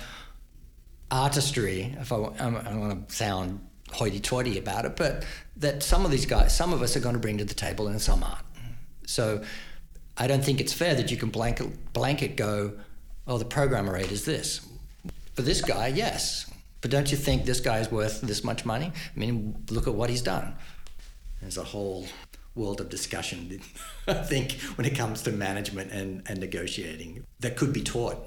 artistry. 1.10 1.96
If 2.00 2.12
I, 2.12 2.18
I 2.18 2.20
don't 2.20 2.80
want 2.80 3.10
to 3.10 3.16
sound 3.16 3.60
hoity-toity 3.92 4.58
about 4.58 4.86
it, 4.86 4.96
but 4.96 5.26
that 5.58 5.84
some 5.84 6.06
of 6.06 6.12
these 6.12 6.26
guys, 6.26 6.56
some 6.56 6.74
of 6.74 6.82
us 6.82 6.96
are 6.96 7.02
going 7.02 7.16
to 7.16 7.20
bring 7.20 7.38
to 7.40 7.46
the 7.46 7.54
table, 7.54 7.88
and 7.88 8.02
some 8.02 8.24
aren't. 8.24 8.46
So 9.06 9.44
I 10.22 10.28
don't 10.28 10.46
think 10.46 10.62
it's 10.62 10.72
fair 10.72 10.94
that 10.94 11.10
you 11.10 11.18
can 11.18 11.30
blanket, 11.30 11.94
blanket 11.94 12.36
go, 12.36 12.74
oh, 13.26 13.40
the 13.40 13.46
programmer 13.46 13.94
rate 13.94 14.12
is 14.12 14.24
this. 14.24 14.62
For 15.34 15.42
this 15.42 15.62
guy, 15.62 15.88
yes. 15.88 16.48
But 16.82 16.92
don't 16.92 17.10
you 17.10 17.18
think 17.18 17.46
this 17.46 17.60
guy 17.60 17.80
is 17.80 17.90
worth 17.90 18.22
this 18.22 18.44
much 18.44 18.64
money? 18.64 18.92
I 18.96 19.20
mean, 19.20 19.66
look 19.72 19.88
at 19.88 19.96
what 19.96 20.12
he's 20.12 20.22
done. 20.22 20.54
There's 21.42 21.58
a 21.58 21.64
whole 21.64 22.06
world 22.54 22.80
of 22.82 22.90
discussion, 22.90 23.62
I 24.08 24.14
think, 24.14 24.52
when 24.76 24.86
it 24.86 24.96
comes 24.96 25.24
to 25.24 25.32
management 25.32 25.92
and, 25.92 26.22
and 26.28 26.40
negotiating 26.40 27.26
that 27.40 27.58
could 27.58 27.74
be 27.74 27.82
taught. 27.82 28.24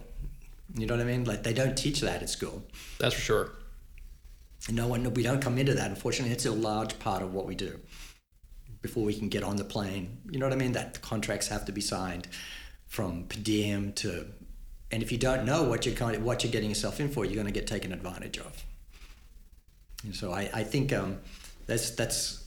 You 0.75 0.87
know 0.87 0.95
what 0.95 1.01
I 1.01 1.05
mean? 1.05 1.23
Like, 1.23 1.45
they 1.45 1.53
don't 1.53 1.79
teach 1.79 2.01
that 2.01 2.23
at 2.23 2.29
school. 2.29 2.65
That's 2.99 3.15
for 3.15 3.21
sure. 3.21 3.51
No 4.69 4.89
one, 4.89 5.15
we 5.15 5.23
don't 5.23 5.41
come 5.41 5.59
into 5.59 5.75
that. 5.75 5.91
Unfortunately, 5.91 6.33
it's 6.33 6.47
a 6.47 6.51
large 6.51 6.99
part 6.99 7.23
of 7.23 7.33
what 7.33 7.47
we 7.47 7.55
do 7.55 7.79
before 8.85 9.03
we 9.03 9.15
can 9.15 9.31
get 9.31 9.43
on 9.43 9.57
the 9.57 9.65
plane. 9.65 10.19
You 10.31 10.39
know 10.39 10.45
what 10.45 10.53
I 10.53 10.57
mean? 10.57 10.73
That 10.73 11.01
contracts 11.01 11.49
have 11.49 11.65
to 11.65 11.73
be 11.73 11.81
signed 11.81 12.29
from 12.87 13.25
per 13.25 13.41
diem 13.41 13.95
to, 13.95 14.27
and 14.91 15.03
if 15.03 15.11
you 15.11 15.17
don't 15.17 15.47
know 15.47 15.63
what 15.63 15.87
you're 15.87 15.95
kind 15.95 16.15
of, 16.15 16.23
what 16.23 16.45
you're 16.45 16.53
getting 16.53 16.69
yourself 16.69 17.01
in 17.01 17.09
for, 17.09 17.25
you're 17.25 17.35
going 17.35 17.47
to 17.47 17.59
get 17.61 17.67
taken 17.67 17.95
advantage 17.95 18.37
of. 18.37 18.63
And 20.03 20.15
so 20.15 20.33
I, 20.33 20.51
I 20.53 20.65
think 20.65 20.93
um, 20.93 21.19
that's 21.65 21.93
that's 21.93 22.45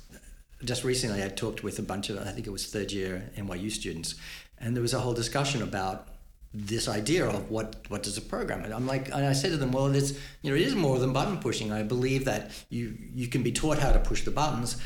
just 0.63 0.83
recently 0.83 1.23
I 1.23 1.29
talked 1.29 1.63
with 1.63 1.79
a 1.79 1.81
bunch 1.81 2.11
of 2.11 2.19
I 2.19 2.31
think 2.33 2.45
it 2.45 2.51
was 2.51 2.67
third 2.67 2.91
year 2.91 3.31
NYU 3.35 3.71
students, 3.71 4.13
and 4.59 4.75
there 4.75 4.83
was 4.83 4.93
a 4.93 4.99
whole 4.99 5.15
discussion 5.15 5.63
about 5.63 6.07
this 6.53 6.87
idea 6.87 7.27
of 7.27 7.49
what 7.49 7.77
what 7.87 8.03
does 8.03 8.17
a 8.17 8.21
program 8.21 8.63
and 8.63 8.73
I'm 8.73 8.87
like 8.87 9.07
and 9.07 9.25
I 9.25 9.33
said 9.33 9.51
to 9.51 9.57
them 9.57 9.71
well 9.71 9.93
it's 9.93 10.13
you 10.41 10.49
know 10.49 10.55
it 10.55 10.61
is 10.61 10.75
more 10.75 10.97
than 10.97 11.11
button 11.13 11.37
pushing 11.39 11.71
I 11.71 11.83
believe 11.83 12.25
that 12.25 12.51
you 12.69 12.97
you 13.13 13.27
can 13.27 13.43
be 13.43 13.51
taught 13.51 13.77
how 13.79 13.91
to 13.91 13.99
push 13.99 14.23
the 14.23 14.31
buttons 14.31 14.77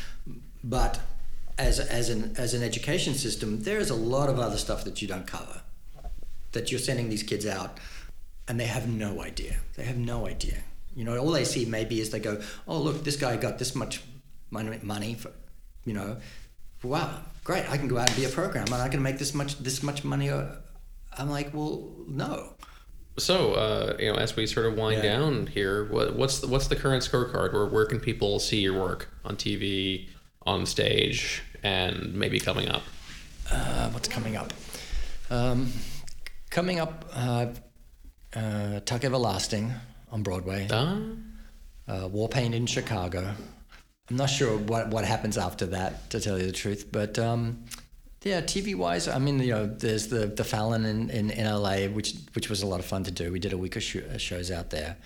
but 0.64 1.00
as, 1.58 1.80
as, 1.80 2.10
an, 2.10 2.36
as 2.38 2.54
an 2.54 2.64
education 2.64 3.14
system, 3.14 3.62
there's 3.62 3.90
a 3.90 3.96
lot 3.96 4.30
of 4.30 4.40
other 4.40 4.58
stuff 4.58 4.84
that 4.86 5.02
you 5.02 5.08
don't 5.08 5.28
cover, 5.28 5.62
that 6.52 6.72
you're 6.72 6.80
sending 6.80 7.10
these 7.10 7.24
kids 7.24 7.46
out 7.46 7.80
and 8.48 8.60
they 8.60 8.66
have 8.66 8.88
no 8.88 9.22
idea. 9.22 9.58
They 9.76 9.84
have 9.84 9.98
no 9.98 10.28
idea. 10.28 10.58
You 10.96 11.06
know, 11.06 11.18
all 11.18 11.32
they 11.32 11.46
see 11.46 11.66
maybe 11.66 12.02
is 12.02 12.10
they 12.10 12.20
go, 12.20 12.42
oh, 12.68 12.80
look, 12.80 13.04
this 13.04 13.16
guy 13.16 13.38
got 13.38 13.60
this 13.60 13.76
much 13.76 14.02
money 14.50 15.14
for, 15.14 15.32
you 15.86 15.94
know, 15.94 16.18
wow, 16.84 17.22
great, 17.44 17.70
I 17.70 17.78
can 17.78 17.88
go 17.88 17.98
out 17.98 18.10
and 18.10 18.18
be 18.18 18.26
a 18.26 18.30
programmer 18.30 18.74
and 18.74 18.84
I 18.84 18.90
can 18.90 19.02
make 19.02 19.18
this 19.18 19.34
much, 19.34 19.58
this 19.60 19.82
much 19.82 20.04
money. 20.04 20.30
I'm 20.30 21.30
like, 21.30 21.54
well, 21.54 21.92
no. 22.08 22.54
So, 23.18 23.54
uh, 23.54 23.98
you 24.00 24.12
know, 24.12 24.18
as 24.18 24.36
we 24.36 24.48
sort 24.48 24.66
of 24.66 24.76
wind 24.76 25.04
yeah. 25.04 25.18
down 25.18 25.48
here, 25.48 25.86
what, 25.86 26.16
what's 26.16 26.40
the, 26.40 26.48
what's 26.48 26.68
the 26.68 26.76
current 26.76 27.04
scorecard? 27.04 27.54
Where 27.54 27.66
where 27.66 27.86
can 27.86 28.00
people 28.00 28.40
see 28.40 28.62
your 28.62 28.80
work 28.80 29.10
on 29.26 29.36
TV, 29.36 30.08
on 30.46 30.66
stage 30.66 31.44
and 31.64 32.14
maybe 32.14 32.40
coming 32.40 32.70
up? 32.70 32.84
Uh, 33.52 33.90
what's 33.90 34.08
coming 34.08 34.36
up? 34.36 34.54
Um, 35.30 35.72
coming 36.50 36.80
up, 36.80 37.06
uh, 37.14 37.48
uh, 38.36 38.80
Tuck 38.82 39.04
Everlasting 39.04 39.74
on 40.12 40.24
Broadway. 40.24 40.68
Ah. 40.72 40.98
Uh, 41.88 42.08
War 42.08 42.30
Paint 42.30 42.56
in 42.56 42.66
Chicago. 42.66 43.34
I'm 44.10 44.16
not 44.16 44.30
sure 44.30 44.58
what, 44.58 44.90
what 44.90 45.06
happens 45.06 45.38
after 45.38 45.66
that, 45.68 46.10
to 46.12 46.20
tell 46.20 46.38
you 46.38 46.46
the 46.46 46.52
truth. 46.52 46.92
But 46.92 47.18
um, 47.18 47.66
yeah, 48.24 48.42
TV 48.42 48.76
wise, 48.76 49.08
I 49.08 49.20
mean, 49.20 49.40
you 49.40 49.52
know, 49.52 49.68
there's 49.68 50.08
the 50.08 50.28
the 50.28 50.44
Fallon 50.44 50.86
in, 50.86 51.10
in, 51.10 51.32
in 51.32 51.46
LA, 51.46 51.88
which 51.88 52.16
which 52.34 52.50
was 52.50 52.62
a 52.62 52.68
lot 52.68 52.80
of 52.80 52.86
fun 52.86 53.04
to 53.06 53.12
do. 53.12 53.32
We 53.32 53.40
did 53.40 53.54
a 53.54 53.58
week 53.58 53.76
of 53.76 53.84
sh- 53.84 53.98
shows 54.18 54.52
out 54.52 54.70
there. 54.70 54.98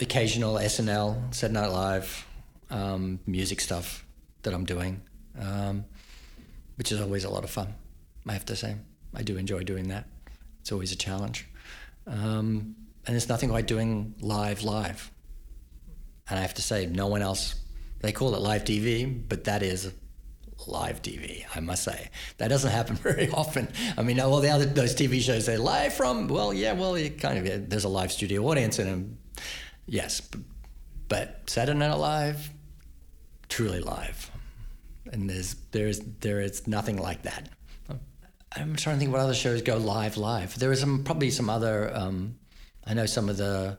Occasional 0.00 0.56
SNL, 0.56 1.34
Saturday 1.34 1.60
Night 1.60 1.70
Live, 1.70 2.26
um, 2.70 3.20
music 3.26 3.60
stuff 3.60 4.03
that 4.44 4.54
I'm 4.54 4.64
doing, 4.64 5.02
um, 5.38 5.84
which 6.76 6.92
is 6.92 7.00
always 7.00 7.24
a 7.24 7.30
lot 7.30 7.44
of 7.44 7.50
fun. 7.50 7.74
I 8.26 8.32
have 8.32 8.46
to 8.46 8.56
say, 8.56 8.76
I 9.14 9.22
do 9.22 9.36
enjoy 9.36 9.64
doing 9.64 9.88
that. 9.88 10.06
It's 10.60 10.72
always 10.72 10.92
a 10.92 10.96
challenge, 10.96 11.46
um, 12.06 12.76
and 13.06 13.14
there's 13.14 13.28
nothing 13.28 13.50
like 13.50 13.66
doing 13.66 14.14
live 14.20 14.62
live. 14.62 15.10
And 16.28 16.38
I 16.38 16.42
have 16.42 16.54
to 16.54 16.62
say, 16.62 16.86
no 16.86 17.06
one 17.06 17.20
else. 17.20 17.54
They 18.00 18.12
call 18.12 18.34
it 18.34 18.40
live 18.40 18.64
TV, 18.64 19.22
but 19.28 19.44
that 19.44 19.62
is 19.62 19.92
live 20.66 21.02
TV. 21.02 21.44
I 21.54 21.60
must 21.60 21.84
say 21.84 22.10
that 22.38 22.48
doesn't 22.48 22.70
happen 22.70 22.96
very 23.10 23.28
often. 23.30 23.68
I 23.98 24.02
mean, 24.02 24.20
all 24.20 24.40
the 24.40 24.50
other 24.50 24.64
those 24.64 24.94
TV 24.94 25.20
shows 25.20 25.46
they 25.46 25.58
live 25.58 25.92
from. 25.92 26.28
Well, 26.28 26.54
yeah, 26.54 26.72
well, 26.72 26.96
kind 27.18 27.46
of 27.46 27.68
there's 27.68 27.84
a 27.84 27.88
live 27.88 28.12
studio 28.12 28.42
audience 28.48 28.78
in 28.78 28.86
them. 28.86 29.18
Yes, 29.86 30.22
but, 30.22 30.40
but 31.08 31.50
Saturday 31.50 31.78
Night 31.78 31.94
Live, 31.94 32.50
truly 33.48 33.80
live 33.80 34.30
and 35.14 35.30
there's 35.30 35.54
there 35.70 35.86
is 35.86 36.02
there 36.20 36.40
is 36.40 36.66
nothing 36.66 36.98
like 36.98 37.22
that. 37.22 37.48
I'm 38.56 38.76
trying 38.76 38.96
to 38.96 39.00
think 39.00 39.10
what 39.10 39.20
other 39.20 39.34
shows 39.34 39.62
go 39.62 39.76
live 39.78 40.16
live. 40.16 40.56
There 40.58 40.70
is 40.70 40.80
some 40.80 41.02
probably 41.02 41.30
some 41.30 41.48
other. 41.48 41.90
Um, 41.94 42.36
I 42.86 42.94
know 42.94 43.06
some 43.06 43.28
of 43.28 43.36
the 43.36 43.78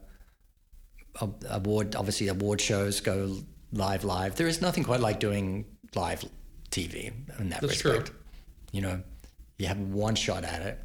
uh, 1.21 1.27
award, 1.49 1.95
obviously 1.95 2.27
award 2.27 2.59
shows 2.59 2.99
go 2.99 3.37
live 3.71 4.03
live. 4.03 4.35
There 4.35 4.47
is 4.47 4.61
nothing 4.61 4.83
quite 4.83 4.99
like 4.99 5.19
doing 5.19 5.65
live 5.93 6.25
TV 6.71 7.13
in 7.39 7.49
that 7.49 7.61
That's 7.61 7.83
respect. 7.85 8.07
true. 8.07 8.15
You 8.71 8.81
know, 8.81 9.03
you 9.57 9.67
have 9.67 9.79
one 9.79 10.15
shot 10.15 10.43
at 10.43 10.61
it. 10.61 10.79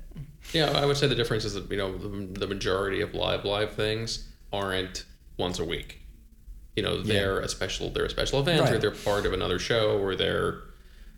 Yeah, 0.53 0.70
I 0.70 0.86
would 0.86 0.96
say 0.96 1.07
the 1.07 1.14
difference 1.14 1.44
is 1.44 1.55
that 1.55 1.70
you 1.70 1.76
know 1.76 1.96
the, 1.96 2.38
the 2.38 2.46
majority 2.46 3.01
of 3.01 3.14
live 3.14 3.44
live 3.44 3.72
things 3.72 4.28
aren't 4.53 5.05
once 5.36 5.59
a 5.59 5.64
week. 5.64 6.01
You 6.76 6.82
know, 6.82 7.02
they're 7.02 7.40
a 7.40 7.48
special 7.48 7.90
they're 7.90 8.04
a 8.06 8.10
special 8.10 8.40
event 8.40 8.70
or 8.70 8.78
they're 8.78 8.90
part 8.90 9.26
of 9.26 9.32
another 9.32 9.58
show 9.58 9.98
or 9.98 10.14
they're 10.14 10.62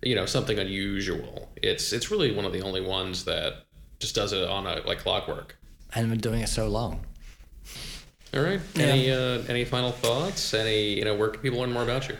you 0.03 0.15
know 0.15 0.27
something 0.27 0.59
unusual. 0.59 1.51
It's 1.57 1.93
it's 1.93 2.11
really 2.11 2.35
one 2.35 2.45
of 2.45 2.53
the 2.53 2.63
only 2.63 2.81
ones 2.81 3.25
that 3.25 3.65
just 4.01 4.15
does 4.15 4.33
it 4.33 4.49
on 4.49 4.67
a 4.67 4.81
like 4.87 4.99
clockwork. 4.99 5.57
And 5.95 6.09
been 6.09 6.19
doing 6.19 6.41
it 6.41 6.49
so 6.49 6.69
long. 6.69 7.05
All 8.35 8.43
right. 8.43 8.61
Yeah. 8.75 8.87
Any 8.87 9.11
uh, 9.11 9.43
any 9.49 9.65
final 9.65 9.93
thoughts? 9.93 10.55
Any 10.55 10.95
you 10.95 11.05
know 11.05 11.15
where 11.15 11.29
can 11.29 11.43
people 11.43 11.61
learn 11.61 11.73
more 11.73 11.83
about 11.83 12.09
you? 12.09 12.17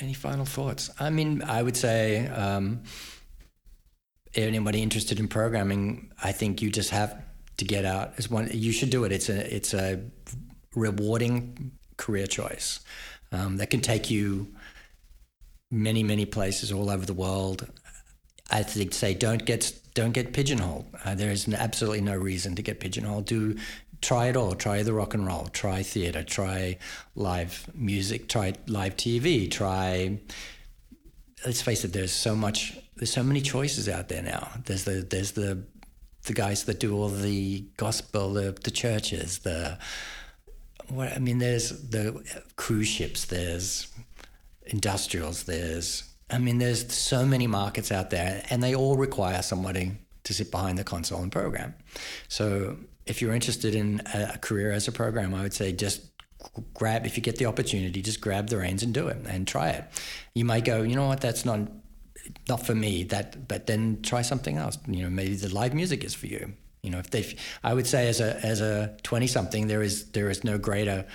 Any 0.00 0.14
final 0.14 0.44
thoughts? 0.44 0.90
I 0.98 1.10
mean, 1.10 1.42
I 1.42 1.62
would 1.62 1.76
say 1.76 2.26
um, 2.28 2.82
anybody 4.34 4.82
interested 4.82 5.20
in 5.20 5.28
programming, 5.28 6.10
I 6.22 6.32
think 6.32 6.62
you 6.62 6.70
just 6.70 6.90
have 6.90 7.22
to 7.58 7.64
get 7.64 7.84
out. 7.84 8.14
As 8.18 8.28
one, 8.28 8.48
you 8.52 8.72
should 8.72 8.90
do 8.90 9.04
it. 9.04 9.12
It's 9.12 9.28
a 9.28 9.54
it's 9.54 9.74
a 9.74 10.02
rewarding 10.74 11.72
career 11.96 12.26
choice 12.26 12.80
um, 13.32 13.56
that 13.56 13.70
can 13.70 13.80
take 13.80 14.10
you 14.10 14.48
many 15.70 16.02
many 16.02 16.24
places 16.24 16.72
all 16.72 16.90
over 16.90 17.04
the 17.04 17.14
world. 17.14 17.66
I 18.50 18.62
think 18.62 18.92
say 18.92 19.14
don't 19.14 19.44
get 19.44 19.72
don't 19.94 20.12
get 20.12 20.32
pigeonholed. 20.32 20.86
Uh, 21.04 21.14
there 21.14 21.30
is 21.30 21.48
absolutely 21.48 22.00
no 22.00 22.16
reason 22.16 22.54
to 22.56 22.62
get 22.62 22.80
pigeonholed. 22.80 23.26
Do 23.26 23.56
try 24.00 24.26
it 24.26 24.36
all. 24.36 24.54
Try 24.54 24.82
the 24.82 24.92
rock 24.92 25.14
and 25.14 25.26
roll. 25.26 25.46
Try 25.46 25.82
theater. 25.82 26.22
Try 26.22 26.78
live 27.14 27.68
music. 27.74 28.28
Try 28.28 28.54
live 28.66 28.96
TV. 28.96 29.50
Try. 29.50 30.18
Let's 31.44 31.62
face 31.62 31.84
it. 31.84 31.92
There's 31.92 32.12
so 32.12 32.36
much. 32.36 32.78
There's 32.96 33.12
so 33.12 33.22
many 33.22 33.40
choices 33.40 33.88
out 33.88 34.08
there 34.08 34.22
now. 34.22 34.50
There's 34.64 34.84
the 34.84 35.06
there's 35.08 35.32
the 35.32 35.64
the 36.24 36.32
guys 36.32 36.64
that 36.64 36.80
do 36.80 36.96
all 36.96 37.08
the 37.08 37.64
gospel, 37.76 38.34
the 38.34 38.56
the 38.62 38.70
churches, 38.70 39.38
the 39.38 39.78
what 40.88 41.12
I 41.12 41.18
mean. 41.18 41.38
There's 41.38 41.70
the 41.88 42.22
cruise 42.56 42.88
ships. 42.88 43.26
There's 43.26 43.88
industrials. 44.66 45.44
There's, 45.44 46.04
I 46.30 46.38
mean, 46.38 46.58
there's 46.58 46.92
so 46.92 47.26
many 47.26 47.46
markets 47.46 47.92
out 47.92 48.10
there, 48.10 48.42
and 48.50 48.62
they 48.62 48.74
all 48.74 48.96
require 48.96 49.42
somebody 49.42 49.92
to 50.24 50.34
sit 50.34 50.50
behind 50.50 50.78
the 50.78 50.84
console 50.84 51.22
and 51.22 51.30
program. 51.30 51.74
So, 52.28 52.76
if 53.06 53.20
you're 53.20 53.34
interested 53.34 53.74
in 53.74 54.00
a, 54.14 54.38
career 54.38 54.72
as 54.72 54.88
a 54.88 54.92
programmer, 54.92 55.38
I 55.38 55.42
would 55.42 55.52
say 55.52 55.72
just 55.72 56.00
grab, 56.72 57.04
if 57.04 57.16
you 57.16 57.22
get 57.22 57.36
the 57.36 57.46
opportunity, 57.46 58.00
just 58.00 58.20
grab 58.20 58.48
the 58.48 58.56
reins 58.56 58.82
and 58.82 58.94
do 58.94 59.08
it 59.08 59.18
and 59.28 59.46
try 59.46 59.70
it. 59.70 59.84
You 60.34 60.46
might 60.46 60.64
go, 60.64 60.82
you 60.82 60.96
know 60.96 61.06
what, 61.06 61.20
that's 61.20 61.44
not 61.44 61.60
not 62.48 62.64
for 62.64 62.74
me. 62.74 63.04
That, 63.04 63.48
but 63.48 63.66
then 63.66 64.00
try 64.02 64.22
something 64.22 64.56
else. 64.56 64.78
You 64.86 65.02
know, 65.02 65.10
maybe 65.10 65.34
the 65.34 65.54
live 65.54 65.74
music 65.74 66.04
is 66.04 66.14
for 66.14 66.26
you. 66.26 66.54
You 66.84 66.90
know, 66.90 66.98
if 66.98 67.10
they, 67.10 67.36
I 67.62 67.74
would 67.74 67.86
say 67.86 68.08
as 68.08 68.20
a 68.20 68.36
as 68.44 68.60
a 68.60 68.96
twenty 69.02 69.26
something, 69.26 69.66
there 69.68 69.82
is 69.82 70.10
there 70.10 70.30
is 70.30 70.44
no 70.44 70.58
greater 70.58 71.06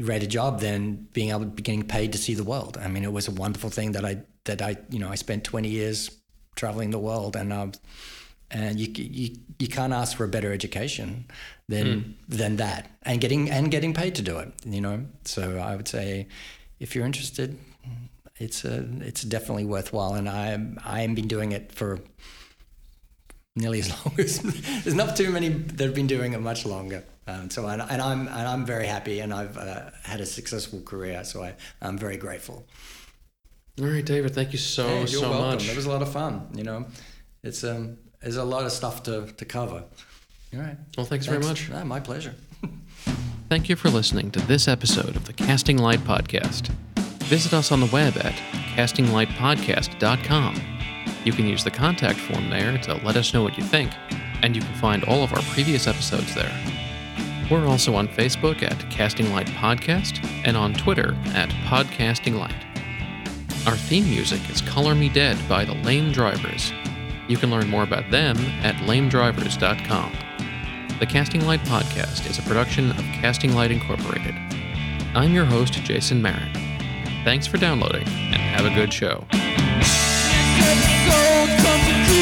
greater 0.00 0.26
job 0.26 0.60
than 0.60 1.06
being 1.12 1.30
able 1.30 1.40
to 1.40 1.46
be 1.46 1.62
getting 1.62 1.86
paid 1.86 2.12
to 2.12 2.18
see 2.18 2.34
the 2.34 2.42
world. 2.42 2.78
I 2.78 2.88
mean, 2.88 3.04
it 3.04 3.12
was 3.12 3.28
a 3.28 3.30
wonderful 3.30 3.70
thing 3.70 3.92
that 3.92 4.04
I 4.04 4.22
that 4.44 4.62
I 4.62 4.76
you 4.90 4.98
know 4.98 5.10
I 5.10 5.16
spent 5.16 5.44
twenty 5.44 5.68
years 5.68 6.10
traveling 6.56 6.90
the 6.90 6.98
world, 6.98 7.36
and 7.36 7.52
um, 7.52 7.72
and 8.50 8.80
you 8.80 8.88
you 8.96 9.36
you 9.58 9.68
can't 9.68 9.92
ask 9.92 10.16
for 10.16 10.24
a 10.24 10.28
better 10.28 10.52
education 10.52 11.26
than 11.68 12.16
than 12.28 12.56
that, 12.56 12.90
and 13.02 13.20
getting 13.20 13.50
and 13.50 13.70
getting 13.70 13.92
paid 13.94 14.14
to 14.16 14.22
do 14.22 14.38
it. 14.38 14.52
You 14.64 14.80
know, 14.80 15.06
so 15.24 15.58
I 15.58 15.76
would 15.76 15.88
say 15.88 16.28
if 16.80 16.94
you're 16.94 17.06
interested, 17.06 17.58
it's 18.36 18.64
a 18.64 18.86
it's 19.00 19.22
definitely 19.22 19.64
worthwhile, 19.64 20.14
and 20.14 20.28
I 20.28 20.58
I 20.84 21.02
have 21.02 21.14
been 21.14 21.28
doing 21.28 21.52
it 21.52 21.72
for 21.72 22.00
nearly 23.56 23.80
as 23.80 23.88
long 24.06 24.14
as 24.18 24.40
there's 24.82 24.94
not 24.94 25.16
too 25.16 25.30
many 25.30 25.48
that 25.48 25.84
have 25.84 25.94
been 25.94 26.06
doing 26.06 26.32
it 26.32 26.40
much 26.40 26.64
longer. 26.66 27.04
Um, 27.26 27.48
so 27.50 27.66
and, 27.66 27.80
and 27.82 28.02
I'm 28.02 28.28
and 28.28 28.48
I'm 28.48 28.66
very 28.66 28.86
happy, 28.86 29.20
and 29.20 29.32
I've 29.32 29.56
uh, 29.56 29.90
had 30.02 30.20
a 30.20 30.26
successful 30.26 30.80
career. 30.82 31.24
So 31.24 31.42
I 31.42 31.54
I'm 31.80 31.96
very 31.98 32.16
grateful. 32.16 32.66
All 33.80 33.86
right, 33.86 34.04
David. 34.04 34.34
Thank 34.34 34.52
you 34.52 34.58
so 34.58 34.86
Hey, 34.86 34.98
you're 34.98 35.06
so 35.08 35.30
welcome. 35.30 35.48
much. 35.52 35.68
It 35.68 35.74
was 35.76 35.86
a 35.86 35.90
lot 35.90 36.02
of 36.02 36.12
fun. 36.12 36.48
You 36.54 36.64
know, 36.64 36.86
it's 37.42 37.64
um 37.64 37.96
there's 38.20 38.36
a 38.36 38.44
lot 38.44 38.64
of 38.64 38.72
stuff 38.72 39.02
to 39.04 39.26
to 39.32 39.44
cover. 39.44 39.84
All 40.54 40.60
right. 40.60 40.76
Well, 40.96 41.06
thanks 41.06 41.26
very 41.26 41.40
much. 41.40 41.70
Ah, 41.72 41.82
my 41.84 41.98
pleasure. 42.00 42.34
Thank 43.48 43.68
you 43.68 43.76
for 43.76 43.90
listening 43.90 44.30
to 44.32 44.40
this 44.46 44.68
episode 44.68 45.16
of 45.16 45.24
the 45.26 45.32
Casting 45.32 45.78
Light 45.78 46.00
Podcast. 46.00 46.68
Visit 47.24 47.52
us 47.52 47.72
on 47.72 47.80
the 47.80 47.86
web 47.86 48.16
at 48.18 48.32
castinglightpodcast.com. 48.76 50.73
You 51.24 51.32
can 51.32 51.46
use 51.46 51.64
the 51.64 51.70
contact 51.70 52.18
form 52.18 52.50
there 52.50 52.76
to 52.78 52.94
let 52.96 53.16
us 53.16 53.32
know 53.32 53.42
what 53.42 53.56
you 53.56 53.64
think, 53.64 53.90
and 54.42 54.54
you 54.54 54.60
can 54.60 54.74
find 54.74 55.04
all 55.04 55.22
of 55.22 55.32
our 55.32 55.42
previous 55.54 55.86
episodes 55.86 56.34
there. 56.34 56.52
We're 57.50 57.66
also 57.66 57.94
on 57.94 58.08
Facebook 58.08 58.62
at 58.62 58.78
Casting 58.90 59.32
Light 59.32 59.46
Podcast 59.46 60.22
and 60.44 60.56
on 60.56 60.74
Twitter 60.74 61.14
at 61.28 61.48
Podcasting 61.66 62.38
Light. 62.38 62.54
Our 63.66 63.76
theme 63.76 64.04
music 64.04 64.40
is 64.50 64.60
Color 64.60 64.94
Me 64.94 65.08
Dead 65.08 65.38
by 65.48 65.64
the 65.64 65.74
Lame 65.74 66.12
Drivers. 66.12 66.72
You 67.28 67.38
can 67.38 67.50
learn 67.50 67.68
more 67.68 67.82
about 67.82 68.10
them 68.10 68.36
at 68.62 68.74
lamedrivers.com. 68.86 70.12
The 70.98 71.06
Casting 71.06 71.46
Light 71.46 71.60
Podcast 71.60 72.28
is 72.28 72.38
a 72.38 72.42
production 72.42 72.90
of 72.90 72.98
Casting 72.98 73.54
Light 73.54 73.70
Incorporated. 73.70 74.34
I'm 75.14 75.32
your 75.32 75.46
host, 75.46 75.72
Jason 75.72 76.20
Marin. 76.20 76.52
Thanks 77.24 77.46
for 77.46 77.56
downloading, 77.56 78.06
and 78.06 78.36
have 78.36 78.66
a 78.66 78.74
good 78.74 78.92
show. 78.92 79.24
Episode 80.66 81.50
comes 81.62 82.08
to 82.08 82.13